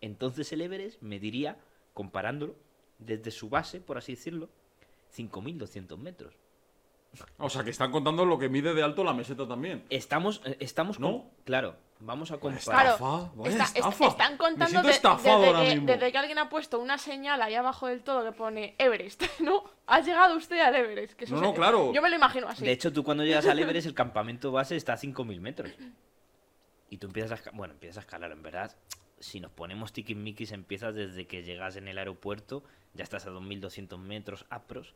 Entonces 0.00 0.50
el 0.54 0.62
Everest 0.62 1.02
mediría, 1.02 1.58
comparándolo, 1.92 2.56
desde 2.98 3.30
su 3.30 3.50
base, 3.50 3.80
por 3.80 3.98
así 3.98 4.12
decirlo, 4.14 4.48
5.200 5.14 5.98
metros. 5.98 6.34
O 7.38 7.50
sea, 7.50 7.62
que 7.62 7.70
están 7.70 7.90
contando 7.92 8.24
lo 8.24 8.38
que 8.38 8.48
mide 8.48 8.72
de 8.72 8.82
alto 8.82 9.04
la 9.04 9.12
meseta 9.12 9.46
también. 9.46 9.84
Estamos, 9.90 10.40
eh, 10.46 10.56
estamos 10.60 10.98
¿No? 10.98 11.08
con- 11.12 11.30
Claro, 11.44 11.76
vamos 12.00 12.30
a 12.30 12.38
comparar. 12.38 12.62
Claro, 12.64 12.90
Estafa, 12.92 13.32
vaya 13.36 13.50
está- 13.50 13.64
est- 13.64 13.76
estafa. 13.76 14.06
están 14.06 14.36
contando 14.38 14.82
de- 14.82 14.90
estafado 14.90 15.40
desde, 15.40 15.46
ahora 15.54 15.68
que, 15.68 15.74
mismo. 15.74 15.86
desde 15.88 16.10
que 16.12 16.18
alguien 16.18 16.38
ha 16.38 16.48
puesto 16.48 16.78
una 16.78 16.96
señal 16.96 17.42
ahí 17.42 17.54
abajo 17.54 17.86
del 17.88 18.02
todo 18.02 18.24
que 18.24 18.32
pone 18.32 18.74
Everest, 18.78 19.22
¿no? 19.40 19.62
Ha 19.86 20.00
llegado 20.00 20.36
usted 20.36 20.58
al 20.60 20.74
Everest. 20.74 21.12
Que 21.12 21.26
No, 21.26 21.40
no, 21.42 21.52
claro. 21.52 21.92
Yo 21.92 22.00
me 22.00 22.08
lo 22.08 22.16
imagino 22.16 22.48
así. 22.48 22.64
De 22.64 22.72
hecho, 22.72 22.92
tú 22.92 23.04
cuando 23.04 23.24
llegas 23.24 23.46
al 23.46 23.58
Everest, 23.58 23.86
el 23.88 23.94
campamento 23.94 24.50
base 24.50 24.76
está 24.76 24.94
a 24.94 24.96
5.000 24.96 25.40
metros. 25.40 25.70
Y 26.88 26.96
tú 26.98 27.08
empiezas 27.08 27.46
a, 27.46 27.50
bueno, 27.52 27.74
empiezas 27.74 27.98
a 27.98 28.00
escalar, 28.00 28.32
en 28.32 28.42
verdad. 28.42 28.74
Si 29.18 29.38
nos 29.40 29.52
ponemos 29.52 29.92
tiquismiquis, 29.92 30.52
empiezas 30.52 30.94
desde 30.94 31.26
que 31.26 31.42
llegas 31.42 31.76
en 31.76 31.88
el 31.88 31.98
aeropuerto, 31.98 32.64
ya 32.94 33.04
estás 33.04 33.26
a 33.26 33.30
2.200 33.30 33.98
metros 33.98 34.46
apros. 34.50 34.94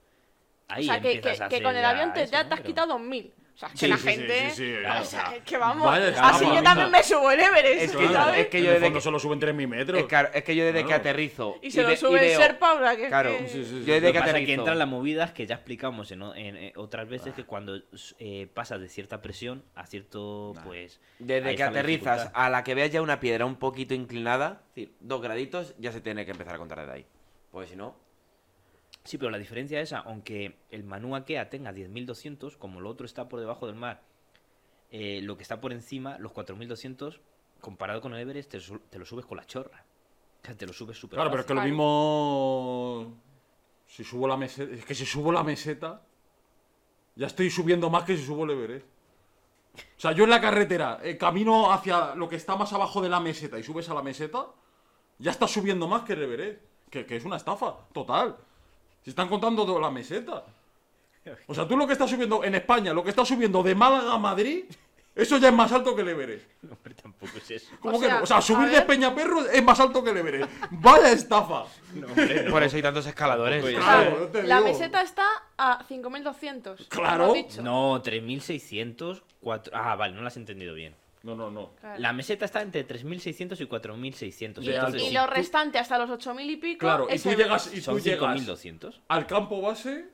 O 0.69 0.83
sea, 0.83 1.01
que, 1.01 1.13
empiezas 1.13 1.39
que- 1.39 1.45
a 1.45 1.49
que 1.49 1.55
hacer 1.57 1.63
con 1.63 1.77
el 1.77 1.85
avión 1.85 2.13
te, 2.13 2.23
eso, 2.23 2.33
ya 2.33 2.47
te 2.49 2.55
has 2.55 2.61
Pero- 2.61 2.67
quitado 2.67 2.99
2.000. 2.99 3.33
O 3.55 3.59
sea, 3.59 3.71
que 3.71 3.79
Sí, 3.79 3.89
la 3.89 3.97
sí, 3.97 4.03
sí, 4.03 4.09
gente... 4.11 4.51
sí, 4.51 4.75
o 5.01 5.05
sea, 5.07 5.35
que 5.43 5.57
vamos... 5.57 5.89
Así 6.21 6.45
yo 6.45 6.63
también 6.63 6.91
me 6.91 7.03
subo 7.03 7.31
el 7.31 7.41
Everest, 7.41 7.83
Es 7.85 7.91
que, 7.93 7.97
Claro. 8.07 8.13
¿sabes? 8.27 8.41
es 8.41 8.47
que 8.49 8.59
En 8.59 8.65
yo 8.65 8.71
el 8.73 8.81
desde 8.83 8.93
que, 8.93 9.01
solo 9.01 9.19
suben 9.19 9.41
3.000 9.41 9.67
metros. 9.67 9.99
es, 9.99 10.05
claro, 10.05 10.29
es 10.35 10.45
que 10.45 10.55
yo 10.55 10.67
desde 10.67 10.85
que 10.85 10.93
aterrizo 10.93 11.57
Y 11.63 11.71
se 11.71 11.83
lo 11.83 11.97
sube 11.97 12.19
el 12.21 12.27
veo- 12.27 12.39
Sherpa, 12.39 12.75
o 12.75 12.79
sea, 12.81 12.97
que... 12.99 13.09
Claro, 13.09 13.31
que- 13.39 13.49
Sí, 13.49 13.65
sí, 13.65 13.65
sí. 13.65 13.85
yo 13.87 13.95
desde 13.95 14.09
Lo 14.09 14.13
que 14.13 14.19
es 14.19 14.25
que 14.25 14.31
aterrizo... 14.31 14.53
entran 14.61 14.79
las 14.79 14.89
movidas 14.89 15.33
que 15.33 15.47
ya 15.47 15.55
explicamos 15.55 16.11
en, 16.11 16.23
eh, 16.37 16.75
otras 16.77 17.09
veces 17.09 17.33
que 17.33 17.45
cuando 17.45 17.81
eh, 18.19 18.47
pasas 18.53 18.79
de 18.79 18.91
cierta 18.91 19.23
presión 19.23 19.65
a 19.75 19.87
cierto, 19.87 20.53
pues... 20.63 21.01
Desde 21.19 21.57
que 21.57 21.63
aterrizas 21.63 22.31
a 22.35 22.51
la 22.51 22.63
que 22.63 22.75
veas 22.75 22.91
ya 22.91 23.01
una 23.01 23.21
piedra 23.21 23.47
un 23.47 23.57
poquito 23.57 23.95
inclinada, 23.95 24.65
es 24.69 24.75
decir, 24.75 24.95
dos 25.01 25.23
graditos, 25.23 25.75
ya 25.79 25.93
se 25.93 26.03
tiene 26.03 26.27
que 26.27 26.33
empezar 26.33 26.57
a 26.57 26.59
contar 26.59 26.81
desde 26.81 26.93
ahí. 26.93 27.07
Porque 27.51 27.69
si 27.71 27.77
no, 27.77 27.97
Sí, 29.07 29.19
pero 29.19 29.31
la 29.31 29.39
diferencia 29.39 29.81
es, 29.81 29.93
aunque 29.93 30.57
el 30.71 30.83
Mauna 30.83 31.25
Kea 31.25 31.49
tenga 31.49 31.73
10.200, 31.73 32.57
como 32.59 32.81
lo 32.81 32.91
otro 32.91 33.07
está 33.07 33.29
por 33.29 33.39
debajo 33.39 33.67
del 33.67 33.77
mar, 33.77 34.03
eh, 34.91 35.21
lo 35.23 35.37
que 35.37 35.45
está 35.45 35.61
por 35.61 35.73
encima, 35.73 36.19
los 36.19 36.33
4.200, 36.33 37.21
comparado 37.61 38.01
con 38.01 38.15
el 38.15 38.21
Everest, 38.21 38.51
te, 38.91 38.99
lo 38.99 39.07
subes 39.07 39.25
con 39.25 39.37
la 39.37 39.47
chorra. 39.47 39.85
O 40.43 40.47
sea, 40.47 40.57
te 40.57 40.67
lo 40.67 40.73
subes 40.73 40.99
súper 40.99 41.17
Claro, 41.17 41.31
pero 41.31 41.41
es 41.43 41.47
que 41.47 41.55
lo 41.55 41.63
mismo. 41.63 43.17
Si 43.87 44.03
subo 44.05 44.27
la 44.27 44.37
meseta. 44.37 44.75
Es 44.75 44.85
que 44.85 44.95
si 44.95 45.07
subo 45.07 45.33
la 45.33 45.43
meseta. 45.43 46.03
Ya 47.15 47.29
estoy 47.29 47.49
subiendo 47.49 47.89
más 47.89 48.05
que 48.05 48.17
si 48.17 48.25
subo 48.25 48.45
el 48.45 48.51
Everest. 48.51 48.87
O 49.75 50.01
sea, 50.01 50.13
yo 50.13 50.25
en 50.25 50.31
la 50.31 50.41
carretera, 50.41 51.01
eh, 51.03 51.17
camino 51.17 51.73
hacia 51.73 52.15
lo 52.15 52.29
que 52.29 52.37
está 52.37 52.57
más 52.57 52.73
abajo 52.73 53.01
de 53.01 53.09
la 53.09 53.21
meseta 53.21 53.59
y 53.59 53.63
subes 53.63 53.89
a 53.89 53.95
la 53.95 54.03
meseta, 54.03 54.47
ya 55.19 55.31
estás 55.31 55.51
subiendo 55.51 55.89
más 55.89 56.03
que 56.03 56.15
el 56.15 56.23
Everest. 56.23 56.61
Que, 56.91 57.05
que 57.05 57.17
es 57.17 57.25
una 57.25 57.37
estafa, 57.37 57.77
total. 57.93 58.37
Si 59.07 59.11
están 59.11 59.29
contando 59.29 59.79
la 59.79 59.89
meseta. 59.89 60.43
O 61.47 61.55
sea, 61.55 61.69
tú 61.69 61.77
lo 61.77 61.87
que 61.87 61.93
estás 61.93 62.11
subiendo 62.11 62.43
en 62.43 62.57
España, 62.57 62.93
lo 62.93 63.05
que 63.05 63.11
estás 63.11 63.29
subiendo 63.29 63.63
de 63.63 63.73
Málaga 63.73 64.13
a 64.13 64.19
Madrid, 64.19 64.65
eso 65.15 65.39
ya 65.39 65.47
es 65.47 65.55
más 65.55 65.71
alto 65.71 65.95
que 65.95 66.03
el 66.03 66.09
Everest. 66.09 66.45
No, 66.63 66.73
hombre, 66.73 66.93
tampoco 66.95 67.39
es 67.39 67.49
eso. 67.53 67.71
¿Cómo 67.79 67.99
O 67.99 68.01
que 68.01 68.07
sea, 68.07 68.17
no? 68.17 68.25
O 68.25 68.27
sea, 68.27 68.41
subir 68.43 68.69
de. 68.69 68.83
Peñaperro 68.83 69.49
es 69.49 69.63
más 69.63 69.79
alto 69.79 70.03
que 70.03 70.11
el 70.11 70.17
Everest. 70.17 70.51
¡Vaya 70.73 71.13
estafa! 71.13 71.67
No, 71.95 72.09
hombre, 72.09 72.43
no. 72.43 72.51
por 72.51 72.65
eso 72.65 72.75
hay 72.75 72.83
tantos 72.83 73.07
escaladores. 73.07 73.63
Tampoco 73.63 73.79
es 73.79 73.85
Claro, 73.85 74.19
yo 74.19 74.27
te 74.27 74.43
la 74.43 74.61
meseta 74.61 75.01
está 75.03 75.29
a 75.57 75.85
5.200. 75.89 76.89
Claro. 76.89 77.27
como 77.27 77.37
he 77.37 77.45
dicho. 77.45 77.63
No, 77.63 78.03
3.600, 78.03 79.23
4... 79.41 79.73
Ah, 79.73 79.95
vale, 79.95 80.17
no 80.17 80.23
lo 80.23 80.27
has 80.27 80.37
entendido 80.37 80.75
bien. 80.75 80.97
No, 81.27 81.35
no, 81.35 81.51
no. 81.51 81.73
Claro. 81.81 82.01
La 82.01 82.13
meseta 82.13 82.45
está 82.45 82.63
entre 82.63 82.87
3.600 82.87 83.61
y 83.61 83.67
4.600. 83.67 84.63
Y, 84.63 84.75
alto. 84.75 84.97
y 84.97 85.01
sí, 85.01 85.11
lo 85.13 85.27
restante 85.27 85.79
hasta 85.79 85.99
los 85.99 86.09
8.000 86.09 86.51
y 86.51 86.57
pico 86.57 86.79
Claro, 86.87 87.05
y 87.11 87.19
tú 87.19 87.29
Everest. 87.31 87.39
llegas, 87.39 87.75
y 87.75 87.81
son 87.81 87.97
tú 87.99 88.05
llegas 88.05 88.41
5.200. 88.41 89.01
al 89.09 89.27
campo 89.27 89.61
base 89.61 90.09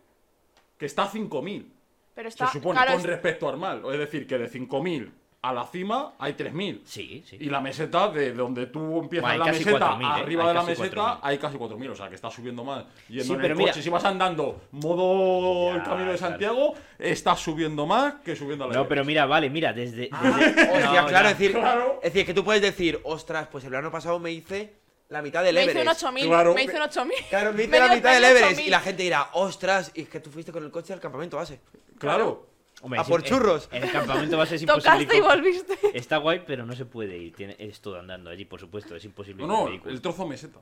que 0.78 0.86
está 0.86 1.04
a 1.04 1.10
5.000. 1.10 1.70
Pero 2.14 2.28
está, 2.28 2.46
Se 2.46 2.54
supone, 2.58 2.76
claro, 2.76 2.92
con 2.92 3.00
es- 3.00 3.06
respecto 3.06 3.48
al 3.48 3.56
mar. 3.58 3.82
Es 3.92 3.98
decir, 3.98 4.26
que 4.26 4.38
de 4.38 4.48
5.000 4.48 5.12
a 5.44 5.52
la 5.52 5.66
cima 5.66 6.14
hay 6.20 6.34
3.000. 6.34 6.82
Sí, 6.84 7.24
sí. 7.28 7.36
Y 7.40 7.46
la 7.46 7.60
meseta, 7.60 8.08
de 8.08 8.32
donde 8.32 8.66
tú 8.66 9.00
empiezas 9.00 9.28
Bueno, 9.30 9.44
la 9.44 9.52
meseta 9.52 9.90
4.000, 9.96 10.00
¿eh? 10.02 10.20
arriba 10.22 10.42
Hay 10.42 10.48
de 10.48 10.54
la 10.54 10.62
meseta, 10.62 10.96
4.000. 10.96 11.18
hay 11.20 11.38
casi 11.38 11.56
4.000. 11.58 11.90
O 11.90 11.96
sea, 11.96 12.08
que 12.08 12.14
estás 12.14 12.32
subiendo 12.32 12.62
más. 12.62 12.84
Yendo 13.08 13.24
Sí, 13.24 13.32
en 13.32 13.40
pero 13.40 13.52
el 13.54 13.58
mira- 13.58 13.72
coche, 13.72 13.82
si 13.82 13.90
vas 13.90 14.04
andando 14.04 14.60
modo 14.70 15.70
Ya, 15.70 15.76
el 15.76 15.82
camino 15.82 16.12
de 16.12 16.16
claro. 16.18 16.30
Santiago, 16.30 16.74
estás 16.98 17.40
subiendo 17.40 17.86
más 17.86 18.14
que 18.24 18.36
subiendo 18.36 18.64
a 18.64 18.68
la 18.68 18.74
No, 18.74 18.86
pero 18.88 19.04
mira, 19.04 19.26
vale, 19.26 19.50
mira, 19.50 19.72
desde... 19.72 20.10
desde- 20.10 20.70
Hostia, 20.72 21.02
No, 21.02 21.08
claro, 21.08 21.28
es 21.30 21.38
decir, 21.38 21.52
Claro. 21.58 22.00
es 22.02 22.12
decir, 22.12 22.26
que 22.26 22.34
tú 22.34 22.44
puedes 22.44 22.62
decir, 22.62 23.00
ostras, 23.02 23.48
pues 23.50 23.64
el 23.64 23.70
verano 23.70 23.90
pasado 23.90 24.20
me 24.20 24.30
hice 24.30 24.74
la 25.08 25.22
mitad 25.22 25.42
del 25.42 25.56
me 25.56 25.62
hice 25.64 25.72
un 25.72 25.78
Everest. 25.78 26.02
8.000. 26.04 26.26
Claro. 26.28 26.54
Me 26.54 26.62
hice 26.62 26.76
un 26.76 26.82
8.000. 26.82 27.10
Claro, 27.30 27.52
me 27.52 27.62
hice 27.64 27.70
Me 27.72 27.78
la 27.80 27.86
dio- 27.86 27.96
mitad 27.96 28.14
del 28.14 28.24
Everest. 28.24 28.60
8.000. 28.60 28.66
Y 28.66 28.70
la 28.70 28.80
gente 28.80 29.02
dirá, 29.02 29.28
ostras, 29.32 29.90
y 29.94 30.02
es 30.02 30.08
que 30.08 30.20
tú 30.20 30.30
fuiste 30.30 30.52
con 30.52 30.62
el 30.64 30.70
coche 30.70 30.92
al 30.92 31.00
campamento 31.00 31.36
base. 31.36 31.58
Claro. 31.98 32.46
Hombre, 32.82 32.98
A 33.00 33.04
por 33.04 33.20
en- 33.20 33.26
churros. 33.26 33.68
En 33.72 33.84
el 33.84 33.90
campamento 33.92 34.36
base 34.36 34.56
es 34.56 34.62
imposible. 34.62 34.90
Tocaste 35.06 35.16
y 35.16 35.20
volviste. 35.20 35.78
Está 35.94 36.16
guay, 36.18 36.42
pero 36.46 36.66
no 36.66 36.74
se 36.74 36.84
puede 36.84 37.16
ir. 37.16 37.32
Tiene, 37.34 37.56
es 37.58 37.80
todo 37.80 37.98
andando 37.98 38.28
allí, 38.28 38.44
por 38.44 38.58
supuesto. 38.60 38.96
Es 38.96 39.04
imposible. 39.04 39.46
No, 39.46 39.64
no, 39.64 39.64
vehículo. 39.66 39.94
el 39.94 40.00
trozo 40.00 40.26
meseta. 40.26 40.60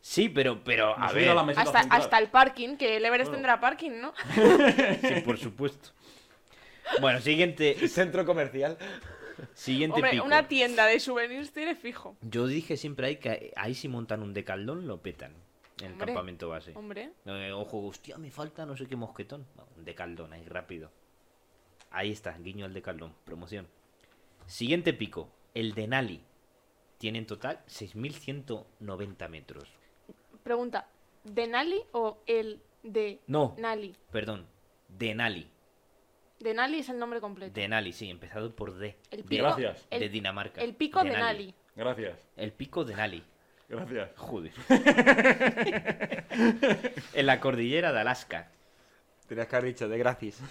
Sí, 0.00 0.28
pero, 0.28 0.62
pero 0.64 0.96
a 0.98 1.12
ver. 1.12 1.28
a 1.28 1.40
Hasta, 1.42 2.18
el 2.18 2.28
parking, 2.28 2.76
que 2.76 2.96
el 2.96 3.04
Everest 3.04 3.32
tendrá 3.32 3.60
parking, 3.60 4.00
¿no? 4.00 4.14
Sí, 5.02 5.20
por 5.24 5.36
supuesto. 5.38 5.90
Bueno, 7.00 7.20
siguiente. 7.20 7.76
Centro 7.88 8.24
comercial. 8.24 8.78
Siguiente 9.54 9.96
Hombre, 9.96 10.10
pico. 10.12 10.24
una 10.24 10.48
tienda 10.48 10.86
de 10.86 11.00
souvenirs 11.00 11.52
tiene 11.52 11.74
fijo. 11.74 12.16
Yo 12.22 12.46
dije 12.46 12.76
siempre 12.76 13.08
ahí 13.08 13.16
que 13.16 13.52
ahí 13.56 13.74
si 13.74 13.88
montan 13.88 14.22
un 14.22 14.32
decaldón 14.32 14.86
lo 14.86 14.98
petan. 15.02 15.32
En 15.80 15.86
el 15.86 15.92
Hombre. 15.92 16.06
campamento 16.06 16.48
base. 16.48 16.72
Hombre. 16.74 17.10
Eh, 17.24 17.52
ojo, 17.52 17.86
hostia, 17.86 18.18
me 18.18 18.30
falta 18.30 18.66
no 18.66 18.76
sé 18.76 18.86
qué 18.86 18.96
mosquetón. 18.96 19.46
No, 19.56 19.66
un 19.76 19.84
decaldón 19.84 20.32
ahí 20.32 20.44
rápido. 20.44 20.90
Ahí 21.90 22.10
está, 22.12 22.36
guiño 22.38 22.66
al 22.66 22.74
decaldón, 22.74 23.14
promoción. 23.24 23.66
Siguiente 24.46 24.92
pico, 24.92 25.28
el 25.54 25.74
de 25.74 25.86
Nali. 25.88 26.22
Tiene 26.98 27.18
en 27.18 27.26
total 27.26 27.60
6.190 27.66 29.28
metros. 29.28 29.64
Pregunta, 30.42 30.86
¿de 31.24 31.46
Nali 31.46 31.82
o 31.92 32.18
el 32.26 32.60
de 32.82 33.20
No, 33.26 33.54
Nali? 33.58 33.94
perdón, 34.10 34.46
Denali. 34.88 35.48
De 36.38 36.54
Nali 36.54 36.78
es 36.78 36.88
el 36.88 36.98
nombre 36.98 37.20
completo. 37.20 37.52
Denali, 37.52 37.92
sí, 37.92 38.08
empezado 38.08 38.54
por 38.54 38.74
D. 38.78 38.96
El 39.10 39.22
De- 39.22 39.28
pico, 39.28 39.42
Gracias. 39.44 39.86
El, 39.90 40.00
de 40.00 40.08
Dinamarca. 40.08 40.60
el 40.62 40.74
pico 40.74 41.02
de 41.04 41.10
Denali. 41.10 41.46
Nali. 41.46 41.54
Gracias, 41.76 42.18
El 42.36 42.52
pico 42.52 42.84
de 42.84 42.94
Nali. 42.94 43.22
gracias. 43.68 44.10
Joder. 44.16 44.52
en 47.14 47.26
la 47.26 47.40
cordillera 47.40 47.92
de 47.92 48.00
Alaska. 48.00 48.50
Tenías 49.26 49.46
que 49.48 49.56
haber 49.56 49.68
dicho 49.72 49.88
de 49.88 49.98
gratis. 49.98 50.40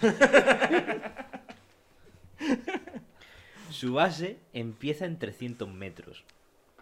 Su 3.70 3.94
base 3.94 4.38
empieza 4.52 5.04
en 5.04 5.18
300 5.18 5.68
metros. 5.68 6.24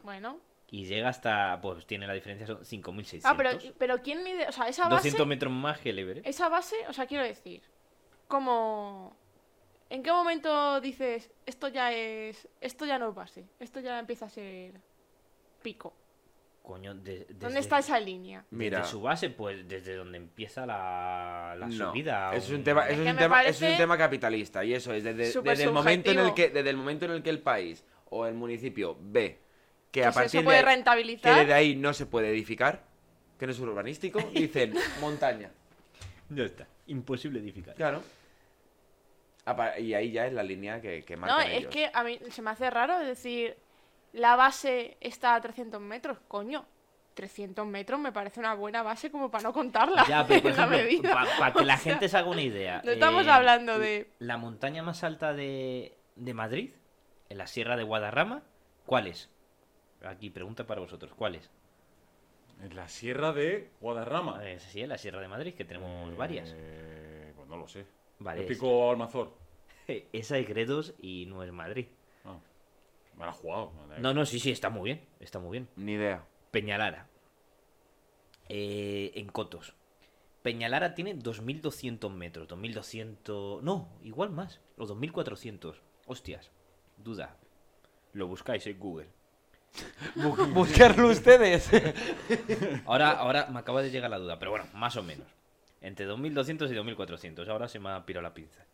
Bueno. 0.03 0.39
Y 0.71 0.85
llega 0.85 1.09
hasta, 1.09 1.61
pues 1.63 1.87
tiene 1.87 2.07
la 2.07 2.13
diferencia, 2.13 2.47
son 2.47 2.59
5.600. 2.59 3.21
Ah, 3.25 3.35
pero, 3.37 3.51
pero 3.79 4.03
¿quién 4.03 4.23
mide? 4.23 4.47
O 4.49 4.53
sea, 4.53 4.69
esa 4.69 4.85
base... 4.85 4.97
200 4.97 5.27
metros 5.27 5.53
más 5.53 5.79
que 5.81 5.91
el 5.91 5.99
Everest. 5.99 6.27
Esa 6.27 6.49
base, 6.49 6.77
o 6.89 6.93
sea, 6.93 7.07
quiero 7.07 7.25
decir, 7.25 7.63
como... 8.27 9.17
¿En 9.91 10.03
qué 10.03 10.13
momento 10.13 10.81
dices, 10.83 11.31
esto 11.47 11.69
ya 11.69 11.93
es... 11.93 12.49
Esto 12.61 12.85
ya 12.85 12.99
no 12.99 13.09
es 13.09 13.15
base, 13.15 13.47
esto 13.59 13.81
ya 13.81 13.99
empieza 13.99 14.27
a 14.27 14.31
ser 14.31 14.81
pico? 15.63 15.95
Coño, 16.69 16.95
de- 16.97 17.21
desde, 17.21 17.35
¿Dónde 17.35 17.61
está 17.61 17.79
esa 17.79 17.99
línea? 17.99 18.45
Mira. 18.51 18.81
Desde 18.81 18.91
su 18.91 19.01
base, 19.01 19.31
pues 19.31 19.67
desde 19.67 19.95
donde 19.97 20.19
empieza 20.19 20.67
la, 20.67 21.57
la 21.59 21.67
No, 21.67 21.91
subida. 21.93 22.35
eso 22.35 22.49
es 22.53 22.59
un- 22.59 22.63
tema, 22.63 22.83
Es 22.87 22.91
eso 22.93 23.01
es 23.01 23.05
que 23.07 23.11
un 23.13 23.17
tema, 23.17 23.41
eso 23.43 23.49
es 23.51 23.57
un 23.57 23.61
parece 23.63 23.77
tema 23.79 23.97
capitalista 23.97 24.63
y 24.67 24.75
eso 24.75 24.93
es 24.93 25.03
desde, 25.03 25.63
el 25.65 25.73
momento 25.73 26.11
en 26.11 26.19
el 26.19 26.35
que 26.35 26.51
desde 26.51 26.69
el 26.69 26.77
momento 26.77 27.07
en 27.07 27.13
el 27.13 27.23
que 27.23 27.31
el 27.31 27.41
país 27.41 27.83
o 28.11 28.27
el 28.27 28.35
municipio 28.35 28.99
ve 29.01 29.39
que, 29.91 30.01
Que 30.03 30.05
a 30.07 30.13
partir 30.13 30.45
puede 30.45 30.59
de 30.59 30.61
ahí, 30.61 30.65
que 30.67 30.71
rentabilizar. 30.77 31.39
desde 31.39 31.55
ahí 31.55 31.75
no 31.75 31.95
se 31.95 32.05
puede 32.05 32.29
edificar, 32.29 32.85
que 33.39 33.47
no 33.47 33.53
es 33.53 33.59
urbanístico, 33.61 34.19
dicen 34.35 34.75
montaña. 35.01 35.51
Ya 36.29 36.45
está. 36.45 36.67
Imposible 36.89 37.41
edificar. 37.41 37.75
Claro. 37.77 38.03
Y 39.79 39.95
ahí 39.95 40.13
ya 40.13 40.27
es 40.27 40.35
la 40.35 40.43
línea 40.43 40.83
que, 40.83 41.03
que 41.03 41.15
No, 41.17 41.23
marcan 41.23 41.51
es 41.51 41.59
ellos. 41.61 41.73
que 41.73 41.91
a 41.95 42.05
mí 42.05 42.19
se 42.29 42.43
me 42.43 42.51
hace 42.51 42.69
raro 42.69 42.99
decir, 42.99 43.57
la 44.13 44.37
base 44.37 44.97
está 45.01 45.35
a 45.35 45.41
300 45.41 45.81
metros, 45.81 46.19
coño. 46.29 46.67
300 47.15 47.67
metros 47.67 47.99
me 47.99 48.13
parece 48.13 48.39
una 48.39 48.55
buena 48.55 48.85
base 48.85 49.11
como 49.11 49.29
para 49.29 49.43
no 49.43 49.53
contarla 49.53 50.07
Ya, 50.07 50.25
pero 50.25 50.41
por 50.43 50.53
ejemplo, 50.53 51.11
para 51.13 51.53
que 51.53 51.65
la 51.65 51.75
O 51.75 51.79
sea, 51.79 51.93
gente 51.93 52.09
se 52.09 52.17
haga 52.17 52.29
una 52.29 52.43
idea. 52.43 52.81
No 52.85 52.93
estamos 52.93 53.27
eh, 53.27 53.31
hablando 53.31 53.79
de... 53.79 54.13
La 54.21 54.37
montaña 54.37 54.85
más 54.85 55.03
alta 55.03 55.35
de, 55.35 55.99
de 56.15 56.35
Madrid, 56.35 56.71
en 57.29 57.39
la 57.39 57.49
Sierra 57.49 57.77
de 57.77 57.83
Guadarrama, 57.83 58.45
¿cuál 58.87 59.09
es? 59.09 59.31
Aquí, 60.05 60.31
pregunta 60.31 60.65
para 60.67 60.81
vosotros, 60.81 61.13
¿cuál 61.15 61.35
es? 61.35 61.51
En 62.63 62.75
la 62.75 62.89
sierra 62.89 63.33
de 63.33 63.71
Guadarrama. 63.81 64.41
Eh, 64.49 64.59
sí, 64.59 64.81
en 64.81 64.89
la 64.89 64.99
Sierra 64.99 65.21
de 65.21 65.29
Madrid, 65.29 65.55
que 65.55 65.65
tenemos 65.65 66.17
varias. 66.17 66.55
Eh, 66.57 67.33
pues 67.37 67.49
no 67.49 67.57
lo 67.57 67.69
sé. 67.69 67.87
Vale, 68.19 68.41
El 68.41 68.47
pico 68.47 68.91
Almazor. 68.91 69.33
esa 70.13 70.39
es 70.39 70.49
Gredos 70.49 70.95
y 71.01 71.27
no 71.27 71.43
es 71.43 71.53
Madrid. 71.53 71.87
Ah, 72.25 72.39
me 73.19 73.27
la 73.27 73.33
jugado. 73.33 73.73
No, 73.99 74.15
no, 74.15 74.25
sí, 74.27 74.39
sí, 74.39 74.51
está 74.51 74.71
muy 74.71 74.85
bien, 74.91 75.07
está 75.21 75.39
muy 75.39 75.53
bien. 75.53 75.69
Ni 75.77 75.93
idea. 75.93 76.25
Peñalara. 76.51 77.09
Eh, 78.49 79.13
en 79.15 79.29
Cotos. 79.29 79.75
Peñalara 80.43 80.95
tiene 80.95 81.15
2.200 81.17 82.11
metros. 82.11 82.49
2.200... 82.49 83.61
No, 83.63 83.89
igual 84.03 84.31
más. 84.31 84.61
O 84.79 84.87
2.400. 84.87 85.75
Hostias. 86.07 86.51
Duda. 86.97 87.37
Lo 88.13 88.27
buscáis 88.29 88.67
en 88.67 88.79
Google. 88.79 89.09
Bu- 90.17 90.53
Buscarlo 90.55 91.09
ustedes. 91.09 91.69
Ahora, 92.87 93.11
ahora 93.13 93.47
me 93.53 93.59
acaba 93.59 93.83
de 93.83 93.91
llegar 93.91 94.11
la 94.11 94.19
duda, 94.19 94.39
pero 94.39 94.53
bueno, 94.53 94.67
más 94.73 94.97
o 94.97 95.03
menos. 95.03 95.27
Entre 95.83 96.09
2.200 96.09 96.71
y 96.71 96.75
2.400. 96.75 97.47
Ahora 97.49 97.69
se 97.69 97.79
me 97.79 97.91
ha 97.91 98.07
pirado 98.07 98.23
la 98.23 98.33
pinza. 98.35 98.65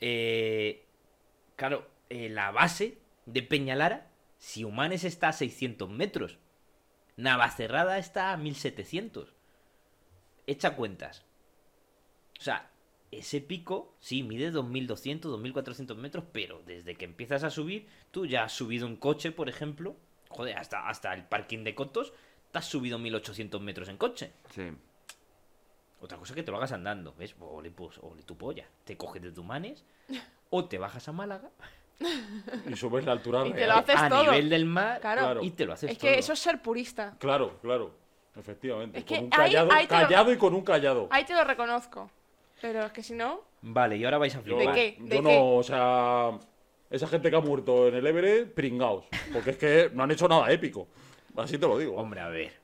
Eh, 0.00 0.86
claro, 1.56 1.86
eh, 2.08 2.28
la 2.28 2.50
base 2.52 2.98
de 3.26 3.42
Peñalara, 3.42 4.10
si 4.38 4.64
Humanes 4.64 5.04
está 5.04 5.28
a 5.28 5.32
600 5.32 5.88
metros, 5.88 6.38
Navacerrada 7.16 7.98
está 7.98 8.32
a 8.32 8.38
1.700. 8.38 9.28
Echa 10.46 10.74
cuentas. 10.74 11.24
O 12.40 12.42
sea, 12.42 12.70
ese 13.10 13.40
pico, 13.40 13.94
sí, 14.00 14.22
mide 14.22 14.52
2.200, 14.52 15.20
2.400 15.20 15.94
metros, 15.96 16.24
pero 16.32 16.62
desde 16.66 16.96
que 16.96 17.04
empiezas 17.04 17.44
a 17.44 17.50
subir, 17.50 17.86
tú 18.10 18.26
ya 18.26 18.44
has 18.44 18.52
subido 18.52 18.86
un 18.86 18.96
coche, 18.96 19.30
por 19.30 19.48
ejemplo, 19.48 19.96
joder, 20.28 20.58
hasta, 20.58 20.88
hasta 20.88 21.14
el 21.14 21.24
parking 21.24 21.62
de 21.62 21.74
Cotos, 21.74 22.12
te 22.50 22.58
has 22.58 22.66
subido 22.66 22.98
1.800 22.98 23.60
metros 23.60 23.88
en 23.88 23.98
coche. 23.98 24.32
Sí. 24.54 24.72
Otra 26.00 26.18
cosa 26.18 26.34
que 26.34 26.42
te 26.42 26.50
lo 26.50 26.56
hagas 26.56 26.72
andando, 26.72 27.14
¿ves? 27.16 27.36
Ole, 27.38 27.70
pues, 27.70 27.98
ole 27.98 28.24
tu 28.24 28.36
polla. 28.36 28.66
Te 28.84 28.96
coges 28.96 29.22
de 29.22 29.30
Tumanes 29.30 29.84
o 30.50 30.64
te 30.64 30.78
bajas 30.78 31.06
a 31.06 31.12
Málaga 31.12 31.50
Y 32.70 32.76
subes 32.76 33.04
la 33.04 33.12
altura 33.12 33.46
Y 33.46 33.50
te 33.52 33.56
real. 33.58 33.68
lo 33.70 33.74
haces 33.76 33.96
a 33.96 34.08
todo. 34.08 34.22
nivel 34.24 34.48
del 34.50 34.64
mar 34.66 35.00
Claro. 35.00 35.20
Claro. 35.22 35.42
y 35.42 35.50
te 35.50 35.64
lo 35.66 35.72
haces 35.74 35.90
Es 35.92 35.98
que 35.98 36.08
todo. 36.10 36.18
eso 36.18 36.32
es 36.32 36.38
ser 36.38 36.60
purista. 36.62 37.14
Claro, 37.18 37.58
claro. 37.62 37.94
Efectivamente. 38.36 38.98
Es 38.98 39.04
con 39.04 39.16
que 39.16 39.24
un 39.24 39.30
ahí- 39.32 39.38
callado, 39.52 39.72
ahí 39.72 39.86
te 39.86 39.94
lo- 39.94 40.00
callado 40.02 40.32
y 40.32 40.36
con 40.38 40.54
un 40.54 40.62
callado. 40.62 41.08
Ahí 41.10 41.24
te 41.24 41.34
lo 41.34 41.44
reconozco. 41.44 42.10
Pero 42.60 42.86
es 42.86 42.92
que 42.92 43.02
si 43.02 43.12
no... 43.14 43.40
Vale, 43.62 43.96
y 43.96 44.04
ahora 44.04 44.18
vais 44.18 44.34
a 44.34 44.42
Yo, 44.42 44.56
flipar. 44.56 44.74
¿De 44.74 44.80
qué? 44.80 44.96
yo 45.00 45.06
¿De 45.06 45.22
no, 45.22 45.28
qué? 45.28 45.38
o 45.40 45.62
sea, 45.62 46.30
esa 46.90 47.06
gente 47.08 47.28
que 47.30 47.36
ha 47.36 47.40
muerto 47.40 47.88
en 47.88 47.94
el 47.96 48.06
Everest, 48.06 48.52
pringaos. 48.52 49.04
Porque 49.32 49.50
es 49.50 49.56
que 49.58 49.90
no 49.92 50.02
han 50.04 50.10
hecho 50.12 50.26
nada 50.28 50.50
épico. 50.50 50.88
Así 51.36 51.58
te 51.58 51.66
lo 51.66 51.76
digo. 51.78 51.96
Hombre, 51.96 52.20
a 52.20 52.28
ver. 52.28 52.61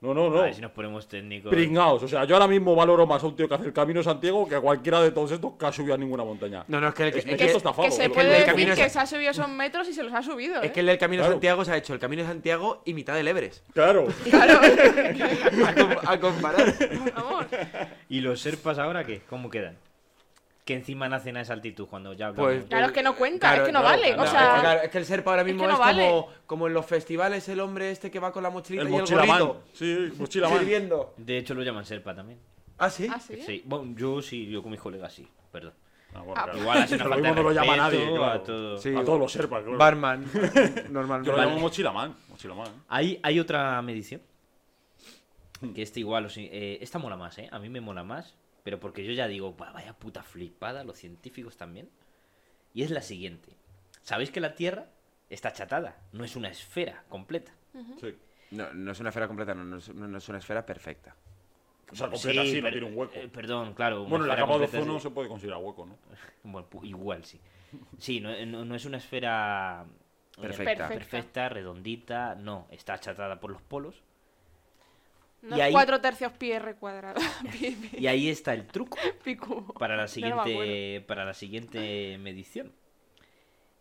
No, 0.00 0.14
no, 0.14 0.26
A 0.26 0.30
no. 0.30 0.42
ver 0.42 0.54
si 0.54 0.60
nos 0.60 0.70
ponemos 0.70 1.08
técnicos. 1.08 1.50
Pringaos. 1.50 2.00
O 2.04 2.06
sea, 2.08 2.24
yo 2.24 2.36
ahora 2.36 2.46
mismo 2.46 2.72
valoro 2.76 3.04
más 3.04 3.20
a 3.24 3.26
un 3.26 3.34
tío 3.34 3.48
que 3.48 3.54
hace 3.54 3.64
el 3.66 3.72
Camino 3.72 4.00
Santiago 4.00 4.48
que 4.48 4.54
a 4.54 4.60
cualquiera 4.60 5.02
de 5.02 5.10
todos 5.10 5.32
estos 5.32 5.54
que 5.58 5.66
ha 5.66 5.72
subido 5.72 5.94
a 5.94 5.98
ninguna 5.98 6.22
montaña. 6.22 6.64
No, 6.68 6.80
no, 6.80 6.86
es 6.88 6.94
que 6.94 7.02
el, 7.02 7.08
Es- 7.08 7.16
es 7.16 7.26
es 7.26 7.36
que- 7.36 7.44
esto 7.46 7.58
está 7.58 7.72
Que 7.82 7.90
se 7.90 8.04
el 8.04 8.12
puede 8.12 8.28
decir 8.28 8.46
camino 8.46 8.74
que 8.76 8.88
se 8.88 8.98
ha 9.00 9.06
subido 9.06 9.30
esos 9.32 9.48
metros 9.48 9.88
y 9.88 9.92
se 9.92 10.04
los 10.04 10.12
ha 10.14 10.22
subido. 10.22 10.62
es 10.62 10.68
¿eh? 10.68 10.72
que 10.72 10.80
el 10.80 10.86
del 10.86 10.98
Camino 10.98 11.22
Claro. 11.22 11.32
Santiago 11.34 11.64
se 11.64 11.72
ha 11.72 11.76
hecho 11.78 11.94
el 11.94 11.98
Camino 11.98 12.22
de 12.22 12.28
Santiago 12.28 12.82
y 12.84 12.94
mitad 12.94 13.14
del 13.16 13.26
Everest. 13.26 13.64
Claro. 13.72 14.06
A, 15.66 15.74
com- 15.74 15.96
a 16.06 16.20
comparar. 16.20 16.74
Vamos. 17.16 17.46
¿Y 18.08 18.20
los 18.20 18.40
serpas 18.40 18.78
ahora 18.78 19.02
qué? 19.04 19.22
¿Cómo 19.28 19.50
quedan? 19.50 19.76
Que 20.68 20.74
encima 20.74 21.08
nacen 21.08 21.34
a 21.38 21.40
esa 21.40 21.54
altitud 21.54 21.86
cuando 21.88 22.12
ya 22.12 22.26
hablamos. 22.26 22.52
Pues, 22.52 22.64
Claro, 22.66 22.86
es 22.88 22.92
que 22.92 23.02
no 23.02 23.16
cuenta, 23.16 23.48
Claro, 23.48 23.62
es 23.62 23.66
que 23.68 23.72
no 23.72 23.82
vale. 23.82 24.14
o 24.14 24.26
sea, 24.26 24.58
claro, 24.60 24.80
es 24.82 24.90
que 24.90 24.98
el 24.98 25.04
Serpa 25.06 25.30
ahora 25.30 25.42
mismo 25.42 25.66
que 25.66 25.72
es, 25.72 25.78
vale. 25.78 26.06
como, 26.10 26.28
como 26.44 26.66
en 26.66 26.74
los 26.74 26.84
festivales 26.84 27.48
el 27.48 27.60
hombre 27.60 27.90
este 27.90 28.10
que 28.10 28.18
va 28.20 28.30
con 28.32 28.42
la 28.42 28.50
mochilita 28.50 28.82
El 28.82 28.90
y 28.90 28.94
el 28.94 29.00
mochilamán. 29.00 29.38
gorrito. 29.40 29.62
Sí, 29.72 30.12
mochilamán. 30.18 30.58
Sirviendo. 30.58 31.14
De 31.16 31.38
hecho 31.38 31.54
lo 31.54 31.62
llaman 31.62 31.86
serpa 31.86 32.14
también. 32.14 32.38
¿Ah, 32.76 32.90
sí? 32.90 33.08
¿Ah, 33.10 33.18
sí? 33.18 33.40
Sí. 33.46 33.62
Bueno, 33.64 33.94
yo 33.96 34.20
sí, 34.20 34.46
yo 34.50 34.60
con 34.62 34.70
mis 34.70 34.80
colegas 34.80 35.10
sí. 35.14 35.26
Perdón. 35.50 35.72
Ah, 36.14 36.18
bueno, 36.20 36.34
Ah, 36.36 36.44
claro. 36.44 36.58
Igual 36.58 36.78
así 36.82 36.98
Lo 36.98 37.16
no 37.16 37.42
lo 37.42 37.52
llama 37.52 37.76
nadie. 37.78 38.06
claro. 38.06 38.24
a 38.26 38.42
todo. 38.44 38.76
Sí. 38.78 38.94
A 38.94 39.02
todos 39.04 39.18
los 39.20 39.32
serpas, 39.32 39.62
claro. 39.62 39.78
Barman. 39.78 40.26
Yo 40.34 40.90
Normalmente. 40.90 41.30
lo 41.30 41.36
Vale. 41.38 41.48
llamo 41.48 41.60
mochilamán. 41.62 42.14
Mochilamán. 42.28 42.68
Hay, 42.88 43.18
hay 43.22 43.40
otra 43.40 43.80
medición. 43.80 44.20
Que 45.74 45.80
este 45.80 46.00
igual, 46.00 46.26
os- 46.26 46.36
eh, 46.36 46.76
esta 46.82 46.98
mola 46.98 47.16
más, 47.16 47.38
¿eh? 47.38 47.48
A 47.50 47.58
mí 47.58 47.70
me 47.70 47.80
mola 47.80 48.04
más. 48.04 48.34
Pero 48.68 48.80
porque 48.80 49.02
yo 49.02 49.12
ya 49.12 49.26
digo, 49.26 49.52
"Buah, 49.54 49.72
vaya 49.72 49.94
puta 49.94 50.22
flipada, 50.22 50.84
los 50.84 50.98
científicos 50.98 51.56
también. 51.56 51.88
Y 52.74 52.82
es 52.82 52.90
la 52.90 53.00
siguiente. 53.00 53.56
¿Sabéis 54.02 54.30
que 54.30 54.40
la 54.42 54.54
Tierra 54.54 54.90
está 55.30 55.48
achatada? 55.48 55.96
No 56.12 56.22
es 56.22 56.36
una 56.36 56.50
esfera 56.50 57.02
completa. 57.08 57.50
Sí. 57.98 58.14
No, 58.50 58.70
no 58.74 58.92
es 58.92 59.00
una 59.00 59.08
esfera 59.08 59.26
completa, 59.26 59.54
no, 59.54 59.64
no 59.64 59.78
es, 59.78 59.88
no- 59.94 60.06
no 60.06 60.18
es 60.18 60.28
una 60.28 60.36
esfera 60.36 60.66
perfecta. 60.66 61.16
O 61.90 61.96
sea, 61.96 62.08
completa 62.10 62.42
sí, 62.44 62.56
no 62.56 62.62
pero- 62.64 62.72
tiene 62.72 62.86
un 62.88 62.98
hueco. 62.98 63.14
eh, 63.14 63.28
perdón, 63.28 63.72
claro. 63.72 64.04
bueno, 64.04 64.26
la 64.26 64.36
capa 64.36 64.58
de 64.58 64.64
ozono 64.66 64.98
sí. 64.98 65.04
se 65.04 65.10
puede 65.12 65.30
considerar 65.30 65.60
hueco, 65.62 65.86
¿no? 65.86 65.96
Bueno, 66.42 66.68
pu- 66.68 66.84
igual 66.86 67.24
sí. 67.24 67.40
Sí, 67.96 68.20
no, 68.20 68.28
no- 68.44 68.66
no 68.66 68.74
es 68.74 68.84
una 68.84 68.98
esfera 68.98 69.86
eh, 70.36 70.40
Perfecta. 70.42 70.88
perfecta, 70.88 71.48
redondita. 71.48 72.34
No, 72.34 72.66
está 72.70 72.92
achatada 72.92 73.40
por 73.40 73.50
los 73.50 73.62
polos. 73.62 74.02
No 75.48 75.56
Y 75.56 75.60
es 75.60 75.66
ahí- 75.66 75.72
4 75.72 76.00
tercios 76.00 76.32
pi 76.32 76.52
r 76.52 76.74
cuadrado. 76.76 77.20
pi, 77.52 77.70
pi- 77.92 77.96
Y 77.98 78.06
ahí 78.06 78.28
está 78.28 78.54
el 78.54 78.66
truco. 78.66 78.98
pi 79.24 79.36
cubo. 79.36 79.72
para 79.74 79.96
la 79.96 80.02
no 80.02 80.08
siguiente 80.08 81.04
para 81.06 81.24
la 81.24 81.34
siguiente 81.34 82.18
medición. 82.18 82.72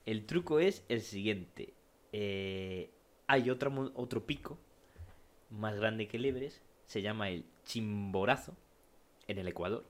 El 0.05 0.25
truco 0.25 0.59
es 0.59 0.83
el 0.87 1.01
siguiente. 1.01 1.73
Eh, 2.13 2.89
hay 3.27 3.49
otra 3.49 3.69
mo- 3.69 3.91
otro 3.95 4.25
pico 4.25 4.57
más 5.49 5.75
grande 5.75 6.07
que 6.07 6.17
el 6.17 6.25
Everest, 6.25 6.61
se 6.85 7.01
llama 7.01 7.29
el 7.29 7.45
Chimborazo 7.65 8.55
en 9.27 9.37
el 9.39 9.47
Ecuador. 9.49 9.85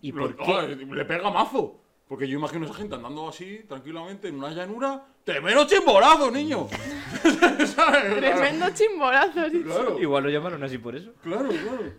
¿Y 0.00 0.12
por 0.12 0.36
Lo- 0.38 0.44
qué? 0.66 0.76
le 0.76 1.04
pega 1.04 1.30
mazo. 1.30 1.80
Porque 2.08 2.28
yo 2.28 2.38
imagino 2.38 2.64
a 2.64 2.68
esa 2.68 2.74
gente 2.78 2.94
andando 2.94 3.28
así, 3.28 3.64
tranquilamente, 3.68 4.28
en 4.28 4.36
una 4.36 4.50
llanura. 4.50 5.06
¡Tremendo 5.24 5.66
chimborazo, 5.66 6.30
niño! 6.30 6.68
¿Sabes? 7.66 8.16
Tremendo 8.16 8.66
chimborazo. 8.74 9.48
sí. 9.50 9.62
Claro, 9.62 9.98
Igual 10.00 10.24
lo 10.24 10.30
llamaron 10.30 10.62
así 10.64 10.78
por 10.78 10.96
eso. 10.96 11.12
claro, 11.22 11.48
claro. 11.48 11.92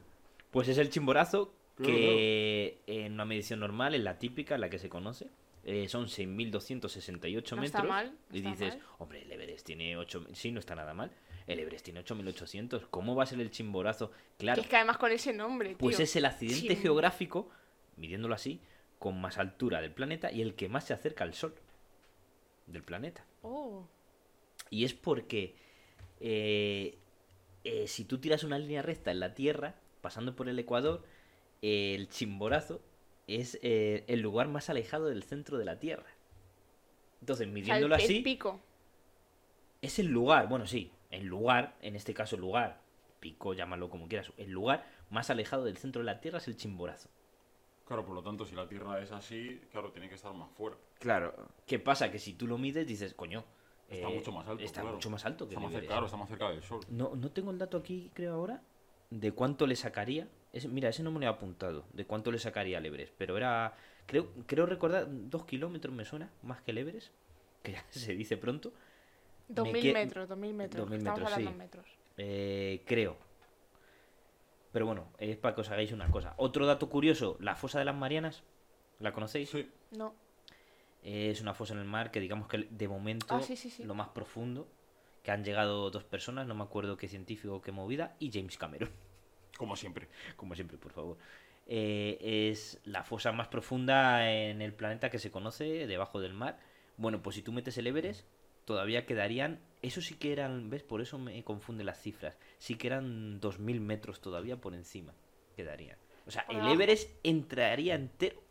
Pues 0.52 0.68
es 0.68 0.78
el 0.78 0.90
chimborazo 0.90 1.54
Claro, 1.76 1.92
que 1.92 2.82
en 2.86 3.14
una 3.14 3.26
medición 3.26 3.60
normal, 3.62 3.96
en 3.96 4.04
la 4.04 4.20
típica, 4.20 4.56
en 4.56 4.62
la 4.62 4.70
que 4.70 4.78
se 4.78 4.90
conoce, 4.90 5.28
eh, 5.64 5.88
son 5.90 6.06
6.268 6.08 7.52
No 7.56 7.62
metros. 7.62 7.64
está 7.66 7.84
mal, 7.84 8.12
no 8.30 8.36
y 8.36 8.40
está 8.40 8.50
dices, 8.52 8.76
mal. 8.76 8.84
hombre, 9.00 9.22
el 9.24 9.32
Everest 9.32 9.66
tiene 9.66 9.98
8... 9.98 10.26
Sí, 10.34 10.52
no 10.52 10.60
está 10.60 10.76
nada 10.76 10.94
mal. 10.94 11.10
El 11.48 11.60
Everest 11.60 11.86
tiene 11.86 12.04
8.800. 12.06 12.88
¿Cómo 12.92 13.16
va 13.16 13.24
a 13.24 13.26
ser 13.26 13.40
el 13.42 13.50
chimborazo? 13.50 14.12
Que 14.38 14.44
Claro, 14.46 14.62
es 14.62 14.68
que 14.68 14.76
además 14.76 14.98
con 14.98 15.12
ese 15.12 15.34
nombre, 15.34 15.70
tío. 15.70 15.78
pues 15.80 16.00
es 16.00 16.16
el 16.16 16.26
accidente 16.26 16.76
Chim- 16.76 16.82
geográfico, 16.82 17.50
midiéndolo 17.98 18.36
así, 18.36 18.62
con 19.00 19.20
más 19.20 19.38
altura 19.40 19.82
del 19.82 19.92
planeta 19.92 20.32
y 20.32 20.42
el 20.42 20.54
que 20.54 20.70
más 20.70 20.86
se 20.86 20.94
acerca 20.94 21.24
al 21.24 21.34
Sol 21.34 21.56
del 22.68 22.84
planeta. 22.84 23.26
Oh. 23.42 23.88
Y 24.70 24.86
es 24.86 24.94
porque 24.94 25.56
eh, 26.20 26.98
eh, 27.64 27.88
si 27.88 28.06
tú 28.06 28.20
tiras 28.20 28.44
una 28.44 28.60
línea 28.60 28.82
recta 28.82 29.12
en 29.12 29.20
la 29.20 29.34
Tierra, 29.34 29.76
pasando 30.02 30.36
por 30.36 30.50
el 30.50 30.60
Ecuador, 30.60 31.04
eh, 31.62 31.96
el 31.96 32.10
Chimborazo 32.10 32.82
es 33.28 33.58
eh, 33.62 34.04
el 34.08 34.20
lugar 34.22 34.48
más 34.50 34.70
alejado 34.70 35.06
del 35.08 35.24
centro 35.24 35.58
de 35.58 35.66
la 35.66 35.80
Tierra. 35.80 36.08
Entonces, 37.22 37.48
O 37.48 37.48
sea, 37.48 37.48
el, 37.48 37.54
midiéndolo 37.54 37.96
así, 37.96 38.20
pico. 38.22 38.60
es 39.82 39.98
el 40.00 40.08
lugar, 40.08 40.50
bueno, 40.50 40.68
sí, 40.68 40.92
el 41.10 41.26
lugar, 41.26 41.78
en 41.82 41.96
este 41.96 42.14
caso 42.14 42.36
el 42.36 42.42
lugar, 42.42 42.82
pico, 43.22 43.54
llámalo 43.54 43.90
como 43.90 44.10
quieras, 44.10 44.34
el 44.38 44.52
lugar 44.52 44.86
más 45.10 45.30
alejado 45.30 45.64
del 45.64 45.78
centro 45.78 46.02
de 46.02 46.06
la 46.06 46.20
Tierra 46.20 46.40
es 46.40 46.48
el 46.50 46.58
Chimborazo. 46.58 47.10
Claro, 47.86 48.06
por 48.06 48.16
lo 48.16 48.24
tanto, 48.24 48.46
si 48.46 48.56
la 48.56 48.68
Tierra 48.68 49.02
es 49.02 49.12
así, 49.12 49.60
claro, 49.72 49.92
tiene 49.92 50.08
que 50.08 50.16
estar 50.16 50.34
más 50.34 50.50
fuera. 50.52 50.78
Claro. 51.00 51.34
¿Qué 51.68 51.80
pasa? 51.80 52.10
Que 52.12 52.20
si 52.20 52.34
tú 52.34 52.48
lo 52.48 52.58
mides, 52.58 52.88
dices, 52.88 53.14
coño, 53.14 53.44
Está 53.90 54.08
eh, 54.10 54.16
mucho 54.16 54.32
más 54.32 54.48
alto. 54.48 54.64
Está 54.64 54.82
claro. 54.82 54.96
mucho 54.96 55.10
más 55.10 55.26
alto 55.26 55.48
que 55.48 55.56
está 55.56 55.68
el 55.68 55.74
más 55.74 55.84
claro, 55.84 56.06
está 56.06 56.18
más 56.18 56.30
cerca 56.30 56.50
del 56.50 56.64
Sol. 56.64 56.80
No, 56.90 57.16
no 57.16 57.32
tengo 57.32 57.52
el 57.52 57.58
dato 57.58 57.78
aquí, 57.78 58.10
creo 58.14 58.34
ahora, 58.34 58.62
de 59.10 59.32
cuánto 59.34 59.68
le 59.68 59.76
sacaría. 59.76 60.28
Ese- 60.54 60.70
mira, 60.70 60.90
ese 60.90 61.04
no 61.04 61.12
me 61.12 61.20
lo 61.20 61.26
he 61.26 61.30
apuntado, 61.30 61.86
de 61.94 62.06
cuánto 62.06 62.32
le 62.32 62.40
sacaría 62.40 62.78
al 62.78 62.86
Everest. 62.86 63.14
Pero 63.18 63.36
era, 63.38 63.76
creo, 64.06 64.30
creo 64.48 64.66
recordar, 64.66 65.08
dos 65.10 65.46
kilómetros 65.46 65.94
me 65.94 66.06
suena, 66.06 66.32
más 66.42 66.62
que 66.62 66.72
el 66.72 66.78
Everest, 66.78 67.12
que 67.64 67.74
ya 67.74 67.84
se 67.90 68.16
dice 68.16 68.38
pronto. 68.38 68.72
Dos 69.50 69.66
me 69.68 69.74
mil 69.74 69.94
metros, 69.94 70.30
dos 70.30 70.38
mil 70.38 70.54
metros. 70.54 70.90
2000 70.90 71.00
Estamos 71.00 71.20
metros, 71.20 71.34
hablando 71.34 71.52
sí. 71.52 71.58
metros. 71.58 71.86
Eh, 72.18 72.82
creo. 72.86 73.18
Pero 74.74 74.86
bueno, 74.88 75.08
es 75.20 75.38
para 75.38 75.56
que 75.56 75.62
os 75.62 75.70
hagáis 75.70 75.92
una 75.94 76.10
cosa. 76.12 76.34
Otro 76.38 76.66
dato 76.66 76.90
curioso, 76.90 77.38
la 77.40 77.56
fosa 77.56 77.80
de 77.80 77.86
las 77.86 77.96
Marianas, 77.96 78.44
¿la 79.00 79.14
conocéis? 79.14 79.50
Sí. 79.50 79.70
No. 79.92 80.14
Es 81.04 81.40
una 81.42 81.54
fosa 81.54 81.74
en 81.74 81.80
el 81.80 81.86
mar 81.86 82.12
que 82.12 82.20
digamos 82.20 82.48
que 82.48 82.68
de 82.70 82.88
momento 82.88 83.28
Ah, 83.36 83.42
sí, 83.42 83.56
sí, 83.56 83.70
sí. 83.70 83.84
lo 83.84 83.94
más 83.94 84.10
profundo, 84.10 84.68
que 85.22 85.32
han 85.32 85.44
llegado 85.44 85.90
dos 85.92 86.04
personas, 86.04 86.48
no 86.48 86.56
me 86.56 86.64
acuerdo 86.64 86.98
qué 86.98 87.08
científico, 87.08 87.62
qué 87.62 87.72
movida, 87.72 88.16
y 88.20 88.32
James 88.32 88.58
Cameron. 88.58 88.90
Como 89.58 89.76
siempre. 89.76 90.08
como 90.36 90.56
siempre, 90.56 90.78
por 90.80 90.92
favor. 90.92 91.18
Eh, 91.68 92.50
es 92.50 92.82
la 92.86 93.04
fosa 93.04 93.32
más 93.32 93.48
profunda 93.50 94.30
en 94.34 94.64
el 94.64 94.74
planeta 94.74 95.12
que 95.12 95.20
se 95.20 95.30
conoce, 95.30 95.86
debajo 95.86 96.20
del 96.20 96.34
mar. 96.34 96.58
Bueno, 96.98 97.22
pues 97.22 97.36
si 97.36 97.44
tú 97.44 97.52
metes 97.52 97.78
el 97.78 97.86
Everest, 97.86 98.26
todavía 98.66 99.06
quedarían. 99.06 99.60
Eso 99.84 100.02
sí 100.02 100.16
que 100.16 100.32
eran, 100.32 100.70
¿ves? 100.72 100.82
Por 100.82 101.02
eso 101.02 101.20
me 101.20 101.44
confunde 101.44 101.84
las 101.84 102.00
cifras. 102.02 102.36
Sí 102.58 102.76
que 102.76 102.88
eran 102.88 103.40
2.000 103.40 103.80
metros 103.82 104.20
todavía 104.22 104.58
por 104.60 104.74
encima. 104.74 105.14
Quedarían. 105.56 105.98
O 106.26 106.32
sea, 106.32 106.46
Por 106.46 106.56
el 106.56 106.62
debajo. 106.62 106.74
Everest 106.82 107.10
entraría 107.22 107.94
entero. 107.96 108.42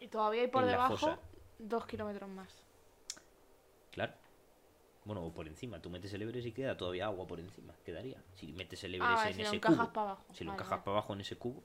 Y 0.00 0.08
todavía 0.08 0.42
hay 0.42 0.48
por 0.48 0.66
debajo 0.66 1.16
dos 1.58 1.86
kilómetros 1.86 2.28
más. 2.28 2.52
Claro. 3.92 4.12
Bueno, 5.04 5.22
o 5.24 5.32
por 5.32 5.46
encima. 5.46 5.80
Tú 5.80 5.90
metes 5.90 6.12
el 6.12 6.22
Everest 6.22 6.48
y 6.48 6.52
queda 6.52 6.76
todavía 6.76 7.06
agua 7.06 7.26
por 7.26 7.38
encima. 7.40 7.72
Quedaría. 7.84 8.20
Si 8.34 8.52
metes 8.52 8.82
el 8.84 8.96
Everest 8.96 9.18
Ah, 9.24 9.28
en 9.28 9.34
si 9.36 9.42
lo 9.42 9.46
ese 9.46 9.56
encajas 9.56 9.76
cubo. 9.78 9.92
para 9.92 10.06
abajo. 10.10 10.24
Si 10.34 10.44
lo 10.44 10.50
Vale, 10.50 10.56
encajas 10.56 10.70
vale. 10.70 10.82
para 10.84 10.96
abajo 10.96 11.12
en 11.14 11.20
ese 11.20 11.36
cubo. 11.36 11.62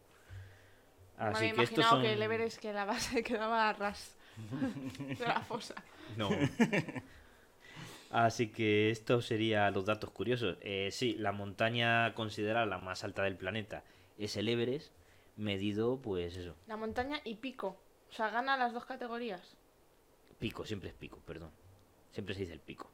Me 1.18 1.24
Así 1.26 1.38
había 1.46 1.54
que 1.56 1.64
estos 1.64 1.86
son... 1.86 2.02
que 2.04 2.14
el 2.14 2.22
Everest 2.22 2.60
que 2.60 2.74
la 2.74 2.86
base 2.86 3.24
quedaba 3.24 3.70
a 3.70 3.74
ras 3.74 4.16
de 5.00 5.26
la 5.26 5.42
fosa. 5.42 5.74
No. 6.16 6.30
Así 8.12 8.52
que 8.52 8.92
estos 8.92 9.26
serían 9.26 9.74
los 9.74 9.86
datos 9.86 10.12
curiosos. 10.12 10.58
Eh, 10.62 10.90
sí, 10.92 11.16
la 11.16 11.32
montaña 11.32 12.14
considerada 12.14 12.66
la 12.66 12.78
más 12.78 13.04
alta 13.04 13.24
del 13.24 13.36
planeta 13.36 13.84
es 14.18 14.38
el 14.38 14.48
Everest, 14.48 14.94
medido, 15.36 16.00
pues 16.02 16.38
eso, 16.38 16.56
La 16.68 16.78
montaña 16.78 17.20
y 17.24 17.36
pico. 17.36 17.78
O 18.10 18.14
sea, 18.14 18.30
gana 18.30 18.58
las 18.58 18.74
dos 18.74 18.86
categorías. 18.86 19.58
pico, 20.40 20.66
siempre 20.66 20.90
es 20.90 20.96
pico, 20.96 21.20
perdón. 21.26 21.52
Siempre 22.12 22.36
se 22.36 22.42
dice 22.42 22.54
el 22.54 22.60
pico. 22.60 22.90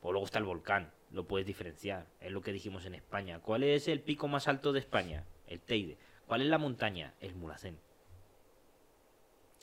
O 0.00 0.12
luego 0.12 0.26
está 0.26 0.38
el 0.38 0.44
volcán, 0.44 0.92
lo 1.10 1.26
puedes 1.26 1.46
diferenciar. 1.46 2.06
Es 2.20 2.30
lo 2.32 2.40
que 2.40 2.52
dijimos 2.52 2.86
en 2.86 2.94
España. 2.94 3.40
¿Cuál 3.40 3.64
es 3.64 3.88
el 3.88 4.00
pico 4.00 4.28
más 4.28 4.48
alto 4.48 4.72
de 4.72 4.80
España? 4.80 5.24
El 5.46 5.60
Teide. 5.60 5.98
¿Cuál 6.26 6.42
es 6.42 6.48
la 6.48 6.58
montaña? 6.58 7.14
El 7.20 7.34
Mulhacén. 7.34 7.78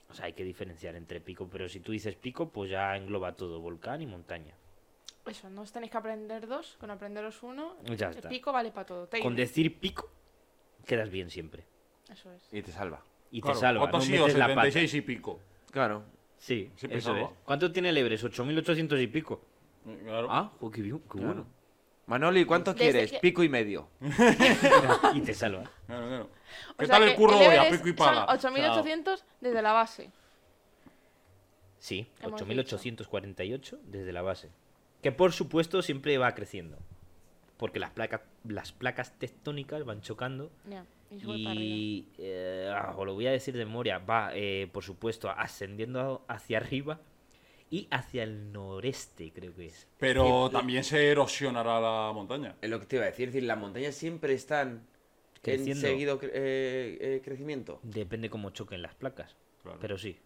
O 0.09 0.13
sea, 0.13 0.25
hay 0.25 0.33
que 0.33 0.43
diferenciar 0.43 0.95
entre 0.95 1.21
pico, 1.21 1.47
pero 1.49 1.69
si 1.69 1.79
tú 1.79 1.91
dices 1.93 2.15
pico, 2.15 2.49
pues 2.49 2.69
ya 2.69 2.95
engloba 2.97 3.35
todo, 3.35 3.61
volcán 3.61 4.01
y 4.01 4.07
montaña. 4.07 4.55
Eso, 5.25 5.49
no 5.49 5.61
os 5.61 5.71
tenéis 5.71 5.91
que 5.91 5.97
aprender 5.97 6.47
dos. 6.47 6.77
Con 6.79 6.89
aprenderos 6.91 7.43
uno, 7.43 7.75
Ya 7.95 8.07
el 8.09 8.15
está. 8.15 8.29
pico 8.29 8.51
vale 8.51 8.71
para 8.71 8.85
todo. 8.85 9.09
Con 9.21 9.35
decir 9.35 9.79
pico, 9.79 10.09
quedas 10.85 11.09
bien 11.09 11.29
siempre. 11.29 11.63
Eso 12.11 12.31
es. 12.31 12.47
Y 12.51 12.61
te 12.61 12.71
salva. 12.71 13.03
Y 13.31 13.41
te 13.41 13.53
salva, 13.55 13.81
¿cuánto 13.89 13.99
no 13.99 14.05
metes 14.05 14.35
la 14.37 14.47
pata. 14.47 14.61
76 14.63 14.93
y 14.95 15.01
pico. 15.01 15.39
Claro. 15.71 16.03
Sí, 16.37 16.71
Siempre 16.75 16.99
eso 16.99 17.13
salva. 17.13 17.27
es. 17.29 17.37
¿Cuánto 17.45 17.71
tiene 17.71 17.89
el 17.89 17.97
Everest? 17.97 18.23
8.800 18.25 19.01
y 19.01 19.07
pico. 19.07 19.41
Claro. 20.03 20.27
Ah, 20.29 20.51
jo, 20.59 20.69
qué 20.71 20.81
bien, 20.81 20.99
qué 20.99 21.07
Claro. 21.09 21.25
bueno. 21.27 21.47
Manoli, 22.07 22.43
¿cuánto 22.45 22.73
Desde 22.73 22.91
quieres? 22.91 23.11
que- 23.11 23.19
Pico 23.19 23.43
y 23.43 23.47
medio. 23.49 23.87
y 25.13 25.21
te 25.21 25.33
salva. 25.33 25.63
Claro, 25.85 26.07
claro. 26.07 26.23
O 26.25 26.77
¿Qué 26.77 26.85
sea 26.87 26.95
tal 26.99 27.07
el 27.07 27.15
curro 27.15 27.37
hoy? 27.37 27.55
A 27.55 27.69
pico 27.69 27.87
y 27.87 27.93
pala. 27.93 28.25
Son 28.39 28.53
8.800 28.55 29.23
desde 29.39 29.61
la 29.61 29.71
base. 29.71 30.09
Sí, 31.77 32.07
Hemos 32.21 32.41
8.848 32.41 33.79
desde 33.83 34.11
la 34.11 34.21
base. 34.21 34.49
Que 35.01 35.11
por 35.11 35.31
supuesto 35.33 35.81
siempre 35.81 36.17
va 36.17 36.33
creciendo. 36.35 36.77
Porque 37.57 37.79
las 37.79 37.91
placas, 37.91 38.21
las 38.43 38.71
placas 38.71 39.17
tectónicas 39.19 39.83
van 39.85 40.01
chocando 40.01 40.51
y 41.11 42.07
eh, 42.17 42.71
ah, 42.73 42.95
os 42.97 43.05
lo 43.05 43.13
voy 43.13 43.27
a 43.27 43.31
decir 43.31 43.55
de 43.55 43.65
memoria, 43.65 43.99
va, 43.99 44.31
eh, 44.33 44.67
por 44.71 44.83
supuesto, 44.83 45.29
ascendiendo 45.29 46.23
hacia 46.27 46.57
arriba 46.57 47.01
y 47.69 47.87
hacia 47.91 48.23
el 48.23 48.51
noreste, 48.51 49.31
creo 49.31 49.53
que 49.55 49.67
es. 49.67 49.87
Pero 49.97 50.49
también 50.49 50.83
se 50.83 51.09
erosionará 51.09 51.79
la 51.79 52.11
montaña. 52.13 52.55
Es 52.61 52.69
lo 52.69 52.79
que 52.79 52.85
te 52.85 52.95
iba 52.95 53.05
a 53.05 53.09
decir. 53.09 53.27
Es 53.29 53.33
decir, 53.33 53.47
las 53.47 53.57
montañas 53.57 53.93
siempre 53.95 54.33
están 54.33 54.87
Creciendo. 55.41 55.71
en 55.87 55.93
seguido 55.93 56.19
cre- 56.19 56.31
eh, 56.33 56.97
eh, 56.99 57.21
crecimiento. 57.23 57.79
Depende 57.83 58.29
cómo 58.29 58.49
choquen 58.49 58.81
las 58.81 58.95
placas. 58.95 59.35
Claro. 59.61 59.77
Pero 59.79 59.97
sí. 59.97 60.17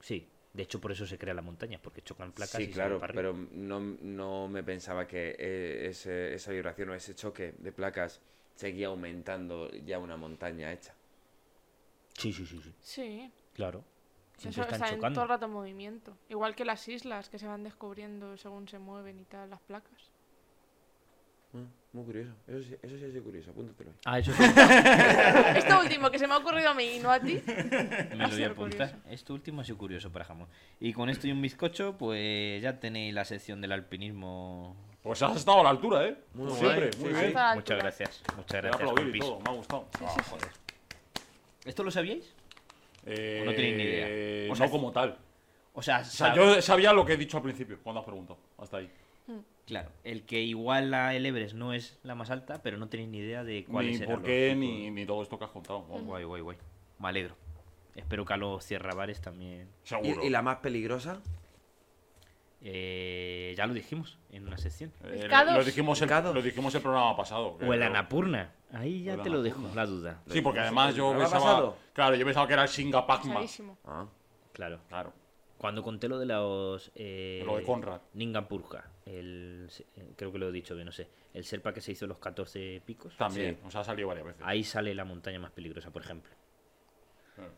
Sí. 0.00 0.28
De 0.54 0.62
hecho, 0.62 0.80
por 0.80 0.92
eso 0.92 1.06
se 1.06 1.18
crea 1.18 1.34
la 1.34 1.42
montaña, 1.42 1.80
porque 1.82 2.00
chocan 2.02 2.32
placas 2.32 2.56
Sí, 2.56 2.62
y 2.62 2.72
se 2.72 2.72
claro, 2.72 2.92
van 2.92 3.00
para 3.00 3.10
arriba. 3.12 3.32
pero 3.32 3.48
no, 3.52 3.80
no 3.80 4.48
me 4.48 4.62
pensaba 4.62 5.06
que 5.06 5.36
eh, 5.38 5.88
ese- 5.90 6.34
esa 6.34 6.52
vibración 6.52 6.90
o 6.90 6.94
ese 6.94 7.14
choque 7.14 7.54
de 7.58 7.72
placas 7.72 8.20
seguía 8.54 8.86
aumentando 8.88 9.70
ya 9.72 9.98
una 9.98 10.16
montaña 10.16 10.72
hecha. 10.72 10.94
Sí, 12.16 12.32
sí, 12.32 12.46
sí, 12.46 12.60
sí. 12.62 12.72
Sí, 12.80 13.32
Claro. 13.54 13.84
eso 14.38 14.42
Siempre 14.42 14.62
está 14.62 14.76
están 14.76 14.88
en 14.90 14.94
chocando. 14.96 15.14
todo 15.14 15.24
el 15.24 15.28
rato 15.30 15.46
en 15.46 15.52
movimiento. 15.52 16.16
Igual 16.28 16.54
que 16.54 16.64
las 16.64 16.86
islas 16.88 17.28
que 17.28 17.38
se 17.38 17.46
van 17.48 17.64
descubriendo 17.64 18.36
según 18.36 18.68
se 18.68 18.78
mueven 18.78 19.18
y 19.20 19.24
tal, 19.24 19.50
las 19.50 19.60
placas. 19.62 20.10
Mm, 21.54 21.96
muy 21.96 22.04
curioso. 22.04 22.32
Eso 22.48 22.62
sí, 22.62 22.76
eso 22.82 22.98
sí 22.98 23.04
ha 23.04 23.08
sido 23.10 23.22
curioso. 23.22 23.50
Apúntatelo 23.52 23.90
ahí. 23.90 23.96
Ah, 24.04 24.18
eso 24.18 24.32
sí. 24.36 24.42
Esto 25.58 25.80
último 25.80 26.10
que 26.10 26.18
se 26.18 26.26
me 26.26 26.34
ha 26.34 26.38
ocurrido 26.38 26.68
a 26.70 26.74
mí 26.74 26.96
y 26.96 26.98
no 26.98 27.10
a 27.10 27.20
ti. 27.20 27.40
Me 27.46 28.16
lo 28.16 28.28
voy 28.28 28.42
a 28.42 28.46
apuntar. 28.48 28.90
curioso. 28.90 28.96
Esto 29.08 29.34
último 29.34 29.60
ha 29.60 29.64
sido 29.64 29.78
curioso 29.78 30.10
para 30.10 30.24
jamón. 30.24 30.48
Y 30.80 30.92
con 30.92 31.08
esto 31.08 31.28
y 31.28 31.32
un 31.32 31.40
bizcocho, 31.40 31.96
pues 31.96 32.60
ya 32.60 32.80
tenéis 32.80 33.14
la 33.14 33.24
sección 33.24 33.60
del 33.60 33.72
alpinismo. 33.72 34.76
Pues 35.02 35.22
has 35.22 35.36
estado 35.36 35.60
a 35.60 35.64
la 35.64 35.70
altura, 35.70 36.06
¿eh? 36.08 36.16
Muy 36.34 36.50
siempre, 36.52 36.90
muy 36.98 37.10
sí. 37.14 37.20
bien. 37.20 37.34
Muchas 37.54 37.78
gracias. 37.78 38.22
Muchas 38.36 38.62
gracias, 38.62 38.90
y 39.14 39.18
todo, 39.18 39.40
me 39.40 39.50
ha 39.50 39.52
gustado. 39.54 39.88
Ah, 40.00 40.16
joder. 40.28 40.48
¿Esto 41.64 41.84
lo 41.84 41.90
sabíais? 41.90 42.34
Eh, 43.06 43.42
no 43.44 43.52
tenéis 43.54 43.76
ni 43.76 43.82
idea? 43.84 44.46
O 44.46 44.48
no 44.48 44.56
sea, 44.56 44.70
como 44.70 44.90
tal. 44.92 45.18
O 45.74 45.82
sea, 45.82 46.00
O 46.00 46.04
sea, 46.04 46.34
yo 46.34 46.60
sabía 46.62 46.92
lo 46.92 47.04
que 47.04 47.12
he 47.12 47.16
dicho 47.16 47.36
al 47.36 47.42
principio, 47.42 47.78
cuando 47.82 48.00
has 48.00 48.06
preguntado. 48.06 48.38
Hasta 48.58 48.78
ahí. 48.78 48.90
Claro, 49.66 49.90
el 50.04 50.24
que 50.24 50.42
igual 50.42 50.90
la 50.90 51.14
el 51.14 51.24
Everest 51.24 51.54
no 51.54 51.72
es 51.72 51.98
la 52.02 52.14
más 52.14 52.30
alta, 52.30 52.62
pero 52.62 52.76
no 52.76 52.88
tenéis 52.88 53.08
ni 53.08 53.18
idea 53.18 53.44
de 53.44 53.64
cuál 53.64 53.86
Ni 53.86 53.94
es 53.94 54.02
por 54.02 54.22
qué, 54.22 54.54
ni, 54.54 54.90
ni 54.90 55.06
todo 55.06 55.22
esto 55.22 55.38
que 55.38 55.44
has 55.46 55.50
contado. 55.50 55.82
Vamos, 55.82 56.02
Guay, 56.04 56.24
guay, 56.24 56.42
guay. 56.42 56.58
Me 56.98 57.08
alegro. 57.08 57.34
Espero 57.94 58.24
que 58.24 58.32
a 58.34 58.36
los 58.36 58.64
cierrabares 58.64 59.20
también. 59.20 59.68
Seguro. 59.84 60.22
¿Y, 60.22 60.26
y 60.26 60.30
la 60.30 60.42
más 60.42 60.58
peligrosa? 60.58 61.20
Eh, 62.66 63.54
ya 63.56 63.66
lo 63.66 63.74
dijimos 63.74 64.18
en 64.30 64.46
una 64.46 64.56
sección. 64.56 64.90
Eh, 65.04 65.28
lo, 65.28 65.62
dijimos 65.64 66.00
el, 66.00 66.08
lo 66.08 66.40
dijimos 66.42 66.74
el 66.74 66.80
programa 66.80 67.14
pasado. 67.14 67.58
O 67.60 67.72
el 67.74 67.82
Anapurna. 67.82 68.52
Ahí 68.72 69.04
ya 69.04 69.14
el 69.14 69.22
te 69.22 69.28
lo 69.28 69.42
dejo, 69.42 69.60
la 69.74 69.84
duda. 69.84 70.22
Sí, 70.30 70.40
porque 70.40 70.60
además 70.60 70.94
yo 70.94 71.12
¿Lo 71.12 71.18
ha 71.20 71.22
pensaba. 71.24 71.44
pasado? 71.44 71.76
Claro, 71.92 72.16
yo 72.16 72.24
pensaba 72.24 72.46
que 72.46 72.54
era 72.54 72.62
el 72.62 72.68
Singa 72.68 73.06
Pacma. 73.06 73.34
Pasadísimo. 73.34 73.76
Ah. 73.84 74.06
Claro. 74.52 74.80
Claro. 74.88 75.12
Cuando 75.58 75.82
conté 75.82 76.08
lo 76.08 76.18
de 76.18 76.26
los. 76.26 76.90
Eh, 76.94 77.42
Lo 77.44 77.56
de 77.56 77.64
Conrad. 77.64 78.00
Ningampurga. 78.14 78.90
El, 79.06 79.68
creo 80.16 80.32
que 80.32 80.38
lo 80.38 80.48
he 80.48 80.52
dicho 80.52 80.74
bien, 80.74 80.86
no 80.86 80.92
sé. 80.92 81.08
El 81.34 81.44
Serpa 81.44 81.74
que 81.74 81.80
se 81.80 81.92
hizo 81.92 82.06
los 82.06 82.18
14 82.18 82.80
picos. 82.86 83.16
También, 83.16 83.56
Sí. 83.56 83.60
o 83.66 83.70
sea, 83.70 83.82
ha 83.82 83.84
salido 83.84 84.08
varias 84.08 84.26
veces. 84.26 84.42
Ahí 84.44 84.64
sale 84.64 84.94
la 84.94 85.04
montaña 85.04 85.38
más 85.38 85.50
peligrosa, 85.50 85.90
por 85.90 86.02
ejemplo. 86.02 86.32
Claro. 87.34 87.52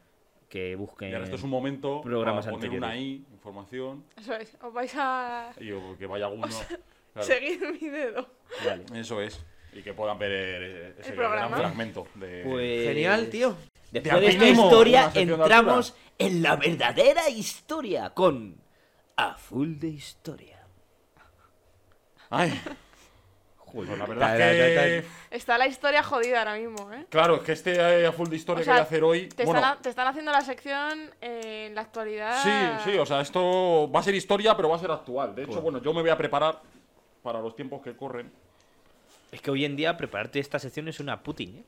Que 0.49 0.75
busquen. 0.77 1.11
Y 1.11 1.13
ahora 1.13 1.25
esto 1.25 1.37
es 1.37 1.43
un 1.43 1.51
momento 1.51 2.01
programas 2.03 2.47
para 2.47 2.57
poner 2.57 2.69
anteriores. 2.71 2.97
una 2.99 3.01
I, 3.01 3.25
información, 3.33 4.05
Eso 4.17 4.35
es, 4.35 4.57
os 4.61 4.73
vais 4.73 4.93
a 4.97 5.53
y 5.61 5.71
o 5.73 5.97
que 5.99 6.07
vaya 6.07 6.27
alguno. 6.27 6.49
claro, 7.13 7.27
seguir 7.27 7.61
mi 7.81 7.89
dedo. 7.89 8.29
Vale. 8.65 8.85
Eso 8.95 9.21
es. 9.21 9.45
Y 9.73 9.83
que 9.83 9.93
puedan 9.93 10.19
ver 10.19 10.31
eh, 10.33 10.95
ese 10.99 11.11
El 11.11 11.17
gran 11.17 11.51
fragmento 11.53 12.09
de. 12.15 12.43
Pues- 12.45 12.85
Genial, 12.89 13.29
tío. 13.29 13.57
Después 13.93 14.21
de 14.21 14.27
esta 14.29 14.49
historia, 14.49 15.13
entramos 15.15 15.95
en 16.19 16.43
la 16.43 16.57
verdadera 16.57 17.29
historia 17.29 18.11
con. 18.11 18.57
A 19.17 19.35
full 19.37 19.77
de 19.79 19.89
historia. 19.89 20.56
Ay, 22.31 22.61
Joder, 23.59 23.99
la 23.99 24.07
verdad 24.07 24.41
es 24.41 25.03
que. 25.03 25.37
Está 25.37 25.59
la 25.59 25.67
historia 25.67 26.03
jodida 26.03 26.39
ahora 26.39 26.57
mismo, 26.57 26.93
¿eh? 26.93 27.05
Claro, 27.11 27.37
es 27.37 27.43
que 27.43 27.53
este 27.53 28.07
a 28.07 28.13
full 28.13 28.29
de 28.29 28.37
historia 28.37 28.63
O 28.63 28.65
sea, 28.65 28.75
que 28.75 28.79
voy 28.79 28.81
a 28.81 28.85
hacer 28.85 29.05
hoy. 29.05 29.29
Te, 29.29 29.45
bueno, 29.45 29.61
están, 29.61 29.83
te 29.83 29.89
están 29.89 30.07
haciendo 30.07 30.31
la 30.31 30.41
sección 30.41 31.11
eh, 31.21 31.67
en 31.67 31.75
la 31.75 31.81
actualidad. 31.83 32.43
Sí, 32.43 32.91
sí, 32.91 32.99
o 32.99 33.05
sea, 33.05 33.21
esto 33.21 33.91
va 33.93 34.01
a 34.01 34.03
ser 34.03 34.15
historia, 34.15 34.57
pero 34.57 34.69
va 34.69 34.77
a 34.77 34.79
ser 34.79 34.91
actual. 34.91 35.35
De 35.35 35.43
hecho, 35.43 35.61
bueno, 35.61 35.83
yo 35.83 35.93
me 35.93 36.01
voy 36.01 36.11
a 36.11 36.17
preparar 36.17 36.61
para 37.23 37.41
los 37.41 37.57
tiempos 37.57 37.83
que 37.83 37.97
corren. 37.97 38.31
Es 39.33 39.43
que 39.43 39.51
hoy 39.51 39.65
en 39.65 39.75
día 39.75 39.97
prepararte 39.97 40.39
esta 40.39 40.59
sección 40.59 40.87
es 40.89 41.01
una 41.01 41.23
Putin, 41.23 41.57
¿eh? 41.57 41.65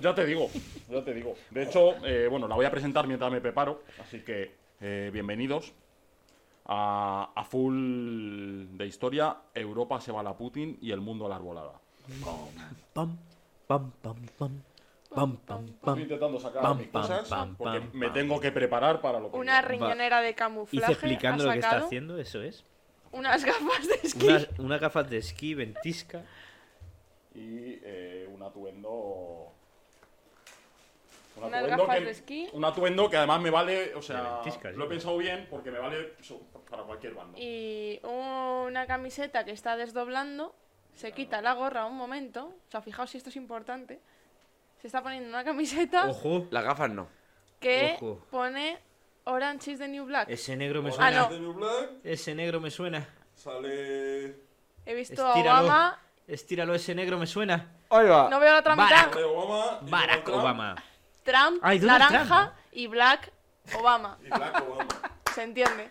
Ya 0.00 0.14
te 0.14 0.24
digo, 0.24 0.48
ya 0.88 1.04
te 1.04 1.12
digo. 1.12 1.34
De 1.50 1.64
hecho, 1.64 1.96
eh, 2.06 2.28
bueno, 2.30 2.48
la 2.48 2.54
voy 2.54 2.64
a 2.64 2.70
presentar 2.70 3.06
mientras 3.06 3.30
me 3.30 3.40
preparo, 3.40 3.82
así 4.00 4.20
que 4.20 4.54
eh, 4.80 5.10
bienvenidos 5.12 5.74
a, 6.66 7.32
a 7.34 7.44
full 7.44 8.76
de 8.76 8.86
historia. 8.86 9.36
Europa 9.54 10.00
se 10.00 10.12
va 10.12 10.20
a 10.20 10.22
la 10.22 10.36
Putin 10.36 10.78
y 10.80 10.90
el 10.92 11.00
mundo 11.00 11.26
a 11.26 11.28
la 11.28 11.36
arbolada. 11.36 11.80
Pam, 12.94 13.16
pam, 13.66 13.90
pam, 14.02 14.26
pam. 14.38 14.62
Pam, 15.14 15.36
pam, 15.36 15.64
Estoy 15.66 15.76
pam. 15.84 16.00
intentando 16.00 16.40
sacar 16.40 16.62
Pam, 16.62 16.78
mis 16.78 16.88
pam, 16.88 17.02
cosas 17.02 17.28
pam, 17.28 17.54
porque 17.56 17.80
pam, 17.80 17.90
me 17.92 18.08
tengo 18.10 18.40
que 18.40 18.50
preparar 18.50 19.02
para 19.02 19.20
lo 19.20 19.30
que 19.30 19.36
Una 19.36 19.60
viene. 19.60 19.68
riñonera 19.68 20.22
de 20.22 20.34
camuflaje. 20.34 20.76
Hice 20.90 20.92
explicando 20.92 21.44
ha 21.44 21.46
lo 21.48 21.52
que 21.52 21.58
está 21.58 21.76
haciendo, 21.76 22.16
eso 22.18 22.40
es. 22.42 22.64
Unas 23.12 23.44
gafas 23.44 23.86
de 23.88 23.94
esquí. 24.02 24.26
Unas, 24.26 24.48
unas 24.58 24.80
gafas 24.80 25.10
de 25.10 25.18
esquí, 25.18 25.52
ventisca. 25.54 26.22
y 27.34 27.78
eh, 27.84 28.26
un 28.32 28.42
atuendo. 28.42 29.52
Un 31.36 31.44
Unas 31.44 31.62
atuendo, 31.62 31.82
gafas 31.82 31.98
que, 31.98 32.04
de 32.06 32.10
esquí. 32.10 32.48
un 32.54 32.64
atuendo 32.64 33.10
que 33.10 33.16
además 33.18 33.40
me 33.42 33.50
vale, 33.50 33.94
o 33.94 34.00
sea, 34.00 34.36
ventisca, 34.36 34.70
sí. 34.70 34.76
lo 34.78 34.84
he 34.86 34.88
pensado 34.88 35.18
bien 35.18 35.46
porque 35.50 35.70
me 35.70 35.78
vale 35.78 36.14
eso, 36.20 36.40
para 36.72 36.82
cualquier 36.82 37.14
bando. 37.14 37.38
Y 37.38 38.00
una 38.02 38.86
camiseta 38.88 39.44
que 39.44 39.52
está 39.52 39.76
desdoblando. 39.76 40.56
Se 40.94 41.12
quita 41.12 41.40
la 41.40 41.52
gorra 41.54 41.86
un 41.86 41.96
momento. 41.96 42.46
O 42.46 42.70
sea, 42.70 42.82
fijaos 42.82 43.10
si 43.10 43.18
esto 43.18 43.30
es 43.30 43.36
importante. 43.36 44.00
Se 44.80 44.88
está 44.88 45.00
poniendo 45.02 45.28
una 45.28 45.44
camiseta 45.44 46.08
Ojo. 46.08 46.48
Las 46.50 46.64
gafas 46.64 46.90
no. 46.90 47.06
que 47.60 47.94
ojo. 47.96 48.26
pone 48.30 48.78
Orange 49.24 49.70
is 49.70 49.78
the 49.78 49.86
New 49.86 50.04
Black. 50.04 50.28
Ese 50.28 50.56
negro 50.56 50.82
me 50.82 50.90
Ah, 50.90 50.92
suena. 50.92 51.20
no. 51.22 51.28
De 51.28 51.38
New 51.40 51.52
Black 51.52 51.90
Ese 52.02 52.34
negro 52.34 52.60
me 52.60 52.70
suena. 52.72 53.08
sale. 53.36 54.34
He 54.84 54.94
visto 54.94 55.24
a. 55.24 55.34
Obama. 55.36 55.98
Estíralo, 56.26 56.74
ese 56.74 56.94
negro 56.94 57.18
me 57.18 57.26
suena. 57.26 57.68
Oiga. 57.88 58.28
No 58.30 58.40
veo 58.40 58.52
la 58.52 58.58
otra 58.60 58.74
Barack. 58.74 59.14
mitad. 59.14 59.24
Obama. 59.24 59.78
Barack 59.82 60.28
Obama. 60.28 60.74
Trump, 61.24 61.60
Ay, 61.62 61.78
naranja 61.78 62.24
Trump. 62.26 62.52
y 62.72 62.86
Black 62.88 63.32
Obama. 63.78 64.18
Y 64.24 64.28
Black 64.28 64.62
Obama. 64.68 64.88
Se 65.34 65.42
entiende. 65.42 65.90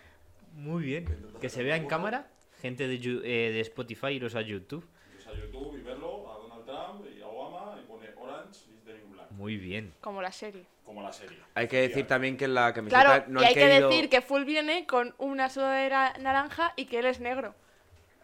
Muy 0.54 0.84
bien. 0.84 1.06
Que 1.40 1.50
se 1.50 1.64
vea 1.64 1.76
en 1.76 1.88
cámara. 1.88 2.28
Gente 2.62 2.88
de, 2.88 2.96
eh, 2.96 3.52
de 3.52 3.60
Spotify, 3.62 4.08
iros 4.10 4.36
a 4.36 4.42
YouTube. 4.42 4.88
Pues 5.14 5.28
a 5.28 5.34
YouTube 5.34 5.78
y 5.78 5.82
verlo 5.82 6.32
a 6.32 6.38
Donald 6.38 6.66
Trump 6.66 7.06
y 7.18 7.22
a 7.22 7.28
Obama 7.28 7.80
y 7.82 7.86
pone 7.88 8.10
Orange 8.16 8.60
is 8.72 8.84
the 8.86 8.94
New 8.94 9.08
Black. 9.14 9.32
Muy 9.32 9.58
bien. 9.58 9.94
Como 10.02 10.22
la 10.22 10.32
serie. 10.32 10.66
Como 10.86 11.02
la 11.02 11.12
serie. 11.12 11.38
Hay 11.56 11.68
que 11.68 11.82
decir 11.82 12.06
también 12.06 12.38
que 12.38 12.46
en 12.46 12.54
la 12.54 12.74
camiseta 12.74 13.02
Claro, 13.02 13.26
no 13.30 13.42
y 13.42 13.46
hay 13.46 13.54
que 13.54 13.68
decir 13.68 14.10
que 14.10 14.22
Full 14.22 14.44
viene 14.44 14.86
con 14.86 15.16
una 15.18 15.50
sudadera 15.50 16.14
naranja 16.20 16.74
y 16.76 16.86
que 16.86 17.00
él 17.00 17.06
es 17.06 17.20
negro. 17.20 17.56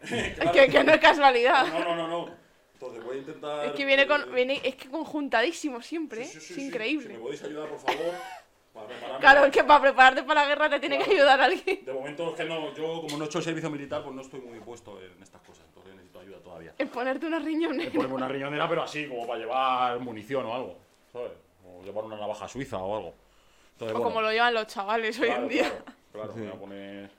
que, 0.52 0.68
que 0.68 0.84
no 0.84 0.92
es 0.92 1.00
casualidad. 1.00 1.66
No, 1.66 1.80
no, 1.80 1.96
no, 1.96 2.08
no. 2.08 2.34
Entonces 2.74 3.02
voy 3.02 3.16
a 3.16 3.18
intentar. 3.20 3.66
Es 3.66 3.72
que 3.72 3.84
viene 3.84 4.06
con. 4.06 4.20
eh, 4.22 4.34
Viene, 4.34 4.60
es 4.62 4.76
que 4.76 4.88
conjuntadísimo 4.88 5.82
siempre. 5.82 6.24
sí, 6.24 6.32
sí, 6.32 6.38
es 6.38 6.54
sí, 6.60 6.66
increíble. 6.68 7.08
Si 7.08 7.12
me 7.14 7.18
podéis 7.18 7.42
ayudar, 7.42 7.68
por 7.70 7.80
favor, 7.80 8.14
para. 8.86 9.18
Claro, 9.18 9.44
es 9.46 9.52
que 9.52 9.64
para 9.64 9.80
prepararte 9.82 10.22
para 10.22 10.42
la 10.42 10.48
guerra 10.48 10.70
te 10.70 10.80
tiene 10.80 10.98
que 10.98 11.10
ayudar 11.10 11.40
alguien. 11.40 11.84
De 11.84 11.92
momento 11.92 12.30
es 12.30 12.34
que 12.36 12.44
no, 12.44 12.72
yo 12.74 13.02
como 13.02 13.16
no 13.18 13.24
he 13.24 13.26
hecho 13.26 13.38
el 13.38 13.44
servicio 13.44 13.70
militar, 13.70 14.02
pues 14.02 14.14
no 14.14 14.22
estoy 14.22 14.40
muy 14.40 14.60
puesto 14.60 15.00
en 15.00 15.22
estas 15.22 15.40
cosas, 15.42 15.64
entonces 15.68 15.92
necesito 15.94 16.20
ayuda 16.20 16.38
todavía. 16.38 16.74
En 16.78 16.88
ponerte 16.88 17.26
una 17.26 17.38
riñonera. 17.38 17.90
Ponerme 17.92 18.14
una 18.14 18.28
riñonera, 18.28 18.68
pero 18.68 18.82
así, 18.82 19.06
como 19.08 19.26
para 19.26 19.38
llevar 19.40 20.00
munición 20.00 20.46
o 20.46 20.54
algo, 20.54 20.76
¿sabes? 21.12 21.32
O 21.66 21.82
llevar 21.82 22.04
una 22.04 22.16
navaja 22.16 22.46
suiza 22.48 22.78
o 22.78 22.96
algo. 22.96 23.14
Entonces, 23.72 23.94
O 23.94 23.98
bueno, 23.98 24.04
como 24.04 24.22
lo 24.22 24.30
llevan 24.32 24.54
los 24.54 24.66
chavales 24.66 25.18
hoy 25.20 25.28
en 25.28 25.48
día. 25.48 25.70
Claro, 26.12 26.32
claro, 26.32 26.34
me 26.34 26.42
voy 26.46 26.56
a 26.56 26.60
poner... 26.60 27.10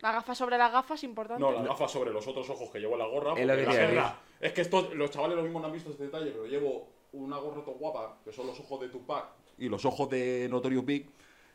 La 0.00 0.12
gafa 0.12 0.32
sobre 0.34 0.56
las 0.56 0.70
gafas, 0.72 1.02
importante. 1.02 1.40
No, 1.42 1.50
las 1.50 1.64
gafas 1.66 1.90
sobre 1.90 2.12
los 2.12 2.26
otros 2.26 2.48
ojos 2.50 2.70
que 2.70 2.78
llevo 2.78 2.92
en 2.92 3.00
la 3.00 3.06
gorra. 3.06 3.32
Es 3.36 3.46
lo 3.46 3.54
porque 3.54 3.64
que 3.66 3.72
la 3.82 3.86
guerra- 3.88 4.16
Es 4.40 4.52
que 4.52 4.60
esto, 4.60 4.90
los 4.94 5.10
chavales 5.10 5.36
lo 5.36 5.42
mismo 5.42 5.58
no 5.58 5.66
han 5.66 5.72
visto 5.72 5.90
este 5.90 6.04
detalle, 6.04 6.30
pero 6.30 6.46
llevo 6.46 6.86
una 7.12 7.36
gorra 7.38 7.62
todo 7.64 7.74
guapa, 7.74 8.16
que 8.24 8.32
son 8.32 8.46
los 8.46 8.58
ojos 8.60 8.80
de 8.80 8.88
Tupac 8.90 9.24
y 9.58 9.68
los 9.68 9.84
ojos 9.84 10.08
de 10.10 10.48
Notorious 10.50 10.84
Big, 10.84 11.06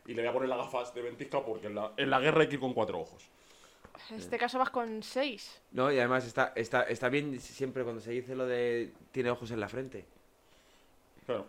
y 0.06 0.14
le 0.14 0.22
voy 0.22 0.28
a 0.28 0.32
poner 0.32 0.48
las 0.48 0.58
gafas 0.58 0.94
de 0.94 1.02
ventisca 1.02 1.44
porque 1.44 1.66
en 1.68 1.74
la, 1.74 1.92
en 1.96 2.10
la 2.10 2.20
guerra 2.20 2.42
hay 2.42 2.48
que 2.48 2.54
ir 2.54 2.60
con 2.60 2.74
cuatro 2.74 3.00
ojos. 3.00 3.24
En 4.10 4.16
este 4.16 4.36
caso 4.38 4.58
vas 4.58 4.70
con 4.70 5.02
seis. 5.02 5.60
No, 5.70 5.90
y 5.90 5.98
además 5.98 6.26
está, 6.26 6.52
está, 6.56 6.82
está 6.82 7.08
bien 7.08 7.40
siempre 7.40 7.84
cuando 7.84 8.00
se 8.00 8.10
dice 8.10 8.34
lo 8.34 8.46
de 8.46 8.92
tiene 9.12 9.30
ojos 9.30 9.50
en 9.50 9.60
la 9.60 9.68
frente. 9.68 10.04
Claro. 11.24 11.46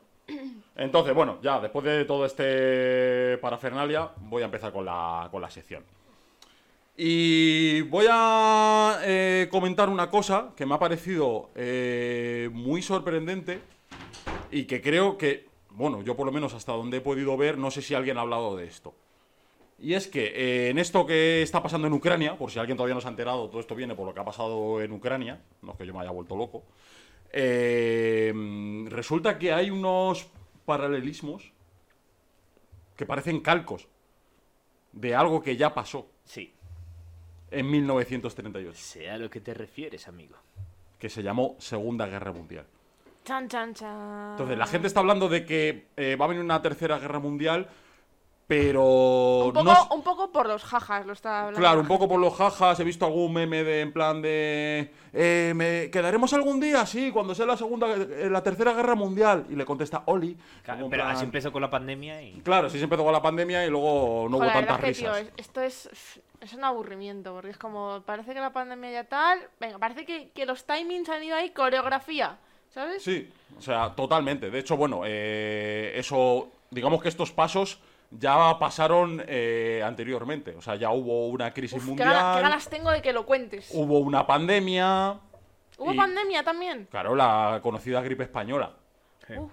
Entonces, 0.75 1.13
bueno, 1.13 1.39
ya 1.41 1.59
después 1.59 1.85
de 1.85 2.05
todo 2.05 2.25
este 2.25 3.37
parafernalia, 3.39 4.11
voy 4.21 4.41
a 4.41 4.45
empezar 4.45 4.71
con 4.71 4.85
la, 4.85 5.27
con 5.31 5.41
la 5.41 5.49
sección. 5.49 5.83
Y 6.97 7.81
voy 7.81 8.05
a 8.09 8.99
eh, 9.03 9.47
comentar 9.51 9.89
una 9.89 10.09
cosa 10.09 10.51
que 10.55 10.65
me 10.65 10.75
ha 10.75 10.79
parecido 10.79 11.49
eh, 11.53 12.49
muy 12.53 12.81
sorprendente 12.81 13.59
y 14.49 14.63
que 14.63 14.81
creo 14.81 15.17
que, 15.17 15.47
bueno, 15.75 16.01
yo 16.01 16.15
por 16.15 16.25
lo 16.25 16.31
menos 16.31 16.53
hasta 16.53 16.71
donde 16.71 16.97
he 16.97 17.01
podido 17.01 17.35
ver, 17.37 17.57
no 17.57 17.69
sé 17.71 17.81
si 17.81 17.93
alguien 17.93 18.17
ha 18.17 18.21
hablado 18.21 18.55
de 18.55 18.65
esto. 18.65 18.93
Y 19.77 19.93
es 19.93 20.07
que 20.07 20.25
eh, 20.27 20.69
en 20.69 20.77
esto 20.79 21.05
que 21.05 21.41
está 21.41 21.61
pasando 21.61 21.87
en 21.87 21.93
Ucrania, 21.93 22.37
por 22.37 22.49
si 22.49 22.59
alguien 22.59 22.77
todavía 22.77 22.95
no 22.95 23.01
se 23.01 23.07
ha 23.07 23.11
enterado, 23.11 23.49
todo 23.49 23.59
esto 23.59 23.75
viene 23.75 23.93
por 23.93 24.05
lo 24.07 24.13
que 24.13 24.19
ha 24.21 24.25
pasado 24.25 24.81
en 24.81 24.91
Ucrania, 24.93 25.41
no 25.61 25.73
es 25.73 25.77
que 25.77 25.85
yo 25.85 25.93
me 25.93 25.99
haya 25.99 26.11
vuelto 26.11 26.35
loco, 26.35 26.63
eh, 27.33 28.33
resulta 28.87 29.37
que 29.37 29.51
hay 29.51 29.69
unos 29.69 30.27
paralelismos 30.65 31.51
que 32.95 33.05
parecen 33.05 33.41
calcos 33.41 33.87
de 34.93 35.13
algo 35.13 35.41
que 35.43 35.57
ya 35.57 35.73
pasó 35.73 36.07
Sí. 36.23 36.53
en 37.51 37.69
1938, 37.69 38.77
Sea 38.79 39.15
a 39.15 39.17
lo 39.17 39.29
que 39.29 39.41
te 39.41 39.53
refieres, 39.53 40.07
amigo. 40.07 40.37
que 40.97 41.09
se 41.09 41.21
llamó 41.21 41.55
Segunda 41.59 42.07
Guerra 42.07 42.31
Mundial. 42.31 42.65
Chan, 43.25 43.49
chan, 43.49 43.73
chan. 43.73 44.31
Entonces, 44.31 44.57
la 44.57 44.67
gente 44.67 44.87
está 44.87 44.99
hablando 45.01 45.27
de 45.27 45.45
que 45.45 45.87
eh, 45.97 46.15
va 46.15 46.25
a 46.25 46.27
venir 46.29 46.43
una 46.43 46.61
tercera 46.61 46.97
guerra 46.99 47.19
mundial, 47.19 47.67
pero 48.47 49.45
Un 49.47 49.53
poco, 49.53 49.63
no 49.63 49.71
s- 49.73 49.87
un 49.89 50.03
poco 50.03 50.31
por 50.31 50.47
los 50.47 50.63
jajas 50.63 51.03
lo 51.07 51.13
está 51.13 51.39
hablando. 51.39 51.59
Claro, 51.59 51.77
la 51.77 51.81
un 51.81 51.87
poco 51.87 52.07
por 52.07 52.19
los 52.19 52.35
jajas, 52.35 52.79
he 52.79 52.83
visto 52.83 53.03
algún 53.05 53.33
meme 53.33 53.63
de 53.63 53.81
en 53.81 53.91
plan 53.91 54.21
de 54.21 54.91
eh, 55.13 55.53
¿me 55.55 55.89
quedaremos 55.89 56.31
algún 56.33 56.59
día? 56.59 56.85
Sí, 56.85 57.09
cuando 57.11 57.33
sea 57.33 57.47
la 57.47 57.57
segunda 57.57 57.87
eh, 57.95 58.29
la 58.29 58.43
tercera 58.43 58.73
guerra 58.73 58.93
mundial 58.93 59.47
y 59.49 59.55
le 59.55 59.65
contesta 59.65 60.03
Oli. 60.05 60.37
Claro, 60.63 60.87
pero 60.91 61.03
plan- 61.03 61.15
así 61.15 61.23
empezó 61.25 61.51
con 61.51 61.63
la 61.63 61.71
pandemia 61.71 62.21
y. 62.21 62.41
Claro, 62.41 62.69
sí 62.69 62.77
se 62.77 62.83
empezó 62.83 63.03
con 63.03 63.13
la 63.13 63.21
pandemia 63.23 63.65
y 63.65 63.69
luego 63.71 64.27
no 64.29 64.37
Joder, 64.37 64.51
hubo 64.51 64.59
tantas 64.59 64.77
es 64.77 64.83
que, 64.99 65.05
risas. 65.07 65.17
es- 65.21 65.31
esto 65.37 65.61
es, 65.61 65.89
es 66.41 66.53
un 66.53 66.63
aburrimiento, 66.63 67.33
porque 67.33 67.49
es 67.49 67.57
como, 67.57 68.03
parece 68.05 68.35
que 68.35 68.39
la 68.41 68.53
pandemia 68.53 68.91
ya 68.91 69.03
tal, 69.05 69.39
venga, 69.59 69.79
parece 69.79 70.05
que, 70.05 70.29
que 70.29 70.45
los 70.45 70.65
timings 70.65 71.09
han 71.09 71.23
ido 71.23 71.35
ahí, 71.35 71.49
coreografía, 71.49 72.37
¿sabes? 72.75 73.01
Sí, 73.03 73.27
o 73.57 73.61
sea, 73.61 73.95
totalmente. 73.95 74.51
De 74.51 74.59
hecho, 74.59 74.75
bueno, 74.77 75.01
eh, 75.05 75.93
eso, 75.95 76.49
digamos 76.69 77.01
que 77.01 77.07
estos 77.09 77.31
pasos 77.31 77.79
ya 78.11 78.59
pasaron 78.59 79.23
eh, 79.27 79.81
anteriormente. 79.83 80.53
O 80.55 80.61
sea, 80.61 80.75
ya 80.75 80.91
hubo 80.91 81.29
una 81.29 81.53
crisis 81.53 81.77
Uf, 81.77 81.83
qué, 81.83 81.89
mundial, 81.89 82.09
gana- 82.13 82.35
qué 82.35 82.41
ganas 82.41 82.69
tengo 82.69 82.91
de 82.91 83.01
que 83.01 83.13
lo 83.13 83.25
cuentes. 83.25 83.69
hubo 83.73 83.99
una 83.99 84.27
pandemia. 84.27 85.17
¿Hubo 85.77 85.93
y- 85.93 85.97
pandemia 85.97 86.43
también? 86.43 86.87
Claro, 86.91 87.15
la 87.15 87.59
conocida 87.63 88.01
gripe 88.01 88.23
española. 88.23 88.73
Uf, 89.37 89.51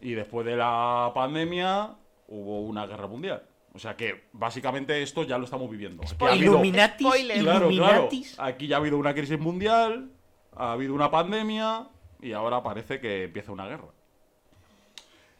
Y 0.00 0.12
después 0.14 0.44
de 0.44 0.56
la 0.56 1.12
pandemia 1.14 1.94
hubo 2.28 2.60
una 2.62 2.86
guerra 2.86 3.06
mundial. 3.06 3.42
O 3.74 3.78
sea 3.78 3.96
que 3.96 4.24
básicamente 4.32 5.00
esto 5.00 5.22
ya 5.22 5.38
lo 5.38 5.44
estamos 5.44 5.70
viviendo. 5.70 6.02
Aquí 6.02 6.14
ha 6.24 6.28
habido- 6.28 6.52
Illuminatis. 6.52 7.06
Claro, 7.40 7.68
claro. 7.70 8.08
Aquí 8.38 8.66
ya 8.66 8.76
ha 8.76 8.78
habido 8.80 8.98
una 8.98 9.14
crisis 9.14 9.38
mundial, 9.38 10.10
ha 10.56 10.72
habido 10.72 10.92
una 10.94 11.10
pandemia 11.10 11.86
y 12.22 12.32
ahora 12.32 12.62
parece 12.62 13.00
que 13.00 13.24
empieza 13.24 13.52
una 13.52 13.66
guerra. 13.66 13.88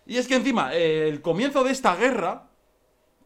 Y 0.04 0.16
es 0.16 0.26
que 0.26 0.34
encima, 0.34 0.74
eh, 0.74 1.08
el 1.08 1.22
comienzo 1.22 1.62
de 1.64 1.70
esta 1.70 1.94
guerra 1.96 2.48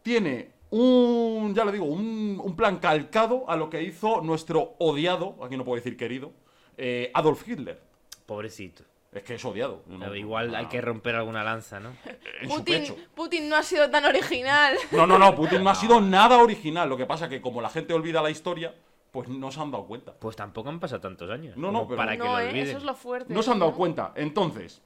tiene 0.03 0.51
un, 0.69 1.53
ya 1.55 1.65
lo 1.65 1.71
digo, 1.71 1.85
un, 1.85 2.39
un 2.41 2.55
plan 2.55 2.77
calcado 2.77 3.49
a 3.49 3.55
lo 3.55 3.69
que 3.69 3.81
hizo 3.81 4.21
nuestro 4.21 4.75
odiado, 4.79 5.35
aquí 5.43 5.57
no 5.57 5.65
puedo 5.65 5.77
decir 5.77 5.97
querido, 5.97 6.33
eh, 6.77 7.11
Adolf 7.13 7.47
Hitler. 7.47 7.81
Pobrecito. 8.25 8.83
Es 9.11 9.23
que 9.23 9.35
es 9.35 9.45
odiado. 9.45 9.83
Pero 9.87 9.97
No, 9.97 10.15
igual 10.15 10.53
hay 10.53 10.65
no, 10.65 10.69
que 10.69 10.81
romper 10.81 11.15
alguna 11.15 11.43
lanza, 11.43 11.79
¿no? 11.79 11.89
en 12.41 12.49
su 12.49 12.57
Putin, 12.57 12.81
pecho. 12.81 12.95
Putin 13.15 13.49
no 13.49 13.55
ha 13.55 13.63
sido 13.63 13.89
tan 13.89 14.05
original. 14.05 14.77
No, 14.91 15.07
no, 15.07 15.17
no, 15.17 15.33
Putin 15.33 15.63
no 15.63 15.69
ha 15.71 15.75
sido 15.75 15.99
nada 16.01 16.37
original. 16.37 16.87
Lo 16.87 16.97
que 16.97 17.05
pasa 17.05 17.27
que 17.27 17.41
como 17.41 17.61
la 17.61 17.69
gente 17.69 17.93
olvida 17.93 18.21
la 18.21 18.29
historia, 18.29 18.75
pues 19.11 19.29
no 19.29 19.51
se 19.51 19.59
han 19.59 19.71
dado 19.71 19.85
cuenta. 19.85 20.13
Pues 20.13 20.35
tampoco 20.35 20.69
han 20.69 20.79
pasado 20.79 21.01
tantos 21.01 21.29
años. 21.29 21.55
No, 21.57 21.71
no, 21.71 21.87
pero- 21.87 21.97
para 21.97 22.11
que 22.13 22.17
no, 22.19 22.25
lo 22.25 22.39
¿eh? 22.39 22.47
olviden. 22.49 22.67
Eso 22.67 22.77
es 22.77 22.83
lo 22.83 22.93
fuerte. 22.95 23.33
No 23.33 23.41
se 23.43 23.51
han 23.51 23.59
dado 23.59 23.71
¿no? 23.71 23.77
cuenta. 23.77 24.13
Entonces, 24.15 24.81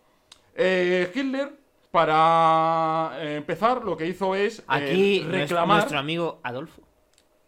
eh, 0.56 1.12
Hitler, 1.14 1.54
para 1.92 3.12
eh, 3.20 3.36
empezar, 3.38 3.84
lo 3.84 3.98
que 3.98 4.08
hizo 4.08 4.34
es 4.36 4.60
eh, 4.60 4.64
Aquí 4.68 5.20
nuestro- 5.20 5.32
reclamar 5.40 5.78
nuestro 5.78 6.00
amigo 6.00 6.40
Adolfo. 6.44 6.82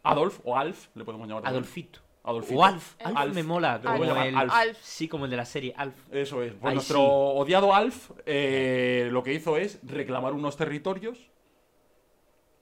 Adolf 0.04 0.40
o 0.44 0.58
Alf, 0.58 0.88
le 0.96 1.06
podemos 1.06 1.28
llamar. 1.28 1.44
también. 1.44 1.64
Adolfito. 1.64 2.00
Adolfito. 2.26 2.60
O 2.60 2.64
Alf. 2.66 2.96
Alf, 3.04 3.18
Alf. 3.18 3.36
me 3.36 3.44
mola. 3.44 3.78
Le 3.78 3.84
Como 3.84 3.98
podemos 3.98 4.16
llamar 4.18 4.28
el, 4.28 4.36
Alf. 4.38 4.54
Alf. 4.54 4.78
Sí, 4.82 5.08
como 5.08 5.26
el 5.26 5.32
de 5.32 5.38
la 5.38 5.46
serie 5.46 5.74
Alf. 5.78 5.96
Eso 6.12 6.42
es. 6.44 6.54
Pues 6.54 6.70
Ay, 6.70 6.76
nuestro 6.76 6.98
sí. 7.00 7.04
odiado 7.06 7.74
Alf 7.74 8.12
eh, 8.26 9.08
lo 9.12 9.24
que 9.24 9.34
hizo 9.34 9.58
es 9.58 9.80
reclamar 9.84 10.34
unos 10.34 10.58
territorios 10.58 11.18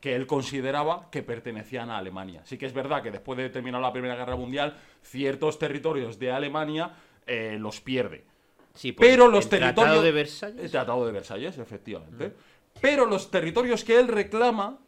que 0.02 0.16
él 0.16 0.26
consideraba 0.28 1.10
que 1.12 1.22
pertenecían 1.22 1.90
a 1.92 1.98
Alemania. 2.00 2.42
Sí 2.44 2.58
que 2.58 2.66
es 2.66 2.74
verdad 2.74 3.04
que 3.04 3.12
después 3.12 3.38
de 3.38 3.50
terminar 3.50 3.80
la 3.80 3.94
Primera 3.94 4.16
Guerra 4.16 4.36
Mundial, 4.36 4.76
ciertos 5.04 5.60
territorios 5.60 6.18
de 6.20 6.32
Alemania 6.32 6.92
eh, 7.28 7.58
los 7.60 7.80
pierde. 7.80 8.26
Sí, 8.74 8.94
pues, 8.94 9.08
Pero 9.08 9.28
los 9.28 9.46
el 9.46 9.50
territorios... 9.52 9.76
Tratado 9.76 10.02
de 10.02 10.10
El 10.10 10.16
Versalles. 10.16 10.72
Tratado 10.72 11.06
de 11.06 11.12
Versalles, 11.12 11.58
efectivamente. 11.60 12.34
Pero 12.82 13.06
los 13.06 13.30
territorios 13.30 13.84
que 13.84 14.00
él 14.00 14.08
reclama, 14.08 14.80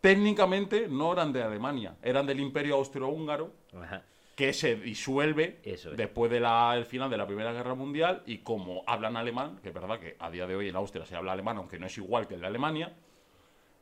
técnicamente 0.00 0.88
no 0.88 1.12
eran 1.12 1.32
de 1.32 1.42
Alemania, 1.42 1.96
eran 2.02 2.26
del 2.26 2.40
Imperio 2.40 2.74
Austrohúngaro, 2.74 3.52
Ajá. 3.80 4.02
que 4.34 4.52
se 4.52 4.74
disuelve 4.76 5.60
Eso 5.62 5.92
es. 5.92 5.96
después 5.96 6.30
del 6.30 6.44
final 6.84 7.08
de 7.08 7.16
la 7.16 7.26
Primera 7.26 7.52
Guerra 7.52 7.74
Mundial 7.74 8.22
y 8.26 8.38
como 8.38 8.82
hablan 8.86 9.16
alemán, 9.16 9.58
que 9.62 9.68
es 9.68 9.74
verdad 9.74 9.98
que 10.00 10.16
a 10.18 10.30
día 10.30 10.46
de 10.46 10.56
hoy 10.56 10.68
en 10.68 10.76
Austria 10.76 11.06
se 11.06 11.16
habla 11.16 11.32
alemán, 11.32 11.56
aunque 11.56 11.78
no 11.78 11.86
es 11.86 11.96
igual 11.96 12.26
que 12.26 12.34
el 12.34 12.40
de 12.40 12.46
Alemania, 12.48 12.92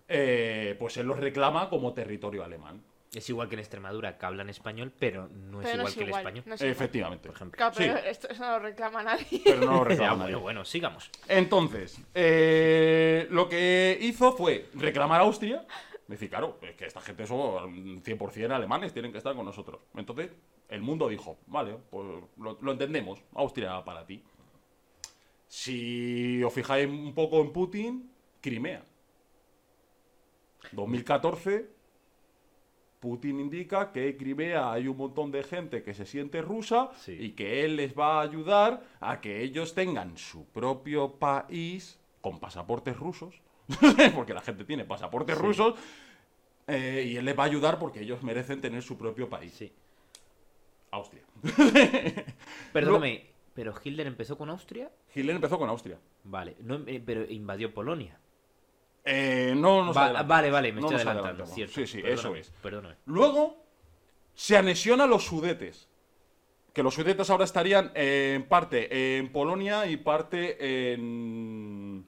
eh, 0.09 0.75
pues 0.79 0.97
él 0.97 1.07
los 1.07 1.19
reclama 1.19 1.69
como 1.69 1.93
territorio 1.93 2.43
alemán. 2.45 2.83
Es 3.15 3.29
igual 3.31 3.49
que 3.49 3.55
en 3.55 3.61
Extremadura, 3.61 4.19
que 4.19 4.27
hablan 4.27 4.51
español, 4.51 4.93
pero 4.99 5.29
no 5.29 5.63
es 5.63 5.73
igual 5.75 5.89
es 5.89 5.95
que 5.95 6.03
el 6.03 6.09
igual. 6.09 6.21
español. 6.23 6.45
no 6.47 6.55
es. 6.55 6.61
Efectivamente. 6.63 7.29
Por 7.29 7.37
ejemplo. 7.37 7.57
Claro, 7.57 7.75
pero 7.77 7.97
Sí. 7.97 8.03
esto, 8.07 8.29
eso 8.29 8.45
no 8.45 8.51
lo 8.51 8.59
reclama 8.59 9.03
nadie. 9.03 9.41
Pero 9.45 9.61
no 9.61 9.73
lo 9.79 9.85
reclama 9.85 10.17
nadie. 10.17 10.33
bueno, 10.35 10.41
bueno, 10.41 10.65
sigamos. 10.67 11.11
Entonces, 11.27 11.99
eh, 12.15 13.27
lo 13.31 13.49
que 13.49 13.97
hizo 14.03 14.33
fue 14.37 14.69
reclamar 14.75 15.21
a 15.23 15.25
Austria. 15.25 15.67
Decir, 16.07 16.29
claro, 16.29 16.59
es 16.63 16.75
que 16.77 16.85
esta 16.87 17.01
gente 17.01 17.27
son 17.27 18.03
100% 18.03 18.51
alemanes, 18.53 18.93
tienen 18.93 19.11
que 19.13 19.19
estar 19.19 19.35
con 19.35 19.45
nosotros. 19.47 19.81
Entonces, 19.95 20.31
el 20.69 20.83
mundo 20.83 21.09
dijo, 21.09 21.39
vale, 21.47 21.77
pues 21.91 22.07
lo, 22.39 22.59
lo 22.61 22.73
entendemos, 22.73 23.23
Austria 23.35 23.83
para 23.85 24.05
ti. 24.07 24.23
Si 25.47 26.43
os 26.43 26.53
fijáis 26.53 26.87
un 26.89 27.15
poco 27.15 27.41
en 27.41 27.53
Putin, 27.53 28.11
Crimea. 28.41 28.83
2014, 30.73 31.69
Putin 33.01 33.39
indica 33.41 33.93
que 33.93 34.09
en 34.09 34.17
Crimea 34.17 34.73
hay 34.73 34.89
un 34.89 34.97
montón 34.97 35.31
de 35.31 35.43
gente 35.45 35.83
que 35.83 35.95
se 35.95 36.05
siente 36.05 36.43
rusa 36.43 36.91
Sí. 36.97 37.13
y 37.13 37.31
que 37.33 37.65
él 37.65 37.77
les 37.77 37.97
va 37.97 38.19
a 38.19 38.23
ayudar 38.23 38.83
a 39.01 39.21
que 39.21 39.43
ellos 39.43 39.75
tengan 39.75 40.17
su 40.19 40.45
propio 40.47 41.13
país 41.13 41.99
con 42.21 42.41
pasaportes 42.41 42.97
rusos, 42.97 43.41
porque 44.15 44.35
la 44.35 44.41
gente 44.41 44.65
tiene 44.65 44.85
pasaportes 44.85 45.37
Sí. 45.37 45.43
rusos, 45.43 45.75
eh, 46.67 47.05
y 47.09 47.17
él 47.17 47.25
les 47.25 47.39
va 47.39 47.45
a 47.45 47.47
ayudar 47.47 47.79
porque 47.79 48.01
ellos 48.01 48.23
merecen 48.23 48.61
tener 48.61 48.83
su 48.83 48.99
propio 48.99 49.29
país. 49.29 49.53
Sí. 49.55 49.73
Austria. 50.91 51.23
Perdóname, 52.73 53.27
pero 53.55 53.75
Hitler 53.83 54.07
empezó 54.07 54.37
con 54.37 54.51
Austria. 54.51 54.91
Hitler 55.15 55.37
empezó 55.37 55.59
con 55.59 55.69
Austria. 55.69 55.99
Vale, 56.25 56.57
no, 56.61 56.81
eh, 56.87 57.03
pero 57.05 57.25
invadió 57.31 57.73
Polonia. 57.73 58.19
Eh, 59.11 59.55
no 59.57 59.85
nos 59.85 59.97
Va- 59.97 60.23
vale, 60.23 60.51
vale, 60.51 60.73
me 60.73 60.81
No 60.83 60.89
estoy 60.91 61.01
adelantando, 61.07 61.47
cierto. 61.47 61.75
Sí, 61.75 61.87
sí, 61.87 62.03
eso 62.05 62.35
es. 62.35 62.51
Perdóname. 62.63 62.97
Luego 63.07 63.57
se 64.35 64.57
anexiona 64.57 65.07
los 65.07 65.25
sudetes. 65.25 65.89
Que 66.75 66.83
los 66.83 66.95
sudetes 66.95 67.29
ahora 67.31 67.45
estarían 67.45 67.91
eh, 67.95 68.35
en 68.37 68.47
parte 68.47 69.17
en 69.19 69.33
Polonia 69.33 69.87
y 69.87 69.97
parte 69.97 70.93
en, 70.93 72.07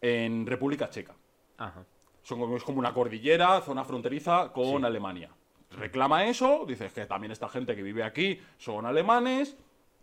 en 0.00 0.46
República 0.46 0.88
Checa. 0.88 1.14
Ajá. 1.58 1.84
Son 2.22 2.38
como, 2.38 2.56
es 2.56 2.62
como 2.62 2.78
una 2.78 2.94
cordillera, 2.94 3.60
zona 3.62 3.84
fronteriza 3.84 4.52
con 4.52 4.78
Sí. 4.80 4.84
Alemania. 4.86 5.30
Reclama 5.72 6.26
eso, 6.26 6.64
dices 6.66 6.92
que 6.92 7.04
también 7.06 7.32
esta 7.32 7.48
gente 7.48 7.74
que 7.74 7.82
vive 7.82 8.04
aquí 8.04 8.40
son 8.58 8.86
alemanes, 8.86 9.56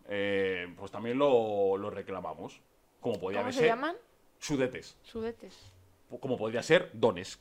eh, 0.10 0.68
pues 0.78 0.92
también 0.92 1.18
lo, 1.18 1.78
lo 1.78 1.90
reclamamos. 1.90 2.60
Como 3.00 3.20
podía 3.20 3.40
¿Cómo 3.40 3.52
se 3.54 3.60
ser 3.60 3.68
llaman? 3.70 3.96
Sudetes, 4.40 4.98
Sudetes. 5.04 5.72
Como 6.20 6.38
podría 6.38 6.64
ser 6.64 6.90
Donetsk. 6.94 7.40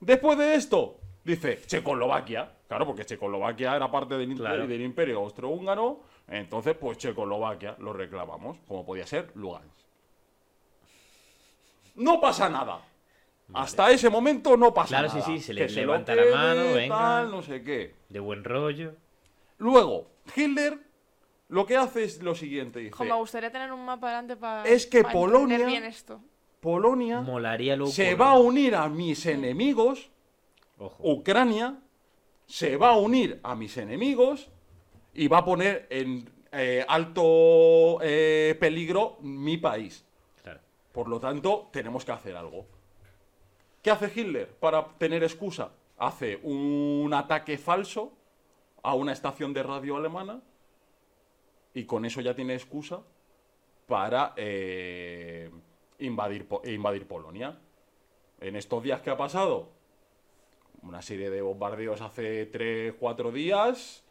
Después 0.00 0.36
de 0.38 0.54
esto, 0.54 0.98
dice 1.24 1.60
Checoslovaquia. 1.66 2.50
Claro, 2.68 2.86
porque 2.86 3.04
Checoslovaquia 3.04 3.76
era 3.76 3.90
parte 3.90 4.14
del, 4.16 4.30
imperio- 4.32 4.44
Claro. 4.54 4.66
del 4.66 4.80
imperio 4.82 5.18
austrohúngaro. 5.18 6.00
Entonces, 6.28 6.74
pues 6.76 6.98
Checoslovaquia 6.98 7.76
lo 7.78 7.92
reclamamos, 7.92 8.58
como 8.66 8.84
podía 8.84 9.06
ser 9.06 9.30
Lugansk. 9.34 9.76
No 11.96 12.20
pasa 12.20 12.48
nada. 12.48 12.80
Hasta 13.54 13.90
ese 13.90 14.08
momento 14.08 14.56
no 14.56 14.72
pasa 14.72 14.88
Claro, 15.00 15.08
nada. 15.08 15.20
sí, 15.20 15.32
sí, 15.38 15.40
se 15.40 15.54
Que 15.54 15.66
le 15.66 15.68
lo 15.68 15.80
levanta 15.82 16.14
la 16.14 16.24
mano, 16.34 16.72
venga. 16.72 16.96
tal, 16.96 17.30
no 17.30 17.42
sé 17.42 17.62
qué. 17.62 17.94
De 18.08 18.18
buen 18.18 18.44
rollo. 18.44 18.94
Luego, 19.58 20.10
Hitler 20.34 20.78
lo 21.52 21.66
que 21.66 21.76
hace 21.76 22.04
es 22.04 22.22
lo 22.22 22.34
siguiente, 22.34 22.78
dice, 22.78 22.92
Jo, 22.92 23.04
me 23.04 23.12
gustaría 23.14 23.52
tener 23.52 23.70
un 23.72 23.84
mapa 23.84 24.08
delante 24.08 24.36
para. 24.36 24.64
Es 24.64 24.86
que 24.86 25.02
Polonia- 25.04 25.56
entender 25.56 25.66
bien 25.66 25.84
esto. 25.84 26.20
Polonia 26.60 27.20
Molaría 27.20 27.76
luego. 27.76 27.92
se 27.92 28.14
va 28.14 28.30
a 28.30 28.38
unir 28.38 28.74
a 28.74 28.88
mis 28.88 29.26
enemigos 29.26 30.10
Ojo. 30.78 30.96
Ucrania 31.02 31.78
se 32.46 32.76
va 32.76 32.90
a 32.90 32.96
unir 32.96 33.38
a 33.42 33.54
mis 33.54 33.76
enemigos 33.76 34.48
y 35.12 35.28
va 35.28 35.38
a 35.38 35.44
poner 35.44 35.88
en 35.90 36.26
eh, 36.52 36.84
alto 36.88 37.98
eh, 38.00 38.56
peligro 38.58 39.18
mi 39.20 39.58
país. 39.58 40.04
Claro. 40.42 40.60
Por 40.92 41.08
lo 41.08 41.20
tanto, 41.20 41.68
tenemos 41.70 42.04
que 42.04 42.12
hacer 42.12 42.34
algo. 42.36 42.64
¿Qué 43.82 43.90
hace 43.90 44.10
Hitler 44.14 44.48
para 44.58 44.86
tener 44.96 45.22
excusa? 45.22 45.70
Hace 45.98 46.36
un 46.44 47.10
ataque 47.12 47.58
falso 47.58 48.12
a 48.82 48.94
una 48.94 49.12
estación 49.12 49.52
de 49.52 49.62
radio 49.62 49.96
alemana 49.96 50.40
y 51.74 51.84
con 51.84 52.04
eso 52.04 52.20
ya 52.20 52.34
tiene 52.34 52.54
excusa 52.54 53.02
para 53.86 54.34
eh, 54.36 55.50
invadir, 55.98 56.46
invadir 56.64 57.06
Polonia. 57.06 57.58
En 58.40 58.56
estos 58.56 58.82
días 58.82 59.00
que 59.00 59.10
ha 59.10 59.16
pasado, 59.16 59.70
una 60.82 61.02
serie 61.02 61.30
de 61.30 61.42
bombardeos 61.42 62.00
hace 62.00 62.50
3-4 62.50 63.32
días 63.32 64.04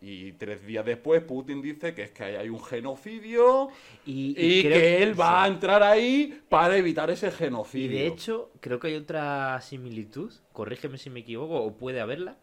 y 0.00 0.32
tres 0.32 0.64
días 0.64 0.84
después 0.84 1.22
Putin 1.22 1.60
dice 1.60 1.92
que 1.92 2.04
es 2.04 2.10
que 2.10 2.22
hay 2.22 2.48
un 2.48 2.62
genocidio 2.62 3.68
Y, 4.06 4.30
y 4.30 4.62
que 4.62 5.02
él 5.02 5.18
va 5.18 5.42
a 5.42 5.48
entrar 5.48 5.82
ahí 5.82 6.40
para 6.48 6.76
evitar 6.76 7.10
ese 7.10 7.28
Y 7.28 7.30
genocidio. 7.32 7.98
de 7.98 8.06
hecho, 8.06 8.50
creo 8.60 8.78
que 8.78 8.88
hay 8.88 8.94
otra 8.94 9.60
similitud. 9.60 10.32
Corrígeme 10.52 10.98
si 10.98 11.10
me 11.10 11.20
equivoco, 11.20 11.62
o 11.62 11.76
puede 11.76 12.00
haberla. 12.00 12.38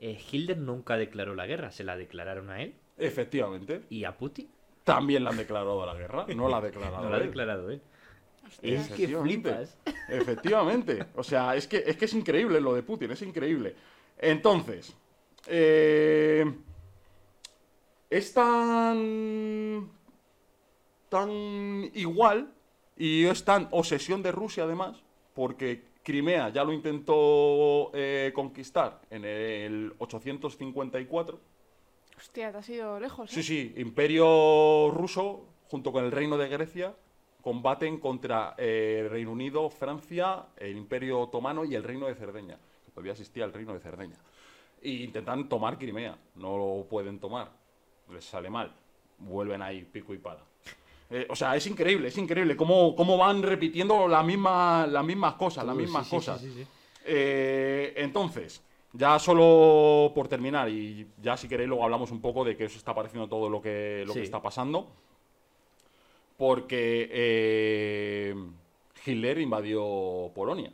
Eh, 0.00 0.20
Hitler 0.30 0.58
nunca 0.58 0.96
declaró 0.96 1.34
la 1.34 1.46
guerra, 1.46 1.70
se 1.70 1.84
la 1.84 1.96
declararon 1.96 2.50
a 2.50 2.60
él 2.60 2.74
Efectivamente. 3.06 3.82
y 3.90 4.04
a 4.04 4.16
Putin. 4.16 4.48
También 4.84 5.22
le 5.24 5.30
han 5.30 5.36
declarado 5.36 5.84
la 5.86 5.94
guerra. 5.94 6.26
No 6.34 6.48
la 6.48 6.56
ha 6.58 6.60
declarado 6.70 7.04
No 7.04 7.10
la 7.10 7.16
ha 7.16 7.20
él. 7.20 7.26
declarado 7.26 7.70
él. 7.70 7.80
Es 8.60 8.88
que 8.88 9.08
flipas. 9.08 9.78
Efectivamente. 10.08 11.06
O 11.14 11.22
sea, 11.22 11.54
es 11.56 11.66
que, 11.66 11.82
es 11.86 11.96
que 11.96 12.04
es 12.06 12.14
increíble 12.14 12.60
lo 12.60 12.74
de 12.74 12.82
Putin, 12.82 13.10
es 13.12 13.22
increíble. 13.22 13.74
Entonces, 14.18 14.94
eh, 15.46 16.44
es 18.10 18.34
tan, 18.34 19.88
tan 21.08 21.30
igual 21.94 22.52
y 22.96 23.24
es 23.24 23.44
tan 23.44 23.68
obsesión 23.70 24.22
de 24.22 24.32
Rusia 24.32 24.64
además, 24.64 25.02
porque 25.34 25.84
Crimea 26.02 26.50
ya 26.50 26.64
lo 26.64 26.72
intentó 26.72 27.90
eh, 27.94 28.32
conquistar 28.34 29.00
en 29.10 29.24
el 29.24 29.94
854. 29.98 31.40
Hostia, 32.22 32.52
te 32.52 32.58
has 32.58 32.68
ido 32.68 33.00
lejos. 33.00 33.30
¿eh? 33.32 33.34
Sí, 33.34 33.42
sí, 33.42 33.74
Imperio 33.78 34.90
ruso 34.92 35.44
junto 35.68 35.90
con 35.90 36.04
el 36.04 36.12
Reino 36.12 36.38
de 36.38 36.48
Grecia 36.48 36.94
combaten 37.42 37.98
contra 37.98 38.54
eh, 38.56 38.98
el 39.00 39.10
Reino 39.10 39.32
Unido, 39.32 39.68
Francia, 39.68 40.44
el 40.56 40.76
Imperio 40.76 41.18
Otomano 41.18 41.64
y 41.64 41.74
el 41.74 41.82
Reino 41.82 42.06
de 42.06 42.14
Cerdeña. 42.14 42.56
que 42.84 42.92
Todavía 42.92 43.10
existía 43.12 43.44
el 43.44 43.52
Reino 43.52 43.74
de 43.74 43.80
Cerdeña. 43.80 44.16
Y 44.82 45.02
intentan 45.02 45.48
tomar 45.48 45.76
Crimea. 45.78 46.16
No 46.36 46.56
lo 46.56 46.86
pueden 46.88 47.18
tomar. 47.18 47.50
Les 48.12 48.24
sale 48.24 48.48
mal. 48.48 48.72
Vuelven 49.18 49.60
ahí, 49.60 49.82
pico 49.82 50.14
y 50.14 50.18
pala. 50.18 50.44
Eh, 51.10 51.26
o 51.28 51.34
sea, 51.34 51.56
es 51.56 51.66
increíble, 51.66 52.06
es 52.08 52.16
increíble 52.18 52.56
cómo, 52.56 52.94
cómo 52.94 53.16
van 53.18 53.42
repitiendo 53.42 54.06
la 54.06 54.22
misma, 54.22 54.86
las 54.86 55.04
mismas 55.04 55.34
cosas, 55.34 55.64
las 55.66 55.74
mismas 55.76 56.04
Sí, 56.04 56.10
sí, 56.10 56.16
cosas. 56.16 56.40
sí, 56.40 56.52
sí, 56.52 56.62
sí. 56.62 56.66
Eh, 57.04 57.92
entonces, 57.96 58.62
ya 58.94 59.18
solo 59.18 60.12
por 60.14 60.28
terminar, 60.28 60.68
y 60.68 61.06
ya 61.20 61.36
si 61.36 61.48
queréis 61.48 61.68
luego 61.68 61.84
hablamos 61.84 62.10
un 62.10 62.20
poco 62.20 62.44
de 62.44 62.56
qué 62.56 62.66
os 62.66 62.76
está 62.76 62.94
pareciendo 62.94 63.28
todo 63.28 63.48
lo 63.48 63.60
que, 63.62 64.04
lo 64.06 64.12
que 64.14 64.22
está 64.22 64.40
pasando. 64.42 64.88
Porque 66.36 67.08
eh, 67.12 68.34
Hitler 69.06 69.38
invadió 69.38 70.30
Polonia. 70.34 70.72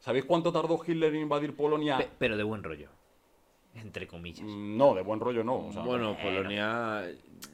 ¿Sabéis 0.00 0.24
cuánto 0.26 0.52
tardó 0.52 0.78
Hitler 0.86 1.14
en 1.14 1.22
invadir 1.22 1.56
Polonia? 1.56 1.96
Pe- 1.96 2.10
pero 2.18 2.36
de 2.36 2.42
buen 2.42 2.62
rollo. 2.62 2.88
Entre 3.74 4.06
comillas. 4.06 4.42
Mm, 4.42 4.76
No, 4.76 4.94
de 4.94 5.02
buen 5.02 5.18
rollo 5.18 5.42
no. 5.42 5.68
o 5.68 5.72
sea, 5.72 5.82
Bueno, 5.82 6.16
Polonia. 6.22 7.06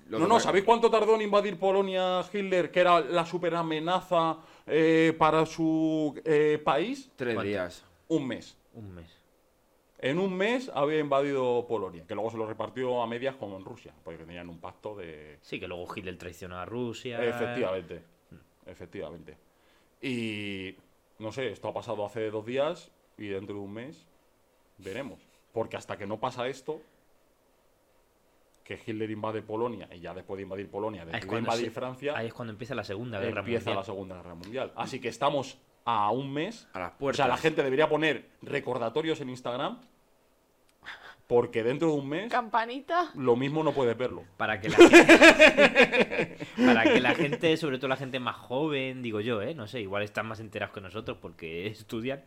lo 0.08 0.18
no, 0.18 0.26
no, 0.26 0.40
¿sabéis 0.40 0.64
cuánto 0.64 0.90
tardó 0.90 1.14
en 1.14 1.22
invadir 1.22 1.58
Polonia 1.58 2.22
Hitler, 2.32 2.70
que 2.72 2.80
era 2.80 3.00
la 3.00 3.24
super 3.24 3.54
amenaza 3.54 4.38
eh, 4.66 5.14
para 5.16 5.46
su 5.46 6.20
eh, 6.24 6.60
país? 6.62 7.10
Tres 7.14 7.34
¿Cuánto? 7.34 7.48
días. 7.48 7.84
Un 8.08 8.26
mes. 8.26 8.56
Un 8.74 8.94
mes. 8.94 9.16
En 10.02 10.18
un 10.18 10.34
mes 10.34 10.70
había 10.74 10.98
invadido 10.98 11.66
Polonia, 11.68 12.04
que 12.06 12.14
luego 12.14 12.30
se 12.30 12.38
lo 12.38 12.46
repartió 12.46 13.02
a 13.02 13.06
medias 13.06 13.36
con 13.36 13.62
Rusia, 13.64 13.92
porque 14.02 14.18
tenían 14.24 14.48
un 14.48 14.58
pacto 14.58 14.94
de... 14.96 15.38
Sí, 15.42 15.60
que 15.60 15.68
luego 15.68 15.86
Hitler 15.94 16.16
traicionó 16.16 16.58
a 16.58 16.64
Rusia. 16.64 17.22
Efectivamente, 17.22 18.02
efectivamente. 18.64 19.36
Y 20.00 20.74
no 21.18 21.30
sé, 21.32 21.52
esto 21.52 21.68
ha 21.68 21.74
pasado 21.74 22.06
hace 22.06 22.30
dos 22.30 22.46
días 22.46 22.90
y 23.18 23.26
dentro 23.28 23.56
de 23.56 23.60
un 23.60 23.74
mes 23.74 24.06
veremos. 24.78 25.20
Porque 25.52 25.76
hasta 25.76 25.98
que 25.98 26.06
no 26.06 26.18
pasa 26.18 26.48
esto, 26.48 26.80
que 28.64 28.80
Hitler 28.86 29.10
invade 29.10 29.42
Polonia 29.42 29.86
y 29.92 30.00
ya 30.00 30.14
después 30.14 30.38
de 30.38 30.44
invadir 30.44 30.70
Polonia 30.70 31.04
decide 31.04 31.26
cuando 31.26 31.48
invadir 31.50 31.66
se- 31.66 31.70
Francia, 31.72 32.16
Ahí 32.16 32.28
es 32.28 32.32
cuando 32.34 32.52
empieza 32.52 32.74
la 32.74 32.84
Segunda 32.84 33.18
Guerra 33.20 33.40
empieza 33.40 33.64
Mundial. 33.70 33.76
la 33.76 33.84
Segunda 33.84 34.16
Guerra 34.16 34.34
Mundial. 34.34 34.72
Así 34.76 34.98
que 35.00 35.08
estamos 35.08 35.58
a 35.84 36.10
un 36.10 36.32
mes. 36.32 36.68
A 36.72 36.78
las 36.80 36.92
O 36.92 36.98
puertas. 36.98 37.16
sea, 37.16 37.28
la 37.28 37.36
gente 37.36 37.62
debería 37.62 37.88
poner 37.88 38.28
recordatorios 38.42 39.20
en 39.20 39.30
Instagram 39.30 39.78
porque 41.26 41.62
dentro 41.62 41.92
de 41.92 41.94
un 41.94 42.08
mes 42.08 42.28
Campanita. 42.28 43.12
lo 43.14 43.36
mismo 43.36 43.62
no 43.62 43.72
puedes 43.72 43.96
verlo. 43.96 44.24
Para 44.36 44.60
que 44.60 44.68
la 44.68 44.76
gente, 44.76 46.36
para 46.56 46.82
que 46.82 47.00
la 47.00 47.14
gente, 47.14 47.56
sobre 47.56 47.78
todo 47.78 47.86
la 47.86 47.96
gente 47.96 48.18
más 48.18 48.34
joven, 48.34 49.00
digo 49.00 49.20
yo, 49.20 49.40
¿eh? 49.40 49.54
no 49.54 49.68
sé, 49.68 49.80
igual 49.80 50.02
están 50.02 50.26
más 50.26 50.40
enterados 50.40 50.74
que 50.74 50.80
nosotros 50.80 51.18
porque 51.22 51.66
estudian, 51.68 52.24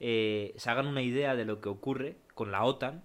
eh, 0.00 0.52
se 0.56 0.68
hagan 0.68 0.88
una 0.88 1.00
idea 1.00 1.36
de 1.36 1.44
lo 1.44 1.60
que 1.60 1.68
ocurre 1.68 2.16
con 2.34 2.50
la 2.50 2.64
OTAN, 2.64 3.04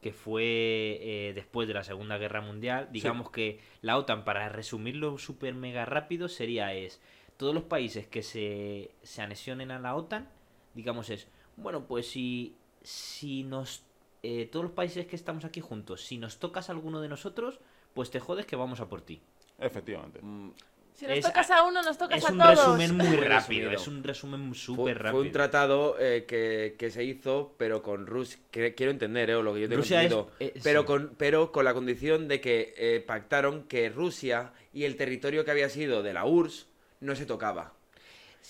que 0.00 0.12
fue 0.14 0.44
eh, 0.44 1.32
después 1.34 1.68
de 1.68 1.74
la 1.74 1.84
Segunda 1.84 2.16
Guerra 2.16 2.40
Mundial. 2.40 2.88
Digamos 2.90 3.28
que 3.30 3.60
la 3.82 3.98
OTAN, 3.98 4.24
para 4.24 4.48
resumirlo 4.48 5.18
súper 5.18 5.52
mega 5.54 5.84
rápido, 5.84 6.28
sería 6.30 6.72
es 6.72 7.02
todos 7.36 7.54
los 7.54 7.64
países 7.64 8.06
que 8.06 8.22
se, 8.22 8.90
se 9.02 9.22
anexionen 9.22 9.70
a 9.70 9.78
la 9.78 9.94
OTAN, 9.94 10.28
digamos 10.74 11.10
es, 11.10 11.28
bueno, 11.56 11.86
pues 11.86 12.08
si, 12.10 12.54
si 12.82 13.42
nos... 13.44 13.82
eh, 14.22 14.46
todos 14.50 14.64
los 14.64 14.72
países 14.72 15.06
que 15.06 15.16
estamos 15.16 15.44
aquí 15.44 15.60
juntos, 15.60 16.02
si 16.04 16.18
nos 16.18 16.38
tocas 16.38 16.68
a 16.68 16.72
alguno 16.72 17.00
de 17.00 17.08
nosotros, 17.08 17.60
pues 17.94 18.10
te 18.10 18.20
jodes 18.20 18.46
que 18.46 18.56
vamos 18.56 18.80
a 18.80 18.88
por 18.88 19.00
ti. 19.02 19.20
Efectivamente. 19.58 20.20
Mm, 20.22 20.50
Si 20.94 21.06
nos 21.06 21.18
Es- 21.18 21.24
tocas 21.26 21.50
a 21.50 21.62
uno, 21.64 21.82
nos 21.82 21.98
tocas 21.98 22.18
Es 22.18 22.28
a 22.28 22.32
un 22.32 22.38
todos. 22.38 22.78
resumen 22.78 22.96
muy 22.96 23.16
rápido, 23.28 23.70
es 23.70 23.86
un 23.86 24.02
resumen 24.02 24.48
Fue, 24.48 24.54
súper 24.58 24.96
fue 24.96 25.04
rápido. 25.04 25.22
un 25.22 25.32
tratado 25.32 25.96
eh, 26.00 26.24
que, 26.26 26.74
que 26.78 26.90
se 26.90 27.04
hizo, 27.04 27.54
pero 27.58 27.82
con 27.82 28.06
Rusia. 28.06 28.38
quiero 28.50 28.90
entender, 28.90 29.28
eh, 29.30 29.34
o 29.34 29.42
lo 29.42 29.52
que 29.54 29.60
yo 29.60 29.68
tengo 29.68 29.82
Rusia 29.82 30.02
es- 30.02 30.10
entendido. 30.12 30.30
eh, 30.40 30.54
pero, 30.62 30.80
sí. 30.80 30.86
con, 30.86 31.14
pero 31.18 31.52
con 31.52 31.64
la 31.66 31.74
condición 31.74 32.28
de 32.28 32.40
que 32.40 32.74
eh, 32.78 33.00
pactaron 33.06 33.64
que 33.64 33.90
Rusia 33.90 34.52
y 34.72 34.84
el 34.84 34.96
territorio 34.96 35.44
que 35.44 35.50
había 35.50 35.68
sido 35.68 36.02
de 36.02 36.14
la 36.14 36.24
URSS 36.24 36.66
no 37.00 37.14
se 37.16 37.26
tocaba. 37.26 37.72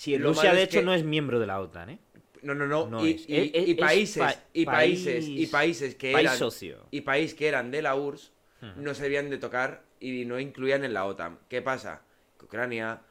Lo 0.05 0.29
Rusia 0.29 0.53
de 0.53 0.63
hecho 0.63 0.79
que- 0.79 0.85
no 0.85 0.93
es 0.93 1.03
miembro 1.03 1.39
de 1.39 1.47
la 1.47 1.59
OTAN, 1.59 1.89
¿eh? 1.91 1.99
No, 2.43 2.53
no, 2.53 2.67
no. 2.67 2.87
No 2.87 3.05
y, 3.05 3.11
es. 3.11 3.27
y- 3.27 3.35
Es- 3.35 3.67
y 3.67 3.71
es 3.71 3.77
países, 3.77 4.23
pa- 4.23 4.35
y 4.53 4.65
países, 4.65 5.27
y 5.27 5.35
país- 5.37 5.49
países 5.49 5.95
que 5.95 6.11
país 6.11 6.25
eran. 6.27 6.37
socio. 6.37 6.87
Y 6.91 7.01
países 7.01 7.35
que 7.35 7.47
eran 7.47 7.71
de 7.71 7.81
la 7.81 7.95
URSS 7.95 8.31
Hmm. 8.61 8.83
no 8.83 8.93
se 8.93 9.03
debían 9.03 9.29
de 9.29 9.37
tocar 9.39 9.83
y 9.99 10.25
no 10.25 10.39
incluían 10.39 10.83
en 10.83 10.93
la 10.93 11.05
OTAN. 11.05 11.39
¿Qué 11.49 11.61
pasa? 11.63 12.01
Ucrania, 12.41 13.01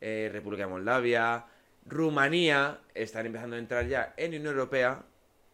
eh, 0.00 0.30
República 0.32 0.64
de 0.64 0.70
Moldavia, 0.70 1.44
Rumanía 1.86 2.78
están 2.94 3.26
empezando 3.26 3.56
a 3.56 3.58
entrar 3.58 3.86
ya 3.86 4.14
en 4.16 4.30
Unión 4.34 4.46
Europea 4.54 5.02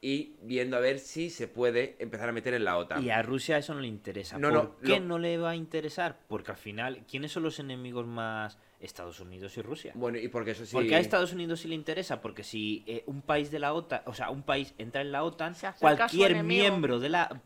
y 0.00 0.36
viendo 0.42 0.76
a 0.76 0.80
ver 0.80 0.98
si 1.00 1.30
se 1.30 1.48
puede 1.48 1.96
empezar 1.98 2.28
a 2.28 2.32
meter 2.32 2.54
en 2.54 2.64
la 2.64 2.76
OTAN. 2.76 3.02
Y 3.02 3.10
a 3.10 3.22
Rusia 3.22 3.58
eso 3.58 3.74
no 3.74 3.80
le 3.80 3.88
interesa. 3.88 4.38
No, 4.38 4.50
¿Por 4.50 4.54
no, 4.56 4.76
qué 4.78 5.00
lo- 5.00 5.06
no 5.06 5.18
le 5.18 5.38
va 5.38 5.50
a 5.50 5.56
interesar? 5.56 6.18
Porque 6.28 6.52
al 6.52 6.56
final, 6.56 7.04
¿quiénes 7.10 7.32
son 7.32 7.42
los 7.42 7.58
enemigos 7.58 8.06
más? 8.06 8.58
Estados 8.80 9.20
Unidos 9.20 9.56
y 9.56 9.62
Rusia. 9.62 9.92
Bueno, 9.94 10.18
y 10.18 10.28
porque 10.28 10.50
eso 10.50 10.66
sí. 10.66 10.72
Porque 10.74 10.94
a 10.94 10.98
Estados 10.98 11.32
Unidos 11.32 11.60
sí 11.60 11.68
le 11.68 11.74
interesa, 11.74 12.20
porque 12.20 12.44
si 12.44 12.84
eh, 12.86 13.02
un 13.06 13.22
país 13.22 13.50
de 13.50 13.58
la 13.58 13.72
OTAN, 13.72 14.02
o 14.04 14.12
sea, 14.14 14.30
un 14.30 14.42
país 14.42 14.74
entra 14.78 15.00
en 15.00 15.12
la 15.12 15.22
OTAN, 15.24 15.54
cualquier 15.80 16.42
miembro 16.44 16.98
de 17.00 17.08
la 17.08 17.40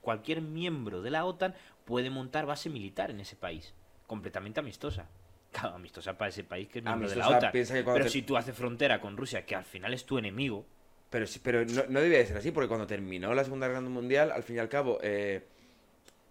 cualquier 0.00 0.40
miembro 0.42 1.02
de 1.02 1.10
la 1.10 1.24
OTAN 1.24 1.54
puede 1.84 2.10
montar 2.10 2.46
base 2.46 2.68
militar 2.70 3.10
en 3.10 3.20
ese 3.20 3.36
país, 3.36 3.74
completamente 4.06 4.60
amistosa. 4.60 5.06
Claro, 5.52 5.76
amistosa 5.76 6.16
para 6.16 6.30
ese 6.30 6.44
país 6.44 6.68
que 6.68 6.78
es 6.78 6.84
miembro 6.84 7.08
de 7.08 7.16
la 7.16 7.28
OTAN. 7.28 7.52
piensa 7.52 7.74
que 7.74 7.84
cuando 7.84 7.98
Pero 7.98 8.04
te- 8.06 8.10
si 8.10 8.22
tú 8.22 8.36
haces 8.36 8.56
frontera 8.56 9.00
con 9.00 9.16
Rusia, 9.16 9.44
que 9.44 9.54
al 9.54 9.64
final 9.64 9.92
es 9.94 10.04
tu 10.04 10.18
enemigo, 10.18 10.64
Pero, 11.10 11.26
sí- 11.26 11.40
pero 11.44 11.64
no, 11.66 11.82
no 11.90 12.00
debía 12.00 12.18
de 12.18 12.26
ser 12.26 12.38
así, 12.38 12.50
porque 12.52 12.68
cuando 12.68 12.86
terminó 12.86 13.34
la 13.34 13.44
Segunda 13.44 13.68
Guerra 13.68 13.82
Mundial, 13.82 14.32
al 14.32 14.42
fin 14.44 14.56
y 14.56 14.58
al 14.60 14.70
cabo, 14.70 14.98
eh, 15.02 15.44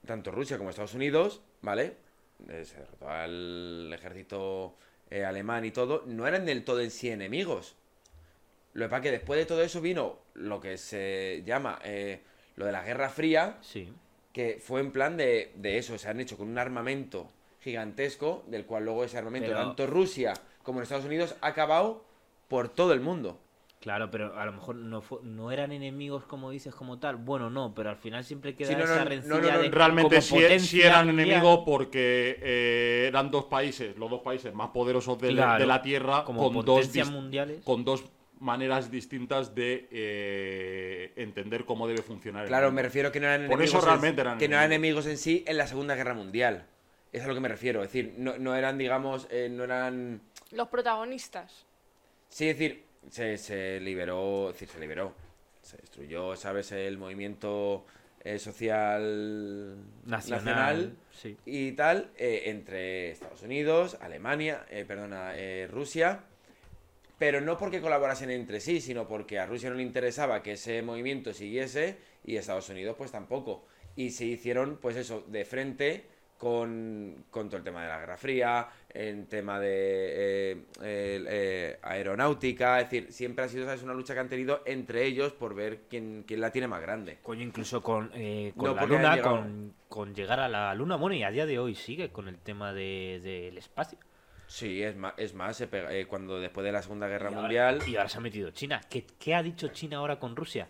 tanto 0.07 0.31
Rusia 0.31 0.57
como 0.57 0.71
Estados 0.71 0.95
Unidos, 0.95 1.41
¿vale? 1.61 1.95
Eh, 2.49 2.65
se 2.65 2.77
derrotó 2.79 3.09
al 3.09 3.91
ejército 3.93 4.75
eh, 5.09 5.23
alemán 5.25 5.65
y 5.65 5.71
todo, 5.71 6.03
no 6.07 6.27
eran 6.27 6.45
del 6.45 6.63
todo 6.63 6.81
en 6.81 6.91
sí 6.91 7.09
enemigos. 7.09 7.75
Lo 8.73 8.85
que 8.85 8.89
pasa 8.89 8.97
es 8.99 9.03
que 9.03 9.11
después 9.11 9.37
de 9.39 9.45
todo 9.45 9.61
eso 9.61 9.81
vino 9.81 10.17
lo 10.33 10.59
que 10.61 10.77
se 10.77 11.43
llama 11.45 11.79
eh, 11.83 12.21
lo 12.55 12.65
de 12.65 12.71
la 12.71 12.83
Guerra 12.83 13.09
Fría, 13.09 13.57
sí. 13.61 13.91
que 14.33 14.59
fue 14.63 14.79
en 14.79 14.91
plan 14.91 15.17
de, 15.17 15.51
de 15.55 15.77
eso, 15.77 15.97
se 15.97 16.07
han 16.09 16.19
hecho 16.21 16.37
con 16.37 16.47
un 16.47 16.57
armamento 16.57 17.27
gigantesco, 17.59 18.43
del 18.47 18.65
cual 18.65 18.85
luego 18.85 19.03
ese 19.03 19.17
armamento, 19.17 19.49
Pero- 19.49 19.59
tanto 19.59 19.87
Rusia 19.87 20.33
como 20.63 20.79
en 20.79 20.83
Estados 20.83 21.05
Unidos, 21.05 21.35
ha 21.41 21.47
acabado 21.47 22.03
por 22.47 22.69
todo 22.69 22.93
el 22.93 23.01
mundo. 23.01 23.39
Claro, 23.81 24.11
pero 24.11 24.37
a 24.39 24.45
lo 24.45 24.51
mejor 24.53 24.75
no, 24.75 25.03
no 25.23 25.51
eran 25.51 25.71
enemigos 25.71 26.23
como 26.25 26.51
dices 26.51 26.73
como 26.75 26.99
tal. 26.99 27.15
Bueno, 27.15 27.49
no, 27.49 27.73
pero 27.73 27.89
al 27.89 27.95
final 27.97 28.23
siempre 28.23 28.55
queda 28.55 28.67
Sí, 28.69 28.75
no, 28.75 28.83
esa 28.83 28.99
no, 29.03 29.09
rencilla 29.09 29.35
no, 29.39 29.41
no, 29.53 29.59
de 29.63 29.69
Realmente 29.71 30.15
como 30.21 30.59
sí, 30.59 30.81
eran 30.81 31.09
enemigos 31.09 31.61
porque 31.65 32.37
eh, 32.43 33.05
eran 33.07 33.31
dos 33.31 33.45
países, 33.45 33.97
los 33.97 34.07
dos 34.09 34.21
países 34.21 34.53
más 34.53 34.69
poderosos 34.69 35.19
de, 35.19 35.31
la- 35.31 35.43
Claro, 35.43 35.59
de 35.61 35.65
la 35.65 35.81
Tierra, 35.81 36.23
como 36.23 36.43
con 36.43 36.53
dos, 36.63 36.63
potencias 36.81 37.07
dis- 37.07 37.11
mundiales. 37.11 37.63
con 37.63 37.83
dos 37.83 38.05
maneras 38.39 38.91
distintas 38.91 39.55
de 39.55 39.87
eh, 39.91 41.13
entender 41.15 41.65
cómo 41.65 41.87
debe 41.87 42.03
funcionar. 42.03 42.43
el 42.43 42.49
Claro, 42.49 42.71
me 42.71 42.83
refiero 42.83 43.11
que 43.11 43.19
no 43.19 43.25
eran 43.25 43.47
Por 43.47 43.59
enemigos. 43.59 43.69
eso 43.69 43.79
en- 43.79 43.85
realmente 43.85 44.21
eran 44.21 44.37
que 44.37 44.47
no 44.47 44.55
eran 44.57 44.71
enemigos. 44.71 45.05
enemigos 45.05 45.07
en 45.07 45.17
sí 45.17 45.43
en 45.47 45.57
la 45.57 45.65
Segunda 45.65 45.95
Guerra 45.95 46.13
Mundial. 46.13 46.67
Es 47.11 47.23
a 47.23 47.27
lo 47.27 47.33
que 47.33 47.39
me 47.39 47.49
refiero. 47.49 47.81
Es 47.83 47.91
decir, 47.91 48.13
no, 48.17 48.37
no 48.37 48.55
eran, 48.55 48.77
digamos, 48.77 49.27
eh, 49.31 49.49
no 49.51 49.63
eran. 49.63 50.21
Los 50.51 50.67
protagonistas. 50.69 51.65
Sí, 52.29 52.47
es 52.47 52.57
decir, 52.57 52.85
se, 53.09 53.37
se 53.37 53.79
liberó. 53.79 54.49
Es 54.49 54.55
decir, 54.55 54.69
se 54.69 54.79
liberó. 54.79 55.13
Se 55.61 55.77
destruyó, 55.77 56.35
¿sabes? 56.35 56.71
El 56.71 56.97
movimiento 56.97 57.85
eh, 58.23 58.39
social 58.39 59.77
Nacional, 60.05 60.95
sí. 61.11 61.37
y 61.45 61.71
tal 61.71 62.11
eh, 62.17 62.43
entre 62.45 63.11
Estados 63.11 63.41
Unidos, 63.41 63.97
Alemania, 63.99 64.65
eh, 64.69 64.85
perdona, 64.87 65.35
eh, 65.35 65.67
Rusia, 65.67 66.19
pero 67.17 67.41
no 67.41 67.57
porque 67.57 67.81
colaborasen 67.81 68.29
entre 68.31 68.59
sí, 68.59 68.81
sino 68.81 69.07
porque 69.07 69.39
a 69.39 69.45
Rusia 69.45 69.69
no 69.69 69.75
le 69.75 69.83
interesaba 69.83 70.43
que 70.43 70.53
ese 70.53 70.81
movimiento 70.81 71.33
siguiese 71.33 71.97
y 72.23 72.35
Estados 72.35 72.69
Unidos 72.69 72.95
pues 72.97 73.11
tampoco. 73.11 73.65
Y 73.95 74.11
se 74.11 74.25
hicieron 74.25 74.77
pues 74.81 74.95
eso, 74.97 75.23
de 75.27 75.43
frente 75.45 76.05
con, 76.45 77.23
con 77.29 77.49
todo 77.49 77.57
el 77.57 77.63
tema 77.63 77.83
de 77.83 77.87
la 77.87 77.99
Guerra 77.99 78.17
Fría, 78.17 78.67
en 78.89 79.27
tema 79.27 79.59
de 79.59 79.69
eh, 79.69 80.65
eh, 80.81 81.79
aeronáutica, 81.83 82.79
es 82.81 82.89
decir, 82.89 83.13
siempre 83.13 83.45
ha 83.45 83.47
sido 83.47 83.65
¿sabes? 83.65 83.83
una 83.83 83.93
lucha 83.93 84.15
que 84.15 84.21
han 84.21 84.27
tenido 84.27 84.63
entre 84.65 85.05
ellos 85.05 85.33
por 85.33 85.53
ver 85.53 85.81
quién, 85.87 86.23
quién 86.27 86.41
la 86.41 86.51
tiene 86.51 86.67
más 86.67 86.81
grande. 86.81 87.19
Coño, 87.21 87.43
incluso 87.43 87.83
con, 87.83 88.09
eh, 88.15 88.53
con 88.57 88.69
No, 88.69 88.75
la 88.75 88.85
luna, 88.87 89.15
llegado. 89.17 89.35
con, 89.37 89.73
con 89.87 90.15
llegar 90.15 90.39
a 90.39 90.49
la 90.49 90.73
luna. 90.73 90.95
Bueno, 90.95 91.15
y 91.15 91.21
a 91.21 91.29
día 91.29 91.45
de 91.45 91.59
hoy 91.59 91.75
sigue 91.75 92.09
con 92.09 92.27
el 92.27 92.39
tema 92.39 92.73
de- 92.73 93.19
del 93.21 93.59
espacio. 93.59 93.99
Sí, 94.47 94.81
es 94.81 94.95
más, 94.95 95.13
es 95.17 95.35
más 95.35 95.55
se 95.55 95.69
pega- 95.69 95.91
eh, 95.93 96.07
cuando 96.07 96.39
después 96.39 96.65
de 96.65 96.71
la 96.71 96.81
Segunda 96.81 97.07
Guerra 97.07 97.25
Y 97.29 97.33
ahora- 97.35 97.41
Mundial... 97.41 97.79
y 97.87 97.95
ahora 97.97 98.09
se 98.09 98.17
ha 98.17 98.21
metido 98.21 98.49
China. 98.49 98.81
¿Qué, 98.89 99.05
qué 99.19 99.35
ha 99.35 99.43
dicho 99.43 99.67
China 99.67 99.97
ahora 99.97 100.17
con 100.17 100.35
Rusia? 100.35 100.69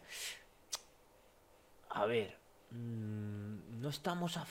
A 1.91 2.05
ver, 2.05 2.35
mm, 2.71 3.79
no 3.81 3.87
estamos 3.87 4.35
a, 4.35 4.45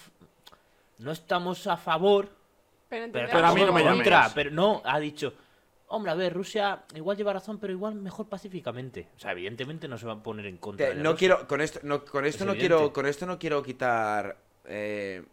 no 1.00 1.12
estamos 1.12 1.66
a 1.66 1.76
favor, 1.76 2.28
Pero, 2.88 3.12
pero, 3.12 3.28
Pero 3.32 3.46
a 3.46 3.54
mí 3.54 3.60
no 3.64 3.72
me 3.72 3.82
contra. 3.84 4.30
Pero 4.34 4.50
no, 4.50 4.82
ha 4.84 4.98
dicho, 4.98 5.32
hombre, 5.88 6.10
a 6.12 6.14
ver, 6.14 6.32
Rusia 6.32 6.84
igual 6.94 7.16
lleva 7.16 7.32
razón, 7.32 7.58
pero 7.58 7.72
igual 7.72 7.94
mejor 7.94 8.28
pacíficamente. 8.28 9.08
O 9.16 9.18
sea, 9.18 9.32
evidentemente 9.32 9.86
no 9.88 9.96
se 9.98 10.06
va 10.06 10.14
a 10.14 10.22
poner 10.22 10.46
en 10.46 10.58
contra. 10.58 10.88
Te- 10.88 10.94
de 10.96 11.02
no 11.02 11.12
Rusia. 11.12 11.18
quiero 11.18 11.46
con 11.48 11.60
esto 11.60 11.80
no 11.84 12.04
con 12.04 12.24
esto 12.26 12.44
Es 12.44 12.46
no 12.46 12.52
evidente. 12.52 12.74
quiero 12.76 12.92
con 12.92 13.06
esto 13.06 13.26
no 13.26 13.38
quiero 13.38 13.62
quitar 13.62 14.36
eh, 14.64 15.24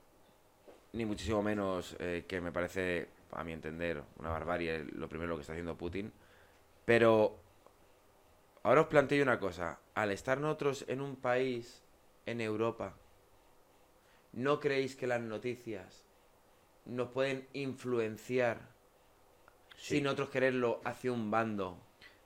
ni 0.94 1.06
muchísimo 1.06 1.42
menos 1.44 1.96
eh, 2.00 2.26
que 2.28 2.40
me 2.42 2.52
parece, 2.52 3.10
a 3.32 3.44
mi 3.44 3.52
entender, 3.54 4.02
una 4.20 4.30
barbarie 4.30 4.86
lo 4.94 5.08
primero 5.10 5.36
que 5.36 5.42
está 5.42 5.54
haciendo 5.54 5.76
Putin. 5.76 6.12
Pero 6.86 7.40
ahora 8.64 8.82
os 8.82 8.88
planteo 8.88 9.22
una 9.24 9.40
cosa. 9.40 9.80
Al 9.96 10.12
estar 10.12 10.40
nosotros 10.40 10.86
en 10.88 11.02
un 11.02 11.16
país, 11.18 11.84
en 12.26 12.40
Europa, 12.42 12.94
¿no 14.38 14.60
creéis 14.60 14.96
que 14.96 15.08
las 15.08 15.20
noticias 15.22 16.06
nos 16.86 17.10
pueden 17.10 17.48
influenciar 17.54 18.60
sin 19.76 20.04
nosotros 20.04 20.30
quererlo 20.30 20.80
hacia 20.86 21.12
un 21.12 21.30
bando? 21.32 21.80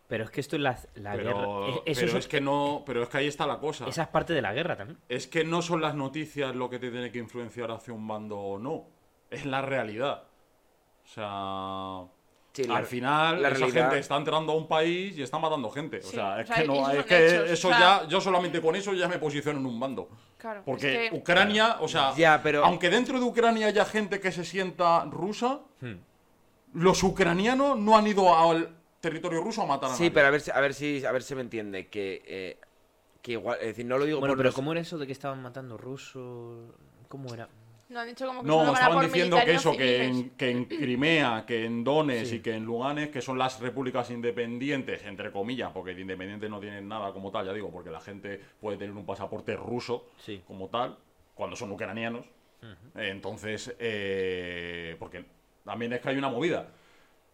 Pero 0.07 0.25
es 0.25 0.29
que 0.29 0.41
esto 0.41 0.57
es 0.57 0.61
la, 0.61 0.77
la 0.95 1.13
Pero, 1.13 1.23
guerra. 1.23 1.67
E- 1.85 1.91
Eso 1.91 2.01
pero 2.01 2.11
es, 2.11 2.25
es 2.25 2.27
que 2.27 2.41
no, 2.41 2.83
pero 2.85 3.03
es 3.03 3.07
que 3.09 3.17
ahí 3.17 3.27
está 3.27 3.47
la 3.47 3.59
cosa. 3.59 3.88
esa 3.88 4.03
es 4.03 4.07
parte 4.09 4.33
de 4.33 4.41
la 4.41 4.53
guerra 4.53 4.75
también. 4.75 4.99
Es 5.07 5.25
que 5.25 5.45
no 5.45 5.61
son 5.61 5.79
las 5.81 5.95
noticias 5.95 6.53
lo 6.53 6.69
que 6.69 6.79
te 6.79 6.91
tiene 6.91 7.11
que 7.11 7.19
influenciar 7.19 7.71
hacia 7.71 7.93
un 7.93 8.05
bando 8.05 8.38
o 8.38 8.59
no. 8.59 8.88
Es 9.29 9.45
la 9.45 9.61
realidad. 9.61 10.23
O 11.05 11.07
sea. 11.07 12.20
Sí, 12.53 12.65
la- 12.65 12.78
al 12.78 12.86
final, 12.86 13.41
la 13.41 13.48
esa 13.48 13.57
realidad- 13.60 13.84
gente 13.84 13.99
está 13.99 14.18
entrando 14.18 14.52
a 14.52 14.56
un 14.56 14.68
país 14.68 15.18
y 15.18 15.22
está 15.23 15.40
matando 15.40 15.69
gente. 15.69 15.99
O 15.99 16.02
Sí, 16.03 16.15
sea, 16.15 16.36
o 16.36 16.40
es 16.40 16.48
sea, 16.48 16.56
que, 16.57 16.68
no, 16.68 16.90
es 16.91 17.06
que 17.06 17.28
hechos, 17.28 17.49
eso 17.49 17.68
o 17.69 17.72
sea- 17.72 17.80
ya. 18.02 18.07
Yo 18.07 18.19
solamente 18.19 18.61
con 18.61 18.76
eso 18.76 18.94
ya 18.94 19.07
me 19.07 19.19
posiciono 19.19 19.60
en 19.60 19.65
un 19.65 19.80
bando. 19.80 20.10
Claro. 20.38 20.61
Porque 20.65 21.06
es 21.06 21.11
que- 21.11 21.18
Ucrania, 21.18 21.78
o 21.80 21.88
sea, 21.88 22.14
Ya, 22.15 22.41
pero- 22.44 22.65
aunque 22.65 22.90
dentro 22.90 23.19
de 23.19 23.26
Ucrania 23.26 23.68
haya 23.68 23.86
gente 23.86 24.19
que 24.19 24.32
se 24.34 24.44
sienta 24.44 25.06
rusa, 25.06 25.61
Hmm. 25.80 25.95
los 26.73 27.03
ucranianos 27.03 27.78
no 27.80 27.98
han 27.98 28.07
ido 28.07 28.36
al 28.36 28.69
territorio 28.99 29.41
ruso 29.41 29.61
a 29.61 29.65
matar 29.65 29.91
a 29.91 29.94
Sí, 29.94 30.03
nadie. 30.03 30.11
pero 30.11 30.28
a 30.28 30.30
ver, 30.32 30.41
si- 30.41 30.52
a 30.52 30.60
ver 30.60 30.73
si 30.73 31.06
a 31.06 31.11
ver 31.11 31.23
si 31.23 31.36
me 31.36 31.41
entiende 31.41 31.88
que 31.88 32.22
eh, 32.26 32.57
que 33.22 33.34
igual, 33.34 33.60
es 33.61 33.68
decir, 33.68 33.86
no 33.86 33.98
lo 33.98 34.06
digo 34.06 34.19
Bueno, 34.19 34.32
por 34.34 34.38
pero 34.40 34.48
los- 34.49 34.56
¿cómo 34.56 34.72
era 34.72 34.82
eso 34.82 34.98
de 34.98 35.06
que 35.06 35.11
estaban 35.14 35.41
matando 35.41 35.78
rusos? 35.78 36.57
¿Cómo 37.07 37.34
era? 37.34 37.48
No, 37.91 37.99
han 37.99 38.07
dicho 38.07 38.26
como 38.26 38.41
que 38.41 38.47
No, 38.47 38.53
solo 38.53 38.65
van 38.65 38.69
a 38.69 38.73
estaban 38.80 38.95
por 38.97 39.05
diciendo 39.05 39.38
que 39.43 39.53
eso, 39.53 39.72
que 39.76 40.03
en, 40.05 40.30
que 40.31 40.49
en 40.49 40.65
Crimea, 40.65 41.43
que 41.45 41.65
en 41.65 41.84
Donetsk 41.84 42.26
Sí. 42.30 42.35
y 42.38 42.39
que 42.39 42.53
en 42.55 42.63
Lugansk, 42.65 43.11
que 43.11 43.22
son 43.22 43.38
las 43.38 43.59
repúblicas 43.59 44.09
independientes, 44.11 45.03
entre 45.05 45.31
comillas, 45.31 45.72
porque 45.73 45.93
de 45.93 46.01
independientes 46.01 46.49
no 46.49 46.59
tienen 46.59 46.88
nada 46.88 47.11
como 47.11 47.31
tal, 47.31 47.45
ya 47.45 47.53
digo, 47.53 47.69
porque 47.69 47.89
la 47.89 47.99
gente 47.99 48.39
puede 48.61 48.77
tener 48.77 48.95
un 48.95 49.05
pasaporte 49.05 49.55
ruso 49.57 50.07
Sí. 50.18 50.41
como 50.47 50.69
tal, 50.69 50.97
cuando 51.35 51.55
son 51.55 51.72
ucranianos. 51.72 52.26
Entonces, 52.95 53.76
eh, 53.80 54.95
porque 54.99 55.26
también 55.65 55.91
es 55.93 55.99
que 55.99 56.09
hay 56.09 56.18
una 56.18 56.30
movida. 56.30 56.69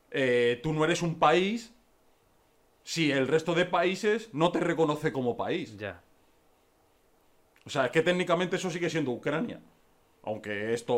Eh, 0.10 0.60
tú 0.64 0.72
no 0.74 0.86
eres 0.86 1.02
un 1.02 1.20
país 1.20 1.74
si 2.84 3.12
el 3.12 3.28
resto 3.28 3.54
de 3.54 3.66
países 3.66 4.34
no 4.34 4.52
te 4.52 4.60
reconoce 4.62 5.12
como 5.12 5.36
país. 5.36 5.78
Ya. 5.78 6.02
O 7.66 7.70
sea, 7.70 7.86
es 7.88 7.92
que 7.92 8.02
técnicamente 8.02 8.56
eso 8.56 8.72
sigue 8.72 8.90
siendo 8.90 9.12
Ucrania. 9.12 9.60
Aunque 10.28 10.74
esto, 10.74 10.94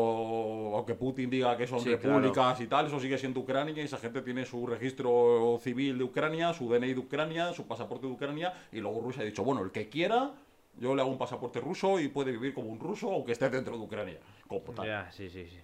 aunque 0.74 0.94
Putin 0.96 1.30
diga 1.30 1.56
que 1.56 1.64
son 1.64 1.78
Sí, 1.78 1.90
repúblicas 1.90 2.60
y 2.60 2.66
tal, 2.66 2.86
eso 2.86 2.98
sigue 2.98 3.16
siendo 3.16 3.38
Ucrania 3.40 3.72
y 3.76 3.80
esa 3.80 3.96
gente 3.98 4.22
tiene 4.22 4.44
su 4.44 4.66
registro 4.66 5.56
civil 5.62 5.98
de 5.98 6.02
Ucrania, 6.04 6.52
su 6.52 6.68
DNI 6.68 6.94
de 6.94 6.98
Ucrania, 6.98 7.52
su 7.52 7.64
pasaporte 7.68 8.08
de 8.08 8.12
Ucrania 8.12 8.52
y 8.72 8.80
luego 8.80 9.00
Rusia 9.00 9.22
ha 9.22 9.24
dicho, 9.24 9.44
bueno, 9.44 9.62
el 9.62 9.70
que 9.70 9.88
quiera, 9.88 10.32
yo 10.80 10.96
le 10.96 11.02
hago 11.02 11.12
un 11.12 11.18
pasaporte 11.18 11.60
ruso 11.60 12.00
y 12.00 12.08
puede 12.08 12.32
vivir 12.32 12.52
como 12.54 12.70
un 12.70 12.80
ruso 12.80 13.12
aunque 13.12 13.30
esté 13.32 13.48
dentro 13.50 13.76
de 13.78 13.84
Ucrania. 13.84 14.18
Como 14.48 14.62
tal. 14.74 14.86
Ya, 14.86 15.12
sí, 15.12 15.30
sí, 15.30 15.46
sí. 15.46 15.58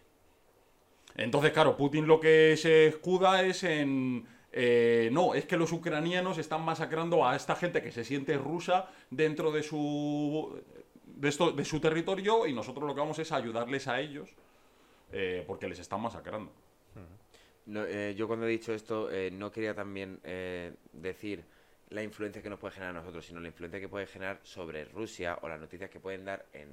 Entonces, 1.16 1.50
claro, 1.52 1.76
Putin 1.76 2.06
lo 2.06 2.20
que 2.20 2.56
se 2.56 2.86
escuda 2.86 3.42
es 3.42 3.64
en... 3.64 4.26
eh, 4.52 5.08
no, 5.12 5.34
es 5.34 5.44
que 5.46 5.56
los 5.56 5.72
ucranianos 5.72 6.38
están 6.38 6.62
masacrando 6.62 7.26
a 7.26 7.34
esta 7.34 7.56
gente 7.56 7.82
que 7.82 7.90
se 7.90 8.04
siente 8.04 8.36
rusa 8.38 8.88
dentro 9.10 9.50
de 9.50 9.62
su, 9.62 10.56
de 11.16 11.28
esto, 11.28 11.50
de 11.50 11.64
su 11.64 11.80
territorio 11.80 12.46
y 12.46 12.52
nosotros 12.52 12.86
lo 12.86 12.94
que 12.94 13.00
vamos 13.00 13.18
es 13.18 13.32
ayudarles 13.32 13.88
a 13.88 13.98
ellos 14.00 14.30
eh, 15.12 15.42
porque 15.46 15.66
les 15.68 15.78
están 15.78 16.00
masacrando. 16.00 16.52
No, 17.66 17.84
eh, 17.84 18.14
yo 18.16 18.28
cuando 18.28 18.46
he 18.46 18.50
dicho 18.50 18.72
esto 18.72 19.10
eh, 19.10 19.30
no 19.32 19.50
quería 19.50 19.74
también 19.74 20.20
eh, 20.22 20.72
decir 20.92 21.42
la 21.88 22.02
influencia 22.02 22.40
que 22.42 22.48
nos 22.50 22.60
puede 22.60 22.74
generar 22.74 22.94
a 22.94 23.00
nosotros, 23.00 23.24
sino 23.26 23.40
la 23.40 23.48
influencia 23.48 23.80
que 23.80 23.88
puede 23.88 24.06
generar 24.06 24.38
sobre 24.44 24.84
Rusia 24.84 25.38
o 25.42 25.48
las 25.48 25.58
noticias 25.58 25.90
que 25.90 25.98
pueden 25.98 26.24
dar 26.24 26.46
en, 26.52 26.68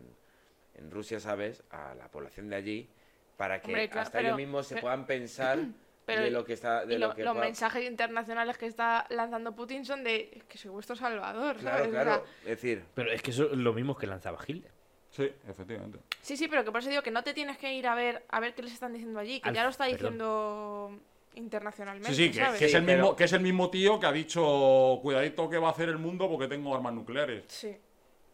en 0.76 0.92
Rusia, 0.92 1.20
¿sabes? 1.20 1.64
A 1.72 1.96
la 1.96 2.10
población 2.10 2.50
de 2.50 2.56
allí 2.58 2.90
para 3.38 3.60
que 3.62 3.68
Hombre, 3.68 3.90
claro, 3.90 4.02
hasta 4.02 4.18
pero- 4.20 4.28
ellos 4.30 4.38
mismos 4.38 4.68
se 4.68 4.78
puedan 4.78 5.08
pensar 5.08 5.60
pero 6.06 6.22
de 6.22 6.32
lo 6.32 6.44
que 6.44 6.54
está 6.54 6.86
de 6.86 6.96
y 6.96 6.98
lo, 6.98 7.08
lo- 7.10 7.16
que 7.16 7.24
los 7.24 7.34
pueda- 7.34 7.46
mensajes 7.46 7.90
internacionales 7.90 8.58
que 8.58 8.66
está 8.66 9.06
lanzando 9.10 9.56
Putin 9.56 9.86
son 9.86 10.04
de 10.04 10.30
"Es 10.36 10.44
que 10.44 10.58
soy 10.58 10.72
vuestro 10.72 10.96
salvador, 10.96 11.58
Claro, 11.58 11.78
¿sabes? 11.78 11.90
O 11.90 11.92
sea, 11.94 12.04
claro. 12.04 12.24
Es 12.42 12.48
decir, 12.50 12.84
Pero 12.94 13.12
es 13.12 13.22
que 13.22 13.32
eso 13.32 13.46
es 13.52 13.58
lo 13.58 13.74
mismo 13.74 13.96
que 13.96 14.08
lanzaba 14.08 14.38
Hitler. 14.46 14.72
Sí, 15.10 15.32
efectivamente. 15.48 16.00
sí, 16.22 16.36
sí, 16.36 16.48
pero 16.48 16.64
que 16.64 16.72
por 16.72 16.80
eso 16.82 16.90
digo 16.90 17.04
que 17.04 17.12
no 17.12 17.24
te 17.24 17.34
tienes 17.36 17.58
que 17.58 17.72
ir 17.74 17.86
a 17.88 17.94
ver 17.96 18.24
a 18.30 18.40
ver 18.40 18.56
qué 18.56 18.64
les 18.64 18.74
están 18.74 18.94
diciendo 18.94 19.20
allí, 19.20 19.40
que 19.40 19.50
Al- 19.50 19.56
ya 19.56 19.64
lo 19.64 19.70
está 19.70 19.84
perdón. 19.86 19.98
diciendo 19.98 21.00
internacionalmente, 21.36 22.10
Sí, 22.14 22.26
sí, 22.28 22.32
que, 22.32 22.40
¿sabes? 22.40 22.60
que 22.60 22.66
es 22.66 22.74
el 22.74 22.86
pero- 22.86 22.98
mismo, 23.04 23.16
que 23.16 23.24
es 23.24 23.34
el 23.34 23.40
mismo 23.42 23.70
tío 23.70 24.00
que 24.00 24.06
ha 24.08 24.12
dicho, 24.12 25.00
cuidadito 25.02 25.50
que 25.50 25.58
va 25.58 25.70
a 25.70 25.72
hacer 25.72 25.90
el 25.90 25.98
mundo 25.98 26.30
porque 26.30 26.48
tengo 26.48 26.76
armas 26.76 26.94
nucleares. 26.94 27.44
Sí. 27.48 27.76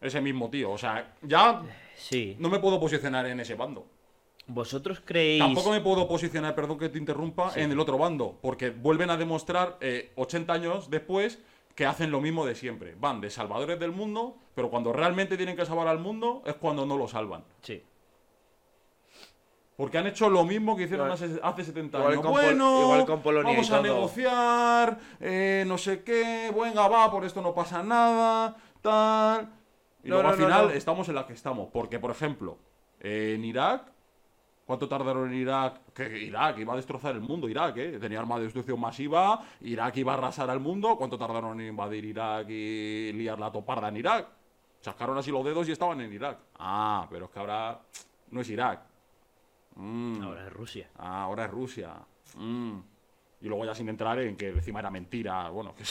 Ese 0.00 0.20
mismo 0.20 0.48
tío. 0.50 0.70
O 0.70 0.78
sea, 0.78 1.14
ya 1.22 1.62
Sí. 1.96 2.34
no 2.38 2.48
me 2.48 2.58
puedo 2.58 2.80
posicionar 2.80 3.26
en 3.26 3.40
ese 3.40 3.54
bando. 3.54 3.86
¿Vosotros 4.52 5.00
creéis...? 5.04 5.40
Tampoco 5.42 5.70
me 5.70 5.80
puedo 5.80 6.08
posicionar, 6.08 6.54
perdón 6.54 6.78
que 6.78 6.88
te 6.88 6.98
interrumpa, 6.98 7.50
Sí. 7.50 7.60
en 7.60 7.70
el 7.72 7.78
otro 7.80 7.96
bando, 7.98 8.38
porque 8.42 8.70
vuelven 8.70 9.10
a 9.10 9.16
demostrar 9.16 9.76
eh, 9.80 10.12
80 10.16 10.52
años 10.52 10.90
después 10.90 11.38
que 11.74 11.86
hacen 11.86 12.10
lo 12.10 12.20
mismo 12.20 12.44
de 12.44 12.54
siempre. 12.54 12.94
Van 12.98 13.20
de 13.20 13.30
salvadores 13.30 13.78
del 13.78 13.92
mundo, 13.92 14.36
pero 14.54 14.68
cuando 14.70 14.92
realmente 14.92 15.36
tienen 15.36 15.56
que 15.56 15.64
salvar 15.64 15.86
al 15.88 15.98
mundo 16.00 16.42
es 16.44 16.54
cuando 16.54 16.84
no 16.84 16.96
lo 16.98 17.06
salvan. 17.08 17.44
Sí. 17.62 17.82
Porque 19.76 19.96
han 19.96 20.06
hecho 20.06 20.28
lo 20.28 20.44
mismo 20.44 20.76
que 20.76 20.82
hicieron 20.82 21.06
Igual- 21.06 21.14
hace, 21.30 21.40
hace 21.42 21.64
70 21.64 21.98
igual 21.98 22.12
años. 22.12 22.22
con 22.22 22.32
bueno, 22.32 22.82
igual 22.82 23.06
con 23.06 23.22
Polonia 23.22 23.52
vamos 23.52 23.70
a 23.70 23.76
todo. 23.80 23.82
negociar, 23.82 24.98
eh, 25.20 25.64
no 25.66 25.78
sé 25.78 26.02
qué, 26.02 26.52
venga, 26.54 26.86
va, 26.88 27.10
por 27.10 27.24
esto 27.24 27.40
no 27.40 27.54
pasa 27.54 27.82
nada, 27.82 28.56
tal. 28.82 29.48
Y 30.04 30.08
No, 30.08 30.16
luego 30.16 30.22
no, 30.24 30.28
al 30.34 30.38
no, 30.38 30.44
final 30.44 30.66
no. 30.66 30.70
estamos 30.72 31.08
en 31.08 31.14
la 31.14 31.26
que 31.26 31.32
estamos. 31.32 31.68
Porque, 31.72 31.98
por 31.98 32.10
ejemplo, 32.10 32.58
eh, 33.00 33.32
en 33.36 33.44
Irak, 33.44 33.84
¿cuánto 34.70 34.88
tardaron 34.88 35.32
en 35.32 35.40
Irak? 35.40 35.92
Que 35.92 36.16
Irak 36.16 36.58
iba 36.58 36.74
a 36.74 36.76
destrozar 36.76 37.16
el 37.16 37.22
mundo, 37.22 37.48
Irak, 37.48 37.76
¿eh? 37.76 37.98
Tenía 37.98 38.20
arma 38.20 38.36
de 38.36 38.44
destrucción 38.44 38.78
masiva, 38.78 39.44
Irak 39.62 39.96
iba 39.96 40.12
a 40.12 40.16
arrasar 40.16 40.48
al 40.48 40.60
mundo. 40.60 40.94
¿Cuánto 40.96 41.18
tardaron 41.18 41.60
en 41.60 41.66
invadir 41.66 42.04
Irak 42.04 42.48
y 42.50 43.12
liar 43.12 43.40
la 43.40 43.50
toparda 43.50 43.88
en 43.88 43.96
Irak? 43.96 44.28
Chascaron 44.80 45.18
así 45.18 45.32
los 45.32 45.44
dedos 45.44 45.68
y 45.68 45.72
estaban 45.72 46.00
en 46.02 46.12
Irak. 46.12 46.38
Ah, 46.60 47.04
pero 47.10 47.24
es 47.24 47.32
que 47.32 47.40
ahora 47.40 47.80
no 48.30 48.40
es 48.42 48.48
Irak. 48.48 48.80
Mm. 49.74 50.22
Ahora 50.22 50.46
es 50.46 50.52
Rusia. 50.52 50.88
Ah, 50.98 51.24
ahora 51.24 51.46
es 51.46 51.50
Rusia. 51.50 51.94
Mm. 52.36 52.78
Y 53.40 53.48
luego 53.48 53.64
ya 53.64 53.74
sin 53.74 53.88
entrar 53.88 54.20
en 54.20 54.36
que 54.36 54.50
encima 54.50 54.78
era 54.78 54.90
mentira, 54.92 55.48
bueno, 55.48 55.74
que, 55.74 55.82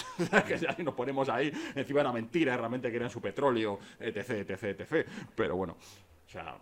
que 0.43 0.57
ya 0.57 0.71
si 0.71 0.83
nos 0.83 0.93
ponemos 0.93 1.27
ahí, 1.27 1.51
encima 1.75 1.99
era 1.99 2.13
mentira, 2.13 2.55
realmente 2.55 2.89
querían 2.89 3.09
su 3.09 3.19
petróleo, 3.19 3.77
etc, 3.99 4.49
etc, 4.49 4.63
etc. 4.79 5.09
Pero 5.35 5.57
bueno, 5.57 5.73
o 5.73 6.29
sea, 6.29 6.57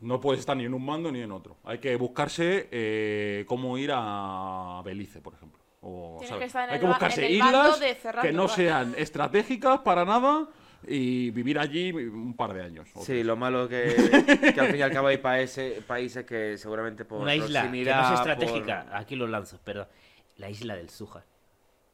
no 0.00 0.20
puedes 0.20 0.40
estar 0.40 0.56
ni 0.56 0.64
en 0.64 0.74
un 0.74 0.84
mando 0.84 1.10
ni 1.10 1.20
en 1.20 1.32
otro. 1.32 1.56
Hay 1.64 1.78
que 1.78 1.96
buscarse 1.96 2.68
eh, 2.70 3.44
cómo 3.46 3.78
ir 3.78 3.90
a 3.94 4.82
Belice, 4.84 5.20
por 5.20 5.34
ejemplo. 5.34 5.60
O, 5.80 6.18
que 6.18 6.44
estar 6.44 6.64
en 6.64 6.70
Hay 6.70 6.74
el 6.76 6.80
que 6.80 6.86
buscarse 6.86 7.26
en 7.26 7.32
el 7.32 7.38
bando 7.40 7.68
islas 7.76 8.02
de 8.02 8.20
que 8.22 8.32
no 8.32 8.48
sean 8.48 8.94
estratégicas 8.96 9.80
para 9.80 10.04
nada 10.04 10.48
y 10.86 11.30
vivir 11.30 11.58
allí 11.58 11.92
un 11.92 12.34
par 12.34 12.54
de 12.54 12.62
años. 12.62 12.88
sí, 12.96 13.04
tres. 13.04 13.26
lo 13.26 13.36
malo 13.36 13.68
que, 13.68 13.94
que 14.54 14.60
al 14.60 14.68
fin 14.68 14.76
y 14.76 14.82
al 14.82 14.92
cabo 14.92 15.08
hay 15.08 15.18
países, 15.18 15.82
países 15.84 16.24
que 16.24 16.56
seguramente 16.58 17.04
por 17.04 17.20
Una 17.20 17.34
isla 17.34 17.70
que 17.70 17.84
no 17.84 17.90
es 17.90 18.06
por- 18.06 18.14
estratégica. 18.14 18.86
Aquí 18.92 19.16
lo 19.16 19.26
lanzo, 19.26 19.58
perdón. 19.62 19.88
La 20.36 20.50
isla 20.50 20.74
del 20.74 20.90
Zújar, 20.90 21.24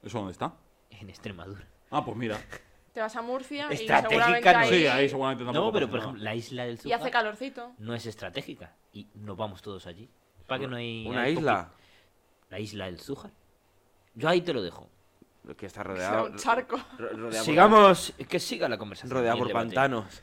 ¿Eso 0.03 0.19
dónde 0.19 0.33
está? 0.33 0.55
en 0.91 1.09
Extremadura. 1.11 1.67
Ah, 1.91 2.05
pues 2.05 2.17
mira. 2.17 2.39
Te 2.93 3.01
vas 3.01 3.15
a 3.17 3.23
Murcia 3.23 3.67
y 3.71 3.75
Estratégica 3.75 4.09
seguramente 4.09 4.53
no. 4.53 4.59
ahí... 4.59 4.69
Sí, 4.69 4.87
ahí 4.87 5.09
seguramente 5.09 5.45
tampoco 5.45 5.67
No, 5.67 5.73
pero 5.73 5.89
por 5.89 5.99
ejemplo, 6.01 6.23
la 6.23 6.35
isla 6.35 6.65
del 6.65 6.75
Y 6.75 6.79
Zújar 6.79 7.01
hace 7.01 7.11
calorcito. 7.11 7.73
no 7.79 7.95
es 7.95 8.07
estratégica. 8.07 8.75
Y 8.93 9.07
nos 9.15 9.37
vamos 9.37 9.63
todos 9.63 9.87
allí. 9.87 10.09
¿Para 10.47 10.61
que 10.61 10.67
no 10.67 10.77
hay... 10.77 11.07
una 11.07 11.23
hay 11.23 11.35
isla 11.35 11.69
poqui- 11.71 12.51
La 12.51 12.59
isla 12.59 12.85
del 12.87 12.99
Zújar. 13.01 13.31
Yo 14.15 14.29
ahí 14.29 14.41
te 14.41 14.53
lo 14.53 14.61
dejo. 14.63 14.89
que 15.57 15.67
está 15.67 15.83
rodeado 15.85 16.27
un 16.27 16.37
charco. 16.37 16.77
ro- 16.99 17.09
rodeado 17.11 17.31
por- 17.31 17.33
Sigamos, 17.45 18.13
que 18.29 18.41
siga 18.41 18.69
la 18.69 18.77
conversación. 18.77 19.17
rodeado 19.17 19.37
y 19.39 19.41
por 19.43 19.53
pantanos, 19.53 20.23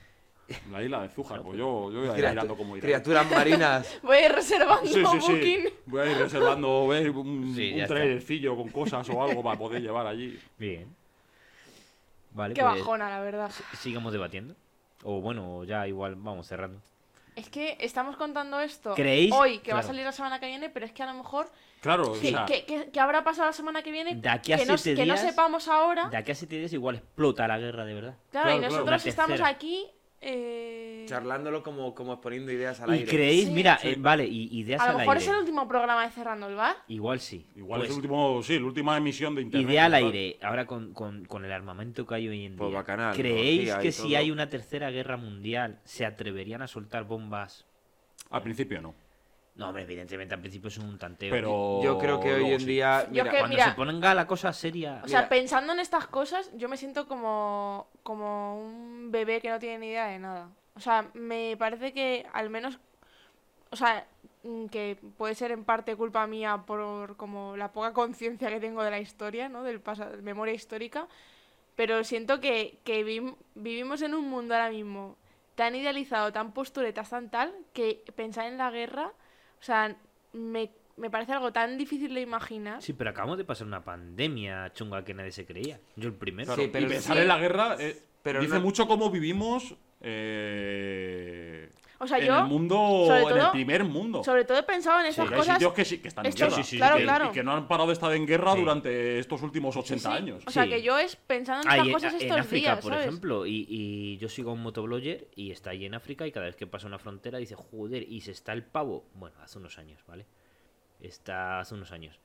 La 0.71 0.81
isla 0.83 1.01
de 1.01 1.09
Zújar, 1.09 1.41
pues 1.41 1.57
yo, 1.57 1.91
yo 1.91 1.99
voy 1.99 2.09
a 2.09 2.11
ir 2.11 2.17
Criatu- 2.17 2.29
mirando 2.31 2.57
cómo 2.57 2.75
ir. 2.77 2.83
ahí. 2.83 2.87
criaturas 2.89 3.31
marinas. 3.31 3.99
Voy 4.03 4.15
a 4.17 4.25
ir 4.25 4.31
reservando 4.33 4.85
Sí, 4.89 4.93
sí, 5.05 5.21
sí. 5.21 5.31
booking. 5.33 5.69
Voy 5.87 6.01
a 6.01 6.05
ir 6.11 6.17
reservando 6.17 6.87
ver, 6.87 7.09
un, 7.11 7.53
Sí, 7.55 7.73
un 7.73 7.79
está. 7.81 7.93
trailercillo 7.95 8.55
con 8.57 8.69
cosas 8.69 9.09
o 9.09 9.23
algo 9.23 9.41
para 9.43 9.57
poder 9.57 9.81
llevar 9.81 10.05
allí. 10.07 10.37
Bien. 10.57 10.93
Vale, 12.37 12.53
Qué 12.53 12.61
pues 12.61 12.75
bajona, 12.79 13.09
la 13.09 13.19
verdad. 13.19 13.51
sigamos 13.79 14.13
debatiendo. 14.13 14.55
O 15.03 15.21
bueno, 15.21 15.63
ya 15.63 15.87
igual 15.87 16.15
vamos 16.15 16.47
cerrando. 16.47 16.79
Es 17.35 17.49
que 17.49 17.77
estamos 17.81 18.15
contando 18.15 18.59
esto 18.59 18.95
¿Creéis? 18.95 19.31
hoy, 19.31 19.59
que 19.59 19.71
va 19.71 19.79
a 19.79 19.83
salir 19.83 20.03
la 20.03 20.11
semana 20.11 20.39
que 20.39 20.47
viene, 20.47 20.69
pero 20.71 20.85
es 20.87 20.91
que 20.91 21.03
a 21.03 21.05
lo 21.05 21.13
mejor... 21.13 21.51
Claro, 21.81 22.11
o 22.13 22.19
¿Qué, 22.19 22.31
sea, 22.31 22.45
qué- 22.47 22.65
qué- 22.65 22.89
qué 22.91 22.99
habrá 22.99 23.23
pasado 23.23 23.45
la 23.47 23.53
semana 23.53 23.83
que 23.83 23.91
viene? 23.91 24.15
De 24.15 24.27
aquí 24.29 24.53
a 24.53 24.57
que, 24.57 24.65
no, 24.65 24.75
siete 24.77 25.01
que 25.01 25.05
no 25.07 25.13
días- 25.13 25.25
sepamos 25.25 25.67
ahora. 25.67 26.09
De 26.09 26.17
aquí 26.17 26.31
a 26.31 26.35
siete 26.35 26.57
días 26.57 26.73
igual 26.73 26.95
explota 26.95 27.47
la 27.47 27.59
guerra 27.59 27.85
de 27.85 27.93
verdad. 27.93 28.15
Claro, 28.31 28.47
Claro, 28.49 28.57
y 28.57 28.61
nosotros 28.69 29.05
estamos 29.05 29.39
aquí 29.41 29.85
eh, 30.21 31.05
Charlándolo 31.07 31.63
como, 31.63 31.93
como 31.95 32.13
exponiendo 32.13 32.51
ideas 32.51 32.81
al 32.81 32.89
¿Y 32.89 32.93
aire. 32.99 33.05
creéis? 33.11 33.45
Sí. 33.45 33.51
Mira, 33.51 33.77
Sí. 33.77 33.89
eh, 33.89 33.95
vale, 33.97 34.25
y 34.25 34.59
ideas 34.59 34.81
a 34.81 34.85
lo 34.85 34.91
al 34.91 34.97
mejor 34.97 35.17
aire. 35.17 35.25
es 35.25 35.31
el 35.31 35.39
último 35.39 35.67
programa 35.67 36.03
de 36.05 36.11
Cerrando 36.11 36.47
el 36.47 36.55
Bar. 36.55 36.75
Igual 36.87 37.19
sí. 37.19 37.45
Igual 37.55 37.79
Pues, 37.81 37.91
es 37.91 37.95
el 37.97 38.01
último, 38.01 38.43
sí, 38.43 38.59
la 38.59 38.65
última 38.65 38.97
emisión 38.97 39.35
de 39.35 39.43
internet. 39.43 39.69
Idea 39.69 39.85
al 39.85 39.93
aire, 39.93 40.37
ahora 40.41 40.65
con, 40.65 40.93
con- 40.93 41.23
con 41.25 41.45
el 41.45 41.51
armamento 41.51 42.05
que 42.05 42.15
hay 42.15 42.27
hoy 42.27 42.45
en 42.45 42.55
Pues 42.57 42.69
día. 42.69 42.77
bacanal, 42.79 43.15
¿Creéis 43.15 43.73
y 43.73 43.81
que 43.81 43.91
si 43.91 44.07
todo. 44.09 44.17
hay 44.17 44.31
una 44.31 44.49
tercera 44.49 44.89
guerra 44.89 45.17
mundial 45.17 45.79
se 45.85 46.05
atreverían 46.05 46.61
a 46.61 46.67
soltar 46.67 47.05
bombas? 47.05 47.65
Al 48.29 48.41
principio 48.41 48.81
no. 48.81 48.93
No, 49.57 49.67
hombre, 49.69 49.83
evidentemente 49.83 50.33
al 50.35 50.39
principio 50.39 50.67
es 50.67 50.77
un 50.77 50.97
tanteo. 50.97 51.31
Pero. 51.31 51.81
Yo 51.83 51.97
creo 51.97 52.19
que 52.19 52.33
hoy 52.33 52.51
en 52.51 52.59
sí. 52.59 52.65
día. 52.67 53.03
Yo 53.05 53.23
mira, 53.23 53.31
que- 53.31 53.37
Cuando 53.39 53.47
mira- 53.55 53.65
se 53.65 53.71
ponga 53.75 54.13
la 54.13 54.27
cosa 54.27 54.53
seria... 54.53 55.01
O 55.03 55.07
sea, 55.07 55.19
Mira. 55.21 55.29
pensando 55.29 55.73
en 55.73 55.79
estas 55.79 56.07
cosas, 56.07 56.51
yo 56.55 56.69
me 56.69 56.77
siento 56.77 57.07
como, 57.07 57.87
como 58.03 58.59
un 58.63 59.09
bebé 59.11 59.41
que 59.41 59.49
no 59.49 59.57
tiene 59.59 59.79
ni 59.79 59.87
idea 59.87 60.07
de 60.07 60.19
nada. 60.19 60.49
O 60.75 60.79
sea, 60.79 61.09
me 61.15 61.55
parece 61.57 61.91
que 61.91 62.27
al 62.33 62.51
menos, 62.51 62.77
o 63.71 63.75
sea, 63.75 64.05
mm, 64.43 64.67
que 64.67 64.97
puede 65.17 65.33
ser 65.33 65.49
en 65.51 65.63
parte 65.63 65.95
culpa 65.95 66.27
mía 66.27 66.63
por 66.67 67.17
como 67.17 67.57
la 67.57 67.71
poca 67.71 67.93
conciencia 67.93 68.49
que 68.49 68.59
tengo 68.59 68.83
de 68.83 68.91
la 68.91 68.99
historia, 68.99 69.49
¿no? 69.49 69.63
Del 69.63 69.79
pasado, 69.81 70.21
memoria 70.21 70.53
histórica. 70.53 71.07
Pero 71.75 72.03
siento 72.03 72.39
que, 72.39 72.77
que 72.83 73.03
vivim- 73.03 73.35
vivimos 73.55 74.03
en 74.03 74.13
un 74.13 74.29
mundo 74.29 74.53
ahora 74.53 74.69
mismo 74.69 75.15
tan 75.55 75.73
idealizado, 75.75 76.31
tan 76.31 76.51
posturetas, 76.51 77.09
tan 77.09 77.31
tal, 77.31 77.51
que 77.73 78.03
pensar 78.15 78.45
en 78.45 78.59
la 78.59 78.69
guerra, 78.69 79.11
o 79.59 79.63
sea, 79.63 79.95
me, 80.33 80.71
me 80.97 81.09
parece 81.09 81.33
algo 81.33 81.51
tan 81.51 81.77
difícil 81.77 82.13
de 82.13 82.21
imaginar. 82.21 82.81
Sí, 82.81 82.93
pero 82.93 83.09
acabamos 83.09 83.37
de 83.37 83.43
pasar 83.45 83.67
una 83.67 83.83
pandemia 83.83 84.71
chunga 84.73 85.03
que 85.03 85.13
nadie 85.13 85.31
se 85.31 85.45
creía. 85.45 85.79
Yo 85.95 86.09
el 86.09 86.15
primero. 86.15 86.47
Claro, 86.47 86.61
Sí, 86.63 86.69
pero- 86.71 86.85
y 86.85 86.89
pensar 86.89 87.15
sí. 87.15 87.21
en 87.21 87.27
la 87.27 87.37
guerra 87.37 87.75
eh, 87.79 88.01
Pero 88.23 88.41
dice 88.41 88.55
no- 88.55 88.61
mucho 88.61 88.87
cómo 88.87 89.09
vivimos 89.09 89.75
eh, 90.01 91.69
O 91.99 92.05
sea, 92.07 92.19
en 92.19 92.25
yo, 92.27 92.37
el 92.39 92.45
mundo, 92.45 92.75
sobre 93.07 93.39
en 93.39 93.45
el 93.45 93.51
primer 93.51 93.83
mundo. 93.83 94.23
sobre 94.23 94.45
todo 94.45 94.59
he 94.59 94.63
pensado 94.63 94.99
en 94.99 95.05
Sí, 95.05 95.09
estas 95.09 95.31
hay 95.31 95.37
cosas. 95.37 95.55
sitios 95.55 95.73
que, 95.73 95.85
sí, 95.85 95.97
que 95.99 96.07
están 96.09 96.25
en 96.27 96.31
guerra. 96.33 96.51
sí, 96.51 96.63
sí, 96.63 96.77
claro, 96.77 96.95
y, 96.95 96.99
que, 96.99 97.03
claro. 97.05 97.25
y 97.25 97.29
que 97.31 97.43
no 97.43 97.51
han 97.53 97.67
parado 97.67 97.87
de 97.87 97.93
estar 97.93 98.13
en 98.13 98.25
guerra 98.27 98.53
Sí. 98.53 98.59
durante 98.59 99.19
estos 99.19 99.41
últimos 99.41 99.73
Sí, 99.73 99.79
80 99.79 100.09
sí. 100.11 100.15
años. 100.15 100.43
O 100.45 100.51
sea, 100.51 100.63
Sí. 100.63 100.69
que 100.69 100.81
yo 100.83 100.99
es 100.99 101.15
pensando 101.15 101.63
en 101.63 101.67
estas 101.69 101.85
Ahí, 101.87 101.91
cosas 101.93 102.13
en 102.13 102.21
estos 102.21 102.37
África, 102.39 102.69
días, 102.71 102.79
por 102.81 102.91
¿sabes? 102.93 103.07
ejemplo, 103.07 103.45
y, 103.47 103.65
y 103.69 104.17
yo 104.17 104.29
sigo 104.29 104.51
a 104.51 104.53
un 104.53 104.61
motoblogger 104.61 105.27
y 105.35 105.51
está 105.51 105.71
ahí 105.71 105.85
en 105.85 105.95
África 105.95 106.27
y 106.27 106.31
cada 106.31 106.45
vez 106.45 106.55
que 106.55 106.67
pasa 106.67 106.85
una 106.87 106.99
frontera 106.99 107.39
dice, 107.39 107.55
joder, 107.55 108.03
y 108.03 108.21
se 108.21 108.31
está 108.31 108.53
el 108.53 108.63
pavo. 108.63 109.05
Bueno, 109.15 109.35
hace 109.41 109.57
unos 109.57 109.77
años, 109.79 110.03
¿vale? 110.07 110.25
Está 110.99 111.59
hace 111.59 111.73
unos 111.75 111.91
años. 111.91 112.19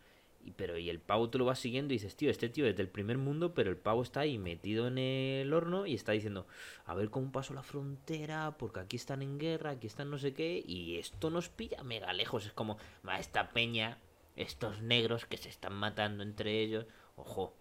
Y, 0.44 0.50
pero 0.52 0.76
y 0.76 0.90
el 0.90 0.98
pavo 1.00 1.30
tú 1.30 1.38
lo 1.38 1.44
vas 1.44 1.58
siguiendo 1.60 1.94
y 1.94 1.98
dices, 1.98 2.16
tío, 2.16 2.28
este 2.30 2.48
tío 2.48 2.66
es 2.66 2.76
del 2.76 2.88
primer 2.88 3.16
mundo, 3.16 3.54
pero 3.54 3.70
el 3.70 3.76
pavo 3.76 4.02
está 4.02 4.20
ahí 4.20 4.38
metido 4.38 4.88
en 4.88 4.98
el 4.98 5.52
horno 5.52 5.86
y 5.86 5.94
está 5.94 6.12
diciendo, 6.12 6.46
a 6.84 6.94
ver 6.94 7.10
cómo 7.10 7.30
paso 7.30 7.54
la 7.54 7.62
frontera, 7.62 8.56
porque 8.58 8.80
aquí 8.80 8.96
están 8.96 9.22
en 9.22 9.38
guerra, 9.38 9.70
aquí 9.70 9.86
están 9.86 10.10
no 10.10 10.18
sé 10.18 10.34
qué, 10.34 10.62
y 10.66 10.98
esto 10.98 11.30
nos 11.30 11.48
pilla 11.48 11.82
mega 11.84 12.12
lejos. 12.12 12.46
Es 12.46 12.52
como, 12.52 12.76
va, 13.06 13.18
esta 13.20 13.50
peña, 13.52 13.98
estos 14.34 14.82
negros 14.82 15.26
que 15.26 15.36
se 15.36 15.48
están 15.48 15.74
matando 15.74 16.22
entre 16.24 16.60
ellos, 16.60 16.86
ojo. 17.16 17.54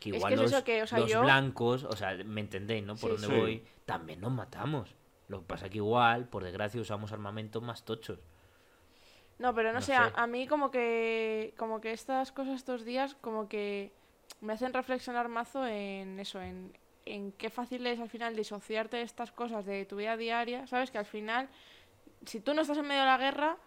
Que 0.00 0.10
Es 0.10 0.16
igual 0.16 0.30
que 0.30 0.34
es 0.34 0.40
los, 0.42 0.52
eso 0.52 0.64
que, 0.64 0.82
o 0.82 0.86
sea, 0.88 0.98
los 0.98 1.10
yo- 1.10 1.20
blancos, 1.22 1.84
o 1.84 1.94
sea, 1.96 2.14
me 2.24 2.40
entendéis, 2.40 2.84
¿no? 2.84 2.96
Por 2.96 3.10
Sí, 3.12 3.22
dónde 3.22 3.26
sí. 3.28 3.40
voy, 3.40 3.64
también 3.86 4.20
nos 4.20 4.32
matamos. 4.32 4.90
Lo 5.28 5.40
que 5.40 5.46
pasa 5.46 5.70
que 5.70 5.78
igual, 5.78 6.28
por 6.28 6.42
desgracia, 6.42 6.80
usamos 6.80 7.12
armamentos 7.12 7.62
más 7.62 7.84
tochos. 7.84 8.18
No, 9.44 9.54
pero 9.54 9.68
no, 9.72 9.80
No 9.80 9.84
sé, 9.84 9.94
a, 9.94 10.06
sé. 10.06 10.12
a 10.16 10.26
mí 10.26 10.46
como 10.46 10.70
que 10.70 11.52
como 11.58 11.82
que 11.82 11.92
estas 11.92 12.32
cosas 12.32 12.54
estos 12.54 12.82
días 12.86 13.14
como 13.20 13.46
que 13.46 13.92
me 14.40 14.54
hacen 14.54 14.72
reflexionar 14.72 15.28
mazo 15.28 15.66
en 15.66 16.18
eso, 16.18 16.40
en, 16.40 16.72
en 17.04 17.30
qué 17.32 17.50
fácil 17.50 17.86
es 17.86 18.00
al 18.00 18.08
final 18.08 18.34
disociarte 18.36 18.96
de 18.96 19.02
estas 19.02 19.32
cosas 19.32 19.66
de 19.66 19.84
tu 19.84 19.96
vida 19.96 20.16
diaria, 20.16 20.66
¿sabes? 20.66 20.90
Que 20.90 20.96
al 20.96 21.04
final, 21.04 21.50
si 22.24 22.40
tú 22.40 22.54
no 22.54 22.62
estás 22.62 22.78
en 22.78 22.86
medio 22.86 23.02
de 23.02 23.06
la 23.06 23.18
guerra, 23.18 23.58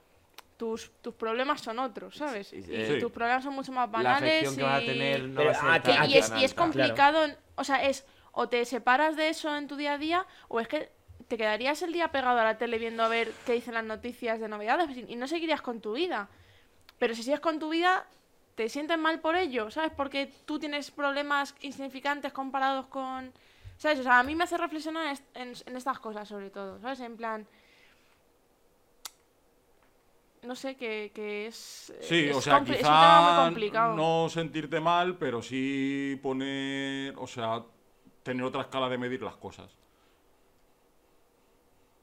tus, 0.57 0.89
tus 1.03 1.13
problemas 1.13 1.61
son 1.61 1.77
otros, 1.77 2.17
¿sabes? 2.17 2.47
Sí, 2.47 2.63
sí. 2.63 2.73
Y 2.73 2.85
Sí. 2.87 2.99
tus 2.99 3.11
problemas 3.11 3.43
son 3.43 3.53
mucho 3.53 3.71
más 3.71 3.89
banales 3.91 4.47
afección 4.47 4.55
que 4.55 4.63
vas 4.63 4.79
a 4.79 4.81
y- 4.81 4.85
tener 4.87 5.21
no 5.29 5.35
Pero, 5.41 5.51
va 5.51 5.73
a 5.75 5.81
ser 5.83 5.93
ah, 5.99 6.05
y, 6.07 6.17
es, 6.17 6.33
y 6.39 6.43
es 6.43 6.53
complicado, 6.55 7.19
o 7.55 7.63
sea, 7.63 7.83
es 7.83 8.03
o 8.31 8.49
te 8.49 8.65
separas 8.65 9.15
de 9.15 9.29
eso 9.29 9.55
en 9.55 9.67
tu 9.67 9.75
día 9.75 9.93
a 9.93 9.97
día 9.99 10.25
o 10.47 10.59
es 10.59 10.67
que 10.67 10.91
te 11.27 11.37
quedarías 11.37 11.81
el 11.81 11.91
día 11.93 12.09
pegado 12.11 12.39
a 12.39 12.43
la 12.43 12.57
tele 12.57 12.77
viendo 12.79 13.03
a 13.03 13.07
ver 13.07 13.31
qué 13.45 13.53
dicen 13.53 13.73
las 13.73 13.83
noticias 13.83 14.39
de 14.39 14.47
novedades 14.47 14.89
y 14.95 15.15
no 15.15 15.27
seguirías 15.27 15.61
con 15.61 15.81
tu 15.81 15.93
vida. 15.93 16.29
Pero 16.99 17.13
si 17.15 17.23
sigues 17.23 17.39
con 17.41 17.59
tu 17.59 17.69
vida, 17.69 18.05
te 18.55 18.69
sientes 18.69 18.97
mal 18.97 19.19
por 19.19 19.35
ello, 19.35 19.69
¿sabes? 19.69 19.91
Porque 19.95 20.31
tú 20.45 20.57
tienes 20.57 20.89
problemas 20.91 21.53
insignificantes 21.61 22.31
comparados 22.33 22.87
con... 22.87 23.31
¿Sabes? 23.77 23.99
O 23.99 24.03
sea, 24.03 24.17
a 24.19 24.23
mí 24.23 24.33
me 24.35 24.45
hace 24.45 24.57
reflexionar 24.57 25.05
en, 25.05 25.11
est- 25.11 25.35
en- 25.37 25.53
en 25.67 25.77
estas 25.77 25.99
cosas 25.99 26.27
sobre 26.27 26.49
todo, 26.49 26.79
¿sabes? 26.81 26.99
En 27.01 27.15
plan... 27.17 27.45
No 30.43 30.55
sé, 30.55 30.75
que, 30.75 31.11
que 31.13 31.47
es... 31.47 31.93
Sí, 32.01 32.27
es 32.29 32.35
o 32.37 32.41
sea, 32.41 32.59
compli- 32.59 32.75
es 32.75 32.77
un 32.77 32.83
tema 32.83 33.21
muy 33.21 33.31
quizá 33.33 33.43
complicado. 33.45 33.95
no 33.95 34.29
sentirte 34.29 34.79
mal, 34.79 35.17
pero 35.17 35.41
sí 35.41 36.17
poner, 36.23 37.13
o 37.17 37.27
sea, 37.27 37.63
tener 38.23 38.43
otra 38.45 38.61
escala 38.61 38.87
de 38.87 38.97
medir 38.97 39.21
las 39.21 39.35
cosas. 39.35 39.69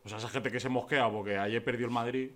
O 0.05 0.09
sea, 0.09 0.19
esa 0.19 0.29
gente 0.29 0.51
que 0.51 0.61
se 0.61 0.69
mosquea 0.69 1.09
porque 1.11 1.39
ayer 1.39 1.63
perdió 1.65 1.87
el 1.87 1.93
Madrid. 1.93 2.31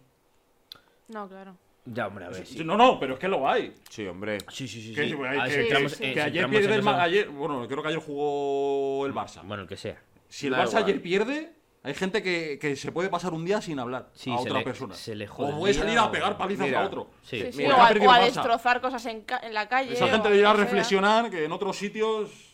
No, 1.09 1.29
claro. 1.29 1.57
Ya, 1.85 2.07
hombre, 2.07 2.27
a 2.27 2.29
ver. 2.29 2.47
Sí, 2.47 2.63
no, 2.65 2.77
no, 2.77 2.99
pero 3.01 3.15
es 3.15 3.21
que 3.21 3.29
lo 3.29 3.49
hay. 3.49 3.75
Sí, 3.89 4.07
hombre. 4.07 4.39
Sí, 4.51 4.69
sí, 4.69 4.83
sí. 4.83 4.95
Que, 4.95 5.09
sí. 5.09 5.15
eh, 5.15 6.21
ayer 6.21 6.49
pierde 6.51 6.75
el 6.75 6.83
Ma- 6.83 6.93
eso- 6.93 7.01
ayer, 7.01 7.29
bueno, 7.31 7.67
creo 7.67 7.83
que 7.83 7.89
ayer 7.89 8.01
jugó 8.01 9.07
el 9.07 9.15
Barça. 9.15 9.41
Bueno, 9.43 9.63
el 9.63 9.69
que 9.69 9.77
sea. 9.77 9.97
Si 10.29 10.47
el 10.47 10.53
Da 10.53 10.65
Barça 10.65 10.69
igual. 10.69 10.85
ayer 10.85 11.03
pierde, 11.03 11.53
hay 11.83 11.95
gente 11.95 12.23
que, 12.23 12.59
que 12.61 12.77
se 12.77 12.93
puede 12.93 13.09
pasar 13.09 13.33
un 13.33 13.45
día 13.47 13.63
sin 13.63 13.79
hablar 13.79 14.11
Sí, 14.13 14.31
a 14.31 14.37
otra 14.37 14.59
le- 14.59 14.65
persona. 14.65 14.95
se 14.95 15.15
le 15.15 15.27
jode 15.27 15.53
o 15.55 15.59
puede 15.61 15.73
salir 15.75 15.99
a 15.99 16.11
pegar 16.11 16.37
palizas 16.37 16.67
Mira, 16.67 16.83
a 16.83 16.87
otro. 16.87 17.09
Sí. 17.23 17.41
Sí, 17.41 17.53
sí, 17.53 17.59
Mira, 17.59 17.77
o, 17.77 17.81
a, 17.81 17.91
o 17.91 18.11
a 18.11 18.19
destrozar 18.21 18.81
cosas 18.83 19.07
en, 19.07 19.23
ca- 19.23 19.41
en 19.43 19.55
la 19.55 19.67
calle. 19.69 19.95
Esa 19.95 20.09
gente 20.09 20.29
debería 20.29 20.53
reflexionar 20.53 21.31
que 21.31 21.45
en 21.47 21.53
otros 21.53 21.77
sitios 21.79 22.48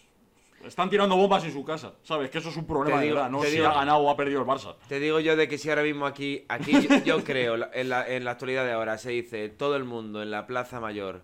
están 0.67 0.91
tirando 0.91 1.17
bombas 1.17 1.45
en 1.45 1.53
su 1.53 1.65
casa. 1.65 1.93
¿Sabes? 2.03 2.31
Que 2.31 2.39
eso 2.39 2.49
es 2.51 2.57
un 2.57 2.67
problema 2.67 2.97
Te 2.99 3.01
de 3.03 3.07
digo- 3.11 3.17
verdad, 3.17 3.31
no 3.31 3.43
si 3.43 3.51
digo- 3.51 3.67
ha 3.69 3.75
ganado 3.75 3.99
o 3.99 4.11
ha 4.11 4.17
perdido 4.17 4.41
el 4.41 4.47
Barça. 4.47 4.77
Te 4.89 4.99
digo 5.01 5.21
yo 5.21 5.37
de 5.37 5.49
que 5.49 5.59
si 5.59 5.69
ahora 5.71 5.83
mismo 5.83 6.07
aquí, 6.07 6.45
aquí 6.49 6.73
yo, 6.89 6.97
yo 7.05 7.25
creo, 7.25 7.57
en 7.73 7.89
la, 7.89 8.07
en 8.09 8.25
la 8.25 8.31
actualidad 8.33 8.65
de 8.65 8.73
ahora, 8.73 8.99
se 8.99 9.11
dice 9.11 9.49
todo 9.49 9.77
el 9.77 9.85
mundo 9.85 10.23
en 10.23 10.31
la 10.31 10.47
Plaza 10.47 10.81
Mayor 10.81 11.23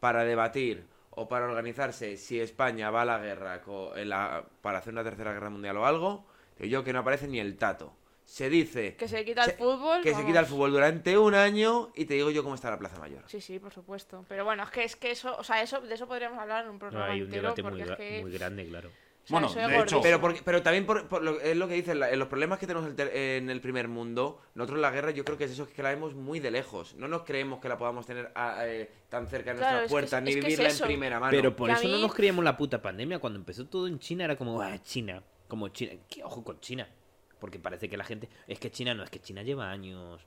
para 0.00 0.24
debatir 0.24 0.86
o 1.10 1.28
para 1.28 1.46
organizarse 1.46 2.16
si 2.16 2.40
España 2.40 2.90
va 2.90 3.02
a 3.02 3.04
la 3.04 3.18
guerra 3.18 3.60
co- 3.62 3.96
en 3.96 4.08
la- 4.10 4.44
para 4.62 4.78
hacer 4.78 4.92
una 4.92 5.04
tercera 5.04 5.32
guerra 5.32 5.50
mundial 5.50 5.76
o 5.76 5.86
algo, 5.86 6.24
digo 6.56 6.68
yo 6.68 6.84
que 6.84 6.92
no 6.92 7.00
aparece 7.00 7.26
ni 7.28 7.38
el 7.40 7.56
tato. 7.56 7.92
Se 8.30 8.48
dice 8.48 8.94
Que 8.94 9.08
se 9.08 9.24
quita 9.24 9.42
el 9.42 9.50
se- 9.50 9.56
fútbol. 9.56 10.02
que 10.02 10.14
se 10.14 10.24
quita 10.24 10.38
el 10.38 10.46
fútbol 10.46 10.70
durante 10.70 11.18
un 11.18 11.34
año 11.34 11.90
y 11.96 12.04
te 12.04 12.14
digo 12.14 12.30
yo 12.30 12.44
cómo 12.44 12.54
está 12.54 12.70
la 12.70 12.78
Plaza 12.78 12.96
Mayor. 13.00 13.24
Sí, 13.26 13.40
sí, 13.40 13.58
por 13.58 13.72
supuesto. 13.72 14.24
Pero 14.28 14.44
bueno, 14.44 14.62
es 14.62 14.70
que 14.70 14.84
es 14.84 14.94
que 14.94 15.10
eso, 15.10 15.36
o 15.36 15.42
sea, 15.42 15.60
eso 15.62 15.80
de 15.80 15.92
eso 15.92 16.06
podríamos 16.06 16.38
hablar 16.38 16.62
en 16.62 16.68
un 16.70 16.76
No, 16.76 16.78
programa 16.78 17.06
hay 17.06 17.22
un 17.22 17.26
entero 17.26 17.42
debate 17.54 17.62
porque 17.64 17.78
muy, 17.78 17.82
es 17.82 17.90
gra- 17.90 17.96
que 17.96 18.20
muy 18.22 18.30
grande, 18.30 18.66
claro. 18.68 18.88
o 18.88 18.92
sea, 19.26 19.40
Bueno, 19.40 19.52
de 19.52 19.78
hecho-. 19.80 20.00
Pero, 20.00 20.20
porque, 20.20 20.42
pero 20.44 20.62
también 20.62 20.86
por, 20.86 21.08
por 21.08 21.22
lo, 21.24 21.40
es 21.40 21.56
lo 21.56 21.66
que 21.66 21.74
dicen, 21.74 21.98
los 21.98 22.28
problemas 22.28 22.60
que 22.60 22.68
tenemos 22.68 22.88
en 22.96 23.50
el 23.50 23.60
primer 23.60 23.88
mundo, 23.88 24.40
nosotros 24.54 24.78
la 24.78 24.92
guerra 24.92 25.10
yo 25.10 25.24
creo 25.24 25.36
que 25.36 25.44
es 25.46 25.50
eso, 25.50 25.68
que 25.68 25.82
la 25.82 25.88
vemos 25.88 26.14
muy 26.14 26.38
de 26.38 26.52
lejos. 26.52 26.94
No 26.94 27.08
nos 27.08 27.24
creemos 27.24 27.58
que 27.60 27.68
la 27.68 27.78
podamos 27.78 28.06
tener 28.06 28.30
a- 28.36 28.64
eh, 28.64 28.88
tan 29.08 29.26
cerca 29.26 29.50
de 29.54 29.58
Claro, 29.58 29.78
nuestras 29.78 29.82
es 29.82 29.88
que 29.88 29.90
puertas, 29.90 30.18
es- 30.20 30.24
ni 30.24 30.30
es 30.30 30.34
que 30.36 30.40
es 30.52 30.58
vivirla 30.58 30.70
en 30.70 30.78
primera 30.86 31.18
mano. 31.18 31.32
Pero 31.32 31.56
por 31.56 31.68
Que 31.68 31.74
eso 31.74 31.88
no 31.88 31.98
nos 31.98 32.14
creíamos 32.14 32.44
la 32.44 32.56
puta 32.56 32.80
pandemia. 32.80 33.18
Cuando 33.18 33.40
empezó 33.40 33.66
todo 33.66 33.88
en 33.88 33.98
China 33.98 34.22
era 34.22 34.36
como, 34.36 34.62
ah, 34.62 34.80
China. 34.84 35.20
Como 35.48 35.66
China. 35.70 35.94
¿Qué 36.08 36.22
ojo 36.22 36.44
con 36.44 36.60
China? 36.60 36.88
Porque 37.40 37.58
parece 37.58 37.88
que 37.88 37.96
la 37.96 38.04
gente. 38.04 38.28
Es 38.46 38.58
que 38.60 38.70
China 38.70 38.94
no, 38.94 39.02
es 39.02 39.10
que 39.10 39.18
China 39.20 39.42
lleva 39.42 39.70
años. 39.70 40.20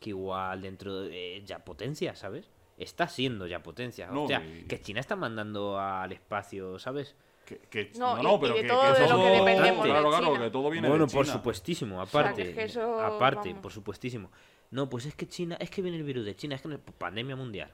Que 0.00 0.10
igual 0.10 0.60
dentro 0.62 1.00
de. 1.02 1.36
eh, 1.38 1.42
ya 1.46 1.60
potencia, 1.60 2.14
¿sabes? 2.14 2.50
Está 2.76 3.08
siendo 3.08 3.46
ya 3.46 3.62
potencia. 3.62 4.08
No, 4.08 4.24
o 4.24 4.28
sea, 4.28 4.44
y- 4.44 4.64
que 4.64 4.80
China 4.82 5.00
está 5.00 5.16
mandando 5.16 5.78
al 5.80 6.12
espacio, 6.12 6.78
¿sabes? 6.78 7.14
Que, 7.46 7.58
que- 7.70 7.92
No, 7.98 8.16
no, 8.16 8.20
y- 8.20 8.24
no, 8.24 8.34
y 8.34 8.38
pero 8.40 8.54
de 8.54 8.62
que, 8.62 8.68
todo 8.68 8.82
que 8.92 8.98
de 8.98 9.04
eso- 9.06 9.16
lo 9.16 9.22
que 9.24 9.30
dependemos 9.30 9.84
de 9.84 9.90
claro, 9.90 10.38
que 10.40 10.50
todo 10.50 10.70
viene 10.70 10.88
Bueno, 10.88 11.06
de 11.06 11.12
por 11.12 11.24
China. 11.24 11.36
supuestísimo, 11.38 12.04
sea, 12.04 12.20
aparte. 12.20 12.42
que 12.42 12.48
es 12.50 12.56
que 12.56 12.64
eso, 12.64 13.00
aparte, 13.00 13.48
vamos. 13.50 13.62
por 13.62 13.72
supuestísimo. 13.72 14.30
No, 14.72 14.90
pues 14.90 15.06
es 15.06 15.14
que 15.14 15.28
China, 15.28 15.56
es 15.60 15.70
que 15.70 15.80
viene 15.80 15.96
el 15.96 16.02
virus 16.02 16.24
de 16.26 16.34
China, 16.34 16.56
es 16.56 16.62
que 16.62 16.68
no- 16.68 16.78
pandemia 16.80 17.36
mundial. 17.36 17.70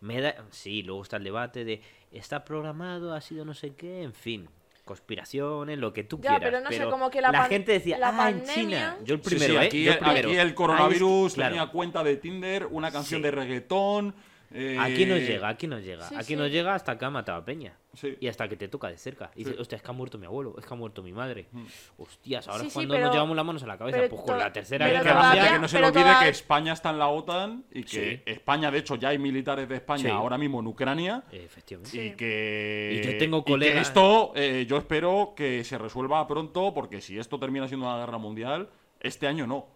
Me 0.00 0.20
da, 0.20 0.44
sí, 0.50 0.82
luego 0.82 1.02
está 1.02 1.16
el 1.16 1.24
debate 1.24 1.64
de 1.64 1.80
está 2.12 2.44
programado, 2.44 3.14
ha 3.14 3.20
sido 3.20 3.44
no 3.44 3.54
sé 3.54 3.74
qué, 3.74 4.02
en 4.02 4.12
fin, 4.12 4.48
conspiraciones, 4.88 5.78
lo 5.78 5.92
que 5.92 6.02
tú 6.02 6.16
Ya, 6.16 6.30
quieras. 6.30 6.40
pero 6.42 6.60
no 6.60 6.70
sé, 6.72 6.84
como 6.90 7.10
que 7.10 7.20
la 7.20 7.30
pan- 7.30 7.48
gente 7.48 7.72
decía, 7.72 7.98
la 7.98 8.08
ah, 8.08 8.30
en 8.30 8.40
pandemia- 8.40 8.54
China. 8.54 8.96
Yo 9.04 9.14
el 9.14 9.22
Sí, 9.22 9.28
primero, 9.28 9.52
sí, 9.54 9.56
¿eh? 9.60 9.66
aquí, 9.66 9.84
Yo 9.84 9.92
el 9.92 9.98
primero. 9.98 10.28
aquí 10.30 10.38
el 10.38 10.46
Ahí 10.48 10.54
coronavirus 10.54 11.26
es- 11.28 11.34
claro. 11.34 11.54
tenía 11.54 11.70
cuenta 11.70 12.02
de 12.02 12.16
Tinder, 12.16 12.66
una 12.66 12.90
canción 12.90 13.20
Sí. 13.20 13.22
de 13.22 13.30
reggaetón, 13.30 14.14
Eh, 14.50 14.78
Aquí 14.80 15.04
no 15.04 15.16
llega, 15.18 15.48
aquí 15.48 15.66
no 15.66 15.78
llega. 15.78 16.08
Sí, 16.08 16.14
aquí 16.14 16.24
sí. 16.24 16.36
no 16.36 16.46
llega 16.46 16.74
hasta 16.74 16.96
que 16.96 17.04
ha 17.04 17.10
matado 17.10 17.38
a 17.38 17.44
Peña. 17.44 17.76
Sí. 17.92 18.16
Y 18.18 18.28
hasta 18.28 18.48
que 18.48 18.56
te 18.56 18.68
toca 18.68 18.88
de 18.88 18.96
cerca. 18.96 19.30
Y 19.34 19.44
dices, 19.44 19.58
hostia, 19.60 19.76
es 19.76 19.82
que 19.82 19.90
ha 19.90 19.92
muerto 19.92 20.16
mi 20.18 20.24
abuelo, 20.24 20.54
es 20.58 20.64
que 20.64 20.72
ha 20.72 20.76
muerto 20.76 21.02
mi 21.02 21.12
madre. 21.12 21.48
Mm. 21.52 21.64
Hostias, 21.98 22.48
ahora 22.48 22.60
Sí, 22.60 22.66
es 22.68 22.72
sí, 22.72 22.76
cuando 22.78 22.94
pero- 22.94 23.06
nos 23.06 23.14
llevamos 23.14 23.36
las 23.36 23.44
manos 23.44 23.62
a 23.62 23.66
la 23.66 23.76
cabeza. 23.76 23.98
pero 23.98 24.08
Pues 24.10 24.22
con 24.22 24.38
la 24.38 24.52
tercera 24.52 24.86
pero 24.86 24.98
que, 25.00 25.04
guerra 25.08 25.20
todavía- 25.20 25.52
que 25.52 25.58
no 25.58 25.68
se 25.68 25.80
le 25.80 25.86
olvide 25.86 26.02
toda- 26.02 26.20
que 26.22 26.28
España 26.28 26.72
está 26.72 26.90
en 26.90 26.98
la 26.98 27.08
OTAN 27.08 27.64
y 27.72 27.82
que 27.82 27.88
Sí. 28.16 28.22
España, 28.24 28.70
de 28.70 28.78
hecho, 28.78 28.94
ya 28.96 29.08
hay 29.10 29.18
militares 29.18 29.68
de 29.68 29.74
España 29.76 30.02
Sí. 30.04 30.08
ahora 30.08 30.38
mismo 30.38 30.60
en 30.60 30.66
Ucrania. 30.68 31.24
Efectivamente. 31.30 32.04
Y 32.06 32.10
que, 32.12 33.00
Y 33.02 33.06
yo 33.06 33.18
tengo 33.18 33.38
y 33.38 33.44
que 33.44 33.52
colegas- 33.52 33.88
esto 33.88 34.32
eh, 34.34 34.64
yo 34.68 34.78
espero 34.78 35.34
que 35.36 35.62
se 35.64 35.76
resuelva 35.76 36.26
pronto 36.26 36.72
porque 36.72 37.00
si 37.02 37.18
esto 37.18 37.38
termina 37.38 37.68
siendo 37.68 37.86
una 37.86 37.98
guerra 37.98 38.16
mundial, 38.18 38.70
este 39.00 39.26
año 39.26 39.46
no. 39.46 39.66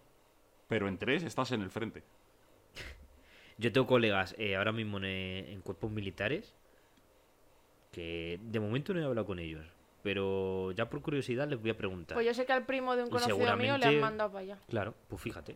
Pero 0.67 0.87
en 0.87 0.97
tres 0.97 1.23
estás 1.23 1.51
en 1.51 1.61
el 1.61 1.69
frente. 1.69 2.03
Yo 3.57 3.71
tengo 3.71 3.87
colegas 3.87 4.35
eh, 4.37 4.55
ahora 4.55 4.71
mismo 4.71 4.97
en, 4.97 5.05
eh, 5.05 5.51
en 5.53 5.61
cuerpos 5.61 5.91
militares 5.91 6.55
que 7.91 8.39
de 8.41 8.59
momento 8.59 8.93
no 8.93 8.99
he 9.01 9.03
hablado 9.05 9.25
con 9.27 9.39
ellos. 9.39 9.65
Pero 10.01 10.71
ya 10.71 10.89
por 10.89 11.01
curiosidad 11.01 11.47
les 11.47 11.61
voy 11.61 11.69
a 11.69 11.77
preguntar. 11.77 12.15
Pues 12.15 12.25
yo 12.25 12.33
sé 12.33 12.45
que 12.45 12.51
al 12.53 12.65
primo 12.65 12.95
de 12.95 13.03
un 13.03 13.09
conocido 13.09 13.55
mío 13.57 13.77
le 13.77 13.85
han 13.85 13.99
mandado 14.01 14.31
para 14.31 14.41
allá. 14.43 14.57
Claro, 14.67 14.93
pues 15.07 15.21
fíjate. 15.21 15.55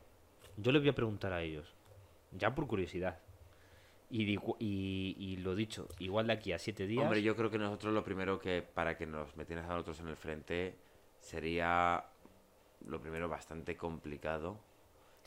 Yo 0.57 0.71
les 0.71 0.81
voy 0.81 0.89
a 0.89 0.95
preguntar 0.95 1.33
a 1.33 1.41
ellos. 1.41 1.73
Ya 2.31 2.55
por 2.55 2.65
curiosidad. 2.67 3.19
Y, 4.09 4.23
digo- 4.23 4.55
y, 4.59 5.15
y 5.19 5.37
lo 5.37 5.53
dicho, 5.53 5.89
igual 5.99 6.27
de 6.27 6.33
aquí 6.33 6.53
a 6.53 6.59
siete 6.59 6.87
días. 6.87 7.03
Hombre, 7.03 7.21
yo 7.21 7.35
creo 7.35 7.49
que 7.49 7.57
nosotros 7.57 7.93
lo 7.93 8.03
primero 8.05 8.39
que 8.39 8.61
para 8.61 8.95
que 8.97 9.05
nos 9.05 9.35
metieras 9.35 9.65
a 9.65 9.73
nosotros 9.73 9.99
en 9.99 10.07
el 10.07 10.15
frente 10.15 10.75
sería 11.19 12.05
lo 12.85 13.01
primero 13.01 13.27
bastante 13.27 13.75
complicado. 13.75 14.59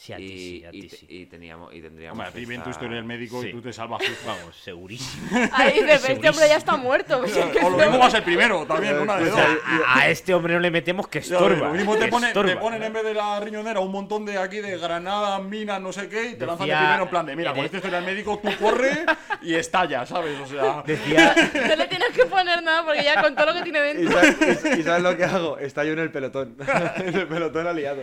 Sí, 0.00 0.14
a 0.14 0.16
ti 0.16 0.22
y, 0.22 0.28
sí, 0.60 0.64
a 0.64 0.68
y 0.70 0.80
ti 0.80 0.88
te- 0.88 0.96
sí. 0.96 1.06
y 1.10 1.26
teníamos 1.26 1.74
y 1.74 1.82
tendríamos 1.82 2.18
Hombre, 2.18 2.28
a 2.30 2.32
ti 2.46 2.58
tu 2.64 2.70
historia 2.70 2.96
del 2.96 3.04
médico 3.04 3.42
Sí. 3.42 3.48
y 3.48 3.52
tú 3.52 3.60
te 3.60 3.70
salvas. 3.70 4.00
Vamos, 4.26 4.56
segurísimo. 4.64 5.28
Ahí 5.52 5.74
dices, 5.74 6.08
este 6.08 6.28
hombre 6.30 6.48
ya 6.48 6.56
está 6.56 6.74
muerto. 6.78 7.18
pues 7.20 7.36
o 7.36 7.68
lo 7.68 7.76
mismo 7.76 7.98
va 7.98 8.06
a 8.06 8.10
ser 8.10 8.24
primero, 8.24 8.64
también, 8.64 8.98
una 8.98 9.16
de 9.18 9.24
O 9.24 9.26
dos. 9.26 9.34
sea, 9.34 9.58
a, 9.86 9.98
a 9.98 10.08
este 10.08 10.32
hombre 10.32 10.54
no 10.54 10.60
le 10.60 10.70
metemos 10.70 11.06
que 11.06 11.18
estorba. 11.18 11.68
Lo 11.68 11.74
mismo 11.74 11.96
te, 11.98 12.08
pone- 12.08 12.32
te 12.32 12.56
ponen 12.56 12.82
en 12.82 12.92
vez 12.94 13.04
de 13.04 13.12
la 13.12 13.40
riñonera 13.40 13.80
un 13.80 13.92
montón 13.92 14.24
de 14.24 14.38
aquí 14.38 14.60
de 14.60 14.78
granadas, 14.78 15.42
minas, 15.42 15.82
no 15.82 15.92
sé 15.92 16.08
qué, 16.08 16.30
y 16.30 16.34
te 16.36 16.46
lanzan 16.46 16.66
de 16.66 16.74
primero 16.76 17.02
en 17.02 17.08
plan 17.10 17.26
de, 17.26 17.36
mira, 17.36 17.50
con 17.50 17.60
de- 17.60 17.66
este 17.66 17.76
historia 17.76 18.00
del 18.00 18.06
médico 18.06 18.40
tú 18.42 18.48
corre 18.58 19.04
y 19.42 19.54
estalla, 19.54 20.06
¿sabes? 20.06 20.40
O 20.40 20.46
sea, 20.46 20.82
Decía, 20.86 21.34
No 21.68 21.76
le 21.76 21.86
tienes 21.88 22.08
que 22.14 22.24
poner 22.24 22.62
nada 22.62 22.86
porque 22.86 23.04
ya 23.04 23.20
con 23.20 23.34
todo 23.36 23.44
lo 23.52 23.52
que 23.52 23.62
tiene 23.64 23.80
¿Y 23.90 23.94
dentro. 23.96 24.18
sabes, 24.18 24.64
y- 24.64 24.80
y 24.80 24.82
sabes 24.82 25.02
lo 25.02 25.14
que 25.14 25.24
hago? 25.24 25.58
Estallo 25.58 25.92
en 25.92 25.98
el 25.98 26.10
pelotón. 26.10 26.56
en 26.96 27.14
el 27.14 27.26
pelotón 27.28 27.66
aliado. 27.66 28.00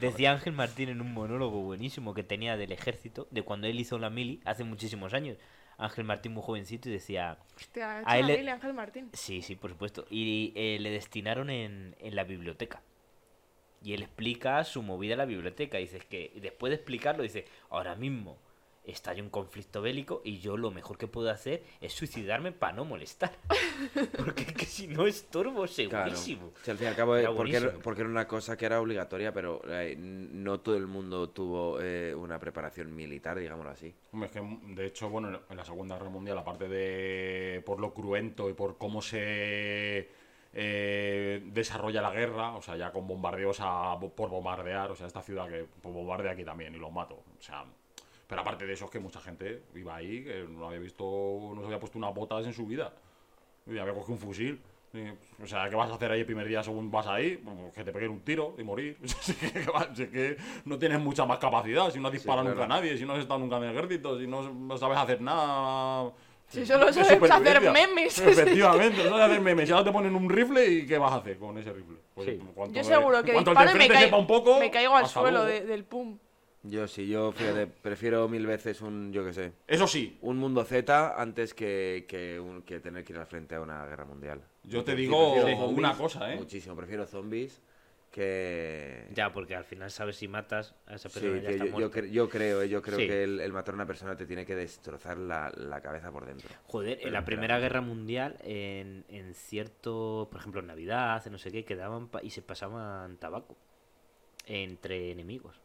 decía 0.00 0.29
Ángel 0.30 0.52
Martín 0.52 0.88
en 0.88 1.00
un 1.00 1.12
monólogo 1.12 1.60
buenísimo 1.62 2.14
que 2.14 2.22
tenía 2.22 2.56
del 2.56 2.72
ejército, 2.72 3.28
de 3.30 3.42
cuando 3.42 3.66
él 3.66 3.78
hizo 3.80 3.98
la 3.98 4.10
mili 4.10 4.40
hace 4.44 4.64
muchísimos 4.64 5.14
años. 5.14 5.36
Ángel 5.78 6.04
Martín 6.04 6.32
muy 6.34 6.42
jovencito 6.42 6.88
y 6.88 6.92
decía, 6.92 7.38
Hostia, 7.56 8.02
A 8.04 8.18
él 8.18 8.26
le- 8.26 8.50
Ángel 8.50 8.74
Martín. 8.74 9.08
Sí, 9.14 9.40
sí, 9.42 9.56
por 9.56 9.70
supuesto. 9.70 10.06
Y 10.10 10.52
eh, 10.54 10.78
le 10.80 10.90
destinaron 10.90 11.48
en, 11.50 11.96
en 12.00 12.14
la 12.14 12.24
biblioteca. 12.24 12.82
Y 13.82 13.94
él 13.94 14.02
explica 14.02 14.62
su 14.64 14.82
movida 14.82 15.12
en 15.14 15.18
la 15.18 15.24
biblioteca. 15.24 15.78
Dice 15.78 16.00
que 16.00 16.32
después 16.42 16.70
de 16.70 16.76
explicarlo, 16.76 17.22
dice, 17.22 17.46
ahora 17.70 17.94
mismo 17.94 18.36
estalla 18.92 19.22
un 19.22 19.30
conflicto 19.30 19.80
bélico 19.82 20.20
y 20.24 20.38
yo 20.40 20.56
lo 20.56 20.70
mejor 20.70 20.98
que 20.98 21.06
puedo 21.06 21.30
hacer 21.30 21.62
es 21.80 21.92
suicidarme 21.92 22.52
para 22.52 22.72
no 22.74 22.84
molestar. 22.84 23.32
Porque 24.16 24.42
es 24.42 24.52
que 24.52 24.66
si 24.66 24.86
no 24.88 25.06
estorbo, 25.06 25.64
Claro. 25.66 25.68
segurísimo. 25.68 26.52
Si 26.62 26.70
al 26.70 26.76
fin 26.78 26.86
y 26.86 26.90
al 26.90 26.96
cabo, 26.96 27.16
eh, 27.16 27.20
Era 27.20 27.32
porque, 27.32 27.56
era, 27.56 27.72
porque 27.82 28.00
era 28.02 28.10
una 28.10 28.26
cosa 28.28 28.56
que 28.56 28.66
era 28.66 28.80
obligatoria, 28.80 29.32
pero 29.32 29.60
eh, 29.68 29.94
no 29.98 30.60
todo 30.60 30.76
el 30.76 30.86
mundo 30.86 31.30
tuvo 31.30 31.78
eh, 31.80 32.14
una 32.14 32.38
preparación 32.38 32.94
militar, 32.94 33.38
digámoslo 33.38 33.70
así. 33.70 33.94
Hombre, 34.12 34.28
es 34.28 34.32
que 34.32 34.58
de 34.74 34.86
hecho, 34.86 35.08
bueno, 35.08 35.40
en 35.48 35.56
la 35.56 35.64
Segunda 35.64 35.96
Guerra 35.96 36.10
Mundial, 36.10 36.38
aparte 36.38 36.68
de 36.68 37.62
por 37.64 37.80
lo 37.80 37.92
cruento 37.94 38.48
y 38.48 38.52
por 38.54 38.76
cómo 38.78 39.00
se 39.02 40.08
eh, 40.52 41.42
desarrolla 41.46 42.02
la 42.02 42.10
guerra, 42.10 42.56
o 42.56 42.62
sea, 42.62 42.76
ya 42.76 42.90
con 42.92 43.06
bombardeos 43.06 43.58
a, 43.60 43.98
por 44.00 44.30
bombardear, 44.30 44.90
o 44.90 44.96
sea, 44.96 45.06
esta 45.06 45.22
ciudad 45.22 45.48
que 45.48 45.64
pues, 45.80 45.94
bombardea 45.94 46.32
aquí 46.32 46.44
también 46.44 46.74
y 46.74 46.78
los 46.78 46.92
mato, 46.92 47.14
o 47.14 47.42
sea, 47.42 47.64
pero 48.30 48.42
aparte 48.42 48.64
de 48.64 48.72
eso 48.74 48.84
es 48.84 48.92
que 48.92 49.00
mucha 49.00 49.20
gente 49.20 49.64
iba 49.74 49.96
ahí, 49.96 50.22
que 50.22 50.46
no 50.48 50.68
había 50.68 50.78
visto, 50.78 51.04
no 51.52 51.60
se 51.62 51.66
había 51.66 51.80
puesto 51.80 51.98
unas 51.98 52.14
botas 52.14 52.46
en 52.46 52.52
su 52.52 52.64
vida, 52.64 52.92
y 53.66 53.76
había 53.76 53.92
cogido 53.92 54.12
un 54.12 54.18
fusil. 54.20 54.60
y, 54.94 55.42
O 55.42 55.46
sea, 55.48 55.68
¿qué 55.68 55.74
vas 55.74 55.90
a 55.90 55.94
hacer 55.94 56.12
ahí 56.12 56.20
el 56.20 56.26
primer 56.26 56.46
día 56.46 56.62
según 56.62 56.92
vas 56.92 57.08
ahí? 57.08 57.38
Pues 57.38 57.74
que 57.74 57.82
te 57.82 57.90
peguen 57.90 58.12
un 58.12 58.20
tiro 58.20 58.54
y 58.56 58.62
morir. 58.62 58.98
Si 59.20 59.32
es 59.32 59.36
que, 59.38 59.64
si 59.94 60.02
es 60.04 60.08
que 60.10 60.36
no 60.64 60.78
tienes 60.78 61.00
mucha 61.00 61.24
más 61.26 61.38
capacidad, 61.40 61.90
si 61.90 61.98
no 61.98 62.06
has 62.06 62.12
disparado 62.12 62.42
claro. 62.44 62.54
nunca 62.60 62.72
a 62.72 62.78
nadie, 62.78 62.96
si 62.96 63.04
no 63.04 63.14
has 63.14 63.18
estado 63.18 63.40
nunca 63.40 63.56
en 63.56 63.64
el 63.64 63.70
ejército, 63.76 64.16
si 64.16 64.28
no, 64.28 64.78
sabes 64.78 64.96
hacer 64.98 65.20
nada. 65.20 66.12
Si 66.46 66.64
solo 66.64 66.92
sabes 66.92 67.30
hacer 67.30 67.60
memes. 67.72 68.16
Efectivamente, 68.20 69.02
no 69.02 69.10
sabes 69.10 69.24
hacer 69.24 69.40
memes. 69.40 69.68
Y 69.68 69.72
ahora 69.72 69.84
te 69.86 69.92
ponen 69.92 70.14
un 70.14 70.30
rifle 70.30 70.64
y 70.68 70.86
¿qué 70.86 70.98
vas 70.98 71.14
a 71.14 71.16
hacer 71.16 71.36
con 71.36 71.58
ese 71.58 71.72
rifle? 71.72 71.96
Pues, 72.14 72.28
Sí. 72.28 72.40
Yo 72.70 72.84
seguro 72.84 73.24
que 73.24 73.32
disparo 73.32 73.72
y 73.72 73.74
me 73.74 73.88
caigo, 73.88 74.18
un 74.18 74.26
poco, 74.28 74.60
me 74.60 74.70
caigo 74.70 74.94
al 74.94 75.08
suelo 75.08 75.44
de- 75.44 75.62
del 75.64 75.82
pum. 75.82 76.16
Yo 76.62 76.86
sí, 76.86 77.08
yo 77.08 77.32
fíjate, 77.32 77.66
prefiero 77.66 78.28
mil 78.28 78.46
veces 78.46 78.82
un, 78.82 79.12
yo 79.12 79.24
qué 79.24 79.32
sé, 79.32 79.52
Eso 79.66 79.86
sí, 79.86 80.18
un 80.20 80.36
mundo 80.36 80.62
Z 80.64 81.20
antes 81.20 81.54
que, 81.54 82.04
que, 82.06 82.38
un- 82.38 82.62
que 82.62 82.80
tener 82.80 83.02
que 83.04 83.14
ir 83.14 83.18
al 83.18 83.26
frente 83.26 83.54
a 83.54 83.60
una 83.62 83.86
guerra 83.86 84.04
mundial. 84.04 84.42
Yo 84.64 84.84
te 84.84 84.92
Sí, 84.94 85.02
digo 85.02 85.68
una 85.68 85.96
cosa, 85.96 86.32
¿eh? 86.32 86.36
Muchísimo, 86.36 86.76
prefiero 86.76 87.06
zombies 87.06 87.62
que... 88.12 89.06
Ya, 89.14 89.32
porque 89.32 89.54
al 89.56 89.64
final 89.64 89.90
sabes 89.90 90.16
si 90.16 90.28
matas 90.28 90.74
a 90.86 90.96
esa 90.96 91.08
Sí, 91.08 91.20
persona 91.20 91.36
ya 91.36 91.48
que 91.48 91.52
está 91.52 91.64
yo, 91.64 91.80
yo, 91.80 91.90
cre- 91.90 92.10
yo 92.10 92.28
creo, 92.28 92.60
eh, 92.62 92.68
yo 92.68 92.82
creo 92.82 92.98
Sí. 92.98 93.06
que 93.06 93.24
el, 93.24 93.40
el 93.40 93.52
matar 93.52 93.72
a 93.74 93.76
una 93.76 93.86
persona 93.86 94.16
te 94.16 94.26
tiene 94.26 94.44
que 94.44 94.54
destrozar 94.54 95.16
la, 95.16 95.50
la 95.56 95.80
cabeza 95.80 96.10
por 96.12 96.26
dentro. 96.26 96.50
Joder, 96.66 96.98
en 97.02 97.12
la 97.12 97.24
Primera 97.24 97.58
Guerra 97.58 97.80
Mundial, 97.80 98.36
en, 98.42 99.04
en 99.08 99.32
cierto, 99.34 100.28
por 100.30 100.40
ejemplo, 100.40 100.60
en 100.60 100.66
Navidad, 100.66 101.22
en 101.26 101.32
no 101.32 101.38
sé 101.38 101.50
qué, 101.52 101.64
quedaban 101.64 102.08
pa- 102.08 102.22
y 102.22 102.30
se 102.30 102.42
pasaban 102.42 103.16
tabaco 103.16 103.56
entre 104.46 105.12
enemigos. 105.12 105.60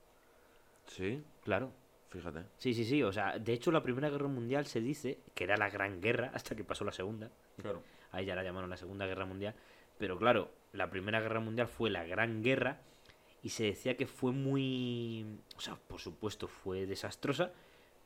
Sí, 0.88 1.24
Claro. 1.44 1.72
fíjate. 2.10 2.44
Sí, 2.57 2.74
sí, 2.74 2.86
sí. 2.86 3.03
O 3.03 3.12
sea, 3.12 3.38
de 3.40 3.53
hecho, 3.53 3.72
la 3.72 3.84
Primera 3.84 4.10
Guerra 4.10 4.28
Mundial 4.28 4.66
se 4.66 4.80
dice 4.82 5.20
que 5.34 5.44
era 5.44 5.57
la 5.57 5.70
Gran 5.70 6.02
Guerra 6.02 6.32
hasta 6.34 6.56
que 6.56 6.64
pasó 6.64 6.86
la 6.86 6.91
Segunda. 6.91 7.30
Claro. 7.62 7.82
Ahí 8.12 8.26
ya 8.26 8.36
la 8.36 8.44
llamaron 8.44 8.70
la 8.70 8.78
Segunda 8.78 9.06
Guerra 9.06 9.26
Mundial. 9.26 9.53
Pero 9.98 10.18
claro, 10.18 10.49
la 10.74 10.90
Primera 10.90 11.20
Guerra 11.22 11.40
Mundial 11.40 11.68
fue 11.68 11.90
la 11.90 12.03
Gran 12.06 12.41
Guerra 12.44 12.80
y 13.44 13.49
se 13.49 13.66
decía 13.66 13.98
que 13.98 14.07
fue 14.07 14.32
muy... 14.32 15.26
O 15.57 15.60
sea, 15.62 15.76
por 15.76 15.99
supuesto 15.99 16.48
fue 16.48 16.86
desastrosa, 16.86 17.52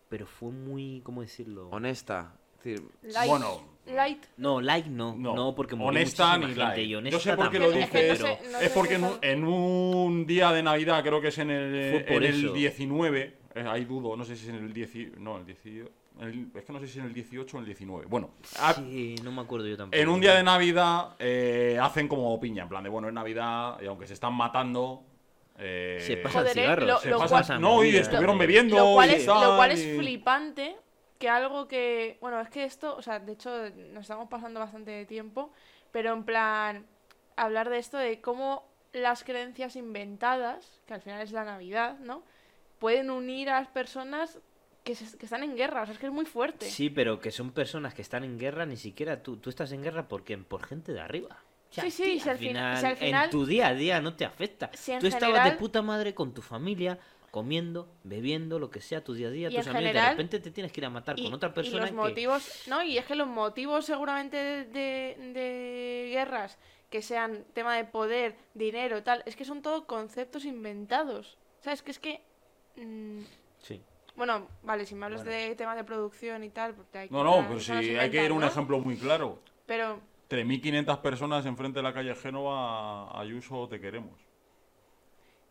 pero 0.09 0.25
fue 0.25 0.51
muy... 0.51 1.01
¿Cómo 1.03 1.21
decirlo? 1.21 1.69
Honesta. 1.69 2.33
Es 2.59 2.63
decir, 2.63 2.89
Light. 3.03 3.29
Bueno. 3.29 3.69
Light. 3.87 4.23
No, 4.37 4.61
like 4.61 4.87
no. 4.87 5.15
No, 5.17 5.33
No, 5.35 5.55
porque 5.55 5.73
honesta 5.73 6.37
ni 6.37 6.45
gente, 6.47 6.59
light. 6.59 6.77
y 7.07 7.09
Yo 7.09 7.19
sé 7.19 7.35
por 7.35 7.49
qué 7.49 7.57
lo 7.57 7.71
Es 7.71 7.89
que 7.89 8.07
no 8.07 8.13
dices. 8.13 8.19
sé- 8.19 8.51
no 8.51 8.59
es 8.59 8.69
porque 8.69 8.95
en 8.95 9.03
un, 9.03 9.19
tal. 9.19 9.29
en 9.31 9.43
un 9.45 10.25
día 10.27 10.51
de 10.51 10.61
Navidad, 10.61 11.01
creo 11.03 11.19
que 11.19 11.29
es 11.29 11.37
en 11.39 11.49
el, 11.49 12.05
en 12.07 12.23
el 12.23 12.45
eso. 12.45 12.53
19, 12.53 13.37
eh, 13.55 13.65
ahí 13.67 13.85
dudo, 13.85 14.15
no 14.15 14.23
sé 14.23 14.35
si 14.35 14.43
es 14.43 14.49
en 14.49 14.55
el 14.63 14.73
10, 14.73 15.17
no, 15.17 15.37
el 15.37 15.45
18, 15.47 15.89
el- 16.21 16.51
es 16.53 16.63
que 16.65 16.71
no 16.73 16.79
sé 16.79 16.85
si 16.85 16.91
es 16.91 16.97
en 16.97 17.05
el 17.05 17.13
18 17.15 17.57
o 17.57 17.59
en 17.59 17.63
el 17.63 17.65
19. 17.65 18.05
Bueno, 18.05 18.29
a- 18.59 18.75
Sí, 18.75 19.15
no 19.23 19.31
me 19.31 19.41
acuerdo 19.41 19.65
yo 19.65 19.75
tampoco. 19.75 19.99
en 19.99 20.07
un 20.09 20.21
día 20.21 20.35
de 20.35 20.43
Navidad 20.43 21.15
eh, 21.17 21.79
hacen 21.81 22.07
como 22.07 22.39
piña, 22.39 22.61
en 22.63 22.69
plan 22.69 22.83
de, 22.83 22.89
bueno, 22.89 23.07
es 23.07 23.13
Navidad 23.15 23.77
y 23.81 23.87
aunque 23.87 24.05
se 24.05 24.13
están 24.13 24.33
matando... 24.35 25.01
eh, 25.57 25.97
Se 26.05 26.17
pasan 26.17 26.45
eh, 26.45 26.49
cigarros. 26.53 26.87
lo- 26.87 26.99
se 26.99 27.09
lo 27.09 27.17
pasan 27.19 27.43
cual- 27.45 27.61
no, 27.61 27.83
y 27.83 27.95
estuvieron 27.95 28.35
eh. 28.35 28.39
bebiendo 28.39 28.75
Lo 28.77 28.93
cual, 28.93 29.09
y 29.09 29.13
es, 29.15 29.25
lo 29.25 29.33
tal, 29.33 29.55
cual 29.57 29.71
es 29.71 29.83
y- 29.83 29.97
flipante 29.97 30.75
que 31.19 31.29
algo 31.29 31.67
que. 31.67 32.17
Bueno, 32.21 32.39
es 32.41 32.49
que 32.49 32.63
esto, 32.63 32.95
o 32.95 33.01
sea, 33.03 33.19
de 33.19 33.33
hecho, 33.33 33.51
nos 33.91 34.01
estamos 34.01 34.27
pasando 34.29 34.59
bastante 34.59 35.05
tiempo, 35.05 35.51
pero 35.91 36.13
en 36.13 36.23
plan, 36.23 36.85
hablar 37.35 37.69
de 37.69 37.77
esto, 37.77 37.97
de 37.97 38.19
cómo 38.21 38.67
las 38.93 39.23
creencias 39.23 39.75
inventadas, 39.75 40.81
que 40.87 40.93
al 40.95 41.01
final 41.01 41.21
es 41.21 41.31
la 41.31 41.43
Navidad, 41.43 41.99
¿no? 41.99 42.23
Pueden 42.79 43.11
unir 43.11 43.49
a 43.49 43.59
las 43.59 43.67
personas 43.69 44.39
que, 44.83 44.95
se- 44.95 45.17
que 45.17 45.25
están 45.25 45.43
en 45.43 45.55
guerra, 45.55 45.81
o 45.81 45.85
sea, 45.85 45.93
es 45.93 45.99
que 45.99 46.07
es 46.07 46.11
muy 46.11 46.25
fuerte. 46.25 46.65
Sí, 46.69 46.89
pero 46.89 47.19
que 47.19 47.31
son 47.31 47.51
personas 47.51 47.93
que 47.93 48.01
están 48.01 48.23
en 48.23 48.39
guerra, 48.39 48.65
ni 48.65 48.77
siquiera 48.77 49.21
tú. 49.21 49.37
Tú 49.37 49.49
estás 49.49 49.71
en 49.73 49.83
guerra 49.83 50.07
porque 50.07 50.37
por 50.37 50.63
gente 50.65 50.93
de 50.93 51.01
arriba. 51.01 51.37
O 51.69 51.73
sea, 51.73 51.83
Sí, 51.83 51.91
sí, 51.91 52.19
si 52.19 52.29
al 52.29 52.29
al 52.29 52.37
fin- 52.39 52.47
final, 52.47 52.77
si 52.79 52.85
al 52.87 52.95
final- 52.97 53.25
en 53.25 53.29
tu 53.31 53.45
día 53.45 53.67
a 53.67 53.73
día 53.75 54.01
no 54.01 54.15
te 54.15 54.25
afecta. 54.25 54.71
Si 54.73 54.97
tú 54.97 55.05
estabas 55.07 55.43
de 55.43 55.51
puta 55.51 55.81
madre 55.83 56.15
con 56.15 56.33
tu 56.33 56.41
familia, 56.41 56.97
comiendo, 57.31 57.87
bebiendo, 58.03 58.59
lo 58.59 58.69
que 58.69 58.81
sea, 58.81 59.03
tu 59.03 59.13
día 59.13 59.27
a 59.27 59.31
día, 59.31 59.49
Y 59.49 59.55
tus 59.55 59.67
amigos, 59.67 59.73
de 59.83 59.87
general- 59.89 60.11
repente 60.11 60.39
te 60.39 60.51
tienes 60.51 60.71
que 60.71 60.81
ir 60.81 60.85
a 60.85 60.89
matar 60.89 61.17
Y, 61.19 61.23
con 61.23 61.33
otra 61.33 61.49
y 61.49 61.53
persona 61.53 61.81
los 61.81 61.89
que... 61.89 61.95
motivos, 61.95 62.63
no, 62.67 62.81
y 62.83 62.97
es 62.97 63.05
que 63.05 63.15
los 63.15 63.27
motivos 63.27 63.85
seguramente 63.85 64.37
de, 64.37 64.65
de- 64.65 65.33
de 65.33 66.09
guerras 66.11 66.57
que 66.89 67.01
sean 67.01 67.45
tema 67.53 67.75
de 67.75 67.85
poder, 67.85 68.35
dinero, 68.53 69.03
tal, 69.03 69.21
es 69.25 69.35
que 69.35 69.45
son 69.45 69.61
todo 69.61 69.85
conceptos 69.85 70.45
inventados. 70.45 71.37
¿Sabes? 71.61 71.81
Que 71.83 71.91
es 71.91 71.99
que 71.99 72.21
mm, 72.77 73.19
Sí. 73.59 73.81
bueno, 74.15 74.47
vale, 74.63 74.85
si 74.85 74.95
me 74.95 75.05
hablas 75.05 75.23
Bueno. 75.23 75.37
de 75.37 75.55
temas 75.55 75.75
de 75.75 75.83
producción 75.83 76.43
y 76.43 76.49
tal, 76.49 76.73
porque 76.73 76.97
hay 76.97 77.09
No, 77.09 77.23
no, 77.23 77.45
pero 77.47 77.59
si 77.59 77.71
hay 77.71 78.09
que 78.09 78.23
ir 78.25 78.31
a 78.31 78.33
un 78.33 78.43
ejemplo 78.43 78.79
muy 78.79 78.95
claro. 78.97 79.41
Pero 79.65 79.99
3.500 80.29 80.97
personas 81.01 81.45
enfrente 81.45 81.79
de 81.79 81.83
la 81.83 81.93
calle 81.93 82.15
Génova, 82.15 83.19
Ayuso, 83.19 83.67
te 83.67 83.79
queremos. 83.79 84.19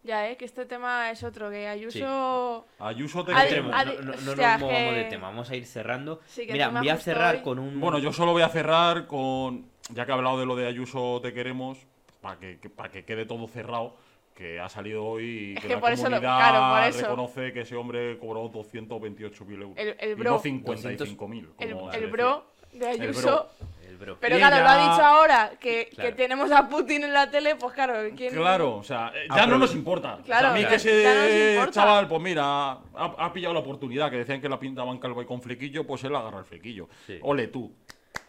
Ya, 0.04 0.30
¿eh? 0.30 0.36
Que 0.36 0.44
este 0.44 0.64
tema 0.64 1.10
es 1.10 1.22
otro, 1.24 1.50
que 1.50 1.66
Ayuso... 1.66 2.66
Ayuso 2.78 3.24
te 3.24 3.32
Adi- 3.32 3.56
Adi- 3.72 3.96
no, 3.96 4.02
no- 4.02 4.12
no 4.12 4.30
hostia, 4.30 4.52
nos 4.52 4.60
movamos 4.60 4.92
que- 4.94 4.98
de 4.98 5.04
tema, 5.04 5.26
vamos 5.28 5.50
a 5.50 5.56
ir 5.56 5.66
cerrando. 5.66 6.20
Sí, 6.28 6.46
que 6.46 6.52
Mira, 6.52 6.68
voy 6.68 6.88
a 6.88 6.96
cerrar 6.96 7.36
hoy- 7.36 7.42
con 7.42 7.58
un... 7.58 7.80
Bueno, 7.80 7.98
yo 7.98 8.12
solo 8.12 8.32
voy 8.32 8.42
a 8.42 8.48
cerrar 8.48 9.06
con. 9.06 9.66
Ya 9.90 10.04
que 10.06 10.12
he 10.12 10.14
hablado 10.14 10.38
de 10.38 10.46
lo 10.46 10.54
de 10.54 10.66
Ayuso 10.66 11.20
te 11.22 11.32
queremos, 11.32 11.78
para 12.20 12.38
que, 12.38 12.58
para 12.74 12.90
que 12.90 13.04
quede 13.04 13.26
todo 13.26 13.46
cerrado, 13.48 13.96
que 14.34 14.60
ha 14.60 14.68
salido 14.68 15.04
hoy 15.04 15.24
y 15.24 15.54
Es 15.56 15.62
que, 15.62 15.68
que 15.68 15.74
la 15.74 15.80
por 15.80 15.92
eso 15.92 16.04
lo- 16.04 16.16
comunidad 16.20 16.38
claro, 16.38 16.74
por 16.76 16.88
eso. 16.88 17.00
reconoce 17.02 17.52
que 17.52 17.60
ese 17.62 17.74
hombre 17.76 18.18
cobró 18.18 18.50
228.000 18.52 19.52
euros. 19.62 19.72
El, 19.76 19.96
el 19.98 20.10
y 20.10 20.14
bro, 20.14 20.30
no 20.32 20.40
55.000. 20.40 21.48
el, 21.58 21.72
como 21.72 21.92
el 21.92 22.06
bro 22.06 22.46
de 22.72 22.86
Ayuso... 22.86 23.08
El 23.18 23.24
bro. 23.24 23.50
Pero 23.98 24.36
claro, 24.38 24.58
lo 24.60 24.68
ha 24.68 24.76
dicho 24.90 25.04
ahora, 25.04 25.50
que, 25.60 25.90
Claro. 25.94 26.10
que 26.10 26.16
tenemos 26.16 26.50
a 26.52 26.68
Putin 26.68 27.04
en 27.04 27.12
la 27.12 27.30
tele, 27.30 27.56
pues 27.56 27.74
claro. 27.74 27.94
¿quién... 28.16 28.34
Claro, 28.34 28.76
o 28.76 28.82
sea, 28.82 29.12
eh, 29.14 29.26
ya 29.34 29.46
no 29.46 29.58
nos 29.58 29.74
importa. 29.74 30.14
O 30.14 30.16
sea, 30.16 30.24
Claro, 30.24 30.48
a 30.48 30.52
mí 30.52 30.62
ya- 30.62 30.68
que 30.68 30.74
ese 30.76 31.56
no 31.58 31.70
chaval, 31.70 32.08
pues 32.08 32.20
mira, 32.22 32.44
ha, 32.72 32.78
ha 32.94 33.32
pillado 33.32 33.54
la 33.54 33.60
oportunidad, 33.60 34.10
que 34.10 34.18
decían 34.18 34.40
que 34.40 34.48
la 34.48 34.58
pintaban 34.58 34.98
calvo 34.98 35.22
y 35.22 35.26
con 35.26 35.42
flequillo, 35.42 35.84
pues 35.86 36.04
él 36.04 36.14
agarra 36.14 36.38
el 36.40 36.44
flequillo. 36.44 36.88
Sí. 37.06 37.18
Ole 37.22 37.48
tú, 37.48 37.72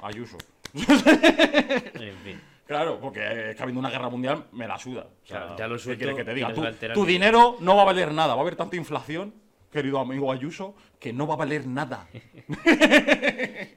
Ayuso. 0.02 0.38
En 0.74 2.16
fin. 2.24 2.42
Claro, 2.66 3.00
porque 3.00 3.50
es 3.50 3.56
que 3.56 3.64
habiendo 3.64 3.80
una 3.80 3.90
guerra 3.90 4.10
mundial 4.10 4.46
me 4.52 4.68
la 4.68 4.78
suda. 4.78 5.02
O 5.24 5.28
sea, 5.28 5.38
Claro, 5.40 5.56
ya 5.58 5.68
lo 5.68 5.76
¿qué 5.76 5.82
suelto 5.82 5.98
quieres 6.00 6.16
que 6.18 6.24
te 6.24 6.34
diga? 6.36 6.94
Tu, 6.94 7.06
dinero 7.06 7.58
no 7.62 7.76
va 7.76 7.82
a 7.82 7.86
valer 7.86 8.12
nada. 8.14 8.36
Va 8.36 8.42
a 8.42 8.44
haber 8.44 8.56
tanta 8.56 8.76
inflación, 8.76 9.34
querido 9.72 10.00
amigo 10.00 10.32
Ayuso, 10.32 10.76
que 11.00 11.14
no 11.14 11.28
va 11.28 11.36
a 11.36 11.38
valer 11.38 11.68
nada. 11.68 12.08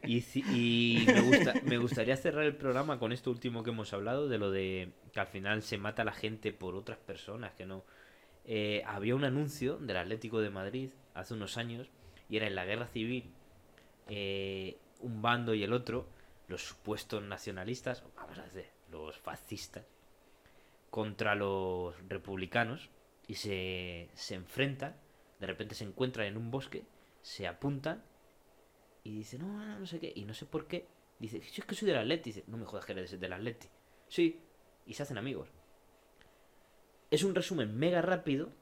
Y, 0.05 1.05
me, 1.06 1.20
gusta- 1.20 1.55
me 1.64 1.78
gustaría 1.78 2.16
cerrar 2.16 2.44
el 2.44 2.56
programa 2.56 2.98
con 2.98 3.12
esto 3.12 3.31
último 3.31 3.62
que 3.62 3.70
hemos 3.70 3.93
hablado, 3.93 4.28
de 4.28 4.39
lo 4.39 4.51
de 4.51 4.93
que 5.12 5.20
al 5.20 5.27
final 5.27 5.62
se 5.62 5.78
mata 5.78 6.05
la 6.05 6.12
gente 6.12 6.52
por 6.52 6.74
otras 6.74 6.98
personas, 6.98 7.52
que 7.55 7.66
no... 7.66 7.85
Eh, 8.44 8.82
había 8.86 9.14
un 9.14 9.24
anuncio 9.24 9.77
del 9.78 9.97
Atlético 9.97 10.40
de 10.40 10.51
Madrid 10.51 10.90
hace 11.14 11.35
unos 11.35 11.56
años, 11.59 11.90
y 12.28 12.36
era 12.36 12.47
en 12.47 12.55
la 12.56 12.64
guerra 12.64 12.86
civil, 12.89 13.31
eh, 14.09 14.78
un 15.01 15.23
bando 15.23 15.55
y 15.55 15.62
el 15.64 15.73
otro, 15.73 16.06
los 16.48 16.62
supuestos 16.62 17.23
nacionalistas, 17.23 18.02
vamos 18.16 18.39
a 18.39 18.43
decir, 18.44 18.66
los 18.90 19.19
fascistas, 19.19 19.85
contra 20.90 21.35
los 21.35 21.94
republicanos, 22.09 22.90
y 23.27 23.35
se, 23.35 24.09
se 24.14 24.35
enfrentan, 24.35 24.94
de 25.43 25.48
repente 25.48 25.74
se 25.74 25.82
encuentran 25.82 26.28
en 26.28 26.36
un 26.36 26.52
bosque, 26.52 26.85
se 27.20 27.48
apuntan, 27.48 28.05
y 29.02 29.16
dice, 29.16 29.40
no, 29.40 29.78
no, 29.78 29.86
sé 29.86 29.98
qué. 29.98 30.12
Y 30.14 30.24
no 30.24 30.35
sé 30.35 30.47
por 30.47 30.69
qué. 30.69 30.86
Dice, 31.19 31.43
si 31.43 31.60
es 31.60 31.66
que 31.66 31.74
soy 31.74 31.89
del 31.89 31.98
Atleti. 31.98 32.31
Dice, 32.31 32.44
no 32.47 32.56
me 32.56 32.64
jodas 32.64 32.85
que 32.85 32.93
eres 32.93 33.19
del 33.19 33.32
Atleti. 33.32 33.66
Sí. 34.06 34.40
Y 34.86 34.94
se 34.94 35.02
hacen 35.02 35.19
amigos. 35.19 35.48
Es 37.10 37.24
un 37.24 37.35
resumen 37.35 37.77
mega 37.77 38.02
rápido 38.02 38.52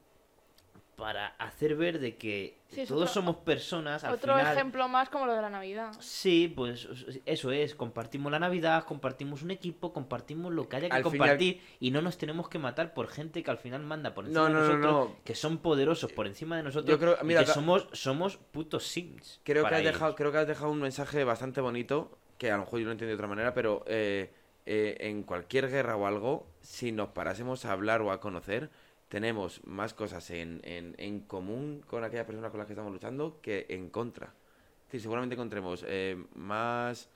para 1.01 1.29
hacer 1.39 1.75
ver 1.75 1.97
de 1.99 2.15
que 2.15 2.59
Sí, 2.69 2.85
todos 2.85 3.01
otro- 3.01 3.13
somos 3.13 3.37
personas 3.37 4.03
al 4.03 4.13
Otro 4.13 4.37
final. 4.37 4.53
ejemplo 4.55 4.87
más 4.87 5.09
como 5.09 5.25
lo 5.25 5.33
de 5.33 5.41
la 5.41 5.49
Navidad. 5.49 5.91
Sí, 5.99 6.47
pues 6.55 6.87
eso 7.25 7.51
es, 7.51 7.73
compartimos 7.73 8.31
la 8.31 8.37
Navidad, 8.37 8.83
compartimos 8.83 9.41
un 9.41 9.49
equipo, 9.49 9.91
compartimos 9.93 10.53
lo 10.53 10.69
que 10.69 10.75
haya 10.75 10.89
que 10.89 10.95
Al 10.97 11.01
compartir 11.01 11.59
y 11.79 11.89
no 11.89 12.03
nos 12.03 12.19
tenemos 12.19 12.47
que 12.49 12.59
matar 12.59 12.93
por 12.93 13.07
gente 13.07 13.41
que 13.41 13.49
al 13.49 13.57
final 13.57 13.81
manda 13.81 14.13
por 14.13 14.25
encima 14.25 14.47
No, 14.47 14.49
no, 14.49 14.61
de 14.61 14.67
no, 14.67 14.77
nosotros, 14.77 15.09
no. 15.09 15.23
que 15.25 15.33
son 15.33 15.57
poderosos 15.57 16.11
por 16.13 16.27
encima 16.27 16.55
de 16.57 16.61
nosotros 16.61 16.87
Yo 16.87 16.99
creo- 16.99 17.17
y 17.19 17.25
mira, 17.25 17.45
que 17.45 17.51
somos, 17.51 17.87
somos 17.93 18.37
putos 18.37 18.85
sims. 18.85 19.41
Creo 19.43 19.65
que, 19.67 19.73
has 19.73 19.81
ellos. 19.81 19.93
dejado, 19.93 20.13
creo 20.15 20.31
que 20.31 20.37
has 20.37 20.47
dejado 20.47 20.69
un 20.69 20.81
mensaje 20.81 21.23
bastante 21.23 21.61
bonito, 21.61 22.15
que 22.37 22.51
a 22.51 22.57
lo 22.57 22.65
mejor 22.65 22.79
yo 22.79 22.85
lo 22.85 22.91
entiendo 22.91 23.09
de 23.09 23.15
otra 23.15 23.27
manera, 23.27 23.55
pero 23.55 23.83
eh, 23.87 24.31
eh, 24.67 24.97
en 24.99 25.23
cualquier 25.23 25.67
guerra 25.67 25.95
o 25.95 26.05
algo, 26.05 26.45
si 26.61 26.91
nos 26.91 27.09
parásemos 27.09 27.65
a 27.65 27.71
hablar 27.71 28.03
o 28.03 28.11
a 28.11 28.19
conocer, 28.19 28.69
tenemos 29.11 29.59
más 29.65 29.93
cosas 29.93 30.29
en, 30.31 30.61
en, 30.63 30.95
en 30.97 31.19
común 31.19 31.83
con 31.85 32.05
aquella 32.05 32.25
persona 32.25 32.49
con 32.49 32.61
la 32.61 32.65
que 32.65 32.71
estamos 32.71 32.93
luchando 32.93 33.41
que 33.41 33.65
en 33.67 33.89
contra. 33.89 34.27
Es 34.27 34.85
decir, 34.87 35.01
seguramente 35.01 35.35
encontremos 35.35 35.83
eh, 35.85 36.15
más, 36.35 37.09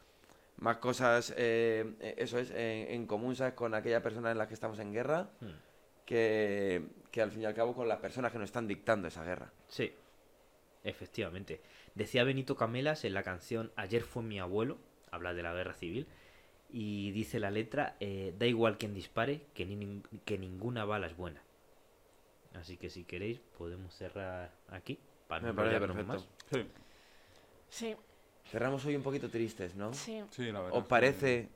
más 0.57 0.75
cosas, 0.77 1.33
eh, 1.37 1.95
eh, 2.01 2.15
eso 2.17 2.37
es, 2.37 2.51
en, 2.51 2.91
en 2.91 3.07
común 3.07 3.33
¿sabes? 3.37 3.53
con 3.53 3.73
aquella 3.73 4.01
persona 4.03 4.29
en 4.31 4.37
la 4.37 4.45
que 4.49 4.53
estamos 4.53 4.77
en 4.79 4.91
guerra, 4.91 5.29
Hmm. 5.39 5.55
que, 6.05 6.83
que 7.11 7.21
al 7.21 7.31
fin 7.31 7.43
y 7.43 7.45
al 7.45 7.53
cabo 7.53 7.73
con 7.73 7.87
las 7.87 7.99
personas 7.99 8.31
que 8.33 8.39
nos 8.39 8.49
están 8.49 8.67
dictando 8.67 9.07
esa 9.07 9.23
guerra. 9.23 9.53
Sí, 9.69 9.93
efectivamente. 10.83 11.61
Decía 11.95 12.23
Benito 12.25 12.55
Camelas 12.55 13.05
en 13.05 13.13
la 13.13 13.23
canción 13.23 13.71
Ayer 13.77 14.03
fue 14.03 14.21
mi 14.21 14.37
abuelo, 14.39 14.77
habla 15.11 15.33
de 15.33 15.43
la 15.43 15.53
guerra 15.53 15.73
civil, 15.73 16.07
y 16.69 17.11
dice 17.11 17.39
la 17.39 17.51
letra, 17.51 17.95
eh, 18.01 18.33
da 18.37 18.45
igual 18.47 18.77
quien 18.77 18.93
dispare, 18.93 19.41
que, 19.53 19.65
ni- 19.65 20.01
que 20.25 20.37
ninguna 20.37 20.83
bala 20.85 21.07
es 21.07 21.15
buena. 21.15 21.41
Así 22.59 22.77
que 22.77 22.89
si 22.89 23.03
queréis 23.03 23.39
podemos 23.57 23.93
cerrar 23.95 24.51
aquí. 24.69 24.99
Para 25.27 25.41
Me 25.41 25.53
parece 25.53 25.79
perfecto. 25.79 26.05
más. 26.13 26.27
Sí, 26.51 26.67
Sí, 27.69 27.95
Cerramos 28.45 28.85
hoy 28.85 28.95
un 28.95 29.01
poquito 29.01 29.27
tristes, 29.29 29.75
¿no? 29.75 29.91
sí. 29.93 30.23
sí, 30.29 30.51
la 30.51 30.61
verdad. 30.61 30.77
¿Os 30.77 30.85
parece, 30.85 31.49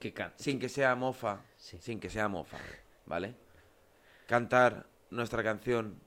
Que 0.00 0.12
can- 0.14 0.32
sin 0.36 0.58
que 0.58 0.68
sea 0.70 0.94
mofa, 0.94 1.42
Sí. 1.56 1.78
sin 1.80 2.00
que 2.00 2.08
sea 2.08 2.28
mofa, 2.28 2.56
¿vale? 3.06 3.34
Cantar 4.26 4.86
nuestra 5.10 5.42
canción, 5.42 6.00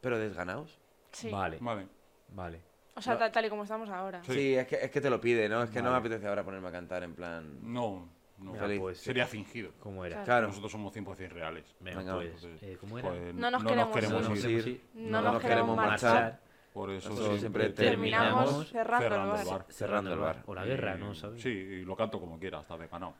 pero 0.00 0.18
desganaos. 0.18 0.78
sí. 1.12 1.30
Vale, 1.30 1.58
Vale. 1.60 1.88
vale. 2.28 2.60
O 2.94 3.02
sea, 3.02 3.14
No. 3.18 3.30
tal 3.30 3.44
y 3.44 3.48
como 3.50 3.64
estamos 3.64 3.90
ahora. 3.90 4.22
Sí. 4.24 4.32
Sí, 4.32 4.54
es, 4.54 4.66
que, 4.66 4.76
es 4.76 4.90
que 4.90 5.00
te 5.00 5.10
lo 5.10 5.20
pide, 5.20 5.48
¿no? 5.48 5.62
Es 5.62 5.70
que 5.70 5.82
no 5.82 5.90
me 5.90 5.96
apetece 5.98 6.26
ahora 6.28 6.44
ponerme 6.44 6.68
a 6.68 6.72
cantar 6.72 7.02
en 7.02 7.14
plan... 7.14 7.58
No, 7.60 8.08
no. 8.38 8.54
Feliz. 8.54 8.80
pues, 8.80 8.98
Sería 8.98 9.26
fingido. 9.26 9.72
¿Cómo 9.80 10.04
era? 10.04 10.22
Claro. 10.24 10.48
Nosotros 10.48 10.72
somos 10.72 10.94
100% 10.94 11.28
reales. 11.30 11.74
Venga, 11.80 11.98
Venga, 11.98 12.14
pues, 12.16 12.34
entonces, 12.34 12.62
eh, 12.62 12.76
¿cómo 12.80 12.98
era? 12.98 13.08
Pues 13.08 13.34
No 13.34 13.50
nos 13.50 13.64
queremos 13.64 13.88
No 13.88 14.20
nos 14.28 14.38
ir. 14.38 14.42
queremos 14.44 14.66
ir. 14.66 14.82
No, 14.94 15.22
nos, 15.22 15.42
queremos 15.42 15.76
marchar. 15.76 16.40
Por 16.72 16.90
eso 16.90 17.08
Nosotros 17.08 17.40
siempre 17.40 17.70
Terminamos 17.70 18.68
cerrando, 18.68 19.08
cerrando 19.08 19.34
el 19.34 19.40
el 19.40 19.46
bar. 19.46 19.66
Cerrando 19.70 20.12
el 20.12 20.18
bar. 20.18 20.42
O 20.46 20.54
la 20.54 20.64
guerra, 20.66 20.96
¿no? 20.96 21.14
¿Sabes? 21.14 21.40
Sí, 21.40 21.48
y 21.48 21.84
lo 21.84 21.96
canto 21.96 22.20
como 22.20 22.38
quiera, 22.38 22.58
hasta 22.58 22.76
de 22.76 22.86
ganado. 22.86 23.14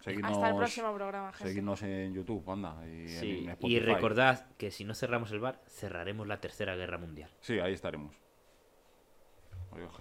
Seguidnos, 0.00 0.32
Hasta 0.32 0.48
el 0.48 0.56
próximo 0.56 0.94
programa, 0.94 1.30
Jesús. 1.32 1.46
seguidnos 1.48 1.82
en 1.82 2.14
YouTube, 2.14 2.50
anda. 2.50 2.74
Y, 2.86 3.06
Sí, 3.06 3.46
en 3.46 3.56
y 3.60 3.80
recordad 3.80 4.46
que 4.56 4.70
si 4.70 4.84
no 4.84 4.94
cerramos 4.94 5.30
el 5.32 5.40
bar, 5.40 5.60
cerraremos 5.68 6.26
la 6.26 6.40
tercera 6.40 6.74
guerra 6.74 6.96
mundial. 6.96 7.28
Sí, 7.40 7.60
ahí 7.60 7.74
estaremos. 7.74 8.16
Adiós. 9.72 9.92